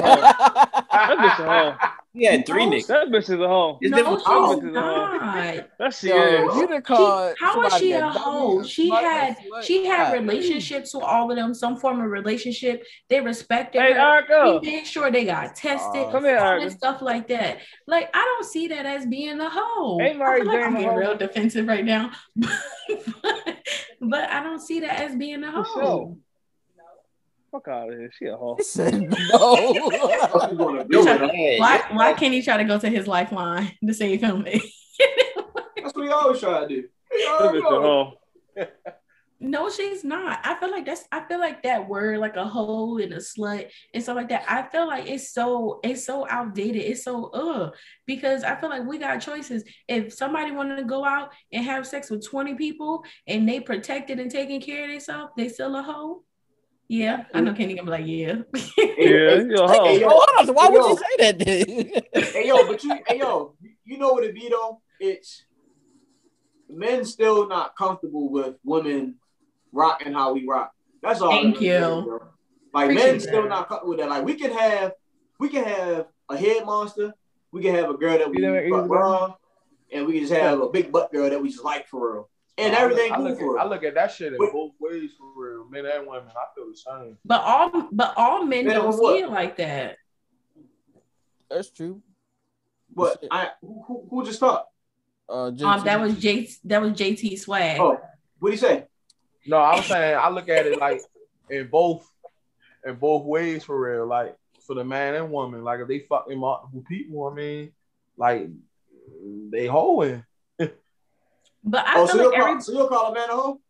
is 2.15 2.19
a 2.19 2.19
hoe. 2.19 2.19
That 2.19 2.19
bitch 2.19 2.19
a 2.19 2.19
hoe. 2.19 2.19
He 2.19 2.25
had 2.25 2.47
three 2.47 2.67
No, 2.67 2.71
niggas. 2.71 2.87
That 2.87 3.09
bitch 3.09 3.19
is 3.19 3.31
a 3.31 3.49
hoe. 3.49 3.79
It's 3.83 3.91
no, 3.91 3.97
different 3.97 4.21
she's 4.21 4.27
colors. 4.27 4.61
not. 4.63 5.67
That 5.79 5.95
she 5.95 6.09
Yo, 6.09 6.17
is. 6.17 6.57
you 6.57 6.67
done 6.67 6.83
She, 6.83 6.83
called 6.83 7.37
how 7.39 7.63
is 7.67 7.73
she 7.75 7.93
a 7.93 8.01
dummy, 8.01 8.19
hoe? 8.21 8.63
She 8.63 8.91
slut, 8.91 9.01
had 9.03 9.37
she 9.63 9.87
had 9.87 10.13
relationships 10.13 10.95
with 10.95 11.05
all 11.05 11.31
of 11.31 11.37
them, 11.37 11.55
some 11.55 11.77
form 11.77 12.01
of 12.01 12.11
relationship. 12.11 12.85
They 13.09 13.21
respected 13.21 13.81
Hey, 13.81 13.93
her. 13.95 14.01
Erica. 14.01 14.61
She 14.63 14.71
made 14.71 14.87
sure 14.87 15.11
they 15.11 15.25
got 15.25 15.55
tested, 15.57 16.07
Oh, 16.07 16.11
Come 16.11 16.25
here, 16.25 16.39
all 16.39 16.47
Erica. 16.47 16.65
this 16.67 16.75
stuff 16.75 17.01
like 17.03 17.29
that. 17.29 17.59
Like 17.87 18.11
I 18.15 18.19
don't 18.25 18.45
see 18.45 18.69
that 18.69 18.87
as 18.87 19.07
being 19.07 19.41
a 19.41 19.49
hoe. 19.49 20.01
Ain't 20.01 20.17
I 20.17 20.19
Mary 20.19 20.41
feel 20.41 20.47
like 20.49 20.57
Jane 20.57 20.67
I'm 20.67 20.77
a 20.77 20.81
getting 20.81 20.97
real 20.97 21.17
defensive 21.17 21.67
right 21.67 21.85
now, 21.85 22.11
but 24.01 24.31
I 24.31 24.43
don't 24.43 24.61
see 24.61 24.81
that 24.81 25.01
as 25.01 25.17
being 25.17 25.45
a 25.45 25.53
For 25.53 25.63
hoe. 25.65 26.19
Sure. 27.51 27.61
Fuck 27.61 27.69
out 27.69 27.93
of 27.93 27.99
here. 27.99 28.11
She 28.19 28.27
a 28.27 28.37
hoe. 28.37 28.57
He 28.57 28.65
said 28.65 29.01
no. 29.01 29.09
What 30.33 30.57
gonna 30.59 30.79
You 30.83 30.85
do 30.89 31.03
try- 31.03 31.17
with 31.17 31.31
it? 31.35 31.61
Why 31.61 31.83
why 31.93 32.13
can't 32.15 32.33
he 32.35 32.43
try 32.43 32.57
to 32.57 32.65
go 32.65 32.79
to 32.79 32.89
his 32.89 33.07
lifeline 33.07 33.73
to 33.87 33.95
save 33.95 34.21
him? 34.21 34.45
That's 34.45 35.95
what 35.95 36.05
he 36.07 36.11
always 36.11 36.41
try 36.41 36.61
to 36.61 36.69
do. 36.69 36.85
He 37.13 37.25
That 37.25 37.39
always 37.41 37.63
bitch 37.63 37.69
a 37.69 37.71
know. 37.71 37.83
hoe. 37.83 38.67
no, 39.43 39.71
she's 39.71 40.05
not. 40.05 40.41
I 40.45 40.55
feel 40.61 40.71
like 40.71 40.85
that's 40.85 41.05
I 41.11 41.21
feel 41.27 41.39
like 41.41 41.63
that 41.63 41.89
word 41.89 42.19
like 42.19 42.37
a 42.37 42.45
hoe 42.45 42.99
and 42.99 43.13
a 43.15 43.17
slut 43.17 43.69
and 43.95 44.03
stuff 44.03 44.17
like 44.17 44.29
that. 44.29 44.45
I 44.49 44.63
feel 44.71 44.87
like 44.87 45.09
it's 45.09 45.33
so 45.33 45.81
it's 45.83 46.05
so 46.05 46.27
outdated. 46.29 46.83
It's 46.83 47.03
so 47.05 47.27
uh 47.31 47.71
because 48.07 48.45
I 48.45 48.55
feel 48.57 48.69
like 48.69 48.85
we 48.87 48.99
got 48.99 49.17
choices. 49.19 49.65
If 49.89 50.13
somebody 50.13 50.51
wanted 50.53 50.77
to 50.77 50.85
go 50.85 51.05
out 51.05 51.31
and 51.53 51.65
have 51.65 51.87
sex 51.87 52.11
with 52.11 52.27
20 52.27 52.55
people 52.55 53.03
and 53.27 53.49
they 53.49 53.61
protected 53.61 54.21
and 54.21 54.31
taking 54.31 54.61
care 54.61 54.85
of 54.85 54.91
themselves, 54.91 55.33
they 55.37 55.49
still 55.49 55.75
a 55.77 55.83
hoe. 55.83 56.23
Yeah, 56.91 57.23
I 57.33 57.41
know 57.41 57.55
Kenny 57.55 57.75
gonna 57.75 57.85
be 57.85 57.91
like, 57.99 58.05
yeah. 58.05 58.43
Yeah, 58.99 59.37
you. 59.37 59.69
Hey, 59.69 60.01
yo, 60.01 60.09
hold 60.09 60.29
on. 60.37 60.47
So 60.47 60.53
why 60.53 60.69
would 60.69 60.83
yo, 60.83 60.89
you 60.89 60.97
say 60.97 61.05
that 61.19 61.39
then? 61.39 62.25
hey 62.33 62.49
yo, 62.49 62.67
but 62.67 62.83
you, 62.83 62.99
hey 63.07 63.21
yo, 63.21 63.55
you 63.85 63.97
know 63.97 64.09
what 64.13 64.25
it 64.25 64.35
be 64.35 64.49
though? 64.49 64.83
It's 64.99 65.45
men 66.69 67.05
still 67.05 67.47
not 67.47 67.77
comfortable 67.77 68.29
with 68.29 68.57
women 68.65 69.15
rocking 69.71 70.13
how 70.13 70.33
we 70.33 70.45
rock. 70.49 70.73
That's 71.01 71.21
all. 71.21 71.31
Thank 71.31 71.61
you. 71.61 71.71
is, 71.71 72.05
bro. 72.05 72.23
Like 72.75 72.93
men 72.93 73.21
still 73.21 73.43
that. 73.43 73.49
not 73.49 73.69
comfortable 73.69 73.91
with 73.91 74.01
that. 74.01 74.09
Like 74.09 74.25
we 74.25 74.35
can 74.35 74.51
have, 74.51 74.93
we 75.39 75.49
can 75.49 75.63
have 75.63 76.07
a 76.29 76.37
head 76.37 76.67
monster. 76.67 77.15
We 77.53 77.63
can 77.63 77.77
have 77.77 77.89
a 77.89 77.95
girl 77.95 78.19
that 78.19 78.29
we 78.29 78.39
You 78.39 78.43
know 78.43 78.69
fuck 78.69 78.83
he's 78.83 78.91
raw, 78.91 79.35
and 79.93 80.07
we 80.09 80.15
can 80.15 80.23
just 80.23 80.33
have 80.33 80.61
a 80.61 80.69
big 80.69 80.91
butt 80.91 81.13
girl 81.13 81.31
that 81.31 81.41
we 81.41 81.51
just 81.51 81.63
like 81.63 81.87
for 81.87 82.15
real, 82.15 82.31
and 82.61 82.75
I 82.77 82.83
look- 82.85 82.93
everything 82.93 83.13
I 83.13 83.19
look, 83.19 83.41
at, 83.41 83.61
I 83.61 83.65
look 83.67 83.85
at 83.85 83.95
that 83.95 84.13
shit 84.13 84.33
in 84.33 84.39
Wait. 84.39 84.53
both 84.53 84.73
ways 84.81 85.11
for 85.19 85.27
real. 85.37 85.69
Men 85.69 85.87
and 85.87 86.07
women. 86.07 86.29
I 86.31 86.55
feel 86.55 86.71
the 86.71 86.77
same. 86.77 87.19
But 87.25 87.41
all 87.43 87.89
but 87.93 88.15
all 88.17 88.45
men 88.45 88.67
Men 88.67 88.77
don't 88.77 88.89
with 88.89 88.97
see 88.97 89.19
it 89.23 89.31
like 89.31 89.57
that. 89.57 89.97
That's 91.51 91.71
true. 91.71 92.03
But 92.95 93.25
I, 93.31 93.51
who, 93.61 93.83
who, 93.87 94.07
who 94.11 94.25
just 94.25 94.41
thought? 94.41 94.67
Uh, 95.29 95.47
Um, 95.47 95.85
that 95.85 96.01
was 96.01 96.19
J 96.19 96.49
that 96.65 96.83
was 96.83 96.93
JT 96.93 97.39
swag. 97.39 97.79
Oh, 97.81 98.01
what 98.39 98.49
do 98.49 98.53
you 98.53 98.57
say? 98.59 98.85
No, 99.47 99.59
I'm 99.59 99.83
saying 99.83 100.19
I 100.21 100.29
look 100.29 100.49
at 100.49 100.67
it 100.67 100.79
like 100.79 101.01
in 101.49 101.69
both 101.69 102.07
in 102.85 102.97
both 102.97 103.25
ways 103.25 103.65
for 103.65 103.81
real. 103.81 104.07
Like 104.07 104.37
for 104.67 104.75
the 104.75 104.85
man 104.85 105.15
and 105.15 105.31
woman. 105.31 105.63
Like 105.63 105.81
if 105.81 105.89
they 105.89 106.01
fucking 106.01 106.39
multiple 106.39 106.83
people, 106.89 107.27
I 107.29 107.35
mean, 107.35 107.73
like 108.17 108.49
they 109.51 109.67
hoeing. 109.67 110.25
But 111.65 111.87
I 111.87 112.01
Oh, 112.01 112.07
feel 112.07 112.17
so 112.17 112.17
like 112.19 112.25
you'll, 112.25 112.35
every 112.35 112.53
call, 112.55 112.61
so 112.61 112.73
you'll 112.73 112.89
call 112.89 113.13
a 113.13 113.15
man 113.15 113.31
a 113.31 113.37
hoe? 113.37 113.61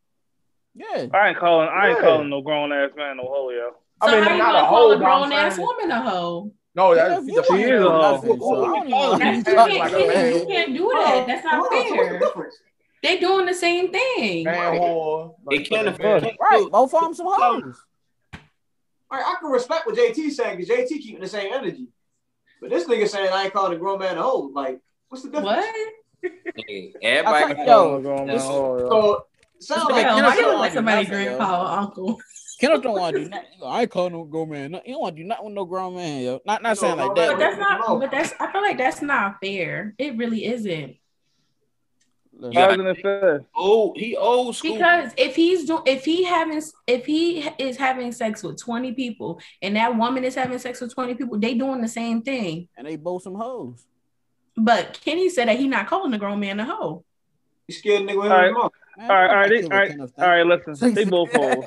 Yeah. 0.75 1.07
I 1.13 1.29
ain't 1.29 1.39
calling. 1.39 1.69
I 1.69 1.89
ain't 1.89 1.97
Yeah. 1.97 2.03
calling 2.03 2.31
no 2.31 2.41
grown 2.43 2.73
ass 2.73 2.91
man 2.97 3.17
no 3.17 3.25
hoe, 3.27 3.51
yo. 3.51 3.71
I 4.01 4.07
so 4.07 4.13
mean, 4.13 4.23
how 4.23 4.33
you 4.33 4.39
not 4.39 4.53
gonna 4.53 4.65
a 4.65 4.69
call 4.69 4.89
hoe, 4.89 4.93
a 4.93 4.99
grown 4.99 5.33
ass 5.33 5.59
woman 5.59 5.91
a 5.91 6.01
hoe? 6.03 6.53
No, 6.75 6.95
that's 6.95 7.27
if 7.29 7.35
the 7.35 7.43
She 7.43 7.63
is 7.65 7.83
a 7.83 7.91
hoe. 7.91 8.01
nothing, 8.13 8.41
so 8.41 8.65
I 8.65 8.71
don't 8.71 8.89
even 8.89 8.91
know 9.01 9.11
That's, 9.11 9.21
who 9.23 9.27
you 9.31 9.37
you 9.39 9.45
can't, 9.45 9.57
talking 9.57 9.77
about. 9.77 9.93
you 9.93 10.07
man. 10.07 10.47
can't 10.49 10.75
do 10.75 10.89
that. 10.95 11.23
Oh, 11.23 11.25
that's 11.27 11.45
not 11.45 11.55
Hold 11.55 11.67
on, 11.73 11.89
so 11.89 11.97
what's 11.97 12.09
the 12.09 12.15
fair. 12.15 12.21
difference? 12.21 12.59
They 13.03 13.19
doing 13.19 13.47
the 13.47 13.55
same 13.55 13.91
thing. 13.91 14.45
man 14.45 14.79
whore. 14.79 15.35
They 15.51 15.59
Like, 15.59 15.69
can't 15.69 15.89
afford 15.89 16.23
men. 16.23 16.33
Right, 16.41 16.67
both 16.71 16.95
of 16.95 17.01
them 17.03 17.15
some 17.15 17.27
hoes. 17.29 17.85
All 19.11 19.19
right, 19.19 19.27
I 19.27 19.41
can 19.41 19.51
respect 19.51 19.87
what 19.87 19.97
JT 19.97 20.31
saying 20.31 20.59
because 20.59 20.71
JT 20.71 20.89
keeping 20.89 21.21
the 21.21 21.27
same 21.29 21.53
energy. 21.53 21.89
But 22.61 22.71
this 22.71 22.87
nigga 22.87 23.09
saying 23.09 23.31
I 23.33 23.45
ain't 23.45 23.53
calling 23.53 23.73
a 23.73 23.77
grown 23.77 23.99
man 23.99 24.17
a 24.19 24.23
hoe. 24.23 24.51
Like, 24.55 24.81
what's 25.09 25.25
the 25.25 25.31
difference? 25.31 25.47
What? 25.47 25.75
Hey, 26.23 26.95
everybody. 27.03 27.55
thought- 27.55 27.67
Yo, 27.67 27.93
Yo, 27.97 28.01
grown 28.01 28.27
man 28.27 28.37
this- 28.37 28.45
hoe. 28.45 28.79
So, 28.79 29.27
sound 29.61 29.81
This 29.89 29.91
like, 29.91 30.07
nigga 30.07 30.09
Hell, 30.09 30.17
Kenneth 30.17 30.35
you 30.37 30.43
don't 30.43 30.51
look 30.51 30.53
like 30.53 30.59
wanna 30.61 30.69
do 30.71 30.75
somebody 30.75 31.03
nothing, 31.05 31.19
yo. 31.25 31.25
grandpa 31.37 31.63
or 31.63 31.79
uncle? 31.79 32.21
Kenneth 32.61 32.83
don't 32.83 32.93
want 33.01 33.17
to 33.17 33.23
do 33.25 33.29
nothing. 33.31 33.47
I 33.65 33.81
ain't 33.83 33.91
calling 33.91 34.13
no 34.13 34.25
grown 34.25 34.51
man. 34.51 34.71
No- 34.73 34.83
You 34.85 34.93
don't 34.93 35.01
want 35.03 35.17
to 35.17 35.23
do 35.23 35.29
nothing 35.29 35.45
with 35.47 35.55
no 35.55 35.65
grown 35.65 35.95
man, 35.95 36.23
yo. 36.23 36.41
Not 36.45 36.63
not 36.63 36.69
No, 36.71 36.75
saying 36.75 36.97
like 36.99 37.09
no, 37.09 37.15
that. 37.15 37.31
But 37.33 37.39
that's 37.39 37.59
not. 37.59 37.81
No. 37.89 37.99
But 37.99 38.11
that's. 38.11 38.35
I 38.41 38.53
feel 38.53 38.63
like 38.63 38.79
that's 38.79 39.03
not 39.03 39.37
fair. 39.43 39.95
It 39.99 40.17
really 40.17 40.45
isn't. 40.45 40.97
Listen, 42.33 42.53
Yeah. 42.53 42.69
Why 42.77 42.91
it 42.91 43.03
fair? 43.03 43.45
Oh, 43.55 43.93
he 43.97 44.17
old 44.17 44.57
school. 44.57 44.73
Because 44.75 45.13
if 45.19 45.37
he's 45.37 45.67
doing, 45.67 45.83
if 45.85 46.05
he 46.07 46.25
having, 46.25 46.63
if 46.87 47.05
he 47.05 47.41
is 47.59 47.77
having 47.77 48.13
sex 48.13 48.43
with 48.43 48.59
twenty 48.59 48.93
people, 48.93 49.41
and 49.61 49.77
that 49.77 49.97
woman 49.97 50.25
is 50.25 50.35
having 50.35 50.59
sex 50.59 50.81
with 50.81 50.95
twenty 50.95 51.15
people, 51.15 51.39
they 51.39 51.55
doing 51.55 51.81
the 51.83 51.89
same 51.89 52.23
thing. 52.23 52.69
and 52.79 52.87
they 52.87 52.97
both 52.97 53.23
some 53.23 53.35
hoes. 53.35 53.85
But 54.65 55.01
Kenny 55.03 55.29
said 55.31 55.49
that 55.49 55.59
he 55.59 55.67
not 55.69 55.87
calling 55.87 56.11
the 56.11 56.19
grown 56.19 56.41
man 56.41 56.61
a 56.61 56.65
hoe. 56.65 57.05
you 57.69 57.75
scared 57.75 58.03
nigga 58.03 58.23
with 58.23 58.31
All 58.33 58.39
right. 58.39 58.49
him 58.49 58.55
mouth. 58.55 58.73
Man, 58.99 59.11
All 59.11 59.17
right, 59.17 59.23
all 59.23 59.29
fuck 59.29 59.37
right, 59.37 59.43
that 59.43 59.49
they- 59.49 59.57
shit 59.57 59.65
all 59.65 59.71
with 59.71 59.79
right, 59.79 59.91
Kenneth, 59.91 60.13
all 60.19 60.29
right. 60.29 60.47
Listen, 60.69 60.95
they 60.95 61.05
both 61.05 61.33
hoes. 61.35 61.65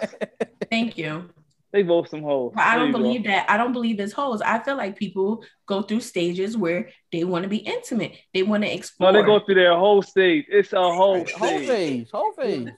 Thank 0.70 0.98
you. 0.98 1.30
They 1.72 1.82
both 1.82 2.08
some 2.10 2.22
hoes. 2.22 2.52
But 2.54 2.66
I 2.66 2.76
don't 2.76 2.88
you 2.88 2.94
go. 2.94 3.00
believe 3.00 3.24
that. 3.24 3.50
I 3.50 3.58
don't 3.58 3.74
believe 3.74 4.00
it's 4.00 4.14
hoes. 4.14 4.44
I 4.44 4.60
feel 4.60 4.78
like 4.78 4.96
people 4.96 5.44
go 5.66 5.82
through 5.82 6.02
stages 6.02 6.56
where 6.56 6.90
they 7.12 7.24
want 7.24 7.44
to 7.44 7.50
be 7.50 7.58
intimate. 7.58 8.12
They 8.32 8.44
want 8.44 8.62
to 8.64 8.72
explore. 8.72 9.12
No, 9.12 9.20
they 9.20 9.26
go 9.26 9.40
through 9.44 9.56
their 9.56 9.76
whole 9.76 10.04
stage. 10.04 10.46
It's 10.50 10.72
a 10.74 10.80
whole 10.80 11.26
stage. 11.26 11.34
Whole 11.36 11.50
stage. 11.50 11.68
phase, 11.68 12.10
whole 12.12 12.34
phase. 12.34 12.70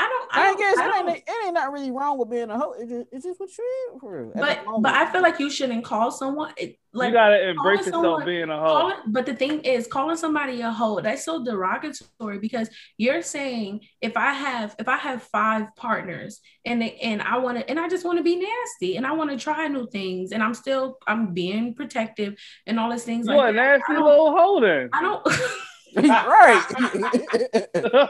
I 0.00 0.06
don't. 0.08 0.28
I, 0.32 0.40
I 0.42 0.46
don't, 0.46 0.58
guess 0.58 0.76
I 0.78 0.84
it 0.84 0.88
don't 0.88 1.08
ain't, 1.08 1.18
it 1.18 1.44
ain't 1.46 1.54
not 1.54 1.72
really 1.72 1.90
wrong 1.90 2.18
with 2.18 2.30
being 2.30 2.50
a 2.50 2.58
hoe. 2.58 2.74
It's 2.78 2.88
just, 2.90 3.06
it's 3.10 3.24
just 3.24 3.40
what 3.40 3.48
you 3.58 3.64
is 3.94 4.00
for 4.00 4.32
but 4.36 4.60
but 4.80 4.94
I 4.94 5.10
feel 5.10 5.22
like 5.22 5.40
you 5.40 5.50
shouldn't 5.50 5.84
call 5.84 6.12
someone 6.12 6.52
it, 6.56 6.78
like 6.92 7.08
you 7.08 7.14
gotta 7.14 7.48
embrace 7.48 7.56
calling 7.56 7.76
yourself 7.78 8.04
someone- 8.04 8.24
being 8.24 8.48
a 8.50 8.58
hoe. 8.60 8.66
calling, 8.66 8.96
but 9.08 9.26
the 9.26 9.34
thing 9.34 9.60
is 9.62 9.86
calling 9.88 10.16
somebody 10.16 10.60
a 10.60 10.70
hoe 10.70 11.00
that's 11.00 11.24
so 11.24 11.44
derogatory 11.44 12.38
because 12.38 12.70
you're 12.96 13.22
saying 13.22 13.80
if 14.00 14.16
I 14.16 14.32
have 14.32 14.76
if 14.78 14.86
I 14.86 14.96
have 14.98 15.22
five 15.24 15.74
partners 15.74 16.40
and 16.64 16.80
they, 16.80 16.92
and 16.98 17.20
I 17.20 17.38
want 17.38 17.58
to 17.58 17.68
and 17.68 17.80
I 17.80 17.88
just 17.88 18.04
want 18.04 18.18
to 18.18 18.24
be 18.24 18.36
nasty 18.36 18.96
and 18.98 19.06
I 19.06 19.12
want 19.12 19.30
to 19.30 19.36
try 19.36 19.66
new 19.66 19.88
things 19.88 20.30
and 20.32 20.42
I'm 20.44 20.54
still 20.54 20.98
I'm 21.08 21.34
being 21.34 21.74
protective 21.74 22.36
and 22.66 22.78
all 22.78 22.90
these 22.92 23.02
things 23.04 23.26
You 23.26 23.34
like 23.34 23.50
a 23.50 23.52
that. 23.56 23.78
nasty 23.80 23.94
little 23.94 24.30
hoe 24.36 24.60
then. 24.60 24.90
I 24.92 25.02
don't 25.02 25.26
right. 25.96 26.64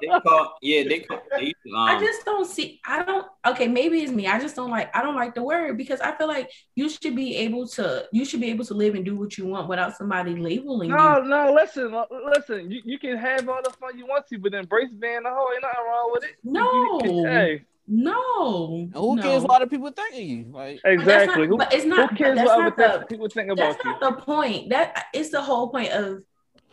They 0.00 0.08
call, 0.08 0.56
yeah, 0.62 0.82
they 0.88 1.00
call. 1.00 1.22
They 1.38 1.54
um, 1.74 1.76
I 1.88 1.98
just 2.00 2.24
don't 2.24 2.46
see. 2.46 2.80
I 2.86 3.02
don't. 3.04 3.26
Okay, 3.46 3.68
maybe 3.68 4.00
it's 4.02 4.12
me. 4.12 4.26
I 4.26 4.38
just 4.40 4.56
don't 4.56 4.70
like. 4.70 4.94
I 4.96 5.02
don't 5.02 5.14
like 5.14 5.34
the 5.34 5.42
word 5.42 5.76
because 5.76 6.00
I 6.00 6.12
feel 6.16 6.26
like 6.28 6.50
you 6.74 6.88
should 6.88 7.14
be 7.16 7.36
able 7.36 7.66
to. 7.68 8.06
You 8.12 8.24
should 8.24 8.40
be 8.40 8.50
able 8.50 8.64
to 8.66 8.74
live 8.74 8.94
and 8.94 9.04
do 9.04 9.16
what 9.16 9.36
you 9.38 9.46
want 9.46 9.68
without 9.68 9.96
somebody 9.96 10.34
labeling 10.36 10.90
No, 10.90 11.16
you. 11.18 11.24
no, 11.24 11.46
no. 11.46 11.52
listen, 11.54 11.94
uh, 11.94 12.04
listen. 12.34 12.70
You, 12.70 12.80
you 12.84 12.98
can 12.98 13.16
have 13.16 13.48
all 13.48 13.60
the 13.62 13.70
fun 13.70 13.96
you 13.98 14.06
want 14.06 14.26
to, 14.28 14.38
but 14.38 14.54
embrace 14.54 14.90
being 14.98 15.20
a 15.24 15.30
hoe. 15.30 15.48
Ain't 15.54 15.62
nothing 15.62 15.84
wrong 15.86 16.10
with 16.12 16.24
it. 16.24 16.30
No. 16.42 17.00
You- 17.04 17.20
you- 17.20 17.26
hey, 17.26 17.62
No. 17.86 18.88
Who 18.94 19.16
no. 19.16 19.22
cares 19.22 19.42
what 19.42 19.52
other 19.62 19.66
people 19.66 19.90
think 19.90 20.14
of 20.14 20.20
you? 20.20 20.44
Like 20.50 20.80
But 20.82 20.92
exactly. 20.92 21.42
not- 21.42 21.48
who, 21.48 21.58
but 21.58 21.72
it's 21.74 21.84
not- 21.84 22.10
who 22.10 22.16
cares 22.16 22.38
what 22.38 22.74
other 22.74 22.98
the- 23.00 23.06
people 23.06 23.28
think 23.28 23.48
That's 23.56 23.76
about 23.76 23.84
you? 23.84 23.90
not 24.00 24.00
the 24.18 24.22
point. 24.22 24.70
That 24.70 25.06
it's 25.12 25.30
the 25.30 25.42
whole 25.42 25.68
point 25.68 25.90
of 25.92 26.22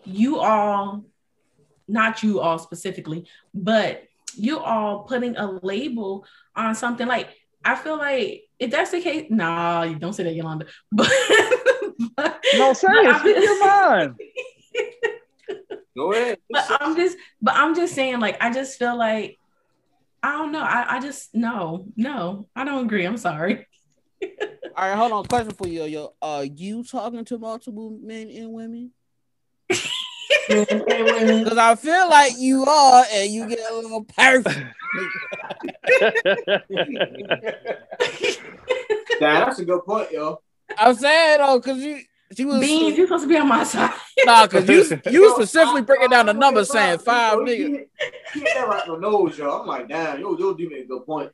you 0.05 0.39
all, 0.39 1.03
not 1.87 2.23
you 2.23 2.39
all 2.39 2.57
specifically, 2.59 3.27
but 3.53 4.03
you 4.35 4.59
all 4.59 5.03
putting 5.03 5.35
a 5.37 5.59
label 5.63 6.25
on 6.55 6.75
something. 6.75 7.07
Like 7.07 7.29
I 7.63 7.75
feel 7.75 7.97
like 7.97 8.43
if 8.59 8.71
that's 8.71 8.91
the 8.91 9.01
case, 9.01 9.27
nah, 9.29 9.83
you 9.83 9.95
don't 9.95 10.13
say 10.13 10.23
that, 10.23 10.35
Yolanda. 10.35 10.65
But, 10.91 11.09
but 12.15 12.43
No, 12.57 12.73
say 12.73 12.87
but 12.87 13.05
it. 13.05 13.13
I'm 13.15 13.23
just- 13.23 13.43
your 13.45 13.59
mind. 13.67 14.15
Go 15.97 16.13
ahead. 16.13 16.37
But 16.49 16.65
I'm 16.79 16.95
just, 16.95 17.17
but 17.41 17.53
I'm 17.55 17.75
just 17.75 17.93
saying, 17.93 18.19
like, 18.19 18.41
I 18.41 18.51
just 18.51 18.79
feel 18.79 18.97
like, 18.97 19.37
I 20.23 20.31
don't 20.33 20.51
know. 20.51 20.61
I, 20.61 20.95
I 20.95 20.99
just 21.01 21.33
no, 21.35 21.85
no, 21.97 22.47
I 22.55 22.63
don't 22.63 22.85
agree. 22.85 23.05
I'm 23.05 23.17
sorry. 23.17 23.67
All 24.23 24.29
right, 24.77 24.95
hold 24.95 25.11
on. 25.11 25.25
Question 25.25 25.51
for 25.51 25.67
you, 25.67 25.83
yo. 25.83 26.13
Are 26.21 26.39
uh, 26.39 26.41
you 26.43 26.83
talking 26.83 27.25
to 27.25 27.37
multiple 27.37 27.97
men 28.01 28.29
and 28.29 28.51
women? 28.51 28.91
Because 30.47 31.57
I 31.57 31.75
feel 31.75 32.09
like 32.09 32.33
you 32.37 32.65
are, 32.65 33.05
and 33.11 33.31
you 33.31 33.47
get 33.47 33.59
a 33.71 33.75
little 33.75 34.03
perfect. 34.03 34.59
Damn, 39.19 39.45
that's 39.45 39.59
a 39.59 39.65
good 39.65 39.83
point, 39.85 40.11
yo. 40.11 40.41
I'm 40.77 40.95
saying 40.95 41.39
though, 41.39 41.59
because 41.59 41.77
you, 41.79 41.99
she 42.35 42.45
was 42.45 42.61
Beans, 42.61 42.97
you're 42.97 43.07
supposed 43.07 43.23
to 43.23 43.29
be 43.29 43.37
on 43.37 43.47
my 43.47 43.63
side. 43.63 43.93
nah, 44.25 44.47
because 44.47 44.67
you, 44.69 44.99
you 45.11 45.33
specifically 45.35 45.81
breaking 45.81 46.09
down 46.09 46.25
the 46.27 46.33
numbers, 46.33 46.71
saying 46.71 46.99
five 46.99 47.33
Yo, 47.39 47.45
niggas. 47.45 47.85
he 48.33 48.41
right 48.41 48.87
on 48.87 49.01
the 49.01 49.09
nose, 49.09 49.37
yo. 49.37 49.49
I'm 49.61 49.67
like, 49.67 49.87
damn, 49.89 50.19
yo, 50.19 50.37
yo, 50.37 50.53
do 50.53 50.69
make 50.69 50.85
a 50.85 50.87
good 50.87 51.05
point. 51.05 51.31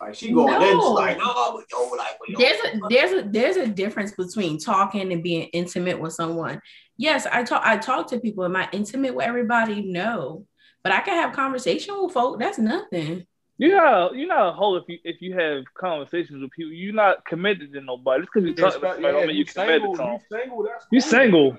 Like 0.00 0.14
she 0.14 0.32
going 0.32 0.54
in, 0.54 0.60
No. 0.60 0.80
she's 0.80 0.90
like, 0.90 1.18
yo, 1.18 1.90
like, 1.90 2.16
yo. 2.28 2.38
There's 2.38 2.60
a 2.64 2.80
there's 2.88 3.12
a 3.12 3.28
there's 3.28 3.56
a 3.56 3.66
difference 3.66 4.12
between 4.12 4.58
talking 4.58 5.12
and 5.12 5.22
being 5.22 5.48
intimate 5.52 6.00
with 6.00 6.14
someone. 6.14 6.58
Yes, 7.00 7.26
I 7.26 7.42
talk 7.44 7.62
I 7.64 7.78
talk 7.78 8.08
to 8.08 8.20
people. 8.20 8.44
Am 8.44 8.54
I 8.54 8.68
intimate 8.72 9.14
with 9.14 9.24
everybody? 9.26 9.80
No. 9.80 10.44
But 10.82 10.92
I 10.92 11.00
can 11.00 11.14
have 11.14 11.32
conversation 11.34 11.94
with 11.98 12.12
folk. 12.12 12.38
That's 12.38 12.58
nothing. 12.58 13.26
You 13.56 13.70
know, 13.70 14.12
you're 14.12 14.28
not 14.28 14.48
a 14.48 14.52
hoe 14.52 14.76
if 14.76 14.84
you 14.86 14.98
if 15.04 15.16
you 15.22 15.32
have 15.34 15.64
conversations 15.78 16.42
with 16.42 16.50
people. 16.50 16.72
You're 16.72 16.92
not 16.94 17.24
committed 17.24 17.72
to 17.72 17.80
nobody. 17.80 18.24
Just 18.24 18.32
because 18.34 18.44
you 18.48 18.54
talk 18.54 18.72
to 18.74 18.78
Yeah, 18.80 18.92
somebody, 18.92 19.02
don't 19.14 19.26
mean 19.28 19.36
you 19.36 19.36
you 19.36 19.44
committed 19.46 19.80
single, 19.82 19.92
to 19.94 19.98
them. 19.98 20.12
you 20.12 20.20
single, 20.38 20.62
that's 20.62 20.86
You 20.92 21.00
single. 21.00 21.58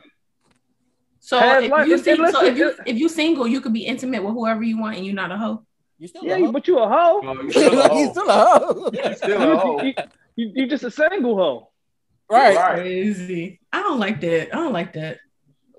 So 1.20 1.38
if 1.60 1.72
life- 1.72 1.88
you 1.88 1.94
and- 1.96 2.04
sing, 2.04 2.28
so 2.32 2.46
if 2.46 2.58
you 2.58 2.74
if 2.86 2.98
you 3.00 3.10
single, 3.10 3.48
you 3.48 3.62
could 3.62 3.74
be 3.74 3.86
intimate 3.86 4.24
with 4.24 4.34
whoever 4.34 4.62
you 4.64 4.80
want, 4.80 4.98
and 4.98 5.06
you're 5.06 5.16
not 5.16 5.32
a 5.32 5.38
hoe. 5.38 5.64
You 5.98 6.08
still 6.08 6.24
Yeah, 6.24 6.36
a 6.36 6.46
hoe. 6.46 6.52
but 6.52 6.68
you 6.68 6.78
a 6.80 6.88
hoe. 6.88 7.22
No, 7.22 7.42
you 7.42 7.52
still 7.52 7.80
a 7.80 7.88
hoe. 7.90 8.00
you 8.00 8.10
still 8.12 8.30
a 8.30 8.34
hoe. 8.34 8.90
You 9.10 9.16
still 9.16 9.42
a 9.42 9.58
hoe. 9.58 9.82
You, 9.82 9.88
you, 9.88 9.94
you, 10.36 10.52
you 10.56 10.68
just 10.68 10.84
a 10.84 10.92
single 10.92 11.36
hoe. 11.36 11.70
right. 12.30 12.56
Right. 12.56 12.76
Crazy. 12.80 13.60
I 13.72 13.82
don't 13.82 14.00
like 14.00 14.22
that. 14.22 14.54
I 14.54 14.58
don't 14.58 14.74
like 14.74 14.94
that. 14.94 15.20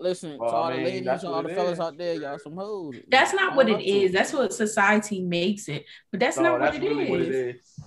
Listen, 0.03 0.37
Well, 0.39 0.51
to 0.51 0.57
all 0.57 0.65
I 0.65 0.71
the 0.73 0.77
mean, 0.79 0.85
ladies, 0.87 1.05
that's 1.05 1.25
all 1.25 1.43
the 1.43 1.49
fellas 1.51 1.73
is. 1.75 1.81
out 1.81 1.97
there, 1.97 2.15
y'all 2.15 2.39
some 2.39 2.57
hoes. 2.57 2.97
That's 3.09 3.33
not 3.33 3.55
what 3.55 3.67
Own 3.67 3.73
it 3.73 3.75
up 3.77 3.81
to 3.81 3.87
is. 3.87 4.13
That's 4.13 4.33
what 4.33 4.53
society 4.53 5.23
makes 5.23 5.69
it. 5.69 5.85
But 6.11 6.21
that's 6.21 6.37
No, 6.37 6.43
not 6.59 6.61
what 6.61 6.75
it 6.75 6.83
really 6.83 7.11
what 7.11 7.21
it 7.21 7.29
is. 7.29 7.57
is. 7.57 7.81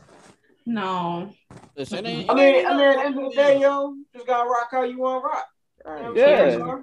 No. 0.65 1.31
Listen, 1.77 2.05
it 2.05 2.09
ain't, 2.09 2.29
I 2.31 2.33
mean, 2.33 2.65
I 2.65 2.69
mean, 2.69 2.81
at 2.81 2.95
the 2.95 3.01
end 3.05 3.17
of 3.19 3.23
the 3.29 3.35
day, 3.35 3.59
yo, 3.61 3.95
just 4.13 4.25
gotta 4.25 4.49
rock 4.49 4.69
how 4.71 4.83
you 4.83 4.97
want 4.99 5.23
to 5.23 5.27
rock. 5.27 5.45
You 5.99 6.03
know 6.03 6.13
Yeah. 6.15 6.81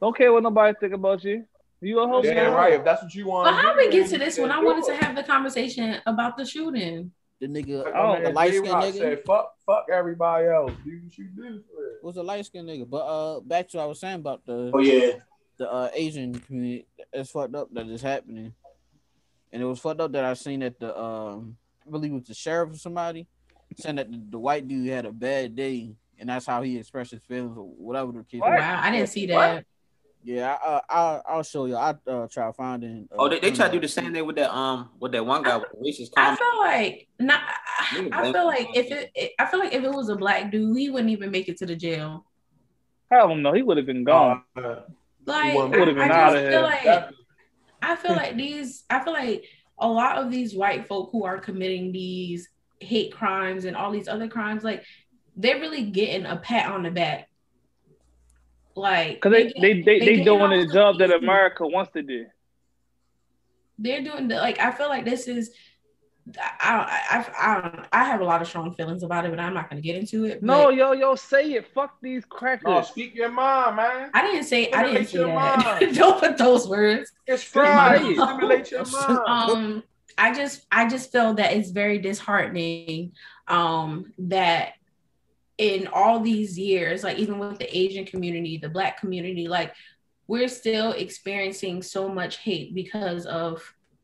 Don't 0.00 0.16
care 0.16 0.32
what 0.32 0.42
nobody 0.42 0.76
think 0.80 0.94
about 0.94 1.22
you. 1.22 1.44
You 1.80 2.00
a 2.00 2.06
hoe. 2.08 2.22
Yeah, 2.24 2.48
you 2.48 2.48
a 2.48 2.54
right. 2.56 2.72
If 2.74 2.84
that's 2.84 3.02
what 3.02 3.14
you 3.14 3.26
want. 3.26 3.46
But 3.54 3.60
how 3.62 3.76
we 3.76 3.90
get 3.90 4.08
to 4.10 4.18
this 4.18 4.38
when 4.38 4.50
I 4.50 4.60
wanted 4.60 4.84
to 4.86 4.96
have 4.96 5.14
the 5.14 5.22
conversation 5.22 5.96
about 6.06 6.36
the 6.36 6.44
shooting? 6.44 7.12
the 7.40 7.48
nigga, 7.48 7.90
Oh, 7.94 8.22
the 8.22 8.30
light 8.30 8.54
skinned 8.54 8.68
nigga. 8.68 8.92
Said, 8.92 9.24
fuck, 9.26 9.52
fuck 9.66 9.86
everybody 9.92 10.46
else. 10.46 10.72
Do 10.84 11.00
what 11.02 11.18
you 11.18 11.24
do. 11.24 11.62
for 11.72 11.86
it. 11.86 12.04
was 12.04 12.16
a 12.16 12.22
light 12.22 12.46
skinned 12.46 12.68
nigga. 12.68 12.88
But 12.88 13.04
uh, 13.06 13.40
back 13.40 13.68
to 13.68 13.78
what 13.78 13.84
I 13.84 13.86
was 13.86 14.00
saying 14.00 14.16
about 14.16 14.44
the 14.44 14.70
Oh 14.74 14.80
yeah. 14.80 15.12
the 15.58 15.70
uh, 15.70 15.90
Asian 15.94 16.38
community. 16.38 16.86
It's 17.12 17.30
fucked 17.30 17.54
up 17.54 17.72
that 17.74 17.86
it's 17.88 18.02
happening, 18.02 18.54
and 19.52 19.62
it 19.62 19.64
was 19.64 19.78
fucked 19.78 20.00
up 20.00 20.12
that 20.12 20.24
I 20.24 20.34
seen 20.34 20.60
that 20.60 20.78
the 20.78 20.98
um, 20.98 21.56
I 21.86 21.90
believe 21.90 22.12
it 22.12 22.14
was 22.14 22.26
the 22.26 22.34
sheriff 22.34 22.72
or 22.72 22.78
somebody 22.78 23.26
saying 23.76 23.96
that 23.96 24.10
the, 24.10 24.22
the 24.30 24.38
white 24.38 24.66
dude 24.68 24.88
had 24.88 25.06
a 25.06 25.12
bad 25.12 25.56
day, 25.56 25.94
and 26.18 26.28
that's 26.28 26.46
how 26.46 26.62
he 26.62 26.78
expressed 26.78 27.10
his 27.10 27.22
feelings 27.24 27.56
or 27.56 27.64
whatever 27.64 28.12
the 28.12 28.24
case. 28.24 28.40
What? 28.40 28.52
Wow, 28.52 28.80
I 28.82 28.90
didn't 28.90 29.08
see 29.08 29.26
that. 29.26 29.64
Yeah, 30.24 30.56
I, 30.62 30.66
uh, 30.68 30.80
I 30.88 31.20
I'll 31.32 31.42
show 31.42 31.64
you. 31.66 31.74
I 31.76 31.94
uh, 32.06 32.28
try 32.28 32.50
finding. 32.52 33.08
Uh, 33.10 33.16
Oh, 33.18 33.28
they, 33.28 33.40
they 33.40 33.50
try 33.50 33.66
to 33.66 33.72
do 33.72 33.80
the 33.80 33.88
same 33.88 34.12
thing 34.12 34.24
with 34.24 34.36
that 34.36 34.54
um 34.56 34.90
with 35.00 35.12
that 35.12 35.26
one 35.26 35.42
guy 35.42 35.56
with 35.56 35.66
the 35.72 35.78
racist 35.78 36.10
I 36.16 36.36
feel 36.36 36.58
like 36.60 37.08
not. 37.18 37.40
Nigga, 37.92 38.12
I 38.12 38.32
feel 38.32 38.46
like 38.46 38.68
if 38.74 38.90
it, 38.92 39.10
it, 39.14 39.32
I 39.38 39.46
feel 39.46 39.58
like 39.58 39.72
if 39.72 39.82
it 39.82 39.90
was 39.90 40.08
a 40.08 40.16
black 40.16 40.52
dude, 40.52 40.76
he 40.78 40.90
wouldn't 40.90 41.10
even 41.10 41.30
make 41.32 41.48
it 41.48 41.56
to 41.58 41.66
the 41.66 41.74
jail. 41.74 42.24
I 43.10 43.16
don't 43.18 43.42
know. 43.42 43.52
He 43.52 43.62
would 43.62 43.76
have 43.76 43.86
been 43.86 44.04
gone. 44.04 44.42
Uh, 44.56 44.76
Like 45.26 45.54
wouldn't- 45.54 45.74
I, 45.74 45.78
would've 45.80 45.94
been 45.96 46.10
I 46.10 46.14
outta 46.20 46.34
just 46.36 46.42
here. 46.42 46.50
feel 46.52 46.62
like 46.62 46.84
definitely. 46.84 47.16
I 47.82 47.96
feel 47.96 48.12
like 48.12 48.36
these. 48.36 48.84
I 48.90 49.02
feel 49.04 49.12
like 49.12 49.44
a 49.78 49.88
lot 49.88 50.18
of 50.18 50.30
these 50.30 50.54
white 50.54 50.86
folk 50.86 51.10
who 51.10 51.24
are 51.24 51.38
committing 51.38 51.90
these 51.90 52.48
hate 52.78 53.12
crimes 53.12 53.64
and 53.64 53.76
all 53.76 53.90
these 53.90 54.06
other 54.08 54.28
crimes, 54.28 54.62
like 54.62 54.84
they're 55.36 55.58
really 55.58 55.84
getting 55.90 56.26
a 56.26 56.36
pat 56.36 56.70
on 56.70 56.84
the 56.84 56.90
back. 56.92 57.28
Like 58.74 59.20
Cause 59.20 59.32
they 59.32 59.44
get- 59.44 59.60
they 59.60 59.72
they, 59.74 59.82
they, 59.82 59.98
getting 60.00 60.24
doing 60.24 60.40
off 60.52 60.66
the 60.66 60.72
job 60.72 60.98
that. 60.98 61.10
America 61.12 61.66
wants 61.66 61.92
to 61.92 62.02
do. 62.02 62.26
they're 63.78 64.02
doing 64.02 64.28
the 64.28 64.36
like 64.36 64.58
I 64.60 64.70
feel 64.72 64.88
like 64.88 65.04
this 65.04 65.28
is 65.28 65.50
I 66.38 67.04
I 67.10 67.18
I, 67.36 68.00
I, 68.00 68.04
have 68.04 68.20
a 68.20 68.24
lot 68.24 68.40
of 68.40 68.46
strong 68.48 68.72
feelings 68.74 69.02
about 69.02 69.24
it, 69.24 69.30
but 69.30 69.40
I'm 69.40 69.54
not 69.54 69.68
gonna 69.68 69.82
get 69.82 69.96
into 69.96 70.24
it. 70.24 70.40
No, 70.42 70.66
but 70.66 70.76
yo, 70.76 70.92
yo, 70.92 71.16
say 71.16 71.52
it. 71.54 71.66
Fuck 71.74 71.96
these 72.00 72.24
crackers. 72.24 72.64
no, 72.64 72.82
speak 72.82 73.14
your 73.16 73.28
mind, 73.30 73.74
man. 73.76 74.10
I 74.14 74.22
didn't 74.22 74.44
say 74.44 74.70
I 74.70 74.84
didn't 74.84 75.06
Stimulate 75.06 75.08
say 75.08 75.18
your 75.18 75.26
that. 75.28 75.80
mind. 75.80 75.96
Don't 75.96 76.20
put 76.20 76.38
those 76.38 76.68
words. 76.68 77.10
It's 77.26 77.42
Friday. 77.42 78.14
Friday. 78.14 78.34
Stimulate 78.36 78.70
your 78.70 78.84
mind. 78.92 79.18
Um, 79.26 79.82
I 80.16 80.32
just 80.32 80.64
I 80.70 80.88
just 80.88 81.10
feel 81.10 81.34
that 81.34 81.52
it's 81.54 81.70
very 81.70 81.98
disheartening 81.98 83.12
um 83.48 84.12
that 84.18 84.74
in 85.62 85.86
all 85.92 86.18
these 86.18 86.58
years, 86.58 87.04
like 87.04 87.18
even 87.18 87.38
with 87.38 87.56
the 87.56 87.78
Asian 87.78 88.04
community, 88.04 88.56
the 88.56 88.68
black 88.68 88.98
community, 88.98 89.46
like 89.46 89.72
we're 90.26 90.48
still 90.48 90.90
experiencing 90.90 91.80
so 91.80 92.08
much 92.08 92.38
hate 92.38 92.74
because 92.74 93.26
of 93.26 93.62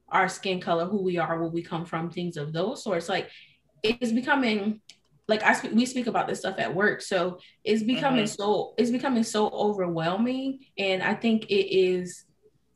our 0.09 0.29
skin 0.29 0.61
color, 0.61 0.85
who 0.85 1.03
we 1.03 1.19
are, 1.19 1.41
where 1.41 1.51
we 1.51 1.61
come 1.61 1.85
from, 1.85 2.11
things 2.11 2.37
of 2.37 2.53
those 2.53 2.85
sorts. 2.85 3.09
Like 3.09 3.29
it's 3.83 4.13
becoming 4.13 4.81
like 5.27 5.43
I 5.43 5.53
speak, 5.53 5.73
we 5.73 5.85
speak 5.85 6.07
about 6.07 6.29
this 6.29 6.39
stuff 6.39 6.55
at 6.59 6.73
work, 6.73 7.03
so 7.03 7.41
it's 7.65 7.83
becoming 7.83 8.25
mm-hmm. 8.27 8.41
so 8.41 8.75
it's 8.79 8.93
becoming 8.93 9.25
so 9.25 9.49
overwhelming, 9.49 10.61
and 10.79 11.03
I 11.03 11.15
think 11.15 11.47
it 11.47 11.77
is 11.77 12.25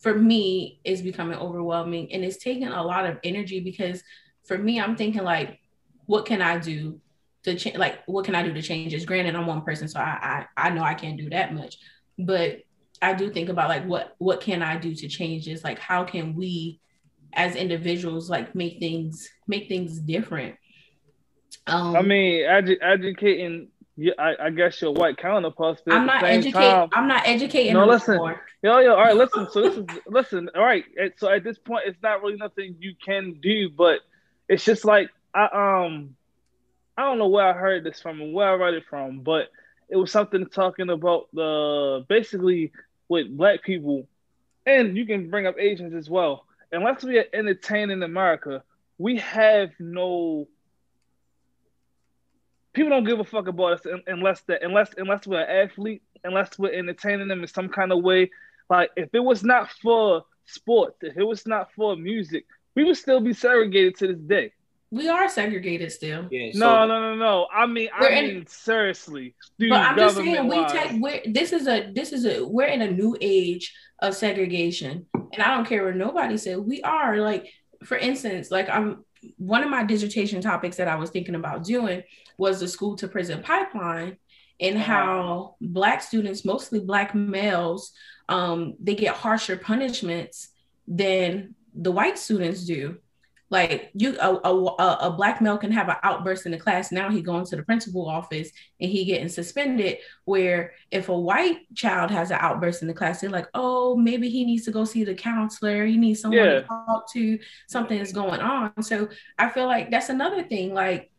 for 0.01 0.13
me 0.13 0.81
is 0.83 1.03
becoming 1.03 1.39
overwhelming, 1.39 2.13
and 2.13 2.25
it's 2.25 2.39
taking 2.39 2.67
a 2.67 2.83
lot 2.83 3.07
of 3.07 3.21
energy 3.23 3.61
because 3.61 4.03
for 4.43 4.59
me, 4.59 4.81
I'm 4.81 4.97
thinking 4.97 5.23
like, 5.23 5.61
what 6.07 6.27
can 6.27 6.43
I 6.43 6.59
do 6.59 7.01
to 7.45 7.55
change? 7.57 7.77
Like, 7.77 8.01
what 8.07 8.25
can 8.25 8.35
I 8.35 8.43
do 8.43 8.53
to 8.53 8.63
change 8.63 8.93
this? 8.93 9.05
Granted, 9.05 9.35
I'm 9.35 9.47
one 9.47 9.63
person, 9.63 9.89
so 9.89 10.01
I, 10.01 10.47
I 10.57 10.69
I 10.69 10.71
know 10.71 10.83
I 10.83 10.95
can't 10.95 11.17
do 11.17 11.31
that 11.31 11.55
much, 11.55 11.79
but 12.19 12.61
I 13.01 13.15
do 13.15 13.31
think 13.31 13.49
about 13.49 13.69
like 13.69 13.85
what 13.87 14.15
what 14.19 14.41
can 14.41 14.63
I 14.63 14.77
do 14.77 14.95
to 14.95 15.09
change 15.09 15.47
this? 15.47 15.65
Like, 15.65 15.79
how 15.79 16.05
can 16.05 16.35
we 16.35 16.81
as 17.35 17.57
individuals 17.57 18.29
like 18.29 18.55
make 18.55 18.79
things 18.79 19.29
make 19.47 19.69
things 19.69 19.99
different? 19.99 20.57
Um, 21.67 21.97
I 21.97 22.03
mean, 22.03 22.43
edu- 22.43 22.83
educating 22.83 23.69
yeah, 23.97 24.13
I, 24.19 24.47
I 24.47 24.51
guess 24.51 24.81
your 24.81 24.93
white 24.93 25.19
counterparts. 25.19 25.83
I'm 25.91 26.07
not 26.07 26.23
educating. 26.23 26.89
I'm 26.93 27.09
not 27.09 27.27
educating. 27.27 27.75
No, 27.75 27.87
listen. 27.87 28.15
anymore. 28.15 28.41
Yo, 28.63 28.79
yo, 28.79 28.93
all 28.93 28.97
right, 28.97 29.17
listen. 29.17 29.49
So 29.51 29.61
this 29.61 29.77
is 29.77 29.87
listen, 30.07 30.49
all 30.55 30.65
right. 30.65 30.85
So 31.19 31.29
at 31.29 31.45
this 31.45 31.59
point, 31.59 31.85
it's 31.87 32.03
not 32.03 32.23
really 32.23 32.37
nothing 32.37 32.77
you 32.79 32.95
can 33.05 33.39
do, 33.43 33.69
but 33.69 34.01
it's 34.49 34.65
just 34.65 34.85
like 34.85 35.11
I 35.35 35.85
um 35.85 36.17
I 36.97 37.03
don't 37.03 37.19
know 37.19 37.29
where 37.29 37.47
I 37.47 37.53
heard 37.53 37.85
this 37.85 38.01
from 38.01 38.21
and 38.21 38.35
where 38.35 38.51
I 38.51 38.55
read 38.55 38.75
it 38.75 38.85
from, 38.89 39.21
but 39.21 39.51
it 39.89 39.97
was 39.97 40.11
something 40.11 40.47
talking 40.47 40.91
about 40.91 41.29
the 41.33 42.05
basically 42.09 42.73
with 43.09 43.37
black 43.37 43.63
people, 43.63 44.09
and 44.67 44.97
you 44.97 45.07
can 45.07 45.31
bring 45.31 45.47
up 45.47 45.59
Asians 45.59 45.95
as 45.95 46.09
well. 46.09 46.47
Unless 46.71 47.05
we 47.05 47.19
are 47.19 47.27
entertaining 47.33 48.03
America, 48.03 48.63
we 48.99 49.19
have 49.19 49.71
no 49.79 50.49
people 52.73 52.91
don't 52.91 53.05
give 53.05 53.21
a 53.21 53.25
fuck 53.25 53.49
about 53.49 53.73
us 53.75 53.87
unless 54.07 54.41
that 54.43 54.63
unless 54.63 54.95
unless 54.97 55.27
we're 55.27 55.43
an 55.43 55.69
athlete, 55.69 56.03
unless 56.25 56.59
we're 56.59 56.73
entertaining 56.73 57.29
them 57.29 57.43
in 57.43 57.49
some 57.49 57.69
kind 57.69 57.93
of 57.93 58.03
way. 58.03 58.31
Like 58.71 58.91
if 58.97 59.11
it 59.13 59.21
was 59.21 59.43
not 59.43 59.71
for 59.71 60.25
sports, 60.47 60.99
if 61.03 61.17
it 61.17 61.25
was 61.25 61.47
not 61.47 61.73
for 61.75 61.97
music, 61.97 62.47
we 62.75 62.85
would 62.85 62.97
still 62.97 63.21
be 63.21 63.33
segregated 63.33 63.97
to 63.97 64.07
this 64.09 64.19
day. 64.19 64.53
We 64.93 65.09
are 65.09 65.27
segregated 65.27 65.91
still. 65.91 66.29
Yeah, 66.31 66.51
No, 66.55 66.87
no, 66.87 67.01
no, 67.01 67.15
no. 67.17 67.47
I 67.51 67.65
mean, 67.67 67.89
I 67.97 68.01
We're 68.03 68.09
in- 68.11 68.27
mean, 68.27 68.47
seriously. 68.47 69.35
But 69.59 69.73
I'm 69.73 69.97
just 69.97 70.17
saying, 70.17 70.47
we 70.47 70.57
government-wise. 70.57 70.73
take 70.73 71.01
we're 71.03 71.23
this 71.33 71.53
is 71.55 71.67
a 71.67 71.91
this 71.95 72.13
is 72.13 72.27
a 72.27 72.45
we're 72.47 72.67
in 72.67 72.83
a 72.83 72.91
new 72.91 73.17
age 73.21 73.75
of 74.03 74.15
segregation, 74.15 75.07
and 75.15 75.43
I 75.43 75.55
don't 75.57 75.67
care 75.67 75.87
what 75.87 75.97
nobody 75.97 76.37
said. 76.37 76.59
We 76.59 76.83
are 76.83 77.17
like, 77.19 77.49
for 77.85 77.97
instance, 77.97 78.51
like 78.51 78.69
I'm 78.69 79.03
one 79.39 79.63
of 79.65 79.71
my 79.71 79.83
dissertation 79.83 80.43
topics 80.43 80.77
that 80.77 80.89
I 80.89 80.97
was 80.97 81.09
thinking 81.09 81.37
about 81.37 81.65
doing 81.65 82.03
was 82.37 82.61
the 82.61 82.69
school 82.69 82.95
to 82.97 83.09
prison 83.09 83.41
pipeline 83.43 84.19
and 84.61 84.77
how 84.77 85.57
black 85.61 86.03
students, 86.03 86.45
mostly 86.45 86.81
black 86.81 87.15
males, 87.15 87.93
um, 88.29 88.75
they 88.79 88.95
get 88.95 89.15
harsher 89.15 89.57
punishments 89.57 90.49
than 90.87 91.55
the 91.75 91.91
white 91.93 92.19
students 92.19 92.67
do. 92.67 92.99
Like 93.53 93.91
you, 93.93 94.17
a, 94.19 94.31
a, 94.45 94.51
a- 94.55 94.99
a 95.03 95.11
black 95.11 95.43
male 95.43 95.59
can 95.59 95.71
have 95.73 95.89
an 95.91 95.97
outburst 96.03 96.47
in 96.47 96.53
the 96.53 96.59
class. 96.59 96.91
Now 96.91 97.11
he 97.11 97.21
going 97.21 97.45
to 97.45 97.57
the 97.57 97.63
principal 97.63 98.09
office 98.09 98.51
and 98.81 98.91
he 98.91 99.05
getting 99.05 99.29
suspended. 99.29 99.99
Where 100.25 100.73
if 100.91 101.11
a 101.11 101.19
white 101.19 101.59
child 101.75 102.11
has 102.11 102.31
an 102.31 102.39
outburst 102.41 102.81
in 102.81 102.89
the 102.89 102.95
class, 102.95 103.21
they're 103.21 103.29
like, 103.29 103.49
oh, 103.53 103.95
maybe 103.95 104.31
he 104.31 104.47
needs 104.47 104.65
to 104.65 104.71
go 104.71 104.85
see 104.87 105.05
the 105.05 105.15
counselor. 105.15 105.85
He 105.85 105.99
needs 105.99 106.21
someone 106.21 106.43
Yeah. 106.45 106.61
to 106.61 106.63
talk 106.63 107.13
to. 107.13 107.39
Something 107.69 107.99
is 107.99 108.11
going 108.13 108.41
on. 108.41 108.83
So 108.83 109.11
I 109.39 109.51
feel 109.51 109.67
like 109.67 109.91
that's 109.91 110.09
another 110.09 110.43
thing. 110.43 110.73
Like, 110.73 111.11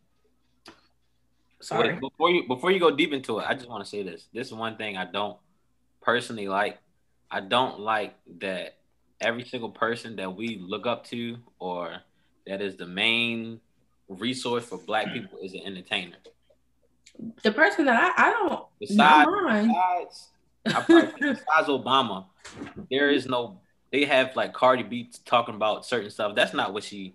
sorry. 1.61 1.89
Wait, 1.93 2.01
before 2.01 2.29
you 2.31 2.47
before 2.47 2.71
you 2.71 2.79
go 2.79 2.95
deep 2.95 3.13
into 3.13 3.39
it, 3.39 3.45
I 3.47 3.53
just 3.53 3.69
want 3.69 3.83
to 3.83 3.89
say 3.89 4.01
this. 4.01 4.27
This 4.33 4.47
is 4.47 4.53
one 4.53 4.75
thing 4.77 4.97
I 4.97 5.05
don't 5.05 5.37
personally 6.01 6.47
like. 6.47 6.79
I 7.29 7.41
don't 7.41 7.79
like 7.79 8.15
that 8.39 8.77
every 9.21 9.45
single 9.45 9.69
person 9.69 10.15
that 10.17 10.35
we 10.35 10.57
look 10.59 10.85
up 10.87 11.05
to 11.05 11.37
or 11.59 11.97
that 12.47 12.61
is 12.61 12.75
the 12.75 12.87
main 12.87 13.59
resource 14.07 14.65
for 14.65 14.77
black 14.77 15.07
hmm. 15.07 15.13
people 15.13 15.39
is 15.39 15.53
an 15.53 15.61
entertainer. 15.65 16.17
The 17.43 17.51
person 17.51 17.85
that 17.85 18.13
I, 18.17 18.27
I 18.27 18.31
don't 18.31 18.65
Besides, 18.79 18.97
not 18.97 19.65
besides, 19.65 20.29
I 20.65 21.11
besides 21.19 21.67
Obama, 21.67 22.25
there 22.89 23.09
is 23.09 23.27
no. 23.27 23.59
They 23.91 24.05
have 24.05 24.35
like 24.35 24.53
Cardi 24.53 24.81
B 24.81 25.11
talking 25.23 25.53
about 25.53 25.85
certain 25.85 26.09
stuff. 26.09 26.35
That's 26.35 26.53
not 26.53 26.73
what 26.73 26.83
she. 26.83 27.13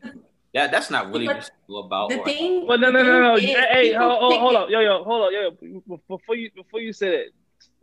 That 0.54 0.70
that's 0.70 0.90
not 0.90 1.12
really 1.12 1.26
what 1.26 1.42
she's 1.42 1.50
about. 1.68 2.10
The 2.10 2.20
or- 2.20 2.24
thing. 2.24 2.66
Well, 2.66 2.78
no, 2.78 2.90
no, 2.90 3.02
no, 3.02 3.20
no. 3.20 3.34
the 3.34 3.40
thing 3.40 3.50
is, 3.50 3.56
Hey, 3.56 3.90
people 3.90 4.08
hold, 4.08 4.20
hold, 4.20 4.40
hold 4.40 4.56
up, 4.56 4.70
yo, 4.70 4.80
yo, 4.80 5.04
hold 5.04 5.26
up, 5.26 5.32
yo, 5.32 5.68
yo. 5.86 6.00
Before 6.08 6.36
you, 6.36 6.50
before 6.54 6.80
you 6.80 6.92
say 6.92 7.10
that, 7.10 7.24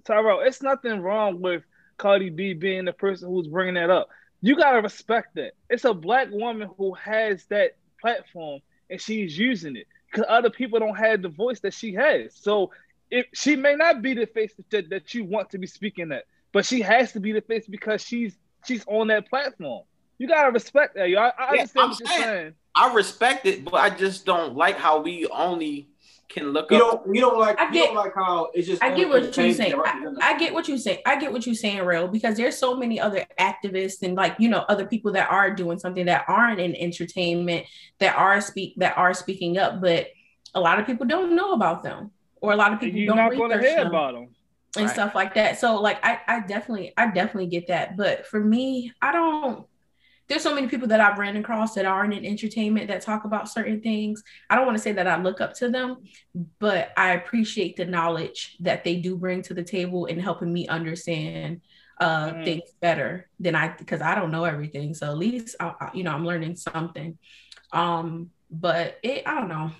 Tyrell, 0.06 0.40
it's 0.40 0.62
nothing 0.62 1.02
wrong 1.02 1.42
with 1.42 1.64
Cardi 1.98 2.30
B 2.30 2.54
being 2.54 2.86
the 2.86 2.94
person 2.94 3.30
who's 3.30 3.48
bringing 3.48 3.76
that 3.76 3.90
up. 3.90 4.10
You 4.46 4.56
gotta 4.56 4.80
respect 4.80 5.34
that. 5.38 5.54
It's 5.72 5.86
a 5.86 5.94
black 5.96 6.28
woman 6.30 6.70
who 6.78 6.94
has 6.94 7.46
that 7.46 7.78
platform 8.00 8.60
and 8.92 9.02
she's 9.02 9.36
using 9.36 9.76
it 9.76 9.88
because 10.12 10.24
other 10.30 10.52
people 10.52 10.78
don't 10.78 10.94
have 10.94 11.24
the 11.24 11.30
voice 11.30 11.62
that 11.62 11.74
she 11.74 11.96
has. 11.96 12.36
So, 12.36 12.70
if 13.10 13.26
she 13.34 13.56
may 13.56 13.74
not 13.74 14.04
be 14.04 14.14
the 14.14 14.28
face 14.28 14.54
that, 14.70 14.92
that 14.92 15.16
you 15.16 15.24
want 15.26 15.50
to 15.50 15.58
be 15.58 15.66
speaking 15.66 16.12
at, 16.12 16.26
but 16.54 16.64
she 16.64 16.80
has 16.82 17.12
to 17.14 17.20
be 17.20 17.32
the 17.32 17.42
face 17.42 17.66
because 17.66 18.04
she's 18.04 18.38
she's 18.68 18.86
on 18.86 19.08
that 19.08 19.28
platform. 19.32 19.82
You 20.20 20.28
gotta 20.28 20.52
respect 20.52 20.94
that, 20.94 21.10
yo. 21.10 21.22
I, 21.22 21.30
I 21.30 21.32
Yeah, 21.56 21.62
understand 21.62 21.84
I'm 21.84 21.90
what 21.90 22.00
you're 22.02 22.08
saying. 22.08 22.24
saying. 22.24 22.54
I 22.76 22.94
respect 22.94 23.48
it, 23.48 23.66
but 23.66 23.74
I 23.74 23.90
just 23.90 24.28
don't 24.28 24.56
like 24.56 24.78
how 24.78 25.02
we 25.02 25.26
only 25.26 25.90
can 26.30 26.52
look 26.53 26.72
You 26.72 26.77
up. 26.77 27.03
don't 27.06 27.15
you 27.15 27.22
don't 27.22 27.38
like 27.39 27.60
I 27.60 27.68
you 27.68 27.73
get- 27.73 27.85
don't 27.88 27.95
like 27.95 28.15
how 28.15 28.49
it's 28.53 28.68
just 28.68 28.81
I 28.84 28.93
get 28.95 29.07
what 29.10 29.35
you're 29.38 29.53
saying. 29.53 29.73
I, 29.85 30.14
I 30.22 30.38
get 30.38 30.53
what 30.53 30.68
you're 30.68 30.77
saying. 30.77 30.99
I 31.06 31.18
get 31.19 31.31
what 31.31 31.45
you're 31.45 31.56
saying, 31.56 31.84
real, 31.85 32.07
because 32.07 32.35
there's 32.38 32.57
so 32.57 32.76
many 32.76 32.99
other 32.99 33.26
activists 33.39 34.02
and 34.02 34.15
like 34.15 34.35
you 34.39 34.49
know 34.49 34.65
other 34.68 34.85
people 34.85 35.11
that 35.14 35.30
are 35.30 35.52
doing 35.52 35.77
something 35.80 36.06
that 36.07 36.26
aren't 36.27 36.60
in 36.60 36.76
entertainment 36.76 37.65
that 37.99 38.15
are 38.18 38.41
speak 38.41 38.73
that 38.77 38.97
are 38.97 39.14
speaking 39.14 39.57
up, 39.57 39.81
but 39.81 40.07
a 40.53 40.60
lot 40.60 40.80
of 40.80 40.85
people 40.85 41.06
don't 41.06 41.35
know 41.35 41.52
about 41.53 41.84
them, 41.84 42.11
or 42.41 42.53
a 42.53 42.56
lot 42.56 42.73
of 42.73 42.80
people 42.80 43.06
don't 43.06 43.18
not 43.18 43.38
gonna 43.38 43.57
research 43.57 43.76
them 43.77 43.88
about 43.88 44.14
them. 44.14 44.30
and 44.77 44.85
Right. 44.88 44.93
stuff 44.93 45.15
like 45.15 45.35
that. 45.35 45.60
So 45.60 45.80
like 45.81 46.03
I, 46.03 46.19
I 46.27 46.39
definitely 46.41 46.93
I 46.97 47.07
definitely 47.11 47.47
get 47.47 47.68
that. 47.68 47.95
But 47.97 48.26
for 48.26 48.39
me, 48.39 48.91
I 49.02 49.11
don't 49.11 49.65
there's 50.27 50.41
so 50.41 50.56
many 50.56 50.68
people 50.68 50.88
that 50.88 50.99
I've 50.99 51.19
ran 51.19 51.38
across 51.38 51.76
that 51.76 51.85
aren't 51.85 52.14
in 52.14 52.26
entertainment 52.26 52.88
that 52.88 53.02
talk 53.02 53.26
about 53.26 53.47
certain 53.49 53.80
things. 53.81 54.23
I 54.49 54.56
don't 54.56 54.65
want 54.65 54.77
to 54.77 54.81
say 54.84 54.91
that 54.93 55.07
I 55.07 55.22
look 55.22 55.39
up 55.39 55.53
to 55.56 55.69
them, 55.69 55.97
but 56.60 56.91
I 56.97 57.11
appreciate 57.14 57.76
the 57.76 57.85
knowledge 57.85 58.57
that 58.61 58.84
they 58.84 58.95
do 58.97 59.15
bring 59.18 59.41
to 59.43 59.53
the 59.53 59.64
table 59.64 60.07
and 60.07 60.22
helping 60.22 60.52
me 60.52 60.68
understand 60.68 61.61
uh 62.02 62.31
Mm. 62.34 62.43
things 62.45 62.69
better 62.81 63.30
than 63.39 63.56
I 63.56 63.69
because 63.69 64.02
I 64.02 64.15
don't 64.15 64.31
know 64.31 64.43
everything. 64.43 64.93
So 64.93 65.06
at 65.10 65.18
least 65.18 65.56
I, 65.61 65.73
I- 65.80 65.91
you 65.93 66.03
know 66.03 66.11
I'm 66.11 66.26
learning 66.26 66.56
something. 66.57 67.18
Um, 67.72 68.31
but 68.52 68.97
it 69.03 69.23
I 69.26 69.35
don't 69.35 69.47
know. 69.47 69.72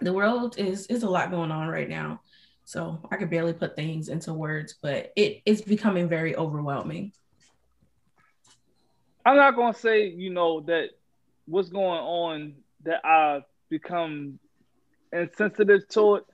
The 0.00 0.12
world 0.12 0.58
is 0.58 0.86
is 0.88 1.02
a 1.04 1.08
lot 1.10 1.30
going 1.30 1.50
on 1.52 1.68
right 1.68 1.88
now. 1.88 2.20
So 2.64 2.98
I 3.12 3.16
could 3.16 3.30
barely 3.30 3.52
put 3.52 3.76
things 3.76 4.08
into 4.08 4.32
words, 4.34 4.74
but 4.82 5.12
it 5.14 5.42
is 5.46 5.62
becoming 5.62 6.08
very 6.08 6.34
overwhelming. 6.36 7.12
I'm 9.26 9.36
not 9.36 9.56
gonna 9.56 9.74
say, 9.74 10.06
you 10.06 10.30
know, 10.30 10.60
that 10.60 10.90
what's 11.46 11.68
going 11.68 12.00
on 12.00 12.54
that 12.84 13.04
I 13.04 13.42
become 13.68 14.38
insensitive 15.12 15.88
to 15.88 16.14
it. 16.14 16.24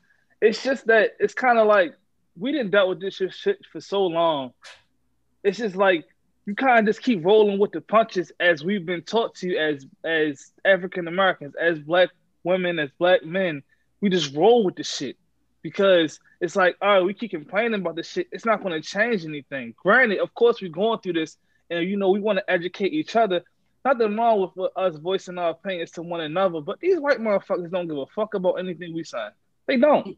It's 0.43 0.63
just 0.63 0.87
that 0.89 1.13
it's 1.19 1.33
kind 1.33 1.59
of 1.59 1.67
like 1.67 1.95
we 2.39 2.53
didn't 2.53 2.71
dealt 2.71 2.91
with 2.91 3.01
this 3.01 3.15
shit- 3.15 3.65
for 3.73 3.81
so 3.81 4.07
long. 4.07 4.53
It's 5.43 5.57
just 5.57 5.75
like 5.75 6.05
you 6.45 6.55
kind 6.55 6.81
of 6.81 6.95
just 6.95 7.03
keep 7.03 7.25
rolling 7.25 7.59
with 7.59 7.73
the 7.73 7.81
punches 7.81 8.31
as 8.39 8.63
we've 8.63 8.85
been 8.85 9.03
taught 9.03 9.37
to 9.37 9.57
as 9.57 9.87
as 10.05 10.53
African 10.63 11.09
Americans, 11.09 11.55
as 11.59 11.79
black 11.79 12.11
women, 12.45 12.79
as 12.79 12.91
black 12.99 13.25
men. 13.25 13.63
We 14.03 14.11
just 14.11 14.35
roll 14.35 14.65
with 14.65 14.77
the 14.77 14.85
shit 14.85 15.17
because 15.63 16.21
it's 16.43 16.57
like, 16.57 16.77
all 16.83 16.89
right, 16.89 17.05
we 17.05 17.15
keep 17.15 17.31
complaining 17.31 17.81
about 17.81 17.97
this 17.97 18.11
shit. 18.11 18.29
It's 18.33 18.45
not 18.45 18.63
going 18.63 18.81
to 18.81 18.87
change 18.87 19.25
anything. 19.25 19.75
Granted, 19.83 20.19
of 20.19 20.35
course, 20.35 20.61
we're 20.61 20.69
going 20.69 20.99
through 20.99 21.15
this, 21.15 21.39
and 21.73 21.89
you 21.89 21.97
know, 21.97 22.11
we 22.11 22.21
want 22.21 22.39
to 22.39 22.51
educate 22.51 22.93
each 22.93 23.17
other. 23.17 23.43
Nothing 23.85 24.17
wrong 24.17 24.51
with 24.55 24.71
us 24.77 24.97
voicing 24.97 25.39
our 25.39 25.51
opinions 25.51 25.91
to 25.93 26.03
one 26.03 26.21
another, 26.21 26.61
but 26.61 26.79
these 26.81 27.01
white 27.01 27.19
motherfuckers 27.19 27.71
don't 27.71 27.89
give 27.89 27.99
a 27.99 28.07
fuck 28.07 28.35
about 28.35 28.55
anything 28.55 28.95
we 28.95 29.03
say. 29.03 29.29
They 29.67 29.77
don't. 29.77 30.17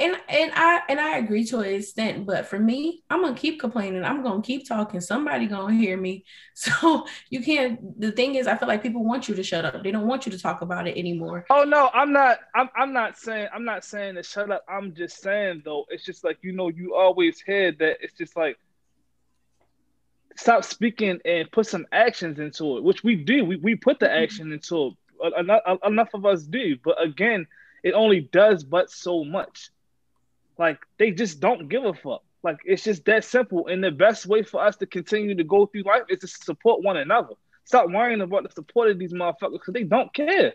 And 0.00 0.16
and 0.30 0.50
I 0.54 0.80
and 0.88 0.98
I 0.98 1.18
agree 1.18 1.44
to 1.44 1.58
an 1.58 1.74
extent, 1.74 2.24
but 2.24 2.46
for 2.46 2.58
me, 2.58 3.04
I'm 3.10 3.20
gonna 3.20 3.36
keep 3.36 3.60
complaining. 3.60 4.02
I'm 4.02 4.22
gonna 4.22 4.40
keep 4.40 4.66
talking. 4.66 4.98
Somebody 4.98 5.46
gonna 5.46 5.74
hear 5.74 5.96
me. 5.96 6.24
So 6.54 7.06
you 7.30 7.42
can't. 7.42 8.00
The 8.00 8.12
thing 8.12 8.34
is, 8.34 8.46
I 8.46 8.56
feel 8.56 8.68
like 8.68 8.82
people 8.82 9.04
want 9.04 9.28
you 9.28 9.34
to 9.34 9.42
shut 9.42 9.64
up. 9.64 9.82
They 9.82 9.90
don't 9.90 10.06
want 10.06 10.26
you 10.26 10.32
to 10.32 10.38
talk 10.38 10.62
about 10.62 10.88
it 10.88 10.96
anymore. 10.96 11.46
Oh 11.50 11.64
no, 11.64 11.90
I'm 11.92 12.12
not. 12.12 12.38
I'm. 12.54 12.70
I'm 12.76 12.92
not 12.92 13.18
saying. 13.18 13.48
I'm 13.54 13.64
not 13.64 13.84
saying 13.84 14.14
to 14.14 14.22
shut 14.22 14.50
up. 14.50 14.64
I'm 14.68 14.94
just 14.94 15.20
saying 15.20 15.62
though. 15.64 15.84
It's 15.90 16.04
just 16.04 16.24
like 16.24 16.38
you 16.42 16.52
know. 16.52 16.68
You 16.68 16.94
always 16.94 17.40
hear 17.40 17.72
that. 17.72 17.98
It's 18.00 18.16
just 18.16 18.36
like 18.36 18.58
stop 20.36 20.64
speaking 20.64 21.20
and 21.24 21.50
put 21.50 21.66
some 21.66 21.86
actions 21.92 22.38
into 22.38 22.76
it, 22.76 22.84
which 22.84 23.04
we 23.04 23.16
do. 23.16 23.44
We 23.44 23.56
we 23.56 23.74
put 23.76 23.98
the 23.98 24.06
mm-hmm. 24.06 24.22
action 24.22 24.52
into 24.52 24.96
it. 25.22 25.34
Enough, 25.38 25.62
enough 25.84 26.14
of 26.14 26.24
us 26.24 26.42
do, 26.44 26.76
but 26.82 27.02
again, 27.02 27.46
it 27.82 27.92
only 27.92 28.20
does 28.20 28.64
but 28.64 28.90
so 28.90 29.24
much. 29.24 29.70
Like 30.58 30.78
they 30.98 31.10
just 31.10 31.40
don't 31.40 31.68
give 31.68 31.84
a 31.84 31.94
fuck. 31.94 32.22
Like 32.42 32.58
it's 32.64 32.84
just 32.84 33.04
that 33.04 33.24
simple. 33.24 33.66
And 33.66 33.82
the 33.82 33.90
best 33.90 34.26
way 34.26 34.42
for 34.42 34.62
us 34.62 34.76
to 34.76 34.86
continue 34.86 35.34
to 35.34 35.44
go 35.44 35.66
through 35.66 35.82
life 35.82 36.02
is 36.08 36.20
to 36.20 36.26
support 36.26 36.82
one 36.82 36.96
another. 36.96 37.34
Stop 37.64 37.90
worrying 37.90 38.20
about 38.20 38.44
the 38.44 38.50
support 38.50 38.90
of 38.90 38.98
these 38.98 39.12
motherfuckers 39.12 39.52
because 39.52 39.74
they 39.74 39.84
don't 39.84 40.12
care. 40.12 40.54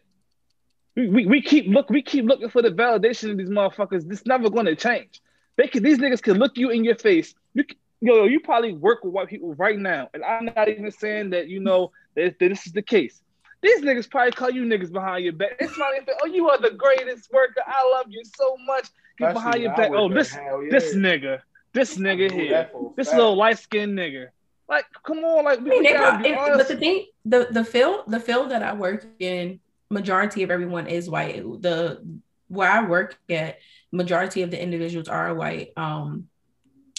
We, 0.96 1.08
we, 1.10 1.26
we 1.26 1.42
keep 1.42 1.68
look 1.68 1.90
we 1.90 2.02
keep 2.02 2.26
looking 2.26 2.50
for 2.50 2.62
the 2.62 2.70
validation 2.70 3.32
of 3.32 3.38
these 3.38 3.50
motherfuckers. 3.50 4.08
This 4.08 4.26
never 4.26 4.50
going 4.50 4.66
to 4.66 4.76
change. 4.76 5.22
They 5.58 5.68
can 5.68 5.84
these 5.84 6.00
niggas 6.00 6.22
can 6.22 6.38
look 6.38 6.58
you 6.58 6.72
in 6.72 6.84
your 6.84 6.96
face. 6.96 7.34
You 7.54 7.66
can- 7.66 7.78
yo 8.02 8.26
you 8.26 8.40
probably 8.40 8.74
work 8.74 9.04
with 9.04 9.14
white 9.14 9.28
people 9.28 9.54
right 9.56 9.80
now, 9.80 10.10
and 10.14 10.24
I'm 10.24 10.46
not 10.46 10.70
even 10.70 10.92
saying 10.92 11.32
that 11.32 11.48
you 11.48 11.60
know 11.60 11.92
that, 12.16 12.38
that 12.40 12.50
this 12.50 12.66
is 12.68 12.74
the 12.74 12.82
case. 12.82 13.22
These 13.62 13.82
niggas 13.82 14.10
probably 14.10 14.32
call 14.32 14.52
you 14.52 14.64
niggas 14.64 14.92
behind 14.92 15.24
your 15.24 15.34
back. 15.34 15.58
It's 15.60 15.74
probably 15.76 16.00
oh, 16.22 16.28
you 16.28 16.50
are 16.50 16.60
the 16.60 16.72
greatest 16.72 17.32
worker. 17.34 17.62
I 17.66 17.90
love 17.96 18.06
you 18.10 18.24
so 18.38 18.58
much. 18.66 18.90
Get 19.18 19.28
That's 19.28 19.34
behind 19.34 19.62
your 19.64 19.76
back. 19.76 19.92
Oh, 19.94 20.10
this 20.10 20.34
yeah. 20.36 20.68
this 20.70 20.94
nigga, 20.96 21.40
this 21.74 21.98
nigga 21.98 22.32
here, 22.32 22.50
that 22.52 22.72
for 22.72 22.92
a 22.92 22.96
this 22.96 23.08
fact. 23.08 23.18
little 23.18 23.36
light 23.36 23.58
skinned 23.60 23.98
nigga. 23.98 24.28
Like, 24.68 24.86
come 25.04 25.20
on, 25.20 25.46
like 25.46 25.60
I 25.60 25.64
we, 25.64 25.70
mean, 25.70 25.80
we 25.80 25.88
they 25.88 25.94
gotta 25.94 26.24
be 26.24 26.30
it- 26.30 26.38
honest. 26.38 26.58
but 26.58 26.68
the 26.68 26.78
thing, 26.78 27.06
the 27.24 27.48
the 27.50 27.64
field, 27.64 28.04
the 28.08 28.20
field 28.20 28.52
that 28.52 28.62
I 28.62 28.74
work 28.74 29.06
in, 29.20 29.60
majority 29.90 30.44
of 30.44 30.52
everyone 30.52 30.88
is 30.88 31.10
white. 31.10 31.38
The 31.62 32.04
where 32.48 32.70
I 32.70 32.88
work 32.88 33.18
at, 33.30 33.58
majority 33.92 34.42
of 34.44 34.52
the 34.52 34.62
individuals 34.62 35.08
are 35.08 35.34
white. 35.34 35.70
Um, 35.78 36.28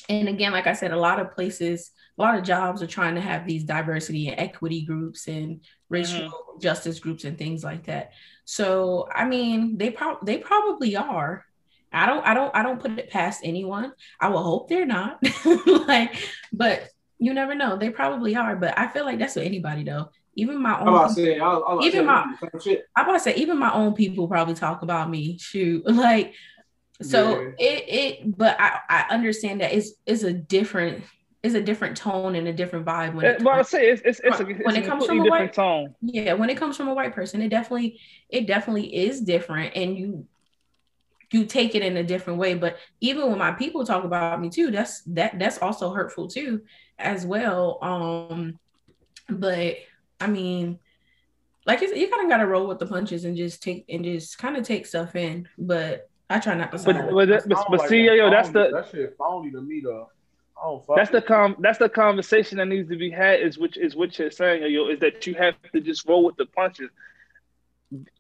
and 0.08 0.28
again, 0.28 0.52
like 0.52 0.66
I 0.66 0.72
said, 0.72 0.92
a 0.92 0.96
lot 0.98 1.20
of 1.20 1.34
places, 1.34 1.90
a 2.18 2.22
lot 2.22 2.38
of 2.38 2.44
jobs 2.44 2.82
are 2.82 2.86
trying 2.86 3.14
to 3.16 3.20
have 3.20 3.46
these 3.46 3.64
diversity 3.64 4.28
and 4.28 4.38
equity 4.38 4.84
groups 4.84 5.26
and 5.28 5.60
racial 5.88 6.32
justice 6.60 6.98
groups 6.98 7.24
and 7.24 7.36
things 7.36 7.64
like 7.64 7.86
that. 7.86 8.12
So, 8.44 9.08
I 9.12 9.24
mean, 9.26 9.76
they 9.78 9.90
probably 9.90 10.34
they 10.34 10.40
probably 10.40 10.96
are. 10.96 11.44
I 11.92 12.06
don't, 12.06 12.26
I 12.26 12.34
don't, 12.34 12.54
I 12.54 12.62
don't 12.62 12.80
put 12.80 12.98
it 12.98 13.10
past 13.10 13.40
anyone. 13.42 13.92
I 14.20 14.28
will 14.28 14.42
hope 14.42 14.68
they're 14.68 14.86
not. 14.86 15.18
like, 15.66 16.16
but 16.52 16.88
you 17.18 17.32
never 17.32 17.54
know. 17.54 17.76
They 17.76 17.90
probably 17.90 18.36
are. 18.36 18.56
But 18.56 18.78
I 18.78 18.88
feel 18.88 19.04
like 19.04 19.18
that's 19.18 19.36
with 19.36 19.46
anybody 19.46 19.82
though. 19.84 20.10
Even 20.34 20.60
my 20.60 20.78
own. 20.78 21.08
to 21.08 21.14
say, 21.14 21.38
I, 21.38 21.48
I, 21.48 21.82
even 21.82 22.04
my. 22.04 22.24
I'm 22.96 23.04
about 23.04 23.14
to 23.14 23.20
say, 23.20 23.34
even 23.36 23.58
my 23.58 23.72
own 23.72 23.94
people 23.94 24.28
probably 24.28 24.54
talk 24.54 24.82
about 24.82 25.08
me. 25.08 25.38
Shoot, 25.38 25.86
like, 25.90 26.34
so 27.02 27.40
Yeah. 27.40 27.50
it 27.58 27.84
it. 27.88 28.36
But 28.38 28.56
I 28.60 28.80
I 28.88 29.06
understand 29.10 29.60
that 29.60 29.72
it's 29.72 29.92
it's 30.06 30.22
a 30.22 30.32
different 30.32 31.04
it's 31.42 31.54
a 31.54 31.62
different 31.62 31.96
tone 31.96 32.34
and 32.34 32.48
a 32.48 32.52
different 32.52 32.86
vibe 32.86 33.14
when 33.14 33.26
it 33.26 33.36
Eh, 33.40 33.42
But 33.42 33.50
I 33.52 33.56
comes, 33.58 33.68
say 33.68 33.90
it's 33.90 34.02
it's, 34.04 34.20
it's, 34.24 34.40
a, 34.40 34.48
it's 34.48 34.64
when 34.64 34.76
it 34.76 34.84
comes 34.86 35.06
from 35.06 35.20
a 35.20 35.24
white 35.24 35.52
tone. 35.52 35.94
yeah 36.00 36.32
when 36.34 36.50
it 36.50 36.56
comes 36.56 36.76
from 36.76 36.88
a 36.88 36.94
white 36.94 37.14
person 37.14 37.40
it 37.42 37.48
definitely 37.50 38.00
it 38.28 38.46
definitely 38.46 38.94
is 38.94 39.20
different 39.20 39.76
and 39.76 39.96
you 39.96 40.26
you 41.32 41.44
take 41.44 41.74
it 41.74 41.82
in 41.82 41.96
a 41.96 42.04
different 42.04 42.38
way 42.38 42.54
but 42.54 42.78
even 43.00 43.28
when 43.28 43.38
my 43.38 43.52
people 43.52 43.84
talk 43.84 44.04
about 44.04 44.40
me 44.40 44.48
too 44.48 44.70
that's 44.70 45.02
that 45.02 45.38
that's 45.38 45.58
also 45.58 45.90
hurtful 45.92 46.28
too 46.28 46.62
as 46.98 47.26
well 47.26 47.78
um 47.82 48.58
but 49.28 49.76
i 50.20 50.26
mean 50.26 50.78
like 51.66 51.80
you, 51.80 51.88
said 51.88 51.98
you 51.98 52.08
kind 52.08 52.22
of 52.24 52.30
got 52.30 52.38
to 52.38 52.46
roll 52.46 52.68
with 52.68 52.78
the 52.78 52.86
punches 52.86 53.24
and 53.24 53.36
just 53.36 53.62
take 53.62 53.84
and 53.88 54.04
just 54.04 54.38
kind 54.38 54.56
of 54.56 54.64
take 54.64 54.86
stuff 54.86 55.16
in 55.16 55.48
but 55.58 56.08
i 56.30 56.38
try 56.38 56.54
not 56.54 56.72
to 56.72 56.78
But 56.78 56.96
side. 56.96 57.10
but, 57.12 57.28
that- 57.28 57.48
but, 57.48 57.58
but 57.70 57.78
like 57.80 57.88
see, 57.88 58.06
that 58.06 58.16
yo, 58.16 58.30
that's 58.30 58.50
the 58.50 58.70
that 58.72 58.88
shit 58.90 59.16
phony 59.18 59.50
to 59.52 59.60
me 59.60 59.80
though. 59.84 60.10
Oh, 60.62 60.82
don't 60.86 60.96
that's 60.96 61.10
the 61.10 61.20
com 61.22 61.56
that's 61.60 61.78
the 61.78 61.88
conversation 61.88 62.58
that 62.58 62.66
needs 62.66 62.88
to 62.88 62.96
be 62.96 63.10
had 63.10 63.40
is 63.40 63.58
which 63.58 63.76
is 63.76 63.94
what 63.94 64.18
you're 64.18 64.30
saying, 64.30 64.62
yo, 64.72 64.88
is 64.88 64.98
that 65.00 65.26
you 65.26 65.34
have 65.34 65.54
to 65.72 65.80
just 65.80 66.06
roll 66.08 66.24
with 66.24 66.36
the 66.36 66.46
punches. 66.46 66.90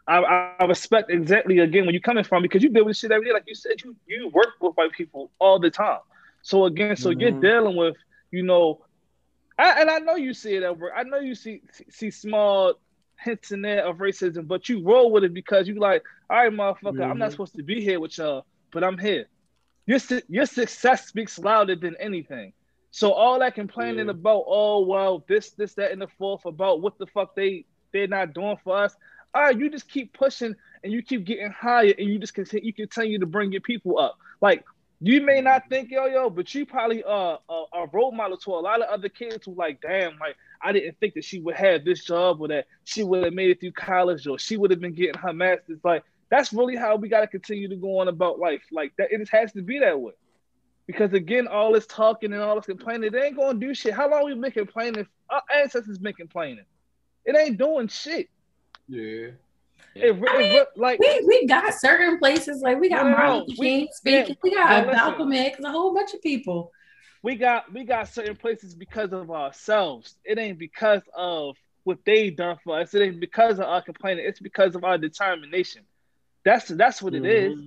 I, 0.06 0.18
I, 0.18 0.54
I 0.60 0.64
respect 0.66 1.10
exactly 1.10 1.58
again 1.58 1.84
where 1.84 1.92
you're 1.92 2.00
coming 2.00 2.24
from 2.24 2.42
because 2.42 2.62
you 2.62 2.68
deal 2.68 2.84
with 2.84 2.96
shit 2.96 3.10
every 3.10 3.26
day. 3.26 3.32
Like 3.32 3.44
you 3.46 3.54
said, 3.54 3.82
you 3.82 3.96
you 4.06 4.28
work 4.28 4.50
with 4.60 4.74
white 4.74 4.92
people 4.92 5.30
all 5.38 5.58
the 5.58 5.70
time. 5.70 5.98
So 6.42 6.66
again, 6.66 6.96
so 6.96 7.10
you're 7.10 7.32
Mhm. 7.32 7.40
dealing 7.40 7.76
with, 7.76 7.96
you 8.30 8.42
know, 8.44 8.84
I, 9.58 9.80
and 9.80 9.90
I 9.90 9.98
know 9.98 10.14
you 10.14 10.32
see 10.34 10.54
it 10.54 10.62
at 10.62 10.78
work. 10.78 10.92
I 10.94 11.02
know 11.02 11.18
you 11.18 11.34
see 11.34 11.62
see 11.90 12.10
small 12.10 12.74
hints 13.22 13.52
in 13.52 13.62
there 13.62 13.86
of 13.86 13.98
racism, 13.98 14.46
but 14.46 14.68
you 14.68 14.82
roll 14.82 15.10
with 15.10 15.24
it 15.24 15.34
because 15.34 15.68
you 15.68 15.74
like, 15.78 16.04
all 16.30 16.36
right, 16.38 16.52
motherfucker, 16.52 17.08
I'm 17.08 17.18
not 17.18 17.28
Mhm. 17.28 17.32
supposed 17.32 17.56
to 17.56 17.62
be 17.62 17.80
here 17.82 18.00
with 18.00 18.16
y'all, 18.18 18.46
but 18.72 18.84
I'm 18.84 18.98
here. 18.98 19.26
Your 19.86 19.98
su- 19.98 20.22
your 20.28 20.46
success 20.46 21.06
speaks 21.06 21.38
louder 21.38 21.76
than 21.76 21.96
anything. 21.96 22.52
So 22.90 23.12
all 23.12 23.38
that 23.40 23.54
complaining 23.54 24.06
Yeah. 24.06 24.12
about, 24.12 24.44
oh 24.46 24.84
well, 24.86 25.24
this, 25.28 25.50
this, 25.52 25.74
that, 25.74 25.92
and 25.92 26.00
the 26.00 26.08
fourth 26.18 26.44
about 26.44 26.80
what 26.80 26.98
the 26.98 27.06
fuck 27.06 27.34
they 27.34 27.64
they're 27.92 28.08
not 28.08 28.34
doing 28.34 28.56
for 28.64 28.76
us. 28.76 28.94
All 29.32 29.42
right, 29.42 29.58
you 29.58 29.70
just 29.70 29.88
keep 29.88 30.12
pushing 30.12 30.54
and 30.82 30.92
you 30.92 31.02
keep 31.02 31.24
getting 31.24 31.50
higher, 31.50 31.94
and 31.98 32.08
you 32.08 32.18
just 32.18 32.34
continue 32.34 32.66
you 32.66 32.72
continue 32.72 33.18
to 33.18 33.26
bring 33.26 33.52
your 33.52 33.60
people 33.60 33.98
up. 33.98 34.16
Like 34.40 34.64
you 35.00 35.20
may 35.20 35.40
not 35.40 35.68
think 35.68 35.90
yo 35.90 36.06
yo, 36.06 36.30
but 36.30 36.54
you 36.54 36.64
probably 36.64 37.04
uh 37.04 37.36
a, 37.48 37.64
a 37.74 37.86
role 37.92 38.12
model 38.12 38.36
to 38.38 38.50
a 38.50 38.60
lot 38.60 38.80
of 38.80 38.88
other 38.88 39.08
kids 39.08 39.44
who 39.44 39.54
like, 39.54 39.80
damn, 39.80 40.18
like 40.18 40.36
I 40.62 40.72
didn't 40.72 40.98
think 40.98 41.14
that 41.14 41.24
she 41.24 41.38
would 41.40 41.56
have 41.56 41.84
this 41.84 42.04
job 42.04 42.40
or 42.40 42.48
that 42.48 42.66
she 42.84 43.04
would 43.04 43.24
have 43.24 43.34
made 43.34 43.50
it 43.50 43.60
through 43.60 43.72
college 43.72 44.26
or 44.26 44.38
she 44.38 44.56
would 44.56 44.70
have 44.70 44.80
been 44.80 44.94
getting 44.94 45.20
her 45.20 45.32
master's. 45.32 45.80
Like 45.84 46.02
that's 46.30 46.52
really 46.52 46.76
how 46.76 46.96
we 46.96 47.08
got 47.08 47.20
to 47.20 47.26
continue 47.26 47.68
to 47.68 47.76
go 47.76 48.00
on 48.00 48.08
about 48.08 48.38
life. 48.38 48.62
Like 48.72 48.92
that, 48.96 49.12
it 49.12 49.28
has 49.28 49.52
to 49.52 49.62
be 49.62 49.78
that 49.80 50.00
way. 50.00 50.12
Because 50.86 51.12
again, 51.12 51.48
all 51.48 51.72
this 51.72 51.86
talking 51.86 52.32
and 52.32 52.40
all 52.40 52.54
this 52.56 52.66
complaining, 52.66 53.10
they 53.10 53.22
ain't 53.22 53.36
gonna 53.36 53.58
do 53.58 53.74
shit. 53.74 53.92
How 53.92 54.08
long 54.10 54.24
we 54.24 54.34
been 54.34 54.50
complaining? 54.50 55.06
Our 55.28 55.42
ancestors 55.54 55.98
been 55.98 56.14
complaining. 56.14 56.64
It 57.24 57.36
ain't 57.36 57.58
doing 57.58 57.88
shit. 57.88 58.28
Yeah. 58.88 59.30
It, 59.94 60.10
I 60.10 60.12
mean, 60.12 60.22
re- 60.52 60.64
like 60.76 60.98
we, 60.98 61.24
we 61.26 61.46
got 61.46 61.72
certain 61.74 62.18
places 62.18 62.60
like 62.62 62.78
we 62.78 62.88
got 62.90 63.04
No, 63.04 63.10
no, 63.12 63.16
Martin 63.16 63.32
no. 63.32 63.38
Luther 63.48 63.54
We- 63.60 63.66
King 63.66 63.88
speaking. 63.92 64.28
yeah, 64.28 64.34
we 64.42 64.54
got 64.54 64.68
but 64.68 64.86
listen. 64.92 64.96
Malcolm 65.08 65.32
X, 65.32 65.60
a 65.60 65.70
whole 65.70 65.94
bunch 65.94 66.12
of 66.14 66.22
people. 66.22 66.72
we 67.22 67.34
got 67.36 67.72
we 67.72 67.84
got 67.84 68.08
certain 68.08 68.36
places 68.36 68.74
because 68.74 69.12
of 69.12 69.30
ourselves. 69.30 70.16
It 70.24 70.38
ain't 70.38 70.58
because 70.58 71.02
of 71.16 71.56
what 71.84 71.98
they 72.04 72.30
done 72.30 72.58
for 72.62 72.78
us. 72.80 72.92
It 72.94 73.02
ain't 73.02 73.20
because 73.20 73.58
of 73.58 73.66
our 73.66 73.80
complaining. 73.80 74.24
It's 74.26 74.40
because 74.40 74.74
of 74.74 74.84
our 74.84 74.98
determination. 74.98 75.82
That's 76.44 76.68
that's 76.68 77.00
what 77.00 77.14
it 77.14 77.24
is. 77.24 77.56
Mm-hmm. 77.56 77.66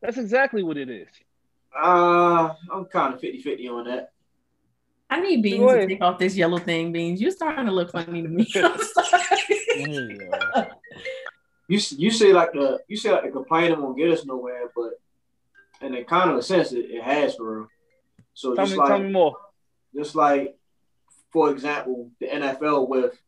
That's 0.00 0.16
exactly 0.16 0.62
what 0.62 0.76
it 0.76 0.88
is. 0.88 1.08
Uh, 1.76 2.54
I'm 2.72 2.86
kind 2.86 3.14
of 3.14 3.20
50 3.20 3.42
50 3.42 3.68
on 3.68 3.84
that. 3.84 4.12
I 5.10 5.20
need 5.20 5.42
Beans 5.42 5.70
to 5.70 5.86
take 5.86 6.02
off 6.02 6.18
this 6.18 6.36
yellow 6.36 6.58
thing. 6.58 6.92
Beans, 6.92 7.20
you're 7.20 7.30
starting 7.30 7.66
to 7.66 7.72
look 7.72 7.92
funny 7.92 8.22
to 8.22 8.28
me. 8.28 8.44
You 11.68 11.78
you 11.98 12.10
say 12.10 12.32
like 12.32 12.52
the 12.52 12.80
you 12.88 12.96
say 12.96 13.12
like 13.12 13.24
the 13.24 13.30
complaining 13.30 13.80
won't 13.80 13.96
get 13.98 14.10
us 14.10 14.24
nowhere, 14.24 14.70
but 14.74 14.92
in 15.80 15.94
a 15.94 16.02
kind 16.04 16.30
of 16.30 16.36
a 16.36 16.42
sense, 16.42 16.72
it, 16.72 16.86
it 16.90 17.02
has 17.02 17.34
for 17.36 17.58
real. 17.60 17.68
So 18.34 18.54
Tell 18.54 18.64
just 18.64 18.72
me, 18.72 18.78
like 18.78 18.88
tell 18.88 18.98
me 19.00 19.10
more. 19.10 19.36
just 19.94 20.14
like 20.14 20.56
for 21.30 21.50
example, 21.50 22.10
the 22.20 22.26
NFL 22.26 22.88
with 22.88 23.18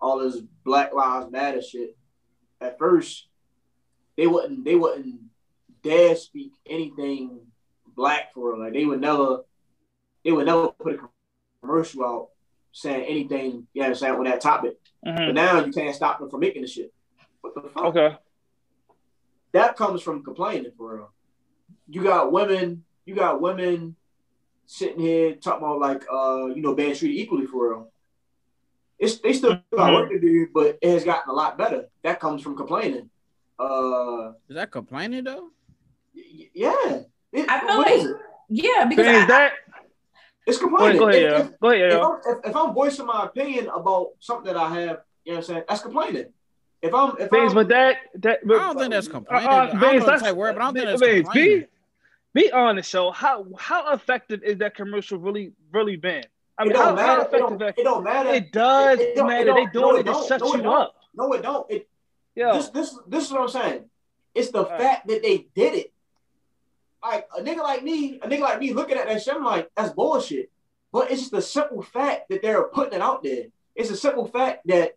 all 0.00 0.18
this 0.18 0.36
Black 0.64 0.92
Lives 0.92 1.30
Matter 1.30 1.62
shit. 1.62 1.96
At 2.60 2.78
first, 2.78 3.26
they 4.16 4.26
wouldn't 4.26 4.64
they 4.64 4.74
wouldn't 4.74 5.20
dare 5.82 6.14
speak 6.14 6.52
anything 6.68 7.40
black 7.96 8.34
for 8.34 8.52
real. 8.52 8.60
Like 8.62 8.74
they 8.74 8.84
would 8.84 9.00
never 9.00 9.44
they 10.24 10.30
would 10.30 10.46
never 10.46 10.68
put 10.68 10.94
a 10.94 10.98
commercial 11.62 12.04
out 12.04 12.28
saying 12.72 13.04
anything, 13.04 13.66
you 13.72 13.80
know 13.80 13.84
what 13.84 13.88
I'm 13.88 13.94
saying, 13.94 14.14
on 14.14 14.24
that 14.24 14.40
topic. 14.42 14.74
But 15.02 15.14
Mhm. 15.14 15.34
now 15.34 15.64
you 15.64 15.72
can't 15.72 15.94
stop 15.94 16.18
them 16.20 16.30
from 16.30 16.40
making 16.40 16.62
the 16.62 16.68
shit. 16.68 16.92
What 17.42 17.54
the 17.54 17.68
fuck? 17.68 17.84
Okay. 17.86 18.16
That 19.52 19.76
comes 19.76 20.00
from 20.02 20.24
complaining 20.24 20.72
for 20.76 20.96
real. 20.96 21.12
You 21.88 22.02
got 22.02 22.32
women, 22.32 22.84
you 23.04 23.14
got 23.14 23.40
women 23.40 23.96
sitting 24.66 24.98
here 25.00 25.34
talking 25.34 25.64
about 25.66 25.80
like 25.80 26.04
uh, 26.10 26.46
you 26.46 26.62
know, 26.62 26.74
being 26.74 26.94
treated 26.94 27.20
equally 27.20 27.46
for 27.46 27.68
real. 27.68 27.92
It's 28.98 29.18
they 29.18 29.32
still 29.34 29.60
got 29.76 29.92
work 29.92 30.10
to 30.10 30.18
do, 30.20 30.46
but 30.54 30.78
it 30.80 30.90
has 30.90 31.04
gotten 31.04 31.28
a 31.28 31.32
lot 31.34 31.58
better. 31.58 31.86
That 32.02 32.20
comes 32.20 32.40
from 32.42 32.56
complaining. 32.56 33.10
Uh 33.58 34.30
Is 34.48 34.54
that 34.56 34.70
complaining 34.70 35.24
though? 35.24 35.50
yeah. 36.14 37.00
It- 37.32 37.50
I 37.50 37.60
feel 37.60 37.78
like 37.78 38.16
yeah, 38.48 38.84
because 38.86 39.06
Is 39.06 39.22
I, 39.24 39.26
that 39.26 39.52
It's 40.46 40.58
complaining. 40.58 40.98
go 40.98 41.08
ahead, 41.08 41.22
If- 41.22 41.32
yeah. 41.32 41.40
if- 41.46 41.60
Go 41.60 41.70
ahead, 41.70 41.92
if. 41.92 42.02
I'm, 42.02 42.16
if, 42.24 42.50
if 42.50 42.56
I'm 42.56 42.72
voicing 42.74 43.06
my 43.06 43.24
opinion 43.26 43.68
about 43.68 44.10
something 44.20 44.46
that 44.52 44.56
I 44.56 44.68
have, 44.80 44.98
you 45.24 45.32
know 45.32 45.36
what 45.36 45.36
I'm 45.38 45.42
saying, 45.42 45.62
that's 45.68 45.82
complaining. 45.82 46.32
If 46.82 46.92
I'm 46.94 47.10
if 47.18 47.30
Beans, 47.30 47.52
I'm 47.52 47.54
but 47.54 47.68
that 47.68 47.96
that 48.16 48.40
I 48.44 48.48
don't 48.48 48.78
think 48.78 48.90
that's 48.90 49.08
complaining. 49.08 49.48
Uh, 49.48 49.50
I 49.52 49.66
don't 49.66 49.80
Beans, 49.80 49.82
know 49.82 49.98
the 50.00 50.06
that's- 50.06 50.32
word, 50.34 50.54
but 50.54 50.62
I 50.62 50.64
don't 50.66 50.74
think 50.74 50.86
that's 50.86 51.00
Beans, 51.00 51.22
complaining. 51.24 51.66
Be, 52.34 52.42
be 52.44 52.52
honest, 52.52 52.92
yo. 52.92 53.10
How 53.12 53.46
how 53.58 53.92
effective 53.92 54.42
is 54.42 54.58
that 54.58 54.74
commercial 54.74 55.18
really 55.18 55.52
really 55.72 55.96
been? 55.96 56.24
I 56.58 56.64
it 56.64 56.66
mean, 56.68 56.76
how, 56.76 56.86
don't 56.94 56.98
how 56.98 57.06
matter. 57.06 57.20
It 57.20 57.26
effective? 57.28 57.58
don't, 57.58 57.78
it 57.78 57.84
don't 57.84 58.04
matter. 58.04 58.30
It 58.30 58.52
does 58.52 58.98
It- 58.98 59.02
it 59.10 59.16
don't- 59.16 59.26
matter. 59.28 59.50
it 59.50 59.54
They 59.54 59.66
doing 59.66 59.84
no, 59.84 59.96
it 59.96 60.00
it 60.00 60.04
to 60.04 60.12
don't. 60.12 60.28
shut 60.28 60.40
No, 60.40 60.54
you 60.56 60.62
don't. 60.62 60.66
up. 60.74 60.94
No, 61.14 61.32
it 61.32 61.42
don't. 61.42 61.70
It 61.70 61.88
yeah. 62.34 62.52
this 62.54 62.68
this 62.70 62.98
this 63.06 63.24
is 63.26 63.32
what 63.32 63.42
I'm 63.42 63.48
saying. 63.48 63.84
It's 64.34 64.50
the 64.50 64.64
Right. 64.64 64.80
fact 64.80 65.06
that 65.08 65.22
they 65.22 65.46
did 65.54 65.74
it. 65.74 65.92
Like 67.02 67.28
a 67.36 67.42
nigga 67.42 67.58
like 67.58 67.82
me, 67.82 68.18
a 68.22 68.28
nigga 68.28 68.40
like 68.40 68.60
me 68.60 68.72
looking 68.72 68.96
at 68.96 69.06
that 69.08 69.22
shit, 69.22 69.34
I'm 69.34 69.44
like, 69.44 69.70
that's 69.76 69.92
bullshit. 69.92 70.50
But 70.92 71.10
it's 71.10 71.20
just 71.20 71.32
the 71.32 71.42
simple 71.42 71.82
fact 71.82 72.28
that 72.30 72.42
they're 72.42 72.64
putting 72.64 72.94
it 72.94 73.00
out 73.02 73.22
there. 73.22 73.46
It's 73.74 73.90
a 73.90 73.96
simple 73.96 74.26
fact 74.26 74.66
that 74.66 74.96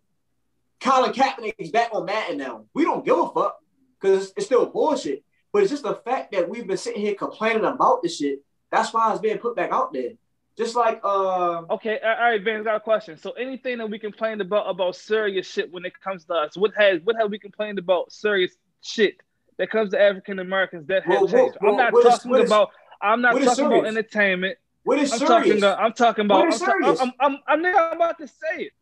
Colin 0.80 1.12
Kaepernick 1.12 1.54
is 1.58 1.70
back 1.70 1.90
on 1.92 2.04
Madden 2.04 2.38
now. 2.38 2.64
We 2.74 2.84
don't 2.84 3.04
give 3.04 3.18
a 3.18 3.28
fuck 3.30 3.58
because 4.00 4.24
it's, 4.24 4.32
it's 4.36 4.46
still 4.46 4.66
bullshit. 4.66 5.24
But 5.52 5.62
it's 5.62 5.70
just 5.70 5.84
the 5.84 5.94
fact 5.94 6.32
that 6.32 6.48
we've 6.48 6.66
been 6.66 6.76
sitting 6.76 7.00
here 7.00 7.14
complaining 7.14 7.64
about 7.64 8.02
this 8.02 8.16
shit. 8.16 8.40
That's 8.70 8.92
why 8.92 9.10
it's 9.12 9.20
being 9.20 9.38
put 9.38 9.56
back 9.56 9.70
out 9.72 9.92
there. 9.92 10.10
Just 10.58 10.74
like 10.74 11.00
uh, 11.04 11.62
okay, 11.70 11.98
all 12.02 12.30
right, 12.30 12.42
Ben, 12.42 12.62
got 12.62 12.76
a 12.76 12.80
question. 12.80 13.18
So 13.18 13.32
anything 13.32 13.76
that 13.78 13.90
we 13.90 13.98
complained 13.98 14.40
about 14.40 14.68
about 14.68 14.96
serious 14.96 15.46
shit 15.46 15.70
when 15.70 15.84
it 15.84 15.92
comes 16.00 16.24
to 16.26 16.34
us, 16.34 16.56
what 16.56 16.72
has 16.76 17.00
what 17.04 17.16
have 17.16 17.30
we 17.30 17.38
complained 17.38 17.78
about 17.78 18.10
serious 18.10 18.52
shit 18.80 19.16
that 19.58 19.70
comes 19.70 19.90
to 19.90 20.00
African 20.00 20.38
Americans 20.38 20.86
that 20.86 21.06
Well, 21.06 21.26
have 21.26 21.30
changed? 21.30 21.58
well, 21.60 21.72
I'm 21.72 21.76
not 21.76 22.02
talking 22.02 22.34
is- 22.36 22.50
about. 22.50 22.70
I'm 23.02 23.20
not 23.20 23.42
talking 23.42 23.66
about 23.66 23.86
entertainment. 23.86 24.56
what 24.84 24.98
is 24.98 25.12
I'm 25.12 25.18
serious? 25.18 25.60
talking. 25.60 25.64
I'm 25.64 25.92
talking 25.92 26.24
about. 26.24 26.38
What 26.46 26.54
is 26.54 26.62
I'm, 26.62 26.68
serious? 26.68 27.00
I'm, 27.00 27.12
I'm, 27.20 27.38
I'm, 27.48 27.64
I'm, 27.66 27.76
I'm 27.76 27.96
about 27.96 28.18
to 28.18 28.26
say 28.26 28.56
it. 28.56 28.72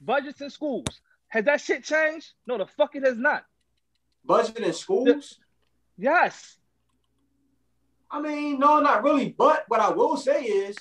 Budgets 0.00 0.40
in 0.40 0.50
schools, 0.50 1.00
Has 1.34 1.44
that 1.46 1.60
shit 1.60 1.82
changed? 1.82 2.28
No, 2.46 2.56
the 2.58 2.66
fuck 2.66 2.94
it 2.94 3.04
has 3.04 3.18
not. 3.18 3.44
Budget 4.24 4.58
in 4.58 4.72
schools? 4.72 5.40
Yes. 5.98 6.58
I 8.08 8.20
mean, 8.20 8.60
no, 8.60 8.78
not 8.78 9.02
really. 9.02 9.30
But 9.36 9.64
what 9.66 9.80
I 9.80 9.90
will 9.90 10.16
say 10.16 10.44
is 10.44 10.76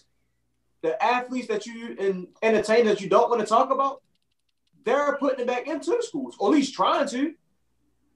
the 0.84 1.02
athletes 1.04 1.48
that 1.48 1.66
you 1.66 1.96
and 2.00 2.28
entertain 2.44 2.86
that 2.86 3.02
you 3.02 3.10
don't 3.10 3.32
want 3.32 3.42
to 3.42 3.48
talk 3.48 3.72
about, 3.72 4.04
they're 4.86 5.18
putting 5.18 5.40
it 5.40 5.48
back 5.48 5.66
into 5.68 5.90
the 5.90 6.04
schools, 6.04 6.36
or 6.40 6.50
at 6.50 6.54
least 6.54 6.76
trying 6.76 7.08
to. 7.10 7.34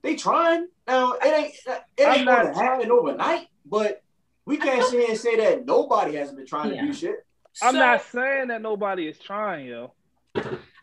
They 0.04 0.16
trying. 0.16 0.68
Now 0.86 1.14
it 1.14 1.26
ain't 1.26 1.56
it 1.98 2.04
ain't 2.04 2.26
not- 2.26 2.54
gonna 2.54 2.56
happen 2.56 2.92
overnight, 2.92 3.48
but 3.66 4.04
we 4.46 4.58
can't 4.58 4.84
sit 4.86 5.00
here 5.00 5.10
and 5.10 5.18
say 5.20 5.38
that 5.38 5.66
nobody 5.66 6.18
hasn't 6.18 6.38
been 6.38 6.46
trying 6.46 6.76
Yeah. 6.76 6.82
to 6.82 6.88
do 6.88 6.94
shit. 6.94 7.26
I'm 7.64 7.74
So- 7.74 7.80
not 7.80 8.02
saying 8.04 8.50
that 8.50 8.62
nobody 8.62 9.08
is 9.08 9.18
trying, 9.18 9.66
yo. 9.66 9.94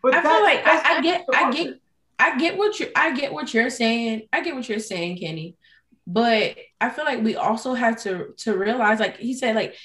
But 0.05 0.13
I 0.13 0.21
feel 0.21 0.43
like 0.43 0.61
I, 0.67 0.97
I 0.97 1.01
get 1.01 1.25
I 1.33 1.51
get 1.51 1.79
I 2.19 2.37
get 2.37 2.57
what 2.57 2.79
you 2.79 2.91
I 2.95 3.15
get 3.15 3.33
what 3.33 3.53
you're 3.55 3.71
saying. 3.71 4.27
I 4.31 4.41
get 4.41 4.53
what 4.53 4.69
you're 4.69 4.77
saying, 4.77 5.17
Kenny. 5.17 5.55
But 6.05 6.57
I 6.79 6.89
feel 6.89 7.05
like 7.05 7.23
we 7.23 7.35
also 7.35 7.73
have 7.73 7.99
to 8.03 8.35
to 8.37 8.55
realize, 8.55 8.99
like 8.99 9.17
he 9.17 9.33
said, 9.33 9.55
like 9.55 9.75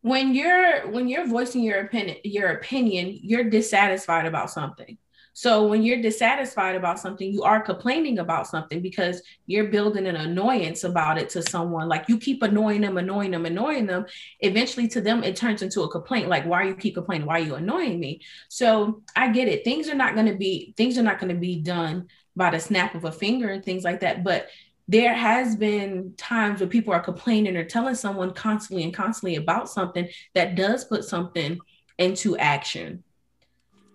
when 0.00 0.34
you're 0.34 0.90
when 0.90 1.06
you're 1.06 1.28
voicing 1.28 1.62
your 1.62 1.78
opinion, 1.78 2.16
your 2.24 2.50
opinion, 2.50 3.16
you're 3.22 3.44
dissatisfied 3.44 4.26
about 4.26 4.50
something. 4.50 4.98
So 5.38 5.68
when 5.68 5.84
you're 5.84 6.02
dissatisfied 6.02 6.74
about 6.74 6.98
something, 6.98 7.32
you 7.32 7.44
are 7.44 7.60
complaining 7.60 8.18
about 8.18 8.48
something 8.48 8.82
because 8.82 9.22
you're 9.46 9.68
building 9.68 10.08
an 10.08 10.16
annoyance 10.16 10.82
about 10.82 11.16
it 11.16 11.28
to 11.30 11.42
someone. 11.42 11.88
Like 11.88 12.08
you 12.08 12.18
keep 12.18 12.42
annoying 12.42 12.80
them, 12.80 12.96
annoying 12.96 13.30
them, 13.30 13.46
annoying 13.46 13.86
them. 13.86 14.06
Eventually, 14.40 14.88
to 14.88 15.00
them, 15.00 15.22
it 15.22 15.36
turns 15.36 15.62
into 15.62 15.82
a 15.82 15.88
complaint. 15.88 16.28
Like, 16.28 16.44
why 16.44 16.62
are 16.62 16.66
you 16.66 16.74
keep 16.74 16.96
complaining? 16.96 17.24
Why 17.24 17.38
are 17.38 17.44
you 17.44 17.54
annoying 17.54 18.00
me? 18.00 18.20
So 18.48 19.04
I 19.14 19.30
get 19.30 19.46
it. 19.46 19.62
Things 19.62 19.88
are 19.88 19.94
not 19.94 20.14
going 20.16 20.26
to 20.26 20.34
be 20.34 20.74
things 20.76 20.98
are 20.98 21.04
not 21.04 21.20
going 21.20 21.32
to 21.32 21.40
be 21.40 21.62
done 21.62 22.08
by 22.34 22.50
the 22.50 22.58
snap 22.58 22.96
of 22.96 23.04
a 23.04 23.12
finger 23.12 23.48
and 23.48 23.64
things 23.64 23.84
like 23.84 24.00
that. 24.00 24.24
But 24.24 24.48
there 24.88 25.14
has 25.14 25.54
been 25.54 26.14
times 26.16 26.58
where 26.58 26.68
people 26.68 26.92
are 26.92 26.98
complaining 26.98 27.56
or 27.56 27.62
telling 27.62 27.94
someone 27.94 28.34
constantly 28.34 28.82
and 28.82 28.92
constantly 28.92 29.36
about 29.36 29.70
something 29.70 30.08
that 30.34 30.56
does 30.56 30.84
put 30.84 31.04
something 31.04 31.60
into 31.96 32.36
action. 32.38 33.04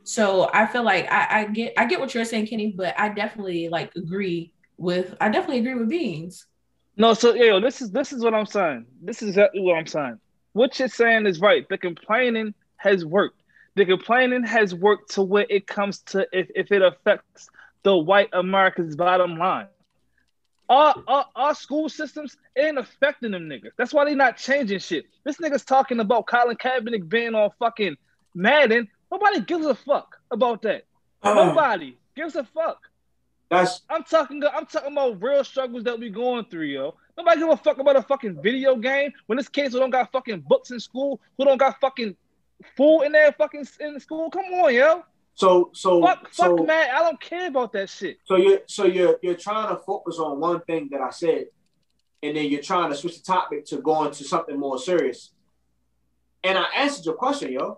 So 0.03 0.49
I 0.53 0.65
feel 0.67 0.83
like 0.83 1.09
I, 1.11 1.41
I 1.41 1.45
get 1.45 1.73
I 1.77 1.85
get 1.85 1.99
what 1.99 2.13
you're 2.13 2.25
saying, 2.25 2.47
Kenny, 2.47 2.73
but 2.75 2.99
I 2.99 3.09
definitely 3.09 3.69
like 3.69 3.95
agree 3.95 4.51
with 4.77 5.15
I 5.21 5.29
definitely 5.29 5.59
agree 5.59 5.75
with 5.75 5.89
Beans. 5.89 6.45
No, 6.97 7.13
so 7.13 7.33
yo, 7.33 7.59
this 7.59 7.81
is 7.81 7.91
this 7.91 8.13
is 8.13 8.23
what 8.23 8.33
I'm 8.33 8.45
saying. 8.45 8.85
This 9.01 9.21
is 9.21 9.29
exactly 9.29 9.61
what 9.61 9.75
I'm 9.75 9.87
saying. 9.87 10.19
What 10.53 10.77
you're 10.77 10.87
saying 10.87 11.25
is 11.25 11.39
right. 11.39 11.67
The 11.69 11.77
complaining 11.77 12.53
has 12.77 13.05
worked. 13.05 13.41
The 13.75 13.85
complaining 13.85 14.43
has 14.43 14.75
worked 14.75 15.11
to 15.15 15.23
where 15.23 15.47
it 15.49 15.65
comes 15.65 15.99
to 15.99 16.27
if, 16.31 16.47
if 16.55 16.71
it 16.71 16.81
affects 16.81 17.49
the 17.81 17.97
white 17.97 18.29
America's 18.33 18.95
bottom 18.95 19.37
line. 19.37 19.67
Our, 20.69 20.95
our, 21.07 21.25
our 21.35 21.55
school 21.55 21.89
systems 21.89 22.37
ain't 22.57 22.77
affecting 22.77 23.31
them 23.31 23.49
niggas. 23.49 23.71
That's 23.77 23.93
why 23.93 24.05
they 24.05 24.15
not 24.15 24.37
changing 24.37 24.79
shit. 24.79 25.05
This 25.23 25.37
nigga's 25.37 25.65
talking 25.65 25.99
about 25.99 26.27
Colin 26.27 26.55
Kaepernick 26.55 27.09
being 27.09 27.35
on 27.35 27.49
fucking 27.59 27.97
Madden. 28.33 28.87
Nobody 29.13 29.41
gives 29.41 29.67
a 29.67 29.75
fuck 29.75 30.17
about 30.31 30.63
that. 30.63 30.85
Uh-huh. 31.21 31.45
Nobody 31.45 31.95
gives 32.15 32.35
a 32.35 32.43
fuck. 32.43 32.89
That's 33.51 33.81
I'm 33.87 34.03
talking. 34.03 34.41
I'm 34.43 34.65
talking 34.65 34.93
about 34.93 35.21
real 35.21 35.43
struggles 35.43 35.83
that 35.83 35.99
we 35.99 36.09
going 36.09 36.45
through, 36.45 36.65
yo. 36.65 36.95
Nobody 37.15 37.41
give 37.41 37.49
a 37.49 37.57
fuck 37.57 37.77
about 37.77 37.95
a 37.95 38.01
fucking 38.01 38.41
video 38.41 38.75
game 38.75 39.13
when 39.27 39.37
this 39.37 39.47
kids 39.47 39.75
who 39.75 39.79
don't 39.79 39.91
got 39.91 40.11
fucking 40.11 40.39
books 40.47 40.71
in 40.71 40.79
school, 40.79 41.21
who 41.37 41.45
don't 41.45 41.59
got 41.59 41.79
fucking 41.79 42.15
food 42.75 43.03
in 43.03 43.11
their 43.11 43.31
fucking 43.33 43.67
in 43.81 43.99
school. 43.99 44.31
Come 44.31 44.45
on, 44.45 44.73
yo. 44.73 45.03
so 45.35 45.69
so 45.73 46.01
Fuck, 46.01 46.29
so 46.31 46.57
fuck, 46.57 46.65
man. 46.65 46.89
I 46.91 46.99
don't 47.01 47.21
care 47.21 47.49
about 47.49 47.71
that 47.73 47.91
shit. 47.91 48.17
So 48.25 48.37
you're 48.37 48.61
so 48.65 48.85
you're 48.85 49.19
you're 49.21 49.35
trying 49.35 49.69
to 49.75 49.79
focus 49.83 50.17
on 50.17 50.39
one 50.39 50.61
thing 50.61 50.89
that 50.91 51.01
I 51.01 51.11
said, 51.11 51.45
and 52.23 52.35
then 52.35 52.45
you're 52.45 52.63
trying 52.63 52.89
to 52.89 52.95
switch 52.97 53.19
the 53.19 53.23
topic 53.23 53.65
to 53.65 53.77
go 53.77 54.05
into 54.05 54.23
something 54.23 54.59
more 54.59 54.79
serious. 54.79 55.29
And 56.43 56.57
I 56.57 56.65
answered 56.77 57.05
your 57.05 57.13
question, 57.13 57.51
yo. 57.51 57.77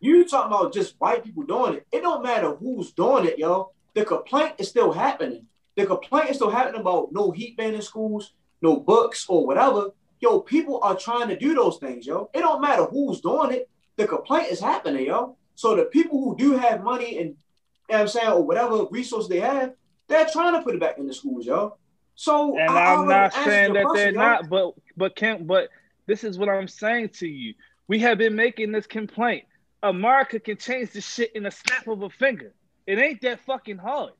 You 0.00 0.24
talking 0.26 0.52
about 0.52 0.72
just 0.72 0.94
white 0.98 1.22
people 1.22 1.42
doing 1.42 1.74
it. 1.74 1.86
It 1.92 2.00
don't 2.00 2.22
matter 2.22 2.54
who's 2.54 2.92
doing 2.92 3.26
it, 3.26 3.38
yo. 3.38 3.72
The 3.94 4.04
complaint 4.04 4.54
is 4.58 4.68
still 4.68 4.92
happening. 4.92 5.46
The 5.76 5.86
complaint 5.86 6.30
is 6.30 6.36
still 6.36 6.50
happening 6.50 6.80
about 6.80 7.12
no 7.12 7.30
heat 7.30 7.56
ban 7.56 7.74
in 7.74 7.82
schools, 7.82 8.32
no 8.62 8.78
books 8.78 9.26
or 9.28 9.46
whatever. 9.46 9.90
Yo, 10.20 10.40
people 10.40 10.80
are 10.82 10.96
trying 10.96 11.28
to 11.28 11.38
do 11.38 11.54
those 11.54 11.78
things, 11.78 12.06
yo. 12.06 12.30
It 12.34 12.40
don't 12.40 12.60
matter 12.60 12.84
who's 12.84 13.20
doing 13.20 13.52
it. 13.52 13.68
The 13.96 14.06
complaint 14.06 14.50
is 14.50 14.60
happening, 14.60 15.06
yo. 15.06 15.36
So 15.54 15.76
the 15.76 15.84
people 15.84 16.22
who 16.22 16.36
do 16.36 16.56
have 16.56 16.82
money 16.82 17.18
and 17.18 17.28
you 17.28 17.96
know 17.96 17.98
what 17.98 18.00
I'm 18.00 18.08
saying, 18.08 18.28
or 18.28 18.42
whatever 18.42 18.84
resource 18.90 19.28
they 19.28 19.40
have, 19.40 19.74
they're 20.08 20.26
trying 20.26 20.54
to 20.54 20.62
put 20.62 20.74
it 20.74 20.80
back 20.80 20.98
in 20.98 21.06
the 21.06 21.14
schools, 21.14 21.44
yo. 21.44 21.76
So 22.14 22.56
And 22.56 22.70
I 22.70 22.94
I'm 22.94 23.06
not 23.06 23.32
saying 23.32 23.72
that 23.74 23.84
question, 23.84 24.14
they're 24.14 24.22
yo. 24.22 24.30
not, 24.30 24.48
but 24.48 24.74
but 24.96 25.16
can't. 25.16 25.46
But 25.46 25.68
this 26.06 26.24
is 26.24 26.38
what 26.38 26.48
I'm 26.48 26.68
saying 26.68 27.10
to 27.20 27.26
you. 27.26 27.54
We 27.88 27.98
have 28.00 28.18
been 28.18 28.36
making 28.36 28.72
this 28.72 28.86
complaint. 28.86 29.44
America 29.82 30.38
can 30.38 30.56
change 30.56 30.90
the 30.90 31.00
shit 31.00 31.34
in 31.34 31.46
a 31.46 31.50
snap 31.50 31.86
of 31.88 32.02
a 32.02 32.10
finger. 32.10 32.52
It 32.86 32.98
ain't 32.98 33.20
that 33.22 33.40
fucking 33.40 33.78
hard. 33.78 34.12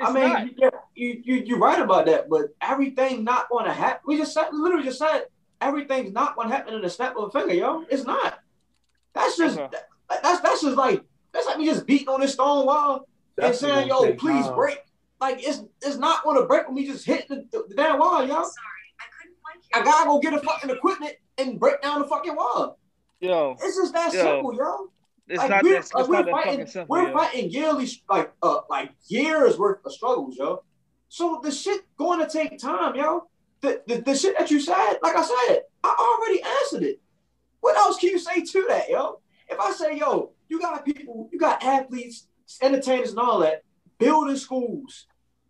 I 0.00 0.12
mean, 0.12 0.54
not. 0.58 0.72
you, 0.94 1.20
you 1.24 1.34
you're 1.46 1.58
right 1.58 1.80
about 1.80 2.06
that, 2.06 2.28
but 2.28 2.46
everything 2.60 3.24
not 3.24 3.48
going 3.48 3.64
to 3.64 3.72
happen. 3.72 4.02
We 4.06 4.16
just 4.16 4.32
said, 4.32 4.48
literally 4.52 4.84
just 4.84 4.98
said 4.98 5.24
everything's 5.60 6.12
not 6.12 6.36
going 6.36 6.48
to 6.48 6.54
happen 6.54 6.74
in 6.74 6.84
a 6.84 6.90
snap 6.90 7.16
of 7.16 7.24
a 7.24 7.30
finger, 7.30 7.54
yo. 7.54 7.84
It's 7.90 8.04
not. 8.04 8.38
That's 9.14 9.36
just 9.36 9.58
uh-huh. 9.58 9.66
Okay. 9.66 9.78
that- 10.10 10.22
that's 10.22 10.40
that's 10.40 10.62
just 10.62 10.76
like 10.76 11.02
that's 11.32 11.46
like 11.46 11.58
me 11.58 11.66
just 11.66 11.86
beating 11.86 12.08
on 12.08 12.20
this 12.20 12.34
stone 12.34 12.64
wall 12.64 13.08
and 13.36 13.46
That's 13.46 13.58
saying, 13.58 13.88
"Yo, 13.88 14.14
please 14.14 14.46
time. 14.46 14.54
break." 14.54 14.78
Like 15.20 15.38
it's 15.40 15.62
it's 15.82 15.96
not 15.96 16.22
going 16.22 16.40
to 16.40 16.46
break 16.46 16.66
when 16.66 16.76
we 16.76 16.86
just 16.86 17.04
hit 17.04 17.26
the, 17.28 17.44
the, 17.50 17.64
the 17.68 17.74
damn 17.74 17.98
wall, 17.98 18.24
yo. 18.26 18.44
I 19.74 19.82
gotta 19.82 20.06
go 20.06 20.20
get 20.20 20.32
a 20.32 20.40
fucking 20.40 20.70
equipment 20.70 21.14
and 21.38 21.58
break 21.58 21.82
down 21.82 22.00
the 22.00 22.06
fucking 22.06 22.36
wall. 22.36 22.78
Yo, 23.20 23.56
It's 23.60 23.76
just 23.76 23.92
that 23.94 24.12
Yo, 24.12 24.20
simple, 24.20 24.54
yo. 24.54 24.90
it's 25.28 25.38
like 25.38 25.50
not 25.50 25.62
we're, 25.62 25.72
that. 25.72 25.78
It's 25.78 25.94
like, 25.94 26.08
we're 26.08 26.30
fighting, 26.30 26.32
fucking 26.34 26.66
simple. 26.66 26.96
we're 26.96 27.08
yo. 27.08 27.14
fighting 27.14 27.50
yearly, 27.50 27.88
like 28.10 28.32
uh, 28.42 28.60
like 28.68 28.90
years 29.08 29.58
worth 29.58 29.78
of 29.84 29.92
struggles, 29.92 30.36
yo. 30.36 30.62
So 31.08 31.40
the 31.42 31.50
shit 31.50 31.82
going 31.96 32.20
to 32.20 32.28
take 32.28 32.58
time, 32.58 32.94
yo. 32.94 33.28
The, 33.62 33.82
the 33.86 34.02
the 34.02 34.14
shit 34.14 34.36
that 34.38 34.50
you 34.50 34.60
said, 34.60 34.98
like 35.02 35.16
I 35.16 35.22
said, 35.22 35.62
I 35.82 36.18
already 36.18 36.42
answered 36.42 36.82
it. 36.82 37.00
What 37.60 37.76
else 37.76 37.98
can 37.98 38.10
you 38.10 38.18
say 38.18 38.42
to 38.42 38.66
that, 38.68 38.90
yo? 38.90 39.20
If 39.48 39.58
I 39.58 39.72
say, 39.72 39.96
yo, 39.96 40.32
you 40.48 40.60
got 40.60 40.84
people, 40.84 41.30
you 41.32 41.38
got 41.38 41.62
athletes, 41.62 42.28
entertainers, 42.60 43.10
and 43.10 43.18
all 43.18 43.38
that, 43.40 43.62
building 43.98 44.36
schools, 44.36 45.06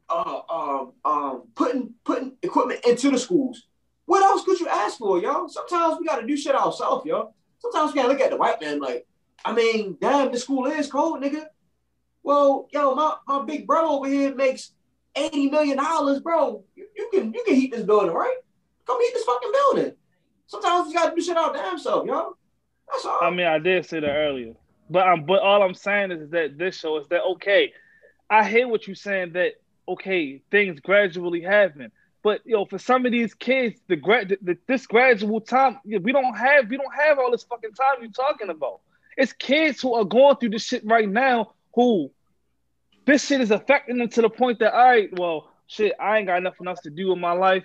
uh, 0.08 0.40
um, 0.48 0.92
um, 1.04 1.42
putting 1.56 1.94
putting 2.04 2.36
equipment 2.42 2.80
into 2.86 3.10
the 3.10 3.18
schools. 3.18 3.64
What 4.04 4.22
else 4.22 4.44
could 4.44 4.60
you 4.60 4.68
ask 4.68 4.98
for, 4.98 5.18
yo? 5.20 5.48
Sometimes 5.48 5.98
we 5.98 6.06
got 6.06 6.20
to 6.20 6.26
do 6.26 6.36
shit 6.36 6.54
ourselves, 6.54 7.04
yo. 7.04 7.34
Sometimes 7.58 7.92
we 7.92 7.96
gotta 7.96 8.08
look 8.08 8.20
at 8.20 8.30
the 8.30 8.36
white 8.36 8.60
man 8.60 8.80
like, 8.80 9.06
I 9.44 9.52
mean, 9.52 9.96
damn, 10.00 10.32
the 10.32 10.38
school 10.38 10.66
is 10.66 10.90
cold, 10.90 11.22
nigga. 11.22 11.46
Well, 12.22 12.68
yo, 12.72 12.94
my, 12.94 13.14
my 13.26 13.44
big 13.44 13.66
bro 13.66 13.88
over 13.88 14.08
here 14.08 14.34
makes 14.34 14.72
eighty 15.14 15.48
million 15.48 15.76
dollars, 15.76 16.20
bro. 16.20 16.64
You, 16.74 16.86
you 16.96 17.08
can 17.12 17.32
you 17.32 17.42
can 17.44 17.54
heat 17.54 17.72
this 17.72 17.82
building, 17.82 18.12
right? 18.12 18.36
Come 18.86 19.00
heat 19.00 19.12
this 19.14 19.24
fucking 19.24 19.52
building. 19.52 19.92
Sometimes 20.46 20.88
you 20.88 20.94
gotta 20.94 21.14
do 21.14 21.22
shit 21.22 21.36
our 21.36 21.52
damn 21.52 21.78
self, 21.78 22.06
yo. 22.06 22.36
That's 22.90 23.04
all. 23.04 23.18
I 23.22 23.30
mean, 23.30 23.46
I 23.46 23.58
did 23.58 23.86
say 23.86 24.00
that 24.00 24.10
earlier, 24.10 24.54
but 24.90 25.06
I'm 25.06 25.24
but 25.24 25.40
all 25.40 25.62
I'm 25.62 25.74
saying 25.74 26.12
is 26.12 26.30
that 26.30 26.58
this 26.58 26.78
show 26.78 26.98
is 26.98 27.08
that 27.08 27.22
okay. 27.22 27.72
I 28.28 28.48
hear 28.48 28.68
what 28.68 28.86
you're 28.86 28.96
saying 28.96 29.32
that 29.32 29.52
okay, 29.88 30.42
things 30.50 30.80
gradually 30.80 31.40
happen, 31.40 31.92
but 32.26 32.44
yo, 32.44 32.64
for 32.64 32.76
some 32.76 33.06
of 33.06 33.12
these 33.12 33.34
kids, 33.34 33.78
the 33.86 33.94
grad 33.94 34.36
the, 34.42 34.58
this 34.66 34.84
gradual 34.84 35.40
time, 35.40 35.78
we 35.84 36.10
don't 36.10 36.34
have 36.34 36.68
we 36.68 36.76
don't 36.76 36.92
have 36.92 37.20
all 37.20 37.30
this 37.30 37.44
fucking 37.44 37.70
time 37.70 37.98
you're 38.00 38.10
talking 38.10 38.50
about. 38.50 38.80
It's 39.16 39.32
kids 39.32 39.80
who 39.80 39.94
are 39.94 40.04
going 40.04 40.34
through 40.34 40.48
this 40.48 40.64
shit 40.64 40.84
right 40.84 41.08
now 41.08 41.52
who 41.76 42.10
this 43.04 43.24
shit 43.24 43.40
is 43.40 43.52
affecting 43.52 43.98
them 43.98 44.08
to 44.08 44.22
the 44.22 44.28
point 44.28 44.58
that 44.58 44.74
all 44.74 44.88
right, 44.88 45.08
well, 45.16 45.52
shit, 45.68 45.92
I 46.00 46.18
ain't 46.18 46.26
got 46.26 46.42
nothing 46.42 46.66
else 46.66 46.80
to 46.80 46.90
do 46.90 47.12
in 47.12 47.20
my 47.20 47.30
life. 47.30 47.62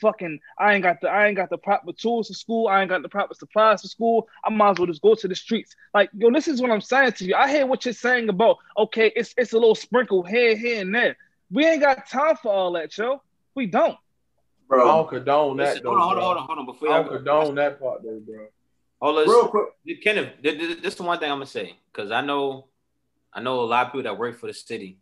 Fucking, 0.00 0.38
I 0.60 0.74
ain't 0.74 0.84
got 0.84 1.00
the, 1.00 1.08
I 1.08 1.26
ain't 1.26 1.36
got 1.36 1.50
the 1.50 1.58
proper 1.58 1.92
tools 1.92 2.28
for 2.28 2.34
school. 2.34 2.68
I 2.68 2.82
ain't 2.82 2.90
got 2.90 3.02
the 3.02 3.08
proper 3.08 3.34
supplies 3.34 3.82
for 3.82 3.88
school. 3.88 4.28
I 4.44 4.50
might 4.50 4.70
as 4.70 4.78
well 4.78 4.86
just 4.86 5.02
go 5.02 5.16
to 5.16 5.26
the 5.26 5.34
streets. 5.34 5.74
Like, 5.92 6.08
yo, 6.16 6.30
this 6.30 6.46
is 6.46 6.62
what 6.62 6.70
I'm 6.70 6.80
saying 6.80 7.14
to 7.14 7.24
you. 7.24 7.34
I 7.34 7.50
hear 7.50 7.66
what 7.66 7.84
you're 7.84 7.94
saying 7.94 8.28
about, 8.28 8.58
okay, 8.76 9.12
it's 9.16 9.34
it's 9.36 9.54
a 9.54 9.58
little 9.58 9.74
sprinkle 9.74 10.22
here, 10.22 10.56
here, 10.56 10.82
and 10.82 10.94
there. 10.94 11.16
We 11.50 11.66
ain't 11.66 11.80
got 11.80 12.08
time 12.08 12.36
for 12.36 12.52
all 12.52 12.70
that, 12.74 12.96
yo. 12.96 13.22
We 13.58 13.66
don't. 13.66 13.96
I 14.70 14.76
don't 14.76 15.08
condone 15.08 15.56
that 15.56 15.70
Listen, 15.70 15.82
though. 15.82 15.98
hold 15.98 16.00
on, 16.00 16.06
hold 16.06 16.14
bro. 16.14 16.28
on, 16.28 16.36
hold 16.36 16.38
on, 16.38 16.46
hold 16.46 16.58
on. 16.60 16.66
Before 16.66 16.92
I 16.92 17.02
don't 17.02 17.08
condone 17.08 17.54
that 17.56 17.80
part 17.80 18.02
though, 18.04 18.20
bro. 18.24 18.46
hold 19.02 19.18
on. 19.18 19.28
Real 19.28 19.48
quick. 19.48 20.00
Kenneth, 20.04 20.34
th- 20.40 20.58
th- 20.60 20.76
this 20.80 20.92
is 20.92 20.94
the 20.94 21.02
one 21.02 21.18
thing 21.18 21.28
I'm 21.28 21.38
gonna 21.38 21.46
say 21.46 21.74
because 21.92 22.12
I 22.12 22.20
know, 22.20 22.66
I 23.34 23.40
know 23.40 23.58
a 23.58 23.62
lot 23.62 23.86
of 23.86 23.92
people 23.92 24.04
that 24.04 24.16
work 24.16 24.38
for 24.38 24.46
the 24.46 24.54
city, 24.54 24.98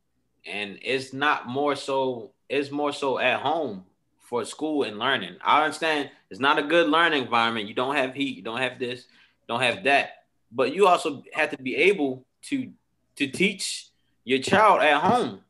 and 0.47 0.78
it's 0.81 1.12
not 1.12 1.47
more 1.47 1.77
so. 1.77 2.31
It's 2.49 2.70
more 2.70 2.95
so 2.95 3.19
at 3.19 3.41
home 3.41 3.85
for 4.23 4.43
school 4.47 4.85
and 4.85 4.99
learning. 4.99 5.37
I 5.45 5.65
understand 5.65 6.11
it's 6.31 6.41
not 6.41 6.59
a 6.59 6.62
good 6.62 6.89
learning 6.89 7.24
environment. 7.24 7.69
You 7.69 7.74
don't 7.74 7.95
have 7.95 8.15
heat. 8.15 8.39
You 8.39 8.43
don't 8.43 8.57
have 8.57 8.78
this. 8.78 9.05
Don't 9.49 9.61
have 9.61 9.85
that. 9.85 10.24
But 10.51 10.74
you 10.74 10.87
also 10.87 11.24
have 11.35 11.51
to 11.51 11.59
be 11.62 11.77
able 11.77 12.24
to 12.45 12.70
to 13.16 13.27
teach 13.27 13.91
your 14.24 14.39
child 14.39 14.81
at 14.81 15.03
home 15.03 15.41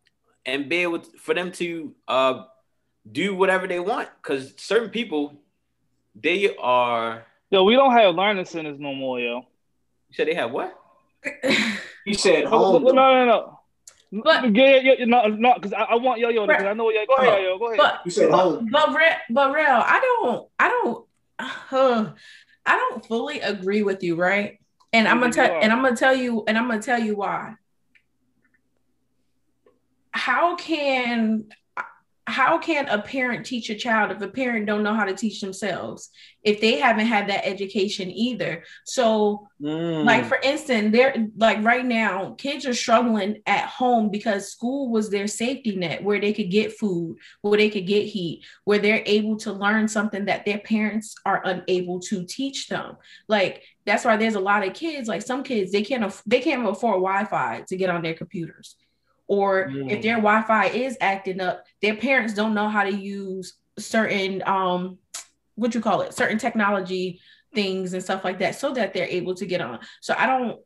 and 0.45 0.69
be 0.69 0.79
able 0.79 0.99
to, 0.99 1.19
for 1.19 1.35
them 1.35 1.53
to 1.53 1.95
uh 2.09 2.47
do 3.11 3.35
whatever 3.35 3.67
they 3.67 3.81
want 3.81 4.09
because 4.23 4.53
certain 4.57 4.91
people 4.91 5.35
they 6.15 6.55
are 6.57 7.25
Yo, 7.51 7.63
we 7.65 7.75
don't 7.75 7.93
have 7.93 8.15
learning 8.15 8.45
centers 8.45 8.79
no 8.81 8.93
more, 8.95 9.21
yo. 9.21 9.47
you 10.09 10.15
said 10.15 10.27
they 10.29 10.35
have 10.35 10.51
what 10.51 10.77
you 12.05 12.15
said 12.15 12.45
No, 12.45 12.51
home. 12.51 12.83
no, 12.83 12.93
no, 12.93 13.25
no. 13.25 13.61
But- 14.23 14.55
yeah, 14.55 14.77
yeah, 14.81 14.95
yeah, 14.99 15.05
no, 15.05 15.27
no, 15.27 15.55
because 15.55 15.73
I, 15.73 15.83
I 15.83 15.95
want 15.97 16.21
yo, 16.21 16.29
yo, 16.29 16.47
because 16.47 16.65
I 16.65 16.73
know, 16.75 16.91
yo, 16.91 17.05
go 17.07 17.15
ahead, 17.17 17.43
yo, 17.43 17.59
go 17.59 17.67
ahead. 17.67 17.79
But 17.79 18.01
You 18.05 18.11
said 18.11 18.31
home. 18.31 18.69
but 18.71 18.89
real, 18.89 19.13
but 19.31 19.53
real, 19.55 19.67
I 19.69 20.01
don't, 20.01 20.49
I 20.59 20.69
don't, 20.69 21.05
uh, 21.39 22.13
I 22.65 22.77
don't 22.77 23.05
fully 23.07 23.41
agree 23.41 23.83
with 23.83 24.03
you, 24.03 24.15
right? 24.17 24.59
And 24.93 25.07
I'm 25.07 25.21
gonna 25.21 25.33
tell, 25.33 25.61
and 25.61 25.73
I'm 25.73 25.83
gonna 25.83 25.97
tell 25.97 26.15
you, 26.17 26.45
and 26.49 26.57
I'm 26.57 26.69
gonna 26.69 26.81
tell 26.81 26.99
you 27.01 27.17
why. 27.17 27.55
How 30.13 30.57
can 30.57 31.47
how 32.27 32.59
can 32.59 32.89
a 32.89 33.01
parent 33.01 33.47
teach 33.47 33.71
a 33.71 33.75
child 33.77 34.11
if 34.11 34.21
a 34.21 34.29
parent 34.29 34.67
don't 34.67 34.83
know 34.83 34.95
how 34.95 35.05
to 35.05 35.15
teach 35.15 35.41
themselves 35.41 36.11
if 36.43 36.61
they 36.61 36.79
haven't 36.79 37.07
had 37.07 37.29
that 37.29 37.47
education 37.47 38.11
either? 38.11 38.65
So 38.85 39.49
like 39.59 40.25
Mm. 40.25 40.29
for 40.29 40.39
instance 40.43 40.93
they're 40.93 41.29
like 41.37 41.65
right 41.65 41.85
now 41.85 42.35
kids 42.37 42.67
are 42.67 42.75
struggling 42.75 43.43
at 43.47 43.67
home 43.67 44.11
because 44.11 44.51
school 44.53 44.91
was 44.91 45.09
their 45.09 45.27
safety 45.27 45.75
net 45.77 46.03
where 46.05 46.21
they 46.21 46.33
could 46.35 46.51
get 46.51 46.77
food 46.77 47.17
where 47.41 47.57
they 47.57 47.71
could 47.71 47.87
get 47.87 48.05
heat 48.07 48.45
where 48.65 48.79
they're 48.79 49.03
able 49.07 49.37
to 49.39 49.53
learn 49.53 49.89
something 49.89 50.27
that 50.27 50.45
their 50.45 50.59
parents 50.59 51.15
are 51.25 51.41
unable 51.45 52.01
to 52.01 52.25
teach 52.27 52.69
them. 52.69 52.97
Like 53.29 53.63
that's 53.87 54.05
why 54.05 54.17
there's 54.17 54.35
a 54.35 54.41
lot 54.41 54.67
of 54.67 54.75
kids 54.75 55.09
like 55.09 55.23
some 55.23 55.43
kids 55.43 55.73
they 55.73 55.83
can't 55.83 56.13
they 56.27 56.41
can't 56.41 56.69
afford 56.69 56.97
wi-fi 56.97 57.63
to 57.69 57.77
get 57.77 57.89
on 57.91 58.03
their 58.03 58.15
computers 58.15 58.77
or 59.29 59.69
Mm. 59.69 59.91
if 59.91 60.03
their 60.03 60.17
wi-fi 60.17 60.67
is 60.67 60.97
acting 61.01 61.41
up 61.41 61.65
their 61.83 61.97
parents 61.97 62.35
don't 62.35 62.55
know 62.55 62.69
how 62.69 62.85
to 62.85 62.93
use 62.93 63.55
certain 63.79 64.43
um 64.47 64.99
what 65.57 65.75
you 65.75 65.81
call 65.81 66.01
it 66.03 66.15
certain 66.15 66.39
technology 66.39 67.21
things 67.55 67.93
and 67.95 68.03
stuff 68.03 68.25
like 68.25 68.39
that 68.39 68.55
so 68.55 68.73
that 68.73 68.93
they're 68.93 69.09
able 69.09 69.35
to 69.35 69.47
get 69.47 69.61
on. 69.61 69.79
So 70.01 70.15
i 70.19 70.27
don't 70.27 70.61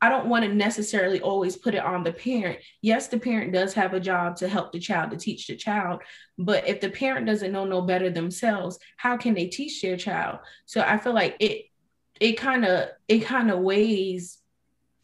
i 0.00 0.08
don't 0.08 0.26
want 0.26 0.44
to 0.44 0.52
necessarily 0.52 1.20
always 1.20 1.56
put 1.56 1.74
it 1.76 1.84
on 1.84 2.02
the 2.02 2.12
parent. 2.12 2.58
Yes 2.80 3.06
the 3.08 3.18
parent 3.18 3.52
does 3.52 3.72
have 3.74 3.94
a 3.94 4.00
job 4.00 4.36
to 4.36 4.48
help 4.48 4.72
the 4.72 4.80
child 4.80 5.10
to 5.12 5.16
teach 5.16 5.46
the 5.46 5.56
child 5.56 6.02
but 6.38 6.66
if 6.66 6.80
the 6.80 6.90
parent 6.90 7.26
doesn't 7.26 7.52
know 7.52 7.64
no 7.64 7.82
better 7.82 8.10
themselves 8.10 8.78
how 8.96 9.16
can 9.16 9.34
they 9.34 9.46
teach 9.46 9.80
their 9.80 9.96
child? 9.96 10.40
So 10.66 10.80
i 10.80 10.98
feel 10.98 11.14
like 11.14 11.36
it 11.38 11.66
it 12.20 12.32
kind 12.32 12.64
of 12.64 12.88
it 13.08 13.20
kind 13.20 13.50
of 13.50 13.60
weighs 13.60 14.38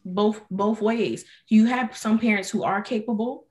both 0.05 0.41
both 0.49 0.81
ways 0.81 1.25
you 1.47 1.65
have 1.65 1.95
some 1.95 2.17
parents 2.19 2.49
who 2.49 2.63
are 2.63 2.81
capable 2.81 3.45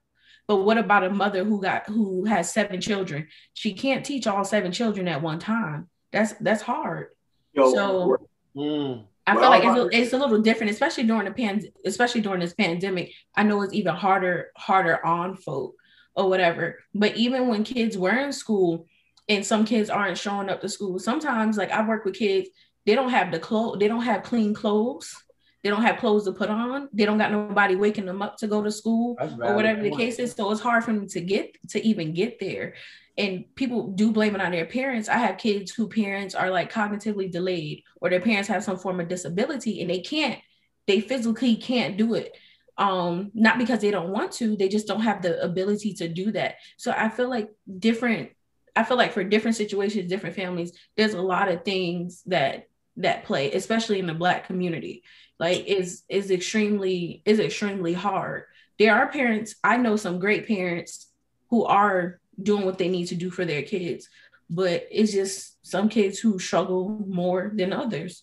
but 0.47 0.57
what 0.57 0.79
about 0.79 1.05
a 1.05 1.11
mother 1.11 1.45
who 1.45 1.61
got 1.61 1.87
who 1.89 2.25
has 2.25 2.53
seven 2.53 2.81
children 2.81 3.29
she 3.55 3.75
can't 3.75 4.05
teach 4.05 4.27
all 4.27 4.45
seven 4.45 4.73
children 4.73 5.07
at 5.09 5.23
one 5.23 5.39
time 5.39 5.89
that's 6.12 6.33
that's 6.41 6.62
hard 6.62 7.09
Yo, 7.53 7.73
So- 7.73 8.16
Mm. 8.57 9.05
I 9.27 9.35
Well, 9.35 9.43
feel 9.43 9.51
like 9.51 9.65
it's 9.89 9.95
a, 9.95 10.01
it's 10.03 10.12
a 10.15 10.19
little 10.19 10.41
different, 10.41 10.73
especially 10.73 11.05
during 11.05 11.27
the 11.27 11.31
pan, 11.33 11.62
especially 11.85 12.23
during 12.23 12.41
this 12.41 12.55
pandemic. 12.55 13.12
I 13.37 13.43
know 13.43 13.61
it's 13.62 13.75
even 13.75 13.95
harder, 13.95 14.51
harder 14.57 15.05
on 15.05 15.37
folk 15.37 15.75
or 16.16 16.29
whatever. 16.31 16.79
But 16.95 17.16
even 17.16 17.47
when 17.47 17.62
kids 17.62 17.97
were 17.99 18.19
in 18.19 18.33
school, 18.33 18.87
and 19.29 19.45
some 19.45 19.66
kids 19.66 19.91
aren't 19.91 20.16
showing 20.19 20.49
up 20.49 20.62
to 20.62 20.69
school, 20.69 20.99
sometimes 20.99 21.59
like 21.59 21.70
I 21.70 21.87
work 21.87 22.05
with 22.07 22.15
kids, 22.15 22.49
they 22.87 22.95
don't 22.95 23.11
have 23.11 23.31
the 23.31 23.39
clothes, 23.39 23.79
they 23.79 23.87
don't 23.87 24.01
have 24.03 24.23
clean 24.23 24.55
clothes, 24.55 25.15
they 25.62 25.70
don't 25.70 25.82
have 25.82 25.98
clothes 25.98 26.24
to 26.24 26.32
put 26.32 26.51
on, 26.51 26.89
they 26.93 27.05
don't 27.05 27.18
got 27.18 27.32
nobody 27.32 27.74
waking 27.74 28.06
them 28.06 28.22
up 28.22 28.36
to 28.39 28.47
go 28.47 28.62
to 28.62 28.70
school 28.70 29.16
or 29.43 29.55
whatever 29.55 29.82
the 29.82 29.90
case 29.90 30.18
is. 30.18 30.32
So 30.32 30.51
it's 30.51 30.60
hard 30.60 30.85
for 30.85 30.93
them 30.93 31.09
to 31.09 31.20
get 31.20 31.56
to 31.70 31.85
even 31.85 32.14
get 32.14 32.39
there. 32.39 32.74
And 33.16 33.44
people 33.56 33.89
do 33.89 34.12
blame 34.12 34.36
it 34.36 34.40
on 34.40 34.52
their 34.52 34.66
parents. 34.66 35.09
I 35.09 35.16
have 35.16 35.39
kids 35.39 35.72
who 35.72 35.89
parents 35.89 36.36
are 36.36 36.51
like 36.51 36.72
cognitively 36.72 37.30
delayed, 37.30 37.82
or 38.01 38.09
their 38.09 38.20
parents 38.20 38.48
have 38.48 38.62
some 38.62 38.78
form 38.78 39.01
of 39.01 39.09
disability 39.09 39.80
and 39.80 39.90
they 39.90 39.98
can't, 40.01 40.39
they 40.86 41.01
physically 41.01 41.56
can't 41.56 41.97
do 41.97 42.14
it. 42.14 42.36
Um, 42.76 43.32
not 43.35 43.59
because 43.59 43.80
they 43.80 43.90
don't 43.90 44.10
want 44.10 44.30
to, 44.35 44.56
they 44.56 44.68
just 44.68 44.86
don't 44.86 45.01
have 45.01 45.20
the 45.20 45.43
ability 45.43 45.94
to 45.94 46.06
do 46.06 46.30
that. 46.30 46.55
So 46.76 46.94
I 46.97 47.09
feel 47.09 47.28
like 47.28 47.51
different, 47.80 48.30
I 48.76 48.85
feel 48.85 48.97
like 48.97 49.12
for 49.12 49.24
different 49.24 49.56
situations, 49.56 50.09
different 50.09 50.36
families, 50.36 50.78
there's 50.97 51.14
a 51.14 51.20
lot 51.20 51.48
of 51.48 51.64
things 51.64 52.22
that 52.26 52.68
that 52.98 53.24
play, 53.24 53.52
especially 53.52 53.98
in 53.98 54.06
the 54.06 54.14
black 54.14 54.47
community. 54.47 55.02
Like 55.39 55.66
is 55.66 56.02
is 56.09 56.31
extremely 56.31 57.23
is 57.24 57.39
extremely 57.39 57.93
hard. 57.93 58.44
There 58.78 58.94
are 58.94 59.09
parents, 59.09 59.56
I 59.65 59.77
know 59.77 59.97
some 59.97 60.20
great 60.20 60.47
parents 60.47 61.09
who 61.51 61.65
are 61.65 62.20
doing 62.40 62.65
what 62.65 62.78
they 62.78 62.89
need 62.89 63.06
to 63.06 63.16
do 63.16 63.31
for 63.31 63.44
their 63.44 63.62
kids, 63.62 64.09
but 64.48 64.86
it's 64.90 65.12
just 65.12 65.66
some 65.66 65.89
kids 65.89 66.19
who 66.19 66.39
struggle 66.39 67.05
more 67.06 67.51
than 67.55 67.73
others. 67.73 68.23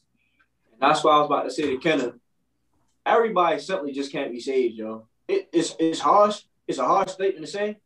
That's 0.80 1.04
why 1.04 1.16
I 1.16 1.20
was 1.20 1.28
about 1.28 1.44
to 1.44 1.52
say 1.52 1.70
to 1.70 1.78
Kenneth. 1.78 2.16
Everybody 3.06 3.60
simply 3.60 3.92
just 3.92 4.12
can't 4.12 4.32
be 4.32 4.40
saved, 4.40 4.76
yo. 4.76 5.08
It, 5.28 5.50
it's 5.54 5.76
it's 5.80 6.00
harsh. 6.00 6.42
It's 6.68 6.80
a 6.80 6.86
harsh 6.86 7.12
statement 7.12 7.46
to 7.46 7.52
say, 7.52 7.78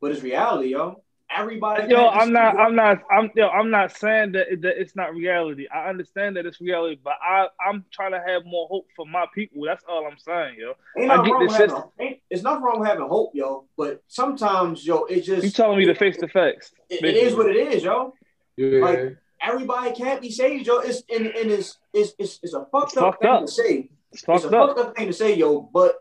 but 0.00 0.10
it's 0.10 0.22
reality, 0.22 0.70
yo. 0.70 1.03
Everybody. 1.36 1.90
Yo, 1.90 2.06
I'm 2.08 2.32
not. 2.32 2.56
I'm 2.58 2.76
not, 2.76 3.02
I'm, 3.10 3.30
yo, 3.34 3.48
I'm 3.48 3.70
not 3.70 3.96
saying 3.96 4.32
that, 4.32 4.52
it- 4.52 4.62
that 4.62 4.80
it's 4.80 4.94
not 4.94 5.14
reality. 5.14 5.66
I 5.68 5.88
understand 5.88 6.36
that 6.36 6.46
it's 6.46 6.60
reality, 6.60 6.98
but 7.02 7.14
I, 7.22 7.48
I'm 7.66 7.84
trying 7.92 8.12
to 8.12 8.22
have 8.24 8.44
more 8.44 8.68
hope 8.68 8.86
for 8.94 9.04
my 9.06 9.26
people. 9.34 9.64
That's 9.64 9.84
all 9.88 10.06
I'm 10.06 10.18
saying, 10.18 10.56
yo. 10.58 10.74
Ain't 10.96 11.10
I 11.10 11.16
get 11.24 11.32
wrong 11.32 11.48
having, 11.48 11.82
ain't, 12.00 12.20
it's 12.30 12.42
not 12.42 12.62
wrong 12.62 12.78
with 12.80 12.88
having 12.88 13.06
hope, 13.08 13.32
yo. 13.34 13.64
But 13.76 14.02
sometimes, 14.06 14.86
yo, 14.86 15.04
it 15.04 15.22
just 15.22 15.42
You 15.44 15.50
telling 15.50 15.78
me 15.78 15.86
to 15.86 15.94
face 15.94 16.16
the 16.18 16.28
facts? 16.28 16.72
it, 16.88 17.04
it 17.04 17.16
is 17.16 17.34
what 17.34 17.46
it 17.50 17.56
is, 17.56 17.82
yo. 17.82 18.14
Yeah. 18.56 18.78
Like 18.80 19.16
everybody 19.42 19.92
can't 19.92 20.20
be 20.22 20.30
saved, 20.30 20.66
yo. 20.68 20.78
It's 20.78 21.02
and, 21.12 21.26
and 21.26 21.50
it's, 21.50 21.78
it's 21.92 22.14
it's 22.18 22.38
it's 22.42 22.54
a 22.54 22.66
fucked 22.70 22.92
It's 22.92 22.96
up 22.98 23.14
fucked 23.14 23.22
thing 23.22 23.30
up. 23.30 23.46
to 23.46 23.48
say. 23.50 23.90
It's 24.12 24.22
It's 24.22 24.44
a 24.44 24.56
up. 24.56 24.68
fucked 24.68 24.78
up 24.78 24.96
thing 24.96 25.08
to 25.08 25.12
say, 25.12 25.34
yo. 25.34 25.60
But 25.60 25.96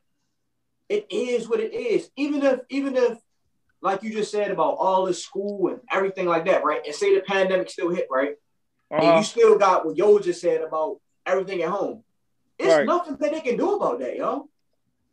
it 0.90 1.08
is 1.10 1.50
what 1.50 1.60
it 1.60 1.74
is. 1.74 2.12
Even 2.16 2.44
if 2.44 2.60
even 2.70 2.96
if 2.96 3.18
like 3.84 4.02
you 4.02 4.12
just 4.12 4.32
said 4.32 4.50
about 4.50 4.76
all 4.80 5.06
this 5.06 5.24
school 5.24 5.68
and 5.68 5.80
everything 5.92 6.26
like 6.26 6.46
that, 6.46 6.64
right? 6.64 6.82
And 6.86 6.96
say 6.96 7.14
the 7.14 7.22
pandemic 7.22 7.70
still 7.70 7.90
hit, 7.90 8.08
right? 8.10 8.36
And 8.90 9.02
Uh-huh. 9.04 9.18
you 9.18 9.24
still 9.24 9.58
got 9.58 9.86
what 9.86 9.98
Yo 9.98 10.18
just 10.20 10.42
said 10.42 10.62
about 10.62 10.98
everything 11.26 11.62
at 11.62 11.70
home. 11.70 12.04
It's 12.58 12.70
Right. 12.74 12.86
nothing 12.86 13.18
that 13.18 13.32
they 13.34 13.42
can 13.42 13.58
do 13.58 13.76
about 13.76 14.00
that, 14.00 14.16
yo. 14.16 14.50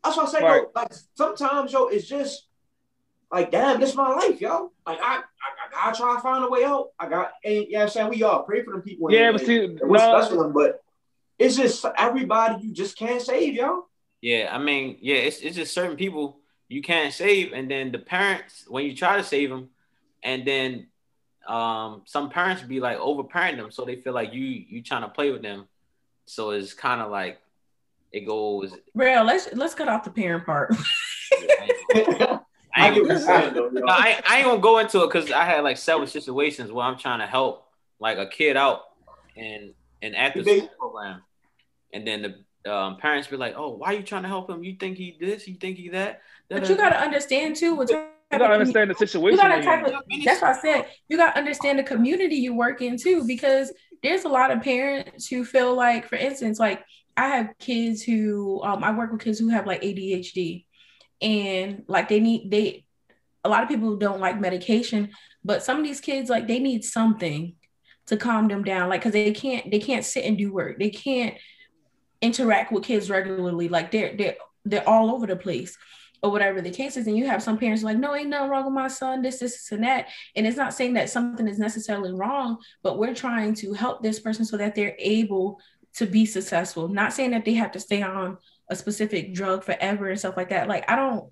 That's 0.05 0.17
what 0.17 0.29
I 0.29 0.31
say, 0.31 0.45
Right. 0.45 0.63
yo. 0.63 0.71
Like 0.75 0.93
sometimes, 1.15 1.73
yo, 1.73 1.89
it's 1.89 2.07
just 2.07 2.47
like, 3.33 3.51
damn, 3.51 3.81
this 3.81 3.91
is 3.91 3.97
my 3.97 4.09
life, 4.15 4.41
yo. 4.41 4.73
Like 4.87 4.99
I, 5.01 5.17
I, 5.17 5.19
I 5.19 5.71
gotta 5.91 5.97
try 5.99 6.15
to 6.15 6.21
find 6.21 6.45
a 6.45 6.49
way 6.49 6.65
out. 6.65 6.91
I 6.99 7.09
got, 7.09 7.33
and 7.45 7.55
you 7.55 7.73
know 7.73 7.79
what 7.79 7.83
I'm 7.85 7.89
saying? 7.91 8.09
We 8.11 8.23
all 8.23 8.43
pray 8.45 8.63
for 8.63 8.73
them 8.73 8.83
people. 8.83 9.13
Yeah, 9.13 9.33
but 9.33 9.41
see, 9.41 9.65
and 9.65 9.81
no- 9.81 9.99
special 9.99 10.39
one, 10.39 10.53
but 10.53 10.81
it's 11.39 11.57
just 11.57 11.85
everybody 11.99 12.63
you 12.65 12.73
just 12.73 12.97
can't 12.97 13.21
save, 13.23 13.55
yo. 13.55 13.87
Yeah, 14.21 14.51
I 14.53 14.59
mean, 14.59 14.99
yeah, 15.01 15.17
it's 15.17 15.41
it's 15.41 15.57
just 15.57 15.73
certain 15.75 15.97
people 15.97 16.40
you 16.71 16.81
can't 16.83 17.13
save, 17.13 17.53
and 17.53 17.71
then 17.71 17.93
the 17.93 17.99
parents 17.99 18.65
when 18.69 18.87
you 18.87 18.95
try 18.97 19.17
to 19.17 19.25
save 19.25 19.51
them, 19.51 19.69
and 20.23 20.47
then 20.47 20.87
um 21.49 22.03
some 22.05 22.31
parents 22.31 22.63
be 22.63 22.81
like 22.81 22.97
overparent 22.99 23.59
them, 23.59 23.71
so 23.71 23.85
they 23.85 23.97
feel 23.97 24.13
like 24.15 24.33
you 24.33 24.43
you 24.45 24.83
trying 24.83 25.03
to 25.03 25.09
play 25.09 25.31
with 25.31 25.43
them, 25.43 25.67
so 26.27 26.51
it's 26.51 26.73
kind 26.73 27.01
of 27.03 27.11
like 27.11 27.41
it 28.13 28.27
goes. 28.27 28.73
Real, 28.95 29.25
let's 29.25 29.49
let's 29.53 29.75
cut 29.75 29.89
off 29.89 30.05
the 30.05 30.11
parent 30.11 30.47
part. 30.47 30.75
I 31.33 31.71
I 32.77 32.87
ain't, 32.87 32.95
get 32.95 33.03
what 33.03 33.11
you're 33.11 33.19
saying, 33.19 33.55
though, 33.55 33.65
yo. 33.65 33.81
no, 33.81 33.87
I, 33.89 34.21
I 34.29 34.37
ain't 34.39 34.47
gonna 34.47 34.61
go 34.61 34.79
into 34.79 35.03
it 35.03 35.09
because 35.09 35.33
I 35.33 35.45
had 35.45 35.65
like 35.65 35.77
several 35.77 36.07
situations 36.07 36.71
where 36.71 36.87
I'm 36.87 36.97
trying 36.97 37.19
to 37.19 37.27
help 37.27 37.67
like 37.99 38.19
a 38.19 38.27
kid 38.29 38.57
out 38.57 38.83
and 39.37 39.75
and 40.03 40.15
after 40.15 40.43
They- 40.43 40.59
school 40.59 40.71
program, 40.79 41.23
and 41.93 42.07
then 42.07 42.23
the 42.23 42.45
um, 42.67 42.97
parents 42.99 43.29
be 43.29 43.37
like, 43.37 43.55
"Oh, 43.57 43.71
why 43.77 43.89
are 43.89 43.95
you 43.95 44.03
trying 44.03 44.23
to 44.23 44.29
help 44.29 44.51
him? 44.51 44.63
You 44.63 44.77
think 44.79 44.99
he 44.99 45.17
this? 45.21 45.47
You 45.49 45.55
think 45.55 45.79
he 45.79 45.91
that?" 45.91 46.21
But 46.49 46.69
you 46.69 46.77
gotta 46.77 47.01
understand 47.01 47.57
too 47.57 47.75
what 47.75 47.91
You 47.91 48.07
gotta 48.33 48.45
understand 48.47 48.91
the 48.91 48.95
situation. 48.95 49.39
you 49.39 49.43
situation. 49.43 49.65
gotta 49.65 49.83
type 49.83 49.95
of, 49.95 50.25
that's 50.25 50.43
why 50.43 50.53
I 50.53 50.61
said 50.61 50.87
you 51.09 51.17
gotta 51.17 51.39
understand 51.39 51.79
the 51.79 51.85
community 51.85 52.37
you 52.37 52.55
work 52.55 52.83
in 52.83 52.97
too, 52.97 53.25
because 53.27 53.73
there's 54.03 54.25
a 54.25 54.29
lot 54.29 54.51
of 54.51 54.63
parents 54.63 55.27
who 55.27 55.45
feel 55.45 55.75
like, 55.75 56.09
for 56.09 56.17
instance, 56.17 56.59
like 56.59 56.83
I 57.17 57.29
have 57.29 57.51
kids 57.59 58.03
who 58.03 58.63
um 58.63 58.83
I 58.85 58.93
work 58.93 59.13
with 59.13 59.21
kids 59.23 59.39
who 59.39 59.49
have 59.49 59.67
like 59.67 59.83
ADHD 59.83 60.65
and 61.23 61.85
like 61.87 62.09
they 62.09 62.21
need 62.21 62.51
they 62.51 62.85
a 63.45 63.49
lot 63.49 63.63
of 63.63 63.69
people 63.69 63.97
don't 63.97 64.21
like 64.21 64.39
medication, 64.41 65.11
but 65.45 65.63
some 65.63 65.79
of 65.79 65.85
these 65.85 66.01
kids 66.01 66.29
like 66.29 66.47
they 66.47 66.59
need 66.59 66.85
something 66.85 67.55
to 68.07 68.17
calm 68.17 68.49
them 68.49 68.65
down, 68.65 68.89
like 68.89 69.01
because 69.01 69.13
they 69.13 69.33
can't 69.33 69.71
they 69.71 69.79
can't 69.79 70.05
sit 70.05 70.25
and 70.25 70.37
do 70.37 70.53
work, 70.53 70.79
they 70.79 70.91
can't 70.91 71.35
interact 72.23 72.73
with 72.73 72.85
kids 72.85 73.11
regularly, 73.11 73.69
like 73.69 73.91
they're 73.91 74.17
they're 74.17 74.37
they're 74.65 74.89
all 74.89 75.15
over 75.15 75.27
the 75.27 75.37
place 75.37 75.77
or 76.23 76.31
whatever 76.31 76.61
the 76.61 76.71
case 76.71 76.97
is. 76.97 77.07
And 77.07 77.17
you 77.17 77.27
have 77.27 77.43
some 77.43 77.59
parents 77.59 77.83
like, 77.83 77.97
no, 77.97 78.15
ain't 78.15 78.29
nothing 78.29 78.51
wrong 78.51 78.67
with 78.67 78.75
my 78.75 78.89
son, 78.89 79.23
this, 79.23 79.39
this, 79.39 79.53
this, 79.53 79.73
and 79.73 79.85
that. 79.85 80.09
And 80.37 80.47
it's 80.47 80.57
not 80.57 80.75
saying 80.75 80.95
that 80.95 81.09
something 81.09 81.49
is 81.49 81.59
necessarily 81.59 82.13
wrong, 82.13 82.59
but 82.83 82.99
we're 82.99 83.15
trying 83.15 83.55
to 83.55 83.73
help 83.73 84.03
this 84.03 84.21
person 84.21 84.45
so 84.45 84.59
that 84.59 84.75
they're 84.75 84.97
able 84.99 85.61
to 85.95 86.07
be 86.07 86.27
successful. 86.27 86.89
Not 86.89 87.13
saying 87.13 87.31
that 87.31 87.45
they 87.45 87.55
have 87.55 87.73
to 87.73 87.81
stay 87.81 88.03
on 88.03 88.37
a 88.69 88.77
specific 88.77 89.35
drug 89.35 89.65
forever 89.65 90.09
and 90.09 90.19
stuff 90.19 90.37
like 90.37 90.51
that. 90.51 90.69
Like 90.69 90.89
I 90.89 90.97
don't 90.97 91.29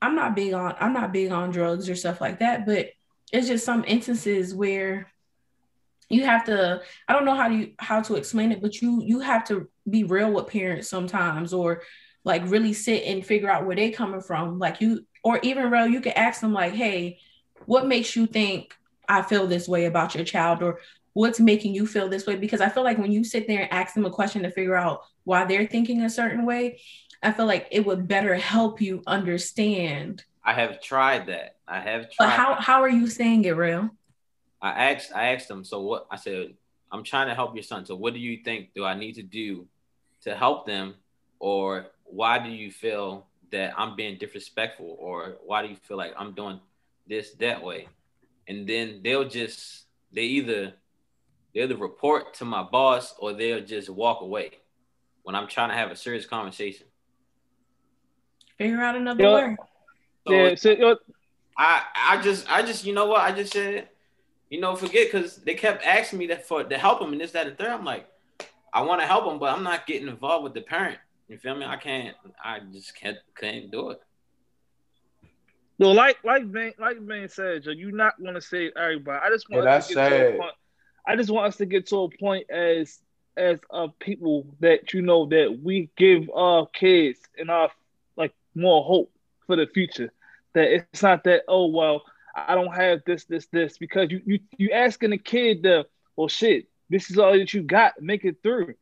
I'm 0.00 0.14
not 0.14 0.36
big 0.36 0.52
on 0.52 0.74
I'm 0.78 0.92
not 0.92 1.12
big 1.12 1.32
on 1.32 1.50
drugs 1.50 1.88
or 1.88 1.96
stuff 1.96 2.20
like 2.20 2.38
that, 2.38 2.64
but 2.64 2.90
it's 3.32 3.48
just 3.48 3.64
some 3.64 3.84
instances 3.86 4.54
where 4.54 5.10
you 6.08 6.24
have 6.24 6.44
to 6.44 6.80
I 7.08 7.12
don't 7.12 7.24
know 7.24 7.34
how 7.34 7.48
to 7.48 7.72
how 7.78 8.00
to 8.02 8.14
explain 8.14 8.52
it, 8.52 8.62
but 8.62 8.80
you 8.80 9.02
you 9.02 9.20
have 9.20 9.44
to 9.48 9.68
be 9.88 10.04
real 10.04 10.32
with 10.32 10.48
parents 10.48 10.88
sometimes 10.88 11.52
or 11.52 11.82
like 12.24 12.42
really 12.46 12.72
sit 12.72 13.04
and 13.04 13.24
figure 13.24 13.48
out 13.48 13.64
where 13.64 13.76
they're 13.76 13.92
coming 13.92 14.20
from. 14.20 14.58
Like 14.58 14.80
you 14.80 15.06
or 15.22 15.38
even 15.42 15.70
real, 15.70 15.86
you 15.86 16.00
can 16.00 16.12
ask 16.12 16.40
them 16.40 16.52
like, 16.52 16.72
hey, 16.72 17.18
what 17.66 17.86
makes 17.86 18.16
you 18.16 18.26
think 18.26 18.74
I 19.08 19.22
feel 19.22 19.46
this 19.46 19.68
way 19.68 19.86
about 19.86 20.14
your 20.14 20.24
child 20.24 20.62
or 20.62 20.80
what's 21.12 21.40
making 21.40 21.74
you 21.74 21.86
feel 21.86 22.08
this 22.08 22.26
way? 22.26 22.36
Because 22.36 22.60
I 22.60 22.68
feel 22.68 22.82
like 22.82 22.98
when 22.98 23.12
you 23.12 23.24
sit 23.24 23.46
there 23.46 23.62
and 23.62 23.72
ask 23.72 23.94
them 23.94 24.04
a 24.04 24.10
question 24.10 24.42
to 24.42 24.50
figure 24.50 24.76
out 24.76 25.02
why 25.24 25.44
they're 25.44 25.66
thinking 25.66 26.02
a 26.02 26.10
certain 26.10 26.44
way, 26.44 26.80
I 27.22 27.32
feel 27.32 27.46
like 27.46 27.68
it 27.70 27.86
would 27.86 28.06
better 28.06 28.34
help 28.34 28.80
you 28.80 29.02
understand. 29.06 30.24
I 30.44 30.52
have 30.52 30.80
tried 30.82 31.26
that. 31.26 31.56
I 31.66 31.80
have 31.80 32.10
tried. 32.10 32.26
But 32.26 32.30
how 32.30 32.54
how 32.54 32.82
are 32.82 32.88
you 32.88 33.06
saying 33.08 33.44
it, 33.44 33.56
real? 33.56 33.90
I 34.60 34.92
asked 34.92 35.12
I 35.14 35.32
asked 35.32 35.48
them, 35.48 35.64
so 35.64 35.80
what 35.80 36.06
I 36.10 36.16
said, 36.16 36.54
I'm 36.92 37.02
trying 37.02 37.28
to 37.28 37.34
help 37.34 37.54
your 37.54 37.62
son. 37.62 37.86
So 37.86 37.96
what 37.96 38.14
do 38.14 38.20
you 38.20 38.38
think 38.44 38.74
do 38.74 38.84
I 38.84 38.94
need 38.94 39.14
to 39.14 39.22
do 39.22 39.66
to 40.26 40.34
help 40.34 40.66
them? 40.66 40.94
Or 41.38 41.86
why 42.04 42.38
do 42.38 42.50
you 42.50 42.70
feel 42.70 43.26
that 43.50 43.72
I'm 43.78 43.96
being 43.96 44.18
disrespectful? 44.18 44.96
Or 44.98 45.36
why 45.44 45.62
do 45.62 45.68
you 45.68 45.76
feel 45.76 45.96
like 45.96 46.12
I'm 46.18 46.34
doing 46.34 46.60
this 47.08 47.32
that 47.34 47.62
way? 47.62 47.88
And 48.48 48.66
then 48.66 49.00
they'll 49.02 49.28
just 49.28 49.86
they 50.12 50.22
either 50.22 50.74
they 51.54 51.62
either 51.62 51.76
report 51.76 52.34
to 52.34 52.44
my 52.44 52.62
boss 52.62 53.14
or 53.18 53.32
they'll 53.32 53.64
just 53.64 53.88
walk 53.88 54.20
away 54.20 54.50
when 55.22 55.34
I'm 55.34 55.48
trying 55.48 55.70
to 55.70 55.74
have 55.74 55.90
a 55.90 55.96
serious 55.96 56.26
conversation. 56.26 56.86
Figure 58.58 58.80
out 58.80 58.96
another 58.96 59.24
Yeah. 59.24 59.48
way. 59.48 59.56
So 60.26 60.32
Yeah, 60.32 60.54
so, 60.54 60.70
yo, 60.70 60.96
I 61.56 61.82
I 61.94 62.22
just 62.22 62.50
I 62.50 62.62
just 62.62 62.84
you 62.84 62.92
know 62.92 63.06
what 63.06 63.20
I 63.20 63.32
just 63.32 63.52
said 63.52 63.88
you 64.50 64.60
know 64.60 64.74
forget 64.76 65.10
because 65.10 65.36
they 65.36 65.54
kept 65.54 65.84
asking 65.84 66.18
me 66.18 66.26
that 66.28 66.46
for 66.46 66.62
to 66.64 66.78
help 66.78 67.00
them 67.00 67.12
and 67.12 67.20
this 67.20 67.32
that 67.32 67.46
and 67.46 67.58
third 67.58 67.70
I'm 67.70 67.84
like 67.84 68.08
I 68.76 68.82
want 68.84 69.02
to 69.02 69.08
help 69.08 69.26
them 69.26 69.40
but 69.40 69.56
I'm 69.56 69.64
not 69.64 69.86
getting 69.86 70.08
involved 70.08 70.44
with 70.44 70.54
the 70.54 70.62
parent 70.62 70.98
you 71.28 71.38
feel 71.38 71.56
me 71.56 71.66
I 71.66 71.78
can't 71.78 72.16
I 72.44 72.60
just 72.72 72.96
can't 73.00 73.18
can't 73.40 73.72
do 73.72 73.90
it 73.92 74.00
No, 75.78 75.92
like 75.92 76.18
like 76.24 76.50
Ben 76.52 76.72
like 76.78 76.96
Ben 77.06 77.28
said, 77.28 77.64
Joe, 77.64 77.70
you're 77.72 77.92
not 77.92 78.14
gonna 78.22 78.40
save 78.40 78.72
everybody. 78.76 79.20
I 79.24 79.30
just 79.30 79.50
want 79.50 79.62
Yeah, 79.62 79.62
us 79.62 79.74
to 79.76 79.82
that's 79.82 79.94
get 79.94 80.02
to 80.04 80.16
a 80.16 80.24
point. 80.24 80.54
I 81.06 81.16
just 81.16 81.30
want 81.30 81.46
us 81.48 81.56
to 81.58 81.66
get 81.66 81.86
to 81.88 82.02
a 82.02 82.10
point 82.18 82.50
as 82.50 83.00
as 83.36 83.58
uh 83.70 83.88
people 84.00 84.46
that 84.60 84.92
you 84.94 85.02
know 85.02 85.26
that 85.26 85.58
we 85.62 85.90
give 85.96 86.30
our 86.34 86.66
kids 86.68 87.20
and 87.38 87.50
our 87.50 87.70
like 88.16 88.34
more 88.54 88.84
hope 88.84 89.12
for 89.46 89.56
the 89.56 89.66
future. 89.66 90.10
That 90.54 90.72
it's 90.72 91.02
not 91.02 91.12
that 91.24 91.30
oh 91.36 91.54
well 91.66 91.90
I 92.26 92.54
don't 92.54 92.74
have 92.74 92.90
this 92.94 93.24
this 93.24 93.46
this 93.46 93.78
because 93.78 94.10
you 94.10 94.20
you 94.24 94.38
you 94.56 94.70
asking 94.70 95.12
a 95.12 95.18
kid 95.18 95.62
to 95.64 95.86
well 96.16 96.28
shit 96.28 96.66
this 96.88 97.10
is 97.10 97.18
all 97.18 97.36
that 97.36 97.52
you 97.52 97.62
got 97.62 98.00
make 98.00 98.24
it 98.24 98.42
through. 98.42 98.74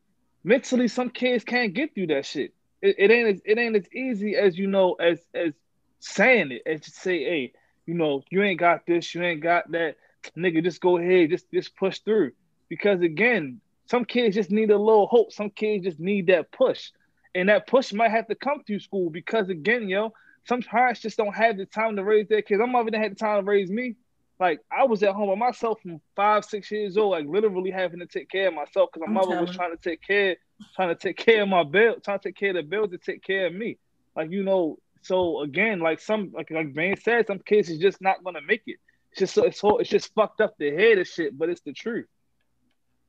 Mentally, 0.42 0.88
some 0.88 1.10
kids 1.10 1.44
can't 1.44 1.72
get 1.72 1.94
through 1.94 2.08
that 2.08 2.26
shit. 2.26 2.52
It, 2.82 2.96
it 2.98 3.10
ain't 3.10 3.28
as 3.28 3.42
it 3.44 3.58
ain't 3.58 3.76
as 3.76 3.92
easy 3.92 4.36
as 4.36 4.58
you 4.58 4.66
know 4.66 4.94
as 4.94 5.20
as 5.34 5.52
saying 6.00 6.52
it 6.52 6.62
as 6.66 6.80
just 6.80 6.96
say, 6.96 7.24
hey, 7.24 7.52
you 7.86 7.94
know, 7.94 8.22
you 8.30 8.42
ain't 8.42 8.60
got 8.60 8.86
this, 8.86 9.14
you 9.14 9.22
ain't 9.22 9.42
got 9.42 9.70
that, 9.72 9.96
nigga, 10.36 10.62
just 10.62 10.80
go 10.80 10.98
ahead, 10.98 11.30
just 11.30 11.50
just 11.52 11.76
push 11.76 11.98
through. 12.00 12.32
Because 12.68 13.00
again, 13.00 13.60
some 13.86 14.04
kids 14.04 14.34
just 14.34 14.50
need 14.50 14.70
a 14.70 14.78
little 14.78 15.06
hope. 15.06 15.32
Some 15.32 15.50
kids 15.50 15.84
just 15.84 16.00
need 16.00 16.28
that 16.28 16.50
push. 16.52 16.90
And 17.34 17.48
that 17.48 17.66
push 17.66 17.92
might 17.92 18.10
have 18.10 18.28
to 18.28 18.34
come 18.34 18.62
through 18.64 18.80
school 18.80 19.10
because 19.10 19.48
again, 19.48 19.88
yo, 19.88 20.12
some 20.46 20.62
parents 20.62 21.00
just 21.00 21.16
don't 21.16 21.34
have 21.34 21.56
the 21.56 21.66
time 21.66 21.96
to 21.96 22.04
raise 22.04 22.28
their 22.28 22.42
kids. 22.42 22.60
I'm 22.62 22.72
mother 22.72 22.90
didn't 22.90 23.02
have 23.02 23.12
the 23.12 23.16
time 23.16 23.44
to 23.44 23.50
raise 23.50 23.70
me. 23.70 23.96
Like 24.40 24.60
I 24.70 24.84
was 24.84 25.02
at 25.02 25.14
home 25.14 25.28
by 25.28 25.46
myself 25.46 25.80
from 25.80 26.00
five, 26.16 26.44
six 26.44 26.70
years 26.70 26.96
old, 26.96 27.12
like 27.12 27.26
literally 27.26 27.70
having 27.70 28.00
to 28.00 28.06
take 28.06 28.28
care 28.28 28.48
of 28.48 28.54
myself 28.54 28.90
because 28.92 29.06
my 29.06 29.06
I'm 29.06 29.14
mother 29.14 29.40
was 29.40 29.54
trying 29.54 29.76
to 29.76 29.82
take 29.82 30.02
care, 30.02 30.36
trying 30.74 30.88
to 30.88 30.96
take 30.96 31.16
care 31.16 31.42
of 31.42 31.48
my 31.48 31.62
bill, 31.62 31.96
trying 32.04 32.18
to 32.18 32.28
take 32.28 32.36
care 32.36 32.50
of 32.50 32.56
the 32.56 32.62
bill 32.62 32.88
to 32.88 32.98
take 32.98 33.22
care 33.22 33.46
of 33.46 33.54
me. 33.54 33.78
Like 34.16 34.30
you 34.30 34.42
know, 34.42 34.78
so 35.02 35.42
again, 35.42 35.80
like 35.80 36.00
some 36.00 36.32
like 36.34 36.50
like 36.50 36.74
Van 36.74 36.96
said, 36.96 37.26
some 37.28 37.38
kids 37.38 37.68
is 37.68 37.78
just 37.78 38.00
not 38.00 38.24
gonna 38.24 38.40
make 38.46 38.62
it. 38.66 38.78
It's 39.12 39.20
just 39.20 39.34
so 39.34 39.44
it's 39.44 39.60
so 39.60 39.78
it's 39.78 39.90
just 39.90 40.12
fucked 40.14 40.40
up 40.40 40.56
the 40.58 40.70
head 40.72 40.98
of 40.98 41.06
shit, 41.06 41.38
but 41.38 41.48
it's 41.48 41.60
the 41.60 41.72
truth. 41.72 42.06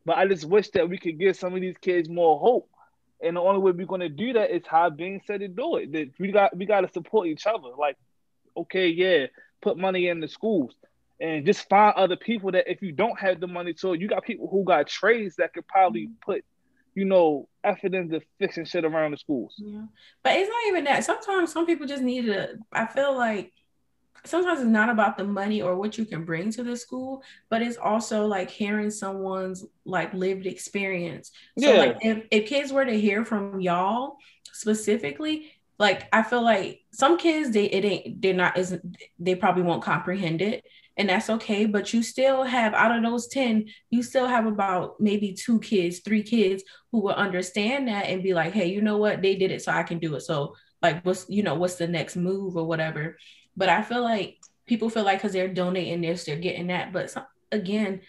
But 0.05 0.17
I 0.17 0.27
just 0.27 0.45
wish 0.45 0.69
that 0.71 0.87
we 0.87 0.99
could 0.99 1.17
give 1.17 1.35
some 1.35 1.55
of 1.55 1.61
these 1.61 1.77
kids 1.81 2.07
more 2.07 2.39
hope. 2.39 2.69
And 3.23 3.37
the 3.37 3.41
only 3.41 3.61
way 3.61 3.71
we're 3.71 3.87
gonna 3.87 4.09
do 4.09 4.33
that 4.33 4.51
is 4.51 4.61
how 4.67 4.91
being 4.91 5.21
said 5.25 5.39
to 5.39 5.47
do 5.47 5.77
it. 5.77 5.91
That 5.91 6.11
we 6.19 6.31
got 6.31 6.55
we 6.55 6.67
gotta 6.67 6.91
support 6.91 7.27
each 7.27 7.47
other. 7.47 7.69
Like, 7.75 7.97
okay, 8.55 8.89
yeah, 8.89 9.25
put 9.61 9.77
money 9.77 10.07
in 10.07 10.19
the 10.19 10.27
schools. 10.27 10.75
And 11.19 11.45
just 11.45 11.69
find 11.69 11.93
other 11.95 12.17
people 12.17 12.51
that 12.51 12.69
if 12.69 12.81
you 12.81 12.91
don't 12.91 13.17
have 13.19 13.39
the 13.39 13.47
money 13.47 13.73
to, 13.75 13.93
you 13.93 14.07
got 14.07 14.25
people 14.25 14.49
who 14.49 14.63
got 14.63 14.87
trades 14.87 15.37
that 15.37 15.53
could 15.53 15.67
probably 15.67 16.07
mm-hmm. 16.07 16.31
put, 16.31 16.43
you 16.93 17.05
know, 17.05 17.47
effort 17.63 17.93
into 17.93 18.21
fixing 18.39 18.65
shit 18.65 18.83
around 18.83 19.11
the 19.11 19.17
schools. 19.17 19.53
Yeah. 19.57 19.83
But 20.23 20.33
it's 20.35 20.49
not 20.49 20.67
even 20.67 20.83
that. 20.85 21.05
Sometimes 21.05 21.53
some 21.53 21.65
people 21.65 21.87
just 21.87 22.03
need 22.03 22.25
to, 22.25 22.57
I 22.73 22.85
feel 22.85 23.17
like 23.17 23.53
sometimes 24.25 24.59
it's 24.59 24.67
not 24.67 24.89
about 24.89 25.17
the 25.17 25.23
money 25.23 25.61
or 25.61 25.75
what 25.75 25.97
you 25.97 26.05
can 26.05 26.25
bring 26.25 26.51
to 26.51 26.63
the 26.63 26.75
school, 26.75 27.23
but 27.49 27.61
it's 27.61 27.77
also 27.77 28.25
like 28.25 28.49
hearing 28.49 28.91
someone's 28.91 29.65
like 29.85 30.13
lived 30.13 30.45
experience. 30.45 31.31
So 31.57 31.71
Yeah. 31.71 31.79
like 31.79 31.97
if, 32.01 32.25
if 32.31 32.49
kids 32.49 32.73
were 32.73 32.85
to 32.85 32.99
hear 32.99 33.23
from 33.23 33.61
y'all 33.61 34.17
specifically, 34.51 35.51
like 35.77 36.07
I 36.13 36.23
feel 36.23 36.41
like 36.41 36.81
some 36.91 37.17
kids 37.17 37.51
they 37.51 37.65
it 37.65 37.85
ain't 37.85 38.21
they're 38.21 38.33
not 38.33 38.57
isn't 38.57 38.97
they 39.19 39.35
probably 39.35 39.63
won't 39.63 39.83
comprehend 39.83 40.41
it 40.41 40.63
and 40.97 41.09
that's 41.09 41.29
okay 41.29 41.65
but 41.65 41.93
you 41.93 42.01
still 42.01 42.43
have 42.43 42.73
out 42.73 42.95
of 42.95 43.03
those 43.03 43.27
10 43.27 43.65
you 43.89 44.01
still 44.03 44.27
have 44.27 44.45
about 44.45 44.95
maybe 44.99 45.33
two 45.33 45.59
kids 45.59 45.99
three 45.99 46.23
kids 46.23 46.63
who 46.91 47.01
will 47.01 47.13
understand 47.13 47.87
that 47.87 48.05
and 48.05 48.23
be 48.23 48.33
like 48.33 48.53
hey 48.53 48.67
you 48.67 48.81
know 48.81 48.97
what? 48.97 49.21
They 49.21 49.35
did 49.35 49.51
it 49.51 49.61
so 49.61 49.71
i 49.71 49.83
can 49.83 49.99
do 49.99 50.15
it. 50.15 50.21
So 50.21 50.55
like 50.81 51.03
what's 51.05 51.25
you 51.29 51.43
know 51.43 51.55
what's 51.55 51.75
the 51.75 51.87
next 51.87 52.15
move 52.15 52.55
or 52.57 52.65
whatever. 52.65 53.17
But 53.57 53.69
i 53.69 53.81
feel 53.81 54.01
like 54.03 54.37
people 54.67 54.89
feel 54.89 55.03
like 55.03 55.19
because 55.19 55.33
they're 55.33 55.47
donating 55.53 56.01
this 56.01 56.25
they're 56.25 56.37
getting 56.37 56.67
that. 56.67 56.93
But 56.93 57.11
some, 57.11 57.25
again 57.51 58.01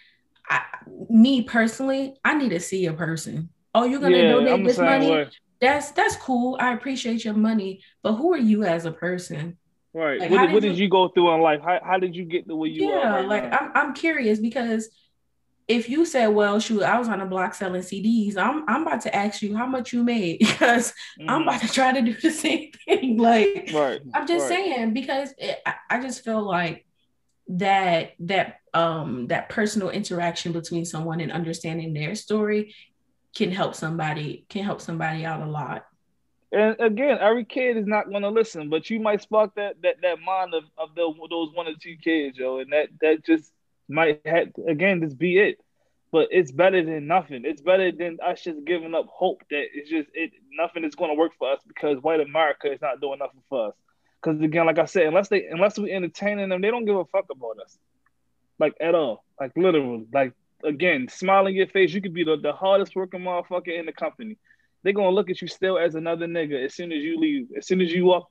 I, 0.48 0.62
me 1.10 1.42
personally 1.42 2.14
i 2.24 2.34
need 2.34 2.50
to 2.50 2.60
see 2.60 2.86
a 2.86 2.92
person. 2.92 3.50
Oh 3.74 3.84
you're 3.84 4.00
gonna 4.00 4.16
Yeah, 4.18 4.28
donate 4.28 4.52
I'm 4.54 4.64
this 4.64 4.78
money? 4.78 5.10
way. 5.10 5.28
that's 5.60 5.90
that's 5.92 6.16
cool. 6.16 6.56
I 6.60 6.72
appreciate 6.72 7.24
your 7.24 7.34
money. 7.34 7.82
But 8.02 8.14
who 8.14 8.32
are 8.32 8.38
you 8.38 8.64
as 8.64 8.84
a 8.86 8.92
person 8.92 9.58
Right. 9.96 10.20
Like, 10.20 10.30
what 10.30 10.40
did, 10.42 10.52
what 10.52 10.62
did 10.62 10.76
you- 10.76 10.84
you 10.84 10.90
go 10.90 11.08
through 11.08 11.34
in 11.34 11.40
life? 11.40 11.60
How, 11.64 11.80
how 11.82 11.98
did 11.98 12.14
you 12.14 12.24
get 12.24 12.46
to 12.48 12.54
where 12.54 12.68
you 12.68 12.90
are? 12.90 13.00
yeah 13.00 13.10
right 13.16 13.28
like 13.28 13.50
now? 13.50 13.58
I'm, 13.58 13.70
I'm 13.74 13.94
curious 13.94 14.38
because 14.38 14.90
if 15.68 15.88
you 15.88 16.04
said 16.04 16.28
well 16.28 16.60
shoot 16.60 16.82
i 16.82 16.96
was 16.96 17.08
on 17.08 17.20
a 17.20 17.26
block 17.26 17.52
selling 17.52 17.82
cds 17.82 18.36
i'm 18.36 18.64
i'm 18.68 18.82
about 18.86 19.00
to 19.00 19.12
ask 19.12 19.42
you 19.42 19.56
how 19.56 19.66
much 19.66 19.92
you 19.92 20.04
made 20.04 20.38
because 20.46 20.92
i'm 21.26 21.42
about 21.42 21.60
to 21.60 21.66
try 21.68 21.92
to 21.92 22.02
do 22.02 22.14
the 22.14 22.30
same 22.46 22.70
thing 22.84 23.16
like 23.16 23.70
right. 23.74 24.00
i'm 24.14 24.28
just 24.28 24.48
right. 24.48 24.56
saying 24.56 24.94
because 24.94 25.34
it, 25.38 25.58
I, 25.66 25.74
I 25.90 26.00
just 26.00 26.24
feel 26.24 26.42
like 26.42 26.86
that 27.48 28.12
that 28.20 28.60
um 28.74 29.26
that 29.28 29.48
personal 29.48 29.90
interaction 29.90 30.52
between 30.52 30.84
someone 30.84 31.20
and 31.20 31.32
understanding 31.32 31.94
their 31.94 32.14
story 32.14 32.74
can 33.34 33.50
help 33.50 33.74
somebody 33.74 34.46
can 34.48 34.62
help 34.62 34.80
somebody 34.80 35.24
out 35.24 35.42
a 35.42 35.50
lot 35.50 35.84
And 36.52 36.76
again, 36.78 37.18
every 37.20 37.44
kid 37.44 37.76
is 37.76 37.86
not 37.86 38.08
going 38.08 38.22
to 38.22 38.28
listen, 38.28 38.70
but 38.70 38.88
you 38.88 39.00
might 39.00 39.22
spark 39.22 39.54
that 39.56 39.82
that 39.82 39.96
that 40.02 40.20
mind 40.20 40.54
of, 40.54 40.64
of 40.78 40.94
the, 40.94 41.12
those 41.28 41.52
one 41.52 41.66
or 41.66 41.74
two 41.80 41.96
kids, 41.96 42.38
yo, 42.38 42.58
and 42.58 42.72
that 42.72 42.88
that 43.00 43.24
just 43.24 43.52
might 43.88 44.20
have 44.24 44.48
again 44.68 45.00
just 45.00 45.18
be 45.18 45.38
it. 45.38 45.60
But 46.12 46.28
it's 46.30 46.52
better 46.52 46.84
than 46.84 47.08
nothing. 47.08 47.42
It's 47.44 47.60
better 47.60 47.90
than 47.90 48.18
us 48.24 48.42
just 48.42 48.64
giving 48.64 48.94
up 48.94 49.06
hope 49.08 49.42
that 49.50 49.64
it's 49.74 49.90
just 49.90 50.08
it 50.14 50.30
nothing 50.52 50.84
is 50.84 50.94
going 50.94 51.10
to 51.10 51.18
work 51.18 51.32
for 51.36 51.52
us 51.52 51.60
because 51.66 52.00
white 52.00 52.20
America 52.20 52.72
is 52.72 52.80
not 52.80 53.00
doing 53.00 53.18
nothing 53.18 53.42
for 53.48 53.68
us. 53.68 53.74
Because 54.22 54.40
again, 54.40 54.66
like 54.66 54.78
I 54.78 54.84
said, 54.84 55.06
unless 55.06 55.28
they 55.28 55.46
unless 55.46 55.78
we 55.78 55.90
entertaining 55.90 56.48
them, 56.48 56.60
they 56.62 56.70
don't 56.70 56.84
give 56.84 56.96
a 56.96 57.04
fuck 57.06 57.26
about 57.28 57.58
us, 57.62 57.76
like 58.60 58.74
at 58.80 58.94
all, 58.94 59.24
like 59.40 59.52
literally, 59.56 60.06
like 60.12 60.32
again, 60.62 61.08
smile 61.08 61.48
in 61.48 61.54
your 61.54 61.66
face. 61.66 61.92
You 61.92 62.00
could 62.00 62.14
be 62.14 62.24
the, 62.24 62.36
the 62.36 62.52
hardest 62.52 62.94
working 62.94 63.20
motherfucker 63.20 63.76
in 63.76 63.86
the 63.86 63.92
company 63.92 64.38
they're 64.86 64.92
gonna 64.94 65.10
look 65.10 65.28
at 65.30 65.42
you 65.42 65.48
still 65.48 65.78
as 65.78 65.96
another 65.96 66.26
nigga 66.28 66.64
as 66.64 66.74
soon 66.76 66.92
as 66.92 67.02
you 67.02 67.18
leave. 67.18 67.48
As 67.58 67.66
soon 67.66 67.80
as 67.80 67.90
you 67.92 68.12
up 68.12 68.30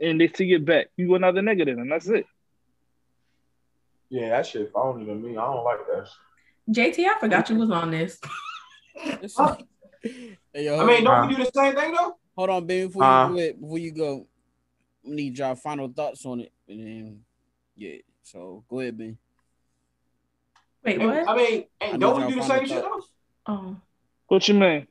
and 0.00 0.18
they 0.18 0.28
see 0.28 0.46
you 0.46 0.58
back, 0.58 0.86
you 0.96 1.14
another 1.14 1.42
nigga 1.42 1.66
then, 1.66 1.78
and 1.80 1.92
that's 1.92 2.08
it. 2.08 2.24
Yeah, 4.08 4.30
that 4.30 4.46
shit 4.46 4.72
phony 4.72 5.04
to 5.04 5.14
me. 5.14 5.36
I 5.36 5.44
don't 5.44 5.62
like 5.62 5.80
that 5.86 6.08
shit. 6.08 6.96
jt 6.96 7.06
i 7.06 7.18
forgot 7.20 7.50
you 7.50 7.56
was 7.56 7.70
on 7.70 7.90
this 7.90 8.18
Hey, 10.02 10.64
yo, 10.64 10.80
I 10.80 10.84
mean, 10.86 11.04
don't 11.04 11.14
Huh? 11.14 11.26
we 11.28 11.36
do 11.36 11.44
the 11.44 11.50
same 11.54 11.74
thing 11.74 11.92
though? 11.92 12.16
hold 12.34 12.48
on, 12.48 12.66
baby. 12.66 12.86
Before 12.86 13.04
Uh. 13.04 13.28
you 13.28 13.34
go, 13.34 13.38
ahead, 13.38 13.60
before 13.60 13.78
you 13.78 13.92
go, 13.92 14.26
I 15.06 15.10
need 15.10 15.36
your 15.38 15.54
final 15.56 15.88
thoughts 15.88 16.24
on 16.24 16.40
it, 16.40 16.52
and 16.68 16.80
then 16.80 17.20
yeah. 17.76 17.96
So 18.22 18.64
go 18.68 18.80
ahead, 18.80 18.96
Ben. 18.96 19.18
wait 20.82 20.98
what 20.98 21.28
I 21.28 21.36
mean, 21.36 21.64
I 21.82 21.96
don't 21.98 22.16
we 22.24 22.28
do 22.32 22.34
the 22.36 22.40
final 22.40 22.56
same 22.56 22.66
shit 22.66 22.82
though? 22.82 22.88
thoughts. 22.88 23.08
oh 23.46 23.76
What 24.28 24.48
you 24.48 24.54
mean? 24.54 24.86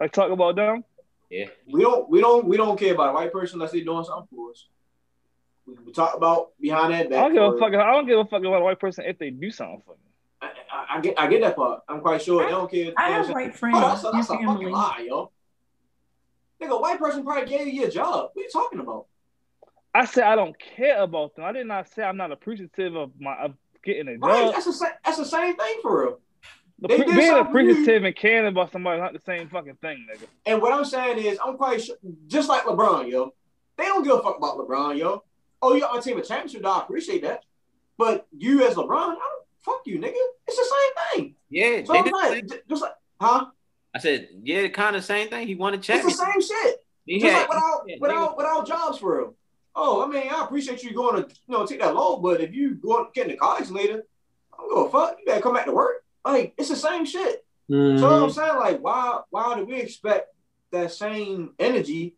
Like 0.00 0.12
talk 0.12 0.30
about 0.30 0.56
them? 0.56 0.84
Yeah. 1.30 1.46
We 1.66 1.82
don't 1.82 2.08
we 2.08 2.20
don't 2.20 2.46
we 2.46 2.56
don't 2.56 2.78
care 2.78 2.94
about 2.94 3.10
a 3.10 3.12
white 3.12 3.32
person 3.32 3.56
unless 3.56 3.72
they're 3.72 3.84
doing 3.84 4.04
something 4.04 4.28
for 4.34 4.50
us. 4.50 4.66
We, 5.66 5.74
we 5.86 5.92
talk 5.92 6.14
about 6.16 6.50
behind 6.60 6.92
that 6.94 7.10
back. 7.10 7.18
I 7.18 7.28
back. 7.28 7.34
don't 7.34 7.52
give 7.52 7.54
a 7.54 7.58
fuck. 7.58 7.74
I 7.74 7.92
don't 7.92 8.06
give 8.06 8.18
a 8.18 8.24
fuck 8.24 8.40
about 8.40 8.60
a 8.62 8.64
white 8.64 8.80
person 8.80 9.04
if 9.06 9.18
they 9.18 9.30
do 9.30 9.50
something 9.50 9.82
for 9.84 9.92
me. 9.92 9.98
I, 10.40 10.96
I 10.96 11.00
get 11.00 11.18
I 11.18 11.26
get 11.26 11.40
that 11.42 11.56
part. 11.56 11.80
I'm 11.88 12.00
quite 12.00 12.22
sure 12.22 12.42
they 12.44 12.50
don't 12.50 12.70
care. 12.70 12.92
I 12.96 13.08
You 13.08 13.14
know 13.14 13.22
have 13.24 13.28
white 13.34 13.42
saying? 13.44 13.52
friends. 13.52 13.76
Oh, 13.78 13.80
that's 13.80 14.04
a, 14.04 14.10
that's 14.12 14.30
a 14.30 14.38
fucking 14.38 14.70
lie, 14.70 15.04
yo. 15.06 15.30
Nigga, 16.62 16.70
a 16.70 16.80
white 16.80 16.98
person 16.98 17.24
probably 17.24 17.48
gave 17.48 17.66
you 17.72 17.84
a 17.86 17.90
job. 17.90 18.30
What 18.32 18.40
are 18.40 18.44
you 18.44 18.48
talking 18.52 18.80
about? 18.80 19.06
I 19.94 20.04
said 20.06 20.24
I 20.24 20.34
don't 20.36 20.56
care 20.76 21.00
about 21.02 21.34
them. 21.36 21.44
I 21.44 21.52
did 21.52 21.66
not 21.66 21.88
say 21.88 22.02
I'm 22.02 22.16
not 22.16 22.30
appreciative 22.32 22.94
of 22.96 23.10
my 23.20 23.36
of 23.36 23.54
getting 23.84 24.08
a 24.08 24.16
Right, 24.18 24.44
job. 24.44 24.54
that's 24.54 24.66
the 24.66 24.72
same. 24.72 24.90
That's 25.04 25.18
the 25.18 25.24
same 25.24 25.56
thing 25.56 25.78
for 25.82 26.02
real. 26.04 26.20
The 26.80 26.88
they 26.88 26.96
pre- 26.98 27.06
being 27.06 27.26
something 27.26 27.52
for 27.52 27.60
you. 27.60 27.70
appreciative 27.72 28.04
and 28.04 28.14
caring 28.16 28.46
about 28.46 28.70
somebody 28.72 28.98
is 28.98 29.02
not 29.02 29.12
the 29.12 29.20
same 29.20 29.48
fucking 29.48 29.76
thing, 29.76 30.06
nigga. 30.10 30.26
And 30.46 30.62
what 30.62 30.72
I'm 30.72 30.84
saying 30.84 31.18
is, 31.18 31.38
I'm 31.44 31.56
quite 31.56 31.82
sure, 31.82 31.96
just 32.28 32.48
like 32.48 32.62
LeBron, 32.64 33.10
yo. 33.10 33.32
They 33.76 33.84
don't 33.84 34.02
give 34.04 34.12
a 34.14 34.22
fuck 34.22 34.38
about 34.38 34.58
LeBron, 34.58 34.96
yo. 34.98 35.24
Oh, 35.60 35.74
you 35.74 35.80
got 35.80 35.94
my 35.94 36.00
team 36.00 36.18
a 36.18 36.22
championship, 36.22 36.62
dog. 36.62 36.82
I 36.82 36.84
appreciate 36.84 37.22
that. 37.22 37.44
But 37.96 38.26
you 38.36 38.66
as 38.66 38.74
LeBron, 38.74 38.90
I 38.92 39.06
don't 39.14 39.44
fuck 39.64 39.82
you, 39.86 39.98
nigga. 39.98 40.12
It's 40.46 40.56
the 40.56 40.64
same 40.64 41.22
thing. 41.24 41.34
Yeah, 41.50 41.84
So 41.84 41.92
they 41.94 41.98
I'm 41.98 42.04
did 42.04 42.12
the 42.12 42.16
like, 42.16 42.32
same- 42.32 42.48
j- 42.48 42.60
just 42.68 42.82
like, 42.82 42.92
huh? 43.20 43.46
I 43.94 43.98
said, 43.98 44.28
yeah, 44.44 44.68
kind 44.68 44.94
of 44.94 45.04
same 45.04 45.28
thing. 45.30 45.46
He 45.48 45.54
won 45.56 45.72
a 45.74 45.78
It's 45.78 45.86
the 45.86 45.92
championship. 45.94 46.18
same 46.20 46.40
shit. 46.42 46.76
He 47.06 47.18
Just 47.20 47.32
had- 47.32 47.40
like 47.40 47.48
without 47.48 47.80
he 47.86 47.92
had 47.92 48.00
without 48.00 48.36
without 48.36 48.66
jobs 48.68 48.98
for 48.98 49.20
him. 49.20 49.34
Oh, 49.74 50.04
I 50.04 50.06
mean, 50.06 50.28
I 50.30 50.44
appreciate 50.44 50.82
you 50.84 50.92
going 50.92 51.22
to 51.24 51.28
you 51.28 51.36
know 51.56 51.66
take 51.66 51.80
that 51.80 51.94
load, 51.94 52.18
but 52.20 52.40
if 52.40 52.52
you 52.54 52.74
go 52.74 53.08
get 53.14 53.26
into 53.26 53.36
college 53.38 53.70
later, 53.70 54.04
I'm 54.58 54.68
going 54.68 54.90
fuck. 54.92 55.16
You 55.18 55.24
better 55.26 55.40
come 55.40 55.54
back 55.54 55.64
to 55.66 55.72
work. 55.72 56.04
Like 56.24 56.54
it's 56.58 56.68
the 56.68 56.76
same 56.76 57.04
shit. 57.04 57.44
Mm-hmm. 57.70 57.98
So 57.98 58.24
I'm 58.24 58.30
saying, 58.30 58.56
like, 58.56 58.80
why 58.80 59.20
why 59.30 59.56
do 59.56 59.64
we 59.64 59.76
expect 59.76 60.28
that 60.72 60.92
same 60.92 61.54
energy? 61.58 62.16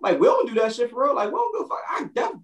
Like 0.00 0.18
we 0.18 0.26
don't 0.26 0.48
do 0.48 0.54
that 0.60 0.74
shit 0.74 0.90
for 0.90 1.04
real. 1.04 1.14
Like 1.14 1.28
we 1.28 1.34
don't 1.34 1.54
give 1.54 1.66
a 1.66 1.68
fuck. 1.68 1.78
I 1.90 2.04
def- 2.14 2.40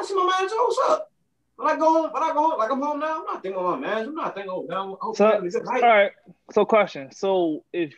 I 0.00 0.04
see 0.04 0.14
my 0.14 0.24
manager. 0.38 0.54
What's 0.56 0.78
up? 0.88 1.10
When 1.56 1.68
I 1.68 1.76
go 1.76 1.92
home, 1.92 2.10
when 2.12 2.22
I 2.22 2.32
go 2.32 2.50
home, 2.50 2.58
like 2.58 2.70
I'm 2.70 2.80
home 2.80 3.00
now. 3.00 3.18
I'm 3.20 3.26
not 3.26 3.42
thinking 3.42 3.60
about 3.60 3.80
my 3.80 3.88
manager. 3.88 4.08
I'm 4.08 4.14
not 4.14 4.34
thinking, 4.34 4.50
oh, 4.50 4.66
now 4.68 4.94
I 4.94 4.96
hope 5.04 5.16
So, 5.16 5.24
you're 5.24 5.34
having 5.34 5.48
a 5.48 5.50
good 5.50 5.66
all 5.66 5.80
right. 5.82 6.12
So, 6.52 6.64
question. 6.64 7.12
So, 7.12 7.64
if 7.72 7.92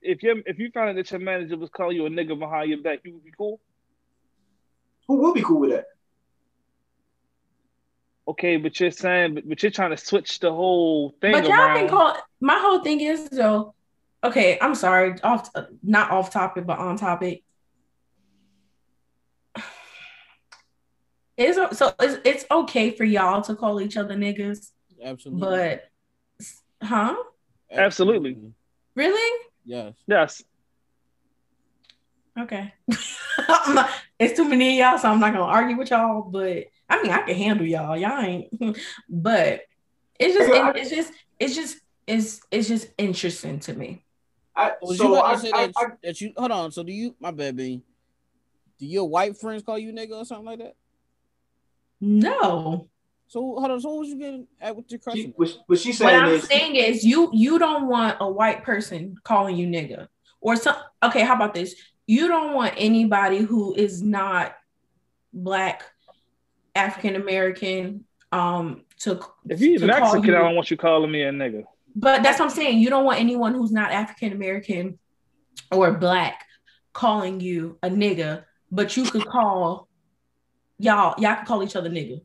if 0.00 0.22
you 0.22 0.42
if 0.46 0.58
you 0.58 0.70
found 0.72 0.90
out 0.90 0.96
that 0.96 1.10
your 1.10 1.20
manager 1.20 1.56
was 1.58 1.68
calling 1.70 1.96
you 1.96 2.06
a 2.06 2.10
nigga 2.10 2.38
behind 2.38 2.70
your 2.70 2.82
back, 2.82 3.00
you 3.04 3.14
would 3.14 3.24
be 3.24 3.32
cool. 3.36 3.60
Who 5.08 5.16
will 5.16 5.34
be 5.34 5.42
cool 5.42 5.60
with 5.60 5.70
that? 5.70 5.86
Okay, 8.28 8.56
but 8.56 8.78
you're 8.78 8.90
saying, 8.90 9.34
but, 9.34 9.48
but 9.48 9.62
you're 9.62 9.72
trying 9.72 9.90
to 9.90 9.96
switch 9.96 10.38
the 10.38 10.52
whole 10.52 11.10
thing 11.20 11.32
But 11.32 11.44
y'all 11.44 11.52
around. 11.52 11.76
can 11.76 11.88
call. 11.88 12.16
My 12.40 12.58
whole 12.58 12.82
thing 12.82 13.00
is 13.00 13.28
though. 13.30 13.74
Okay, 14.24 14.58
I'm 14.60 14.76
sorry. 14.76 15.20
Off, 15.22 15.50
not 15.82 16.10
off 16.12 16.30
topic, 16.30 16.64
but 16.64 16.78
on 16.78 16.96
topic. 16.96 17.42
It's 21.36 21.56
so 21.78 21.92
it's, 21.98 22.18
it's 22.24 22.44
okay 22.50 22.90
for 22.90 23.04
y'all 23.04 23.42
to 23.42 23.56
call 23.56 23.80
each 23.80 23.96
other 23.96 24.14
niggas, 24.14 24.70
Absolutely. 25.02 25.40
but 25.40 25.84
huh? 26.82 27.16
Absolutely. 27.70 28.36
Really? 28.94 29.46
Yes. 29.64 29.94
Yes. 30.06 30.42
Okay. 32.38 32.72
I'm 33.48 33.74
not- 33.74 33.90
it's 34.18 34.36
too 34.36 34.48
many 34.48 34.80
of 34.80 34.86
y'all, 34.86 34.98
so 34.98 35.10
I'm 35.10 35.20
not 35.20 35.32
gonna 35.32 35.44
argue 35.44 35.76
with 35.76 35.90
y'all. 35.90 36.22
But 36.22 36.66
I 36.88 37.02
mean, 37.02 37.12
I 37.12 37.22
can 37.22 37.34
handle 37.36 37.66
y'all. 37.66 37.96
Y'all 37.96 38.20
ain't. 38.20 38.48
but 39.08 39.62
it's 40.18 40.36
just, 40.36 40.50
it's 40.76 40.90
just, 40.90 41.12
it's 41.40 41.54
just, 41.54 41.78
it's 42.06 42.40
it's 42.50 42.68
just 42.68 42.88
interesting 42.98 43.58
to 43.60 43.74
me. 43.74 44.04
I, 44.54 44.72
Was 44.82 44.98
so 44.98 45.04
you 45.04 45.14
about 45.16 45.24
I, 45.26 45.34
to 45.34 45.40
say 45.40 45.50
I, 45.52 45.66
that, 45.66 45.72
I, 45.76 45.84
that 46.04 46.20
you 46.20 46.32
hold 46.36 46.50
on? 46.52 46.72
So 46.72 46.82
do 46.82 46.92
you? 46.92 47.14
My 47.20 47.30
baby, 47.30 47.82
Do 48.78 48.86
your 48.86 49.08
white 49.08 49.36
friends 49.38 49.62
call 49.62 49.78
you 49.78 49.92
nigga 49.92 50.12
or 50.12 50.24
something 50.24 50.46
like 50.46 50.58
that? 50.58 50.74
No. 52.00 52.88
So 53.28 53.40
hold 53.40 53.70
on. 53.70 53.80
So 53.80 53.90
what 53.90 54.00
was 54.00 54.08
you 54.08 54.18
getting 54.18 54.46
at 54.60 54.76
with 54.76 54.90
your 54.90 55.00
question? 55.00 55.32
what, 55.36 55.56
what 55.66 55.78
she 55.78 55.92
What 55.94 56.14
I'm 56.14 56.28
is, 56.28 56.44
saying 56.44 56.76
is, 56.76 57.04
you 57.04 57.30
you 57.32 57.58
don't 57.58 57.86
want 57.88 58.18
a 58.20 58.30
white 58.30 58.62
person 58.62 59.16
calling 59.24 59.56
you 59.56 59.66
nigga 59.66 60.08
or 60.40 60.56
some. 60.56 60.76
Okay, 61.02 61.22
how 61.22 61.34
about 61.34 61.54
this? 61.54 61.74
You 62.06 62.28
don't 62.28 62.54
want 62.54 62.74
anybody 62.76 63.38
who 63.38 63.74
is 63.74 64.02
not 64.02 64.54
black, 65.32 65.82
African 66.74 67.16
American, 67.16 68.04
um, 68.32 68.82
to 69.00 69.20
If 69.48 69.60
you 69.60 69.78
to 69.78 69.88
call 69.88 70.00
Mexican, 70.00 70.24
you- 70.24 70.36
I 70.36 70.42
don't 70.42 70.54
want 70.56 70.70
you 70.70 70.76
calling 70.76 71.10
me 71.10 71.22
a 71.22 71.30
nigga. 71.30 71.64
But 71.94 72.22
that's 72.22 72.38
what 72.38 72.46
I'm 72.46 72.50
saying. 72.50 72.78
You 72.78 72.88
don't 72.88 73.04
want 73.04 73.20
anyone 73.20 73.54
who's 73.54 73.72
not 73.72 73.92
African 73.92 74.32
American 74.32 74.98
or 75.70 75.92
black 75.92 76.46
calling 76.92 77.40
you 77.40 77.78
a 77.82 77.90
nigga, 77.90 78.44
but 78.70 78.96
you 78.96 79.04
could 79.04 79.26
call 79.26 79.88
y'all. 80.78 81.14
Y'all 81.20 81.36
can 81.36 81.46
call 81.46 81.62
each 81.62 81.76
other 81.76 81.90
nigga. 81.90 82.22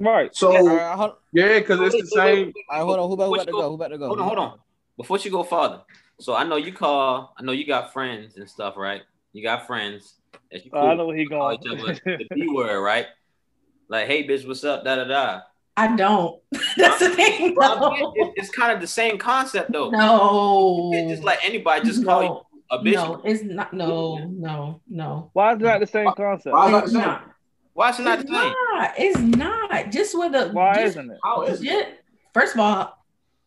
Right. 0.00 0.34
So 0.34 0.50
All 0.56 0.66
right, 0.66 0.96
hold, 0.96 1.12
yeah, 1.32 1.58
because 1.60 1.80
it's 1.80 1.96
the 1.96 2.06
same. 2.06 2.52
all 2.70 2.78
right, 2.78 2.84
hold 2.84 2.98
on. 2.98 3.08
Who 3.08 3.14
about, 3.14 3.26
who 3.28 3.34
about 3.34 3.46
to 3.46 3.52
go? 3.52 3.68
Who 3.68 3.74
about 3.74 3.88
to 3.88 3.98
go? 3.98 4.06
Hold 4.08 4.20
on, 4.20 4.26
hold 4.26 4.38
on. 4.38 4.58
Before 4.96 5.18
you 5.18 5.30
go 5.30 5.42
farther, 5.42 5.82
so 6.20 6.34
I 6.34 6.44
know 6.44 6.56
you 6.56 6.72
call. 6.72 7.34
I 7.38 7.42
know 7.42 7.52
you 7.52 7.66
got 7.66 7.92
friends 7.92 8.36
and 8.36 8.48
stuff, 8.48 8.76
right? 8.76 9.02
You 9.32 9.42
got 9.42 9.66
friends 9.66 10.14
that 10.50 10.64
you 10.64 10.70
Oh, 10.74 10.88
I 10.88 10.94
know 10.94 11.06
where 11.06 11.16
he 11.16 11.26
call 11.26 11.56
going. 11.56 11.58
each 11.76 12.04
other 12.06 12.16
the 12.18 12.26
B 12.34 12.46
word, 12.54 12.80
right? 12.82 13.06
Like, 13.88 14.06
hey, 14.06 14.26
bitch, 14.26 14.46
what's 14.46 14.64
up? 14.64 14.84
Da 14.84 14.96
da 14.96 15.04
da. 15.04 15.40
I 15.76 15.96
don't. 15.96 16.40
That's 16.76 17.00
the 17.00 17.10
thing. 17.10 17.54
No. 17.58 17.66
I'm 17.66 18.32
it's 18.36 18.50
kind 18.50 18.72
of 18.72 18.80
the 18.80 18.86
same 18.86 19.18
concept 19.18 19.72
though. 19.72 19.90
No. 19.90 20.90
Just 21.08 21.24
let 21.24 21.40
anybody 21.42 21.84
just 21.84 22.04
call 22.04 22.22
you 22.22 22.40
a 22.70 22.78
bitch. 22.78 22.94
No, 22.94 23.20
it's 23.24 23.42
not. 23.42 23.72
No, 23.72 24.18
no, 24.30 24.80
no. 24.88 25.30
Why 25.32 25.54
is 25.54 25.58
that 25.60 25.80
the 25.80 25.86
same 25.86 26.12
concept? 26.16 26.54
why 26.54 26.66
is 26.66 26.72
that 26.72 26.80
the 26.80 26.84
It's 26.86 26.92
not. 26.94 27.30
Why 27.72 27.90
is 27.90 27.98
it 27.98 28.02
not 28.04 28.20
It's 28.20 28.30
the 28.30 28.36
same? 28.36 28.54
not. 28.72 28.94
It's 28.98 29.18
not. 29.18 29.90
Just 29.90 30.16
with 30.18 30.34
a. 30.36 30.48
Why 30.52 30.74
just, 30.76 30.86
isn't 30.96 31.10
it? 31.10 31.18
How 31.24 31.42
is 31.42 31.62
it? 31.64 32.00
first 32.32 32.54
of 32.54 32.60
all, 32.60 32.96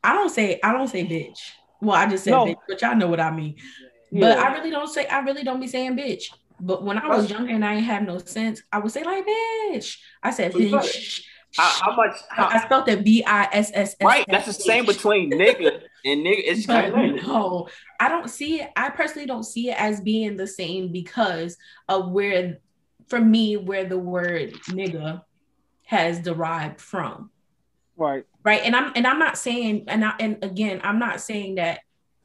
I 0.03 0.13
don't 0.13 0.29
say 0.29 0.59
I 0.61 0.73
don't 0.73 0.89
say 0.89 1.05
bitch. 1.05 1.39
Well, 1.81 1.95
I 1.95 2.07
just 2.07 2.23
said 2.23 2.31
No. 2.31 2.45
bitch, 2.45 2.57
but 2.67 2.81
y'all 2.81 2.95
know 2.95 3.07
what 3.07 3.19
I 3.19 3.31
mean. 3.31 3.55
But 4.11 4.37
I 4.37 4.53
really 4.53 4.71
don't 4.71 4.87
say. 4.87 5.05
I 5.05 5.19
really 5.19 5.43
don't 5.43 5.59
be 5.59 5.67
saying 5.67 5.97
bitch. 5.97 6.23
But 6.59 6.83
when 6.83 6.97
I 6.97 7.07
was 7.07 7.29
younger 7.29 7.53
and 7.53 7.63
I 7.63 7.75
ain't 7.75 7.85
have 7.85 8.03
no 8.03 8.17
sense, 8.17 8.63
I 8.71 8.79
would 8.79 8.91
say 8.91 9.03
like 9.03 9.25
bitch. 9.25 9.97
I 10.23 10.31
said 10.31 10.53
bitch. 10.53 11.21
How, 11.55 11.69
how 11.69 11.95
much? 11.95 12.15
I 12.31 12.57
I 12.57 12.65
spelled 12.65 12.87
it 12.89 13.03
B 13.03 13.23
I 13.25 13.49
S 13.51 13.71
S. 13.73 13.95
Right, 14.01 14.25
that's 14.27 14.45
the 14.45 14.53
same 14.53 14.85
between 14.85 15.31
nigga 15.31 15.81
and 16.05 16.25
nigga. 16.25 16.41
It's 16.45 16.65
But 16.65 16.95
no, 16.95 17.67
I 17.99 18.09
don't 18.09 18.29
see 18.29 18.61
it. 18.61 18.69
I 18.75 18.89
personally 18.89 19.27
don't 19.27 19.43
see 19.43 19.69
it 19.69 19.79
as 19.79 20.01
being 20.01 20.37
the 20.37 20.47
same 20.47 20.91
because 20.91 21.57
of 21.87 22.11
where, 22.11 22.59
for 23.07 23.19
me, 23.19 23.57
where 23.57 23.85
the 23.85 23.97
word 23.97 24.53
nigga 24.69 25.21
has 25.85 26.19
derived 26.19 26.81
from. 26.81 27.31
Right. 27.97 28.25
Right. 28.43 28.61
And 28.63 28.75
I'm 28.75 28.91
and 28.95 29.07
I'm 29.07 29.19
not 29.19 29.37
saying, 29.37 29.85
and 29.87 30.05
I 30.05 30.13
and 30.19 30.43
again, 30.43 30.79
I'm 30.83 30.99
not 30.99 31.19
saying 31.19 31.55
that 31.55 31.79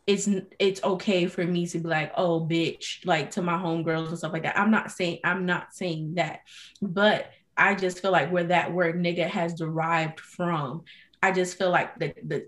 it's 0.06 0.28
it's 0.58 0.82
okay 0.84 1.26
for 1.26 1.44
me 1.44 1.66
to 1.66 1.78
be 1.78 1.88
like, 1.88 2.12
oh 2.16 2.40
bitch, 2.46 3.04
like 3.06 3.30
to 3.32 3.42
my 3.42 3.54
homegirls 3.54 4.08
and 4.08 4.18
stuff 4.18 4.32
like 4.32 4.42
that. 4.42 4.58
I'm 4.58 4.70
not 4.70 4.92
saying 4.92 5.18
I'm 5.24 5.46
not 5.46 5.72
saying 5.72 6.14
that, 6.16 6.40
but 6.80 7.30
I 7.56 7.74
just 7.74 8.00
feel 8.00 8.12
like 8.12 8.30
where 8.30 8.44
that 8.44 8.72
word 8.72 8.96
nigga 8.96 9.26
has 9.26 9.54
derived 9.54 10.20
from, 10.20 10.82
I 11.22 11.32
just 11.32 11.56
feel 11.56 11.70
like 11.70 11.98
the 11.98 12.14
the 12.24 12.46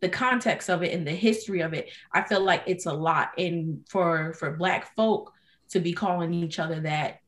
the 0.00 0.08
context 0.08 0.68
of 0.68 0.82
it 0.82 0.92
and 0.92 1.06
the 1.06 1.12
history 1.12 1.62
of 1.62 1.72
it, 1.72 1.90
I 2.12 2.22
feel 2.22 2.42
like 2.42 2.64
it's 2.66 2.86
a 2.86 2.92
lot. 2.92 3.30
And 3.38 3.84
for 3.88 4.34
for 4.34 4.52
black 4.52 4.94
folk 4.94 5.32
to 5.70 5.80
be 5.80 5.92
calling 5.92 6.34
each 6.34 6.58
other 6.58 6.80
that 6.80 7.20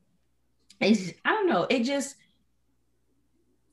is 0.80 1.14
I 1.24 1.30
don't 1.30 1.48
know, 1.48 1.66
it 1.68 1.84
just 1.84 2.16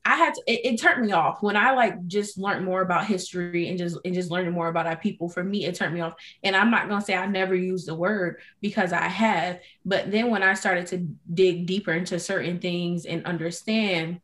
I 0.06 0.16
had 0.16 0.34
to, 0.34 0.42
it, 0.46 0.74
it 0.74 0.80
turned 0.80 1.04
me 1.04 1.12
off 1.12 1.42
when 1.42 1.56
I 1.56 1.72
like 1.72 2.06
just 2.06 2.36
learned 2.36 2.64
more 2.64 2.82
about 2.82 3.06
history 3.06 3.68
and 3.68 3.78
just 3.78 3.98
and 4.04 4.14
just 4.14 4.30
learning 4.30 4.52
more 4.52 4.68
about 4.68 4.86
our 4.86 4.96
people. 4.96 5.28
For 5.28 5.42
me, 5.42 5.64
it 5.64 5.74
turned 5.74 5.94
me 5.94 6.00
off. 6.00 6.14
And 6.42 6.54
I'm 6.54 6.70
not 6.70 6.88
gonna 6.88 7.04
say 7.04 7.14
I 7.14 7.26
never 7.26 7.54
used 7.54 7.88
the 7.88 7.94
word 7.94 8.40
because 8.60 8.92
I 8.92 9.08
have, 9.08 9.60
but 9.84 10.10
then 10.10 10.30
when 10.30 10.42
I 10.42 10.54
started 10.54 10.86
to 10.88 11.08
dig 11.32 11.66
deeper 11.66 11.92
into 11.92 12.20
certain 12.20 12.58
things 12.58 13.06
and 13.06 13.24
understand 13.24 14.20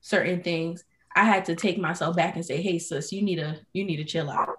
certain 0.00 0.42
things, 0.42 0.84
I 1.16 1.24
had 1.24 1.46
to 1.46 1.56
take 1.56 1.78
myself 1.78 2.14
back 2.14 2.36
and 2.36 2.44
say, 2.44 2.62
"Hey, 2.62 2.78
sis, 2.78 3.12
you 3.12 3.22
need 3.22 3.36
to 3.36 3.58
you 3.72 3.84
need 3.84 3.96
to 3.96 4.04
chill 4.04 4.30
out." 4.30 4.56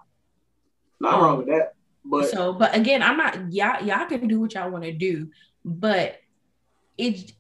Not 1.00 1.22
wrong 1.22 1.38
with 1.38 1.48
that. 1.48 1.74
But 2.04 2.30
so, 2.30 2.54
but 2.54 2.76
again, 2.76 3.02
I'm 3.02 3.18
not. 3.18 3.52
Y'all, 3.52 3.84
y'all 3.84 4.06
can 4.06 4.28
do 4.28 4.40
what 4.40 4.54
y'all 4.54 4.70
want 4.70 4.84
to 4.84 4.92
do, 4.92 5.30
but 5.64 6.18
it. 6.98 7.32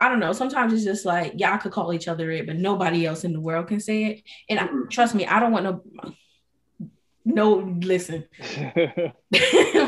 I 0.00 0.08
don't 0.08 0.20
know. 0.20 0.32
Sometimes 0.32 0.72
it's 0.72 0.84
just 0.84 1.04
like 1.04 1.34
y'all 1.38 1.58
could 1.58 1.72
call 1.72 1.92
each 1.92 2.08
other 2.08 2.30
it, 2.30 2.46
but 2.46 2.56
nobody 2.56 3.04
else 3.04 3.24
in 3.24 3.32
the 3.32 3.40
world 3.40 3.68
can 3.68 3.80
say 3.80 4.04
it. 4.04 4.22
And 4.48 4.58
I, 4.58 4.66
mm-hmm. 4.66 4.88
trust 4.88 5.14
me, 5.14 5.26
I 5.26 5.38
don't 5.40 5.52
want 5.52 5.64
no. 5.64 6.90
No, 7.22 7.56
listen. 7.82 8.24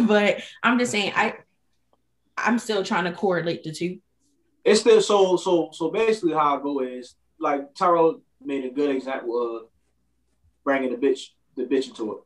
but 0.06 0.42
I'm 0.62 0.78
just 0.78 0.92
saying, 0.92 1.12
I. 1.16 1.34
I'm 2.36 2.58
still 2.58 2.82
trying 2.82 3.04
to 3.04 3.12
correlate 3.12 3.62
the 3.62 3.72
two. 3.72 4.00
it's 4.64 4.80
still 4.80 5.00
so 5.00 5.36
so 5.36 5.70
so 5.72 5.90
basically 5.90 6.32
how 6.32 6.58
I 6.58 6.62
go 6.62 6.80
is 6.80 7.14
like 7.38 7.74
Tyrell 7.74 8.22
made 8.42 8.64
a 8.64 8.70
good 8.70 8.90
example 8.90 9.56
of 9.56 9.62
bringing 10.64 10.90
the 10.90 10.96
bitch 10.96 11.28
the 11.56 11.64
bitch 11.64 11.88
into 11.88 12.12
it. 12.12 12.18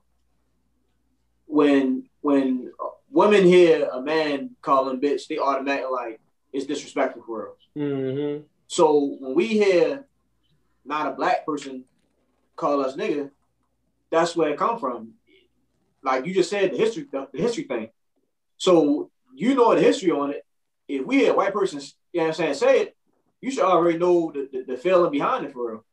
When 1.46 2.08
when 2.20 2.72
women 3.10 3.44
hear 3.44 3.88
a 3.92 4.00
man 4.00 4.50
calling 4.62 5.00
bitch, 5.00 5.26
they 5.26 5.38
automatically 5.38 5.90
like 5.90 6.20
it's 6.56 6.66
disrespectful 6.66 7.22
for 7.22 7.50
us. 7.50 7.58
Mm-hmm. 7.76 8.44
So 8.66 9.16
when 9.20 9.34
we 9.34 9.48
hear 9.48 10.06
not 10.86 11.12
a 11.12 11.14
black 11.14 11.44
person 11.44 11.84
call 12.56 12.80
us 12.80 12.96
nigga, 12.96 13.30
that's 14.10 14.34
where 14.34 14.48
it 14.48 14.58
come 14.58 14.78
from. 14.78 15.12
Like 16.02 16.24
you 16.24 16.32
just 16.32 16.48
said, 16.48 16.72
the 16.72 16.78
history, 16.78 17.06
the, 17.12 17.28
the 17.32 17.42
history 17.42 17.64
thing. 17.64 17.90
So 18.56 19.10
you 19.34 19.54
know 19.54 19.74
the 19.74 19.82
history 19.82 20.10
on 20.10 20.30
it. 20.30 20.46
If 20.88 21.04
we 21.04 21.16
hear 21.16 21.32
a 21.32 21.36
white 21.36 21.52
persons, 21.52 21.94
you 22.12 22.20
know 22.20 22.28
what 22.28 22.40
I'm 22.40 22.54
saying, 22.54 22.54
say 22.54 22.80
it, 22.80 22.96
you 23.42 23.50
should 23.50 23.64
already 23.64 23.98
know 23.98 24.32
the, 24.32 24.48
the, 24.50 24.72
the 24.72 24.76
feeling 24.78 25.10
behind 25.10 25.44
it 25.44 25.52
for 25.52 25.70
real. 25.70 25.84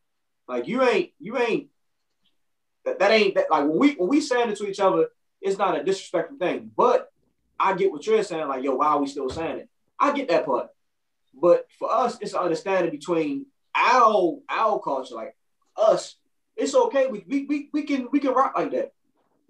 Like 0.48 0.66
you 0.66 0.82
ain't, 0.82 1.10
you 1.20 1.36
ain't, 1.36 1.68
that, 2.86 2.98
that 3.00 3.10
ain't 3.10 3.34
that 3.34 3.50
like 3.50 3.64
when 3.64 3.78
we 3.78 3.92
when 3.94 4.08
we 4.08 4.20
saying 4.20 4.50
it 4.50 4.56
to 4.58 4.66
each 4.66 4.80
other, 4.80 5.08
it's 5.42 5.58
not 5.58 5.78
a 5.78 5.84
disrespectful 5.84 6.38
thing. 6.38 6.70
But 6.74 7.10
I 7.58 7.74
get 7.74 7.90
what 7.90 8.06
you're 8.06 8.22
saying, 8.22 8.48
like, 8.48 8.64
yo, 8.64 8.76
why 8.76 8.86
are 8.86 9.00
we 9.00 9.06
still 9.06 9.28
saying 9.28 9.58
it? 9.58 9.68
I 9.98 10.12
get 10.12 10.28
that 10.28 10.46
part. 10.46 10.68
But 11.40 11.66
for 11.78 11.92
us, 11.92 12.18
it's 12.20 12.32
an 12.32 12.40
understanding 12.40 12.90
between 12.90 13.46
our 13.74 14.38
our 14.48 14.78
culture, 14.80 15.14
like 15.14 15.36
us. 15.76 16.16
It's 16.56 16.74
okay. 16.74 17.06
We 17.06 17.24
we, 17.26 17.44
we, 17.46 17.70
we 17.72 17.82
can 17.82 18.08
we 18.12 18.20
can 18.20 18.32
rock 18.32 18.54
like 18.56 18.70
that. 18.72 18.92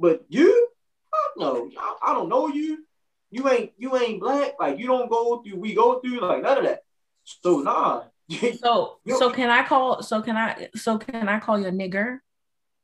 But 0.01 0.25
you, 0.29 0.69
fuck 1.11 1.33
no, 1.37 1.71
I, 1.79 2.11
I 2.11 2.15
don't 2.15 2.29
know 2.29 2.49
you. 2.49 2.85
You 3.31 3.49
ain't 3.49 3.73
you 3.77 3.97
ain't 3.97 4.21
black. 4.21 4.55
Like 4.59 4.79
you 4.79 4.87
don't 4.87 5.11
go 5.11 5.43
through. 5.43 5.59
We 5.59 5.75
go 5.75 6.01
through 6.01 6.21
like 6.21 6.43
none 6.43 6.59
of 6.59 6.65
that. 6.65 6.85
So 7.25 7.61
nah. 7.61 8.05
So 8.59 8.99
so 9.19 9.31
can 9.31 9.51
I 9.51 9.65
call? 9.65 10.03
So 10.03 10.23
can 10.23 10.37
I? 10.37 10.69
So 10.75 10.97
can 10.97 11.29
I 11.29 11.39
call 11.41 11.59
you 11.61 11.67
a 11.67 11.71
nigger? 11.71 12.21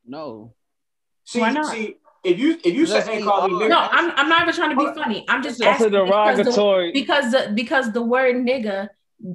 No. 0.05 0.55
See, 1.24 1.41
Why 1.41 1.53
not? 1.53 1.73
see, 1.73 1.97
if 2.22 2.38
you 2.38 2.59
if 2.64 2.74
you 2.74 2.86
say 2.86 2.94
Let's 2.94 3.09
ain't 3.09 3.24
call 3.24 3.48
me 3.48 3.55
nigga, 3.55 3.68
No, 3.70 3.78
I'm, 3.78 4.10
I'm 4.16 4.28
not 4.28 4.42
even 4.42 4.55
trying 4.55 4.70
to 4.70 4.76
be 4.76 5.01
funny. 5.01 5.24
I'm 5.28 5.42
just 5.42 5.59
That's 5.59 5.80
a 5.80 5.86
asking 5.86 5.90
because 6.05 6.36
the, 6.36 6.44
derogatory. 6.44 6.92
because 6.92 7.32
the 7.32 7.52
because 7.55 7.92
the 7.92 8.02
word 8.02 8.36
nigga 8.36 8.88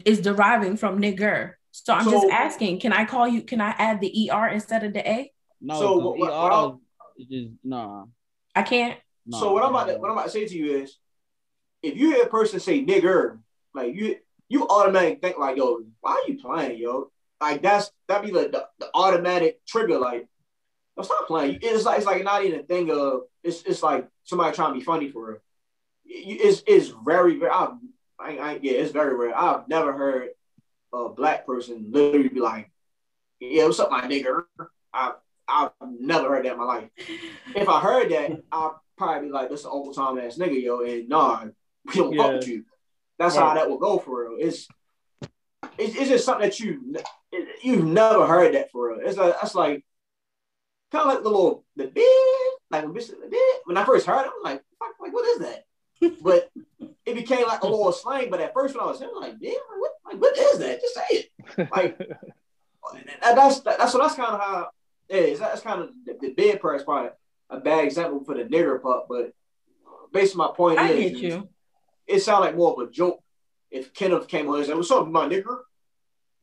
is 0.06 0.22
deriving 0.22 0.78
from 0.78 1.02
nigger. 1.02 1.54
So 1.72 1.94
I'm 1.94 2.10
just 2.10 2.28
asking, 2.28 2.80
can 2.80 2.94
I 2.94 3.06
call 3.06 3.28
you? 3.28 3.42
Can 3.42 3.60
I 3.60 3.72
add 3.72 4.00
the 4.00 4.30
er 4.32 4.48
instead 4.48 4.84
of 4.84 4.94
the 4.94 5.08
a? 5.08 5.32
No. 5.62 5.80
So 5.80 5.94
'cause 5.96 6.04
what- 6.04 6.18
what- 6.20 6.30
ER 6.30 6.52
I'll- 6.52 6.82
is 7.18 7.28
just 7.28 7.50
nah. 7.64 8.06
I 8.56 8.64
can't. 8.64 9.00
nah 9.26 9.40
so 9.40 9.54
what 9.54 9.64
I'm 9.64 9.70
about 9.72 9.88
to, 9.88 9.98
what 9.98 10.10
I'm 10.10 10.18
about 10.18 10.26
to 10.26 10.32
say 10.32 10.46
to 10.46 10.56
you 10.56 10.78
is, 10.78 10.98
if 11.82 11.98
you 11.98 12.12
hear 12.14 12.24
a 12.24 12.30
person 12.30 12.60
say 12.60 12.84
nigger, 12.86 13.40
like 13.74 13.96
you 13.96 14.18
you 14.48 14.68
automatically 14.68 15.20
think 15.22 15.38
like, 15.40 15.58
yo, 15.58 15.80
why 16.02 16.12
are 16.12 16.32
you 16.32 16.38
playing, 16.40 16.78
yo? 16.80 17.12
Like 17.42 17.62
that's 17.62 17.92
that'd 18.08 18.26
be 18.26 18.32
like 18.32 18.52
the, 18.52 18.68
the 18.80 18.90
automatic 18.94 19.66
trigger, 19.66 19.98
like, 19.98 20.28
no, 20.98 21.04
stop 21.04 21.28
playing. 21.28 21.60
It's 21.62 21.86
like 21.86 21.98
it's 21.98 22.06
like 22.06 22.24
not 22.24 22.44
even 22.46 22.60
a 22.60 22.64
thing 22.64 22.90
of 22.92 23.22
it's 23.44 23.64
it's 23.64 23.84
like 23.84 24.08
somebody 24.24 24.56
trying 24.56 24.74
to 24.74 24.80
be 24.80 24.86
funny 24.86 25.10
for 25.10 25.28
real. 25.28 25.38
It's 26.06 26.64
it's 26.68 26.90
very 27.06 27.38
very 27.38 27.52
I've, 27.52 27.74
I, 28.20 28.38
I 28.38 28.60
yeah 28.62 28.74
it's 28.74 28.92
very 28.92 29.16
rare. 29.16 29.38
I've 29.38 29.68
never 29.68 29.94
heard 29.94 30.30
a 30.94 31.10
black 31.10 31.46
person 31.46 31.88
literally 31.90 32.30
be 32.30 32.40
like, 32.40 32.72
yeah, 33.40 33.66
what's 33.66 33.80
up, 33.80 33.92
my 33.92 34.02
nigger? 34.02 34.44
I 34.94 35.14
I've 35.48 35.72
never 35.82 36.30
heard 36.30 36.46
that 36.46 36.54
in 36.54 36.58
my 36.58 36.64
life. 36.64 36.90
If 37.56 37.70
I 37.70 37.80
heard 37.80 38.10
that, 38.12 38.32
I'd 38.52 38.72
probably 38.98 39.28
be 39.28 39.34
like, 39.34 39.50
"This 39.50 39.66
an 39.66 39.72
old 39.72 39.96
time 39.96 40.18
ass 40.18 40.38
nigga, 40.38 40.62
yo," 40.62 40.82
and 40.82 41.10
nah, 41.10 41.46
we 41.86 41.94
don't 41.94 42.16
fuck 42.16 42.34
with 42.34 42.48
you. 42.48 42.66
That's 43.20 43.36
how 43.36 43.54
that 43.54 43.70
will 43.70 43.78
go 43.78 44.00
for 44.00 44.30
real. 44.30 44.38
It's 44.40 44.68
it's, 45.78 45.96
it's 45.96 46.10
just 46.10 46.26
something 46.26 46.50
that 46.50 46.60
you 46.60 46.96
you've 47.62 47.86
never 47.86 48.26
heard 48.26 48.56
that 48.56 48.72
for 48.72 48.90
real. 48.90 49.08
It's 49.08 49.18
like 49.18 49.36
that's 49.40 49.56
like 49.56 49.86
kind 50.92 51.08
of 51.08 51.14
like 51.14 51.24
the 51.24 51.30
little 51.30 51.66
the 51.76 51.88
bit 51.88 52.54
like 52.72 52.84
when 52.84 52.94
bitch 52.94 53.04
said 53.04 53.16
the 53.22 53.28
bit. 53.28 53.62
When 53.66 53.78
I 53.78 53.86
first 53.86 54.06
heard 54.06 54.26
it, 54.26 54.32
I'm 54.36 54.44
like, 54.44 54.64
fuck, 54.80 54.96
like 55.00 55.14
what 55.14 55.26
is 55.28 55.40
that? 55.40 55.66
but 56.22 56.52
it 57.06 57.16
became 57.16 57.46
like 57.48 57.62
a 57.62 57.68
little 57.68 57.92
slang. 57.92 58.30
But 58.30 58.42
at 58.42 58.54
first, 58.54 58.76
when 58.76 58.84
I 58.84 58.88
was 58.88 59.00
hearing, 59.00 59.16
like, 59.16 59.40
damn, 59.40 59.54
what, 59.78 59.92
like 60.06 60.22
what 60.22 60.38
is 60.38 60.60
that? 60.60 60.82
Just 60.82 60.96
say 60.96 61.04
it. 61.10 61.70
Like 61.72 61.98
that's 63.22 63.60
that's 63.62 63.92
so 63.92 63.98
that's 63.98 64.16
kind 64.16 64.34
of 64.34 64.40
how 64.40 64.70
it 65.10 65.16
is. 65.18 65.40
That's 65.40 65.62
kind 65.62 65.82
of 65.82 65.90
the, 66.06 66.18
the 66.20 66.34
bed 66.34 66.62
part 66.62 66.78
is 66.78 66.84
probably 66.84 67.12
a 67.50 67.60
bad 67.60 67.86
example 67.86 68.24
for 68.24 68.36
the 68.36 68.44
nigger 68.44 68.82
part, 68.82 69.08
but 69.08 69.32
based 70.12 70.34
on 70.34 70.38
my 70.40 70.50
point 70.56 70.80
I 70.80 70.92
is, 70.92 71.44
it 72.08 72.20
sounded 72.22 72.48
like 72.48 72.56
more 72.56 72.74
of 72.74 72.88
a 72.88 72.92
joke 72.92 73.22
if 73.70 73.94
Kenneth 73.94 74.28
came 74.28 74.48
on 74.48 74.58
and 74.58 74.66
said, 74.66 74.76
"What's 74.76 74.92
up, 74.92 75.08
my 75.08 75.28
nigger?" 75.28 75.60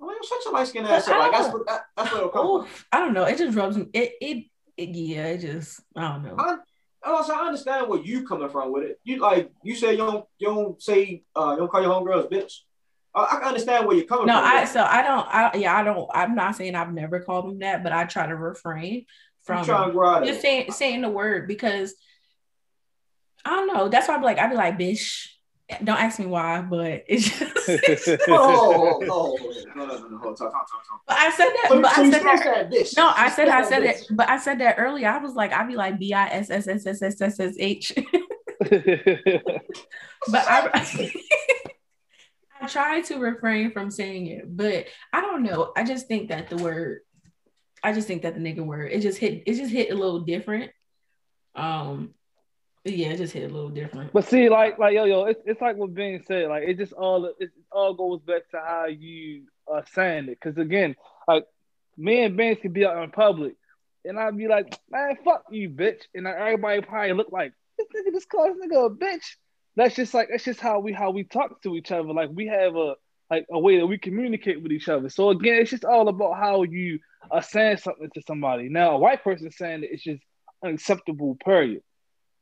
I'm 0.03 0.09
like, 0.09 0.17
such 0.23 0.47
a 0.49 0.51
light 0.51 0.67
skinned 0.67 0.87
ass. 0.89 1.07
Like 1.09 1.31
that's 1.31 1.45
don't- 1.45 1.53
what 1.53 1.67
that, 1.69 1.83
that's 1.97 2.11
what 2.11 2.19
it'll 2.19 2.31
come 2.31 2.67
from. 2.67 2.85
I 2.91 2.99
don't 2.99 3.15
know. 3.15 3.25
It 3.25 3.39
just 3.39 3.57
rubs 3.57 3.77
me. 3.77 3.87
It, 3.93 4.13
it 4.21 4.45
it 4.77 4.89
yeah. 4.91 5.27
It 5.29 5.39
just 5.39 5.81
I 5.97 6.09
don't 6.09 6.25
know. 6.25 6.35
I, 6.39 6.57
also, 7.05 7.33
I 7.33 7.47
understand 7.47 7.89
where 7.89 8.01
you 8.01 8.27
coming 8.27 8.49
from 8.49 8.73
with 8.73 8.85
it. 8.85 9.01
You 9.05 9.19
like 9.19 9.51
you 9.63 9.77
say 9.77 9.93
you 9.93 9.99
don't 9.99 10.25
you 10.39 10.49
don't 10.49 10.83
say 10.83 11.23
uh 11.37 11.51
you 11.53 11.59
don't 11.59 11.71
call 11.71 11.83
your 11.83 11.93
homegirls 11.93 12.31
bitch. 12.31 12.53
I, 13.15 13.25
I 13.25 13.37
can 13.39 13.49
understand 13.49 13.87
where 13.87 13.97
you're 13.97 14.07
coming 14.07 14.27
No, 14.27 14.35
from. 14.41 14.45
I 14.45 14.65
so 14.65 14.83
I 14.83 15.03
don't. 15.03 15.27
I 15.29 15.57
yeah. 15.57 15.77
I 15.77 15.85
don't. 15.85 16.11
I'm 16.13 16.35
not 16.35 16.57
saying 16.57 16.75
I've 16.75 16.93
never 16.93 17.21
called 17.21 17.47
them 17.49 17.59
that, 17.61 17.83
but 17.85 17.93
I 17.93 18.05
try 18.05 18.27
to 18.27 18.35
refrain 18.37 19.07
from 19.45 19.59
I'm 19.59 19.65
trying 19.65 19.87
to 19.89 19.93
grow 19.93 20.09
out 20.09 20.23
of 20.23 20.29
just 20.29 20.41
saying 20.41 20.73
saying 20.73 21.03
the 21.03 21.11
word 21.11 21.47
because 21.47 21.95
I 23.45 23.51
don't 23.51 23.67
know. 23.67 23.89
That's 23.89 24.09
why 24.09 24.15
I'm 24.15 24.23
like 24.23 24.39
I'd 24.39 24.51
be 24.51 24.57
like 24.57 24.79
bitch. 24.79 25.29
Don't 25.83 25.99
ask 25.99 26.19
me 26.19 26.27
why, 26.27 26.63
but 26.63 27.05
it's 27.09 27.29
just. 27.29 28.09
Oh, 28.29 29.01
oh, 29.09 29.39
no, 29.75 29.87
no, 29.87 29.99
no, 29.99 30.09
no, 30.09 30.19
talk, 30.19 30.37
talk, 30.37 30.53
talk, 30.53 30.89
talk. 30.89 31.03
But 31.07 31.17
I 31.17 31.31
said 31.31 31.49
that. 31.49 31.69
But 31.71 31.99
I 31.99 32.11
said 32.11 32.71
that. 32.71 32.93
No, 32.97 33.13
I 33.15 33.29
said 33.29 33.49
I 33.49 33.63
said 33.63 33.83
bitch. 33.83 34.03
it, 34.03 34.07
but 34.11 34.29
I 34.29 34.39
said 34.39 34.61
that 34.61 34.77
earlier. 34.79 35.09
I 35.09 35.19
was 35.19 35.35
like, 35.35 35.53
I'd 35.53 35.69
be 35.69 35.77
like 35.77 35.99
B 35.99 36.13
I 36.13 36.29
S 36.29 36.51
S 36.51 36.69
S 36.69 36.87
S 36.87 37.03
S 37.03 37.21
S 37.21 37.41
S 37.41 37.55
H. 37.59 37.93
But 40.31 40.45
I 40.47 41.11
I 42.61 42.67
try 42.69 43.01
to 43.01 43.19
refrain 43.19 43.73
from 43.73 43.91
saying 43.91 44.29
it, 44.29 44.57
but 44.57 44.87
I 45.13 45.21
don't 45.21 45.43
know. 45.43 45.73
I 45.77 45.83
just 45.83 46.07
think 46.07 46.29
that 46.29 46.49
the 46.49 46.57
word, 46.57 47.01
I 47.83 47.93
just 47.93 48.07
think 48.07 48.23
that 48.23 48.35
the 48.35 48.41
nigga 48.41 48.65
word, 48.65 48.93
it 48.93 49.01
just 49.01 49.19
hit, 49.19 49.43
it 49.47 49.55
just 49.55 49.73
hit 49.73 49.91
a 49.91 49.97
little 49.97 50.21
different. 50.21 50.71
Um, 51.57 52.15
yeah, 52.85 53.09
it 53.09 53.19
just 53.19 53.33
hit 53.33 53.49
a 53.51 53.55
little 53.55 53.69
different. 53.69 54.13
But 54.13 54.25
see, 54.25 54.49
like, 54.49 54.79
like 54.79 54.95
yo, 54.95 55.05
yo, 55.05 55.25
it's, 55.25 55.41
it's 55.47 55.61
like 55.61 55.77
what 55.77 55.95
Ben 55.95 56.23
said. 56.27 56.49
Like, 56.49 56.65
it 56.65 56.79
just 56.79 56.93
all 56.93 57.33
it 57.39 57.51
all 57.71 57.95
goes 57.95 58.21
back 58.23 58.49
to 58.51 58.59
how 58.59 58.87
you 58.87 59.45
are 59.69 59.85
saying 59.93 60.25
it. 60.25 60.39
Because 60.41 60.59
again, 60.59 60.97
like 61.29 61.45
me 61.97 62.25
and 62.25 62.37
Ben 62.37 62.57
could 62.57 62.73
be 62.73 62.85
out 62.85 63.03
in 63.03 63.11
public, 63.11 63.55
and 64.05 64.19
I'd 64.19 64.37
be 64.37 64.49
like, 64.49 64.79
man, 64.91 65.17
fuck 65.25 65.45
you, 65.51 65.71
bitch, 65.71 66.03
and 66.15 66.27
then 66.27 66.35
everybody 66.37 66.81
probably 66.81 67.13
look 67.13 67.31
like 67.31 67.53
this 67.79 67.87
nigga 67.89 68.13
just 68.13 68.29
called 68.29 68.57
this 68.57 68.67
nigga 68.67 68.87
a 68.87 68.91
bitch. 68.91 69.37
That's 69.77 69.95
just 69.95 70.13
like 70.13 70.29
that's 70.31 70.45
just 70.45 70.61
how 70.61 70.81
we 70.81 70.93
how 70.93 71.11
we 71.11 71.25
talk 71.25 71.63
to 71.63 71.77
each 71.77 71.93
other. 71.93 72.13
Like 72.13 72.31
we 72.33 72.47
have 72.49 72.75
a 72.75 72.95
like 73.31 73.47
a 73.51 73.59
way 73.59 73.79
that 73.79 73.87
we 73.87 73.97
communicate 73.97 74.63
with 74.63 74.73
each 74.73 74.89
other. 74.89 75.09
So 75.09 75.31
again, 75.31 75.63
it's 75.63 75.71
just 75.71 75.85
all 75.85 76.09
about 76.09 76.37
how 76.37 76.65
you 76.65 76.99
are 77.31 77.43
saying 77.43 77.79
something 77.79 78.11
to 78.13 78.23
somebody. 78.27 78.69
Now, 78.69 78.97
a 78.97 78.99
white 78.99 79.25
person 79.25 79.51
saying 79.51 79.85
it, 79.85 79.91
it's 79.93 80.03
just 80.03 80.23
unacceptable. 80.65 81.37
Period. 81.43 81.83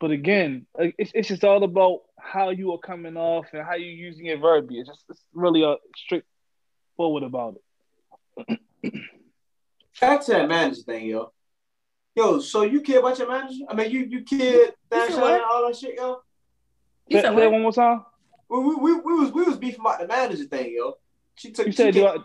But 0.00 0.10
again, 0.12 0.66
it's, 0.78 1.12
it's 1.14 1.28
just 1.28 1.44
all 1.44 1.62
about 1.62 2.00
how 2.18 2.50
you 2.50 2.72
are 2.72 2.78
coming 2.78 3.18
off 3.18 3.46
and 3.52 3.62
how 3.62 3.74
you're 3.74 3.90
using 3.90 4.26
your 4.26 4.38
verbiage. 4.38 4.88
It's 4.88 4.88
just 4.88 5.04
it's 5.10 5.24
really 5.34 5.62
a 5.62 5.76
straightforward 5.94 7.22
about 7.22 7.56
it. 8.46 8.60
Back 10.00 10.24
to 10.24 10.32
that 10.32 10.48
manager 10.48 10.82
thing, 10.82 11.06
yo. 11.06 11.32
Yo, 12.16 12.40
so 12.40 12.62
you 12.62 12.80
care 12.80 13.00
about 13.00 13.18
your 13.18 13.28
manager? 13.28 13.64
I 13.68 13.74
mean, 13.74 13.90
you 13.90 14.00
you 14.00 14.22
care 14.24 14.70
that 14.88 15.08
said 15.08 15.14
shit 15.14 15.42
all 15.42 15.66
that 15.66 15.76
shit, 15.76 15.94
yo. 15.96 16.22
You 17.06 17.20
said 17.20 17.34
say 17.34 17.44
it 17.44 17.52
one 17.52 17.62
more 17.62 17.72
time. 17.72 18.04
We, 18.48 18.58
we, 18.58 18.74
we, 18.76 18.92
we 18.94 19.14
was 19.20 19.32
we 19.32 19.42
was 19.42 19.58
beefing 19.58 19.80
about 19.80 20.00
the 20.00 20.08
manager 20.08 20.44
thing, 20.44 20.72
yo. 20.74 20.94
She 21.34 21.52
took. 21.52 21.66
You 21.66 21.72
she 21.72 21.76
said 21.76 21.94
do 21.94 22.06
I? 22.06 22.16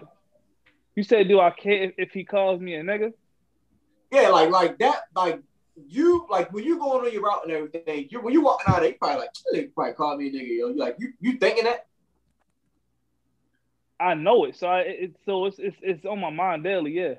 You 0.96 1.04
said 1.04 1.28
do 1.28 1.42
I 1.42 1.50
care 1.50 1.84
if, 1.84 1.94
if 1.98 2.12
he 2.12 2.24
calls 2.24 2.62
me 2.62 2.76
a 2.76 2.84
nigga? 2.84 3.12
yeah, 4.12 4.30
like 4.30 4.50
like 4.50 4.78
that, 4.80 5.02
like 5.14 5.42
you 5.88 6.26
like 6.30 6.52
when 6.54 6.64
you 6.64 6.78
going 6.80 7.06
on 7.06 7.12
your 7.12 7.22
route 7.24 7.42
and 7.44 7.52
everything. 7.52 8.08
You 8.10 8.22
when 8.22 8.34
you 8.34 8.42
walking 8.42 8.66
out, 8.68 8.82
they 8.82 8.94
probably 8.94 9.18
like 9.22 9.30
they 9.52 9.64
probably 9.66 9.94
call 9.94 10.18
me 10.18 10.28
a 10.28 10.32
nigga, 10.32 10.58
yo. 10.58 10.68
You 10.70 10.78
like 10.78 10.96
you 11.00 11.14
you 11.20 11.38
thinking 11.38 11.66
that? 11.66 11.88
I 14.00 14.14
know 14.14 14.46
it, 14.46 14.56
so 14.58 14.68
I 14.68 14.80
it, 14.82 15.16
so 15.26 15.46
it's, 15.46 15.58
it's 15.60 15.78
it's 15.82 16.06
on 16.06 16.20
my 16.20 16.30
mind 16.30 16.64
daily. 16.64 16.92
Yeah, 16.92 17.16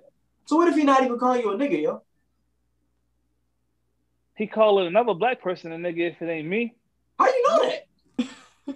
So 0.47 0.57
what 0.57 0.69
if 0.69 0.75
he 0.77 0.85
not 0.85 1.03
even 1.03 1.19
calling 1.19 1.41
you 1.41 1.51
a 1.53 1.57
nigga, 1.57 1.83
yo? 1.83 2.03
he 4.37 4.47
calling 4.47 4.87
another 4.87 5.15
black 5.15 5.41
person 5.41 5.73
a 5.73 5.77
nigga 5.77 6.11
if 6.13 6.21
it 6.21 6.29
ain't 6.31 6.47
me 6.47 6.75
How 7.19 7.27
you 7.27 7.43
know 7.49 7.71
that? 7.71 8.29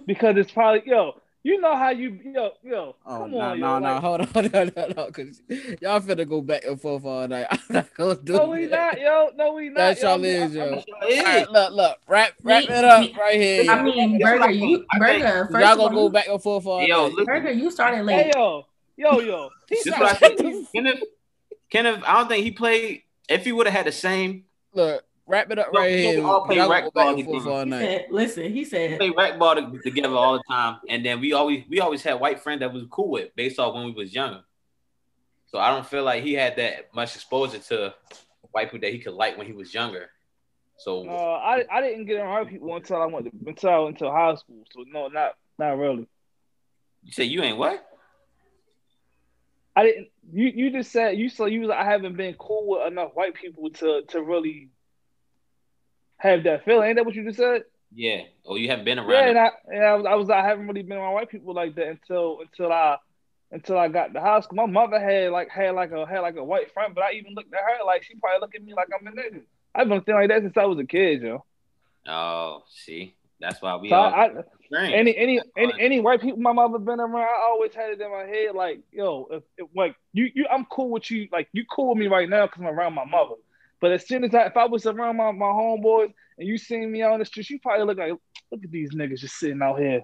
because 0.07 0.35
it's 0.37 0.51
probably 0.51 0.81
yo. 0.85 1.20
You 1.43 1.59
know 1.59 1.75
how 1.75 1.89
you 1.89 2.19
yo 2.23 2.51
yo. 2.63 2.95
Oh 3.03 3.17
come 3.17 3.31
no 3.31 3.39
on, 3.39 3.59
no 3.59 3.65
yo, 3.73 3.79
no! 3.79 3.93
like- 3.93 4.01
Hold 4.03 4.21
on 4.21 4.27
hold 4.33 4.55
on 4.55 4.71
hold 4.77 4.97
on! 4.99 5.11
Cause 5.11 5.41
y'all 5.81 5.99
finna 5.99 6.27
go 6.29 6.39
back 6.41 6.65
and 6.65 6.79
forth 6.79 7.03
all 7.03 7.27
night. 7.27 7.47
I'm 7.51 7.59
not 7.69 7.93
gonna 7.95 8.15
do 8.15 8.33
No, 8.33 8.45
we 8.49 8.65
that. 8.67 8.93
not, 8.97 9.01
yo. 9.01 9.29
No, 9.35 9.53
we 9.53 9.69
not. 9.69 9.77
That's 9.77 10.01
yo. 10.03 10.07
y'all 10.09 10.15
I'm- 10.17 10.25
is, 10.25 10.53
yo. 10.55 10.63
All 10.75 11.23
right, 11.23 11.49
look 11.49 11.73
look 11.73 11.97
wrap 12.07 12.33
wrap 12.43 12.69
Me- 12.69 12.75
it 12.75 12.83
up 12.85 13.01
me- 13.01 13.15
right 13.19 13.41
here. 13.41 13.71
I 13.71 13.77
yo. 13.77 13.83
mean, 13.83 14.19
That's 14.19 14.23
Burger, 14.39 14.51
you 14.51 14.59
think. 14.77 14.85
I 14.93 14.99
think- 14.99 15.23
Burger. 15.23 15.47
First 15.51 15.65
y'all 15.65 15.75
gonna 15.77 15.97
all, 15.97 16.07
go 16.07 16.09
back 16.09 16.27
and 16.27 16.41
forth 16.43 16.65
all 16.67 16.83
Yo, 16.83 17.07
night. 17.07 17.15
look, 17.15 17.25
Burger, 17.25 17.51
you 17.51 17.71
started 17.71 17.97
Hey 17.97 18.03
late. 18.03 18.33
yo, 18.35 18.65
yo 18.97 19.19
yo. 19.19 19.49
He 19.67 19.75
this 19.83 19.87
what 19.97 20.03
I 20.03 20.13
think. 20.13 20.67
Kenneth, 20.75 21.03
Kenneth, 21.71 22.03
I 22.05 22.19
don't 22.19 22.27
think 22.27 22.43
he 22.43 22.51
played. 22.51 23.01
If 23.27 23.45
he 23.45 23.51
would 23.51 23.65
have 23.65 23.75
had 23.75 23.85
the 23.87 23.91
same 23.91 24.43
Look, 24.73 25.03
Wrap 25.27 25.51
it 25.51 25.59
up 25.59 25.67
No, 25.71 25.79
right 25.79 25.91
no, 25.91 25.97
here. 25.97 26.19
we 26.19 26.25
all 26.25 26.45
play 26.45 26.55
Y'all 26.57 26.69
rec 26.69 26.83
go 26.83 26.91
back 26.91 27.05
ball 27.05 27.13
and 27.15 27.23
forth 27.25 27.43
together. 27.43 27.63
He 27.63 27.69
night. 27.69 27.79
said, 27.79 28.05
listen, 28.11 28.51
he 28.53 28.65
said, 28.65 28.97
play 28.97 29.09
rec 29.11 29.39
ball 29.39 29.55
together 29.83 30.15
all 30.15 30.33
the 30.33 30.43
time, 30.49 30.79
and 30.89 31.05
then 31.05 31.19
we 31.21 31.33
always 31.33 31.63
we 31.69 31.79
always 31.79 32.01
had 32.03 32.19
white 32.19 32.39
friends 32.39 32.59
that 32.61 32.73
was 32.73 32.83
cool 32.89 33.09
with 33.11 33.35
based 33.35 33.59
off 33.59 33.73
when 33.75 33.85
we 33.85 33.91
was 33.91 34.13
younger. 34.13 34.41
So 35.47 35.59
I 35.59 35.69
don't 35.69 35.85
feel 35.85 36.03
like 36.03 36.23
he 36.23 36.33
had 36.33 36.55
that 36.57 36.93
much 36.93 37.15
exposure 37.15 37.59
to 37.59 37.93
white 38.51 38.67
people 38.71 38.79
that 38.87 38.91
he 38.93 38.99
could 38.99 39.13
like 39.13 39.37
when 39.37 39.47
he 39.47 39.53
was 39.53 39.73
younger. 39.73 40.09
So 40.77 41.07
Uh, 41.07 41.13
I 41.13 41.65
I 41.71 41.81
didn't 41.81 42.05
get 42.05 42.19
around 42.19 42.47
people 42.47 42.75
until 42.75 43.01
I 43.01 43.05
went 43.05 43.25
to, 43.25 43.31
until 43.47 43.69
I 43.69 43.77
went 43.79 43.99
to 43.99 44.11
high 44.11 44.35
school. 44.35 44.63
So 44.71 44.83
no, 44.87 45.07
not 45.07 45.33
not 45.59 45.77
really. 45.77 46.07
you 47.03 47.11
say 47.11 47.23
you 47.25 47.41
ain't 47.43 47.57
what? 47.57 47.85
I 49.75 49.83
didn't. 49.83 50.07
You 50.33 50.47
you 50.47 50.71
just 50.71 50.91
said 50.91 51.17
you 51.17 51.29
said 51.29 51.45
you 51.47 51.61
was 51.61 51.69
I 51.69 51.83
haven't 51.85 52.17
been 52.17 52.33
cool 52.35 52.67
with 52.67 52.87
enough 52.91 53.11
white 53.13 53.35
people 53.35 53.69
to 53.69 54.01
to 54.09 54.21
really 54.21 54.69
have 56.21 56.43
that 56.43 56.63
feeling. 56.65 56.87
Ain't 56.87 56.97
that 56.97 57.05
what 57.05 57.15
you 57.15 57.23
just 57.25 57.37
said? 57.37 57.63
Yeah. 57.93 58.21
Oh, 58.45 58.55
you 58.55 58.69
haven't 58.69 58.85
been 58.85 58.99
around. 58.99 59.09
Yeah, 59.09 59.29
and 59.29 59.39
I 59.39 59.51
and 59.67 59.83
I 59.83 59.95
was, 59.95 60.05
I 60.05 60.15
was 60.15 60.29
I 60.29 60.41
haven't 60.41 60.67
really 60.67 60.83
been 60.83 60.97
around 60.97 61.13
white 61.13 61.29
people 61.29 61.53
like 61.53 61.75
that 61.75 61.87
until 61.87 62.39
until 62.41 62.71
I 62.71 62.97
until 63.51 63.77
I 63.77 63.87
got 63.87 64.13
to 64.13 64.21
high 64.21 64.39
school. 64.41 64.55
My 64.55 64.65
mother 64.65 64.99
had 64.99 65.31
like 65.31 65.49
had 65.49 65.75
like 65.75 65.91
a 65.91 66.05
had 66.05 66.19
like 66.19 66.35
a 66.35 66.43
white 66.43 66.71
friend, 66.73 66.93
but 66.93 67.03
I 67.03 67.13
even 67.13 67.33
looked 67.33 67.53
at 67.53 67.59
her 67.59 67.85
like 67.85 68.03
she 68.03 68.15
probably 68.15 68.39
looked 68.39 68.55
at 68.55 68.63
me 68.63 68.73
like 68.73 68.87
I'm 68.97 69.07
a 69.07 69.11
nigga. 69.11 69.41
I've 69.73 69.89
been 69.89 70.01
feeling 70.01 70.21
like 70.21 70.29
that 70.29 70.43
since 70.43 70.57
I 70.57 70.65
was 70.65 70.77
a 70.79 70.85
kid, 70.85 71.21
yo. 71.21 71.43
Oh, 72.07 72.63
see, 72.69 73.15
that's 73.39 73.61
why 73.61 73.75
we 73.77 73.89
So 73.89 73.95
all 73.95 74.13
I, 74.13 74.29
I, 74.73 74.91
any 74.91 75.15
any 75.17 75.41
any 75.57 75.73
any 75.79 75.99
white 75.99 76.21
people 76.21 76.39
my 76.39 76.53
mother 76.53 76.77
been 76.77 76.99
around, 76.99 77.15
I 77.15 77.47
always 77.49 77.73
had 77.73 77.91
it 77.91 78.01
in 78.01 78.11
my 78.11 78.23
head 78.23 78.55
like, 78.55 78.79
yo, 78.91 79.27
if, 79.31 79.43
if 79.57 79.67
like 79.75 79.95
you 80.13 80.29
you 80.33 80.45
I'm 80.49 80.65
cool 80.65 80.89
with 80.89 81.09
you, 81.09 81.27
like 81.31 81.49
you 81.51 81.65
cool 81.65 81.89
with 81.89 81.97
me 81.97 82.07
right 82.07 82.29
now 82.29 82.45
because 82.45 82.61
I'm 82.61 82.67
around 82.67 82.93
my 82.93 83.05
mother. 83.05 83.35
But 83.81 83.91
as 83.91 84.07
soon 84.07 84.23
as 84.23 84.33
I 84.33 84.45
if 84.45 84.55
I 84.55 84.65
was 84.65 84.85
around 84.85 85.17
my, 85.17 85.31
my 85.31 85.47
homeboys 85.47 86.13
and 86.37 86.47
you 86.47 86.57
seen 86.57 86.91
me 86.91 87.01
out 87.01 87.11
on 87.13 87.19
the 87.19 87.25
street, 87.25 87.49
you 87.49 87.59
probably 87.59 87.85
look 87.85 87.97
like, 87.97 88.13
look 88.51 88.63
at 88.63 88.71
these 88.71 88.91
niggas 88.93 89.19
just 89.19 89.35
sitting 89.37 89.61
out 89.61 89.79
here. 89.79 90.01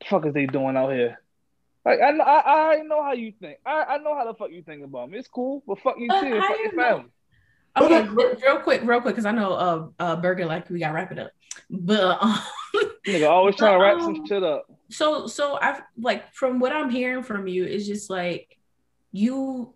The 0.00 0.06
fuck 0.06 0.26
is 0.26 0.34
they 0.34 0.46
doing 0.46 0.76
out 0.76 0.92
here? 0.92 1.22
Like 1.84 2.00
I 2.02 2.10
know 2.10 2.24
I, 2.24 2.74
I 2.74 2.76
know 2.82 3.02
how 3.02 3.12
you 3.12 3.32
think. 3.40 3.58
I, 3.64 3.84
I 3.84 3.96
know 3.98 4.14
how 4.14 4.26
the 4.26 4.34
fuck 4.34 4.50
you 4.50 4.62
think 4.62 4.84
about 4.84 5.10
me. 5.10 5.18
It's 5.18 5.28
cool, 5.28 5.62
but 5.66 5.78
fuck 5.80 5.94
you 5.98 6.08
Uh, 6.10 6.20
too, 6.20 6.26
and 6.34 6.40
how 6.42 6.48
fuck 6.48 6.58
your 6.58 6.74
know? 6.76 7.04
family. 7.76 8.02
okay, 8.02 8.08
real 8.42 8.58
quick, 8.58 8.80
real 8.84 9.00
quick, 9.00 9.14
because 9.14 9.26
I 9.26 9.30
know 9.32 9.52
uh, 9.54 9.86
uh, 9.98 10.16
Burger 10.16 10.44
like 10.46 10.68
we 10.68 10.80
gotta 10.80 10.92
wrap 10.94 11.12
it 11.12 11.18
up. 11.20 11.30
But 11.70 12.18
um, 12.22 12.38
Nigga 13.06 13.30
always 13.30 13.56
trying 13.56 13.78
to 13.78 13.82
wrap 13.84 14.00
some 14.00 14.16
Um, 14.16 14.26
shit 14.26 14.42
up. 14.42 14.66
so 14.90 15.26
so 15.28 15.58
I 15.60 15.80
like 15.98 16.32
from 16.34 16.58
what 16.58 16.72
I'm 16.72 16.90
hearing 16.90 17.22
from 17.22 17.46
you 17.46 17.64
is 17.64 17.86
just 17.86 18.10
like 18.10 18.58
you. 19.12 19.72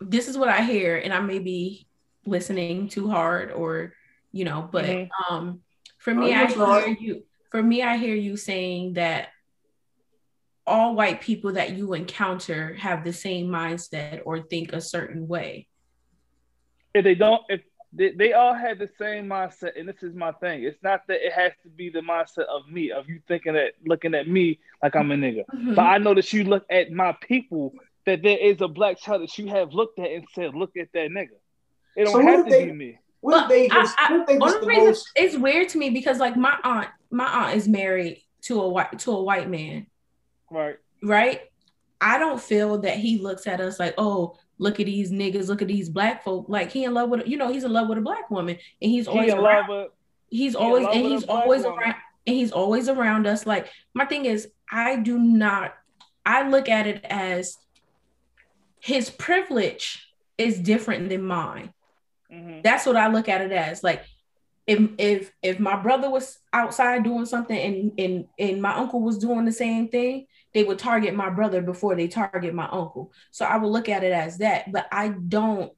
This 0.00 0.28
is 0.28 0.38
what 0.38 0.48
I 0.48 0.62
hear, 0.62 0.96
and 0.96 1.12
I 1.12 1.20
may 1.20 1.40
be 1.40 1.86
listening 2.28 2.88
too 2.88 3.08
hard, 3.08 3.50
or 3.50 3.94
you 4.32 4.44
know, 4.44 4.68
but 4.70 4.84
Mhm. 4.84 5.08
um, 5.30 5.62
for 5.98 6.12
Oh, 6.12 6.20
me, 6.20 6.28
you're 6.30 6.36
I 6.36 6.46
hear 6.84 6.96
you. 7.00 7.24
For 7.50 7.62
me, 7.62 7.82
I 7.82 7.96
hear 7.96 8.14
you 8.14 8.36
saying 8.36 8.94
that 8.94 9.28
all 10.66 10.94
white 10.94 11.20
people 11.22 11.52
that 11.54 11.72
you 11.72 11.94
encounter 11.94 12.74
have 12.74 13.02
the 13.04 13.12
same 13.12 13.46
mindset 13.48 14.20
or 14.26 14.40
think 14.40 14.72
a 14.72 14.80
certain 14.80 15.26
way. 15.26 15.66
if 16.94 17.04
they 17.04 17.14
don't 17.14 17.42
if 17.48 17.60
they, 17.92 18.10
they 18.12 18.32
all 18.32 18.54
had 18.54 18.78
the 18.78 18.88
same 18.98 19.26
mindset 19.26 19.78
and 19.78 19.88
this 19.88 20.02
is 20.02 20.14
my 20.14 20.32
thing 20.32 20.64
it's 20.64 20.82
not 20.82 21.06
that 21.06 21.24
it 21.24 21.32
has 21.32 21.52
to 21.62 21.68
be 21.68 21.88
the 21.90 22.00
mindset 22.00 22.44
of 22.46 22.68
me 22.70 22.90
of 22.90 23.08
you 23.08 23.20
thinking 23.28 23.52
that 23.54 23.72
looking 23.86 24.14
at 24.14 24.26
me 24.26 24.58
like 24.82 24.94
i'm 24.96 25.10
a 25.12 25.14
nigga 25.14 25.44
Mhm. 25.54 25.74
but 25.76 25.82
i 25.84 25.96
know 25.98 26.14
that 26.14 26.32
you 26.32 26.44
look 26.44 26.64
at 26.70 26.90
my 26.90 27.12
people 27.20 27.72
that 28.06 28.22
there 28.22 28.38
is 28.38 28.60
a 28.62 28.68
black 28.68 28.98
child 28.98 29.22
that 29.22 29.36
you 29.38 29.46
have 29.48 29.72
looked 29.74 29.98
at 29.98 30.10
and 30.10 30.26
said 30.34 30.54
look 30.54 30.76
at 30.76 30.88
that 30.92 31.10
nigga 31.10 31.36
it 31.98 32.04
don't 32.04 32.12
So 32.14 32.22
have 32.22 32.44
to 32.44 32.50
they- 32.50 32.66
be 32.66 32.72
me 32.72 32.98
What 33.20 33.42
if 33.44 33.48
they 33.48 33.68
just, 33.68 33.96
I, 33.98 34.12
what 34.12 34.20
if 34.20 34.26
they 34.28 34.38
just 34.38 34.54
only 34.54 34.60
the 34.60 34.66
reason 34.68 34.84
most, 34.86 35.10
it's 35.16 35.36
weird 35.36 35.68
to 35.70 35.78
me 35.78 35.90
because 35.90 36.18
like 36.18 36.36
my 36.36 36.56
aunt, 36.64 36.88
my 37.10 37.26
aunt 37.26 37.56
is 37.56 37.66
married 37.68 38.22
to 38.42 38.60
a 38.62 38.68
white 38.68 38.98
to 39.00 39.10
a 39.12 39.22
white 39.22 39.50
man, 39.50 39.86
right 40.50 40.76
right? 41.02 41.40
I 42.00 42.18
don't 42.18 42.40
feel 42.40 42.78
that 42.82 42.96
he 42.96 43.18
looks 43.18 43.46
at 43.48 43.60
us 43.60 43.80
like, 43.80 43.94
oh, 43.98 44.36
look 44.58 44.78
at 44.78 44.86
these 44.86 45.10
niggas, 45.10 45.48
look 45.48 45.62
at 45.62 45.68
these 45.68 45.88
black 45.88 46.22
folk. 46.22 46.46
Like 46.48 46.70
he 46.70 46.84
in 46.84 46.94
love 46.94 47.10
with, 47.10 47.26
you 47.26 47.36
know, 47.36 47.52
he's 47.52 47.64
in 47.64 47.72
love 47.72 47.88
with 47.88 47.98
a 47.98 48.02
black 48.02 48.30
woman, 48.30 48.56
and 48.80 48.90
he's 48.90 49.08
always 49.08 49.32
in 49.32 49.38
around, 49.38 49.68
love 49.68 49.84
with 49.84 49.92
he's 50.30 50.52
he 50.52 50.56
always 50.58 50.84
love 50.84 50.94
and 50.94 51.06
he's 51.06 51.24
always 51.24 51.62
woman. 51.64 51.78
around 51.80 51.94
and 52.26 52.36
he's 52.36 52.52
always 52.52 52.88
around 52.88 53.26
us. 53.26 53.46
Like 53.46 53.68
my 53.94 54.04
thing 54.04 54.26
is, 54.26 54.48
I 54.70 54.96
do 54.96 55.18
not. 55.18 55.74
I 56.24 56.48
look 56.48 56.68
at 56.68 56.86
it 56.86 57.04
as 57.04 57.56
his 58.80 59.10
privilege 59.10 60.06
is 60.36 60.60
different 60.60 61.08
than 61.08 61.22
mine. 61.22 61.72
Mhm. 62.32 62.62
That's 62.62 62.86
what 62.86 62.96
I 62.96 63.08
look 63.08 63.28
at 63.28 63.40
it 63.40 63.52
as. 63.52 63.82
Like 63.82 64.04
if 64.66 64.80
if 64.98 65.32
if 65.42 65.58
my 65.58 65.76
brother 65.76 66.10
was 66.10 66.38
outside 66.52 67.02
doing 67.02 67.26
something 67.26 67.58
and 67.58 67.92
and 67.98 68.26
and 68.38 68.62
my 68.62 68.74
uncle 68.74 69.00
was 69.00 69.18
doing 69.18 69.44
the 69.44 69.52
same 69.52 69.88
thing, 69.88 70.26
they 70.52 70.62
would 70.62 70.78
target 70.78 71.14
my 71.14 71.30
brother 71.30 71.62
before 71.62 71.94
they 71.96 72.08
target 72.08 72.54
my 72.54 72.68
uncle. 72.70 73.12
So 73.30 73.46
I 73.46 73.56
would 73.56 73.68
look 73.68 73.88
at 73.88 74.04
it 74.04 74.12
as 74.12 74.38
that. 74.38 74.70
But 74.70 74.86
I 74.92 75.08
don't. 75.08 75.72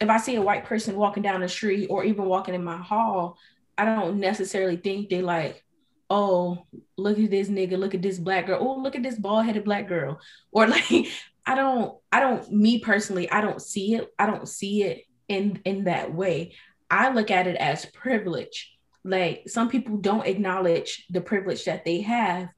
If 0.00 0.08
I 0.08 0.18
see 0.18 0.36
a 0.36 0.42
white 0.42 0.64
person 0.64 0.94
walking 0.96 1.24
down 1.24 1.40
the 1.40 1.48
street 1.48 1.88
or 1.90 2.04
even 2.04 2.26
walking 2.26 2.54
in 2.54 2.62
my 2.62 2.76
hall, 2.76 3.36
I 3.76 3.84
don't 3.84 4.20
necessarily 4.20 4.76
think 4.76 5.08
they 5.08 5.22
like, 5.22 5.64
oh, 6.08 6.66
look 6.96 7.18
at 7.18 7.30
this 7.30 7.48
nigga, 7.48 7.76
look 7.76 7.94
at 7.94 8.02
this 8.02 8.18
black 8.18 8.46
girl, 8.46 8.58
oh, 8.60 8.80
look 8.80 8.94
at 8.94 9.02
this 9.02 9.18
bald 9.18 9.44
headed 9.44 9.64
black 9.64 9.88
girl, 9.88 10.20
or 10.52 10.66
like, 10.68 11.08
I 11.44 11.56
don't, 11.56 11.98
I 12.12 12.20
don't, 12.20 12.48
me 12.52 12.78
personally, 12.78 13.28
I 13.28 13.40
don't 13.40 13.60
see 13.60 13.94
it. 13.94 14.12
I 14.18 14.26
don't 14.26 14.46
see 14.46 14.84
it 14.84 15.07
in 15.28 15.60
in 15.64 15.84
that 15.84 16.12
way. 16.14 16.54
I 16.90 17.10
look 17.10 17.30
at 17.30 17.46
it 17.46 17.56
as 17.56 17.84
privilege. 17.86 18.74
Like 19.04 19.44
some 19.46 19.68
people 19.68 19.98
don't 19.98 20.26
acknowledge 20.26 21.06
the 21.10 21.20
privilege 21.20 21.64
that 21.64 21.84
they 21.84 22.00
have 22.02 22.48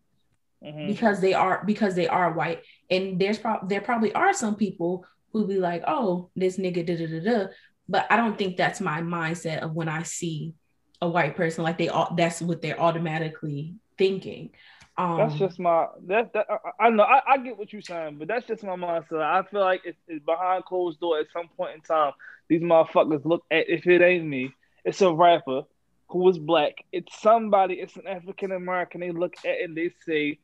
Mhm. 0.62 0.88
because 0.88 1.20
they 1.20 1.32
are 1.32 1.62
because 1.64 1.94
they 1.94 2.06
are 2.08 2.32
white. 2.32 2.62
And 2.90 3.18
there's 3.20 3.38
probably 3.38 3.68
there 3.68 3.80
probably 3.80 4.12
are 4.14 4.32
some 4.32 4.56
people 4.56 5.06
who 5.32 5.46
be 5.46 5.58
like, 5.58 5.82
oh, 5.86 6.30
this 6.36 6.58
nigga 6.58 6.84
da 6.84 6.96
da 6.96 7.06
da 7.06 7.20
da. 7.20 7.46
But 7.88 8.06
I 8.10 8.16
don't 8.16 8.36
think 8.36 8.56
that's 8.56 8.80
my 8.80 9.00
mindset 9.00 9.60
of 9.60 9.74
when 9.74 9.88
I 9.88 10.02
see 10.02 10.54
a 11.00 11.08
white 11.08 11.34
person. 11.36 11.64
Like 11.64 11.78
they 11.78 11.88
all 11.88 12.14
that's 12.14 12.42
what 12.42 12.60
they're 12.62 12.80
automatically 12.80 13.74
thinking. 13.96 14.50
Um 14.98 15.16
That's 15.18 15.36
just 15.36 15.58
my 15.58 15.86
that, 16.08 16.32
that 16.34 16.46
I, 16.50 16.86
I 16.86 16.90
know 16.90 17.04
I, 17.04 17.22
I 17.26 17.38
get 17.38 17.56
what 17.56 17.72
you're 17.72 17.80
saying, 17.80 18.18
but 18.18 18.28
that's 18.28 18.46
just 18.46 18.62
my 18.62 18.76
mindset. 18.76 19.22
I 19.22 19.42
feel 19.44 19.60
like 19.60 19.82
it's, 19.84 19.98
it's 20.08 20.24
behind 20.24 20.64
closed 20.66 21.00
door 21.00 21.18
at 21.20 21.26
some 21.32 21.48
point 21.56 21.74
in 21.74 21.80
time. 21.80 22.12
These 22.50 22.60
motherfuckers 22.62 23.24
look 23.24 23.44
at 23.50 23.70
if 23.70 23.86
it 23.86 24.02
ain't 24.02 24.26
me, 24.26 24.52
it's 24.84 25.00
a 25.00 25.10
rapper 25.14 25.62
who 26.08 26.28
is 26.28 26.36
black. 26.38 26.74
It's 26.92 27.18
somebody. 27.22 27.74
It's 27.74 27.96
an 27.96 28.06
African 28.08 28.50
American. 28.52 29.00
They 29.00 29.12
look 29.12 29.34
at 29.38 29.44
it 29.46 29.64
and 29.64 29.76
they 29.76 29.92
say, 30.04 30.38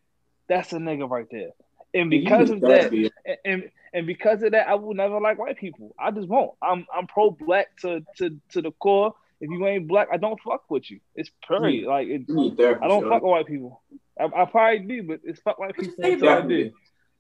"That's 0.49 0.73
a 0.73 0.77
nigga 0.77 1.11
right 1.11 1.27
there." 1.31 1.51
And 1.93 2.09
because 2.09 2.51
of 2.51 2.61
that, 2.61 2.91
be- 2.93 3.11
and, 3.27 3.37
and 3.45 3.71
and 3.93 4.07
because 4.07 4.43
of 4.45 4.53
that, 4.53 4.69
I 4.69 4.77
will 4.77 4.95
never 4.95 5.21
like 5.21 5.39
white 5.39 5.59
people. 5.59 5.95
I 5.99 6.13
just 6.13 6.29
won't. 6.29 6.53
I'm 6.63 6.87
I'm 6.95 7.09
pro 7.09 7.33
black 7.33 7.77
to 7.81 8.03
to 8.19 8.39
to 8.53 8.63
the 8.63 8.71
core. 8.71 9.15
If 9.41 9.51
you 9.51 9.67
ain't 9.67 9.89
black, 9.89 10.09
I 10.13 10.17
don't 10.17 10.41
fuck 10.41 10.71
with 10.71 10.89
you. 10.91 11.01
It's 11.17 11.31
period. 11.47 11.83
You- 11.83 11.89
Like 11.89 12.07
it, 12.09 12.23
therapy, 12.57 12.81
I 12.85 12.89
don't 12.89 13.01
Shorty. 13.03 13.09
fuck 13.15 13.23
with 13.23 13.31
white 13.31 13.47
people. 13.47 13.83
I, 14.19 14.25
I 14.25 14.45
probably 14.47 14.79
do, 14.79 15.03
but 15.03 15.21
it's 15.25 15.41
fuck 15.41 15.59
white 15.59 15.75
people 15.77 15.93
say, 16.01 16.13
I 16.13 16.17
Definitely. 16.17 16.65
do. 16.65 16.73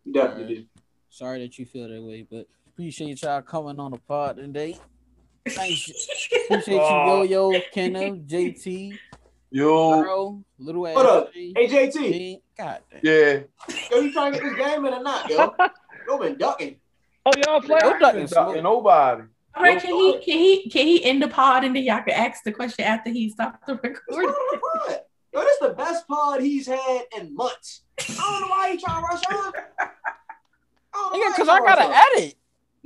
You 0.05 0.13
definitely 0.13 0.55
do. 0.55 0.65
Sorry 1.11 1.41
that 1.41 1.59
you 1.59 1.67
feel 1.67 1.89
that 1.89 2.01
way, 2.03 2.25
but 2.31 2.47
appreciate 2.81 3.23
y'all 3.23 3.40
coming 3.40 3.81
on 3.81 3.90
the 3.90 3.97
pod 3.98 4.36
today. 4.36 4.77
Thanks. 5.48 5.90
Appreciate 6.51 6.74
you, 6.74 6.81
Yo 6.81 7.23
Yo, 7.23 7.61
Kenneth, 7.73 8.27
JT, 8.27 8.98
Yo, 9.51 10.03
Earl, 10.03 10.44
Little 10.59 10.82
What 10.82 11.07
up? 11.07 11.28
Ashley, 11.28 11.53
Hey, 11.57 11.69
JT. 11.69 11.93
Gene. 12.12 12.40
God 12.59 12.81
damn. 12.90 13.01
yeah. 13.03 13.39
Yo, 13.90 14.01
you 14.01 14.12
trying 14.12 14.32
to 14.35 14.40
get 14.40 14.48
this 14.57 14.66
game 14.66 14.85
in 14.85 14.93
or 14.93 15.03
not, 15.03 15.31
yo? 15.31 15.55
Yo 16.09 16.19
been 16.19 16.36
ducking. 16.36 16.77
Oh, 17.24 17.32
y'all 17.47 17.61
play? 17.62 17.78
No 17.82 17.94
I 17.94 17.98
ducking 17.98 18.20
ain't 18.23 18.31
smoke. 18.31 18.47
talking 18.48 18.62
nobody. 18.62 19.23
all 19.55 19.62
right, 19.62 19.81
can 19.81 19.94
he 19.94 20.12
can 20.24 20.39
he 20.39 20.69
can 20.70 20.86
he 20.86 21.05
end 21.05 21.23
the 21.23 21.28
pod 21.28 21.65
and 21.65 21.74
then 21.74 21.82
y'all 21.85 22.03
can 22.03 22.11
ask 22.15 22.43
the 22.44 22.53
question 22.53 22.85
after 22.85 23.11
he 23.11 23.31
stopped 23.31 23.66
the 23.66 23.73
It's 23.74 23.82
recording? 23.85 24.28
part 24.31 24.36
of 24.55 24.61
the 24.61 24.89
pod. 24.89 25.01
Yo, 25.32 25.40
this 25.40 25.59
the 25.61 25.69
best 25.70 26.07
pod 26.09 26.40
he's 26.43 26.66
had 26.66 27.03
in 27.19 27.35
months. 27.35 27.82
I 28.01 28.05
don't 28.15 28.40
know 28.43 28.47
why 28.48 28.70
he 28.73 28.78
trying 28.78 29.01
to 29.03 29.07
rush 29.07 29.23
on. 29.31 29.53
I 29.78 29.89
don't 30.93 31.12
know 31.12 31.19
why 31.19 31.19
Nigga, 31.19 31.36
he 31.36 31.43
cause 31.43 31.48
I 31.48 31.59
tryna 31.61 31.65
rush 31.65 31.77
gotta 31.78 32.03
edit. 32.19 32.35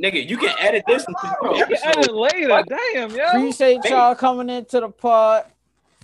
Nigga, 0.02 0.28
you 0.28 0.36
can 0.39 0.55
edit 0.59 0.85
this 0.86 1.05
into 1.06 1.20
You 1.59 1.64
can 1.66 1.77
edit 1.85 1.98
episode. 1.98 2.14
later. 2.14 2.62
Damn, 2.94 3.10
yo. 3.10 3.24
Appreciate 3.27 3.85
y'all 3.85 4.14
coming 4.14 4.48
into 4.48 4.81
the 4.81 4.89
pod. 4.89 5.44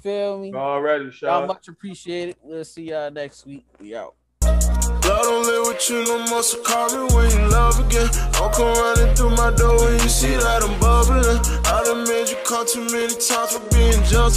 Feel 0.03 0.39
me? 0.39 0.53
Already, 0.55 1.05
Y'all 1.05 1.11
shot. 1.13 1.47
much 1.49 1.69
appreciated. 1.69 2.37
We'll 2.43 2.65
see 2.65 2.91
y'all 2.91 3.11
next 3.11 3.47
week. 3.47 3.65
We 3.81 3.97
out. 3.97 4.15
Love 4.43 5.23
don't 5.23 5.47
live 5.47 5.67
with 5.69 5.89
you 5.89 6.03
no 6.05 6.27
more, 6.27 6.43
so 6.43 6.61
call 6.63 6.91
me 6.91 7.15
when 7.15 7.31
you 7.31 7.47
love 7.49 7.79
again. 7.79 8.09
I'll 8.35 8.51
come 8.51 8.75
running 8.75 9.15
through 9.15 9.31
my 9.39 9.51
door 9.55 9.79
when 9.79 9.93
you 9.95 10.09
see 10.11 10.35
that 10.35 10.63
I'm 10.67 10.75
bubbling. 10.83 11.39
I 11.67 11.83
done 11.87 12.03
made 12.11 12.27
you 12.29 12.37
come 12.45 12.67
too 12.67 12.83
many 12.91 13.15
times 13.15 13.55
for 13.55 13.63
being 13.71 14.03
just 14.11 14.35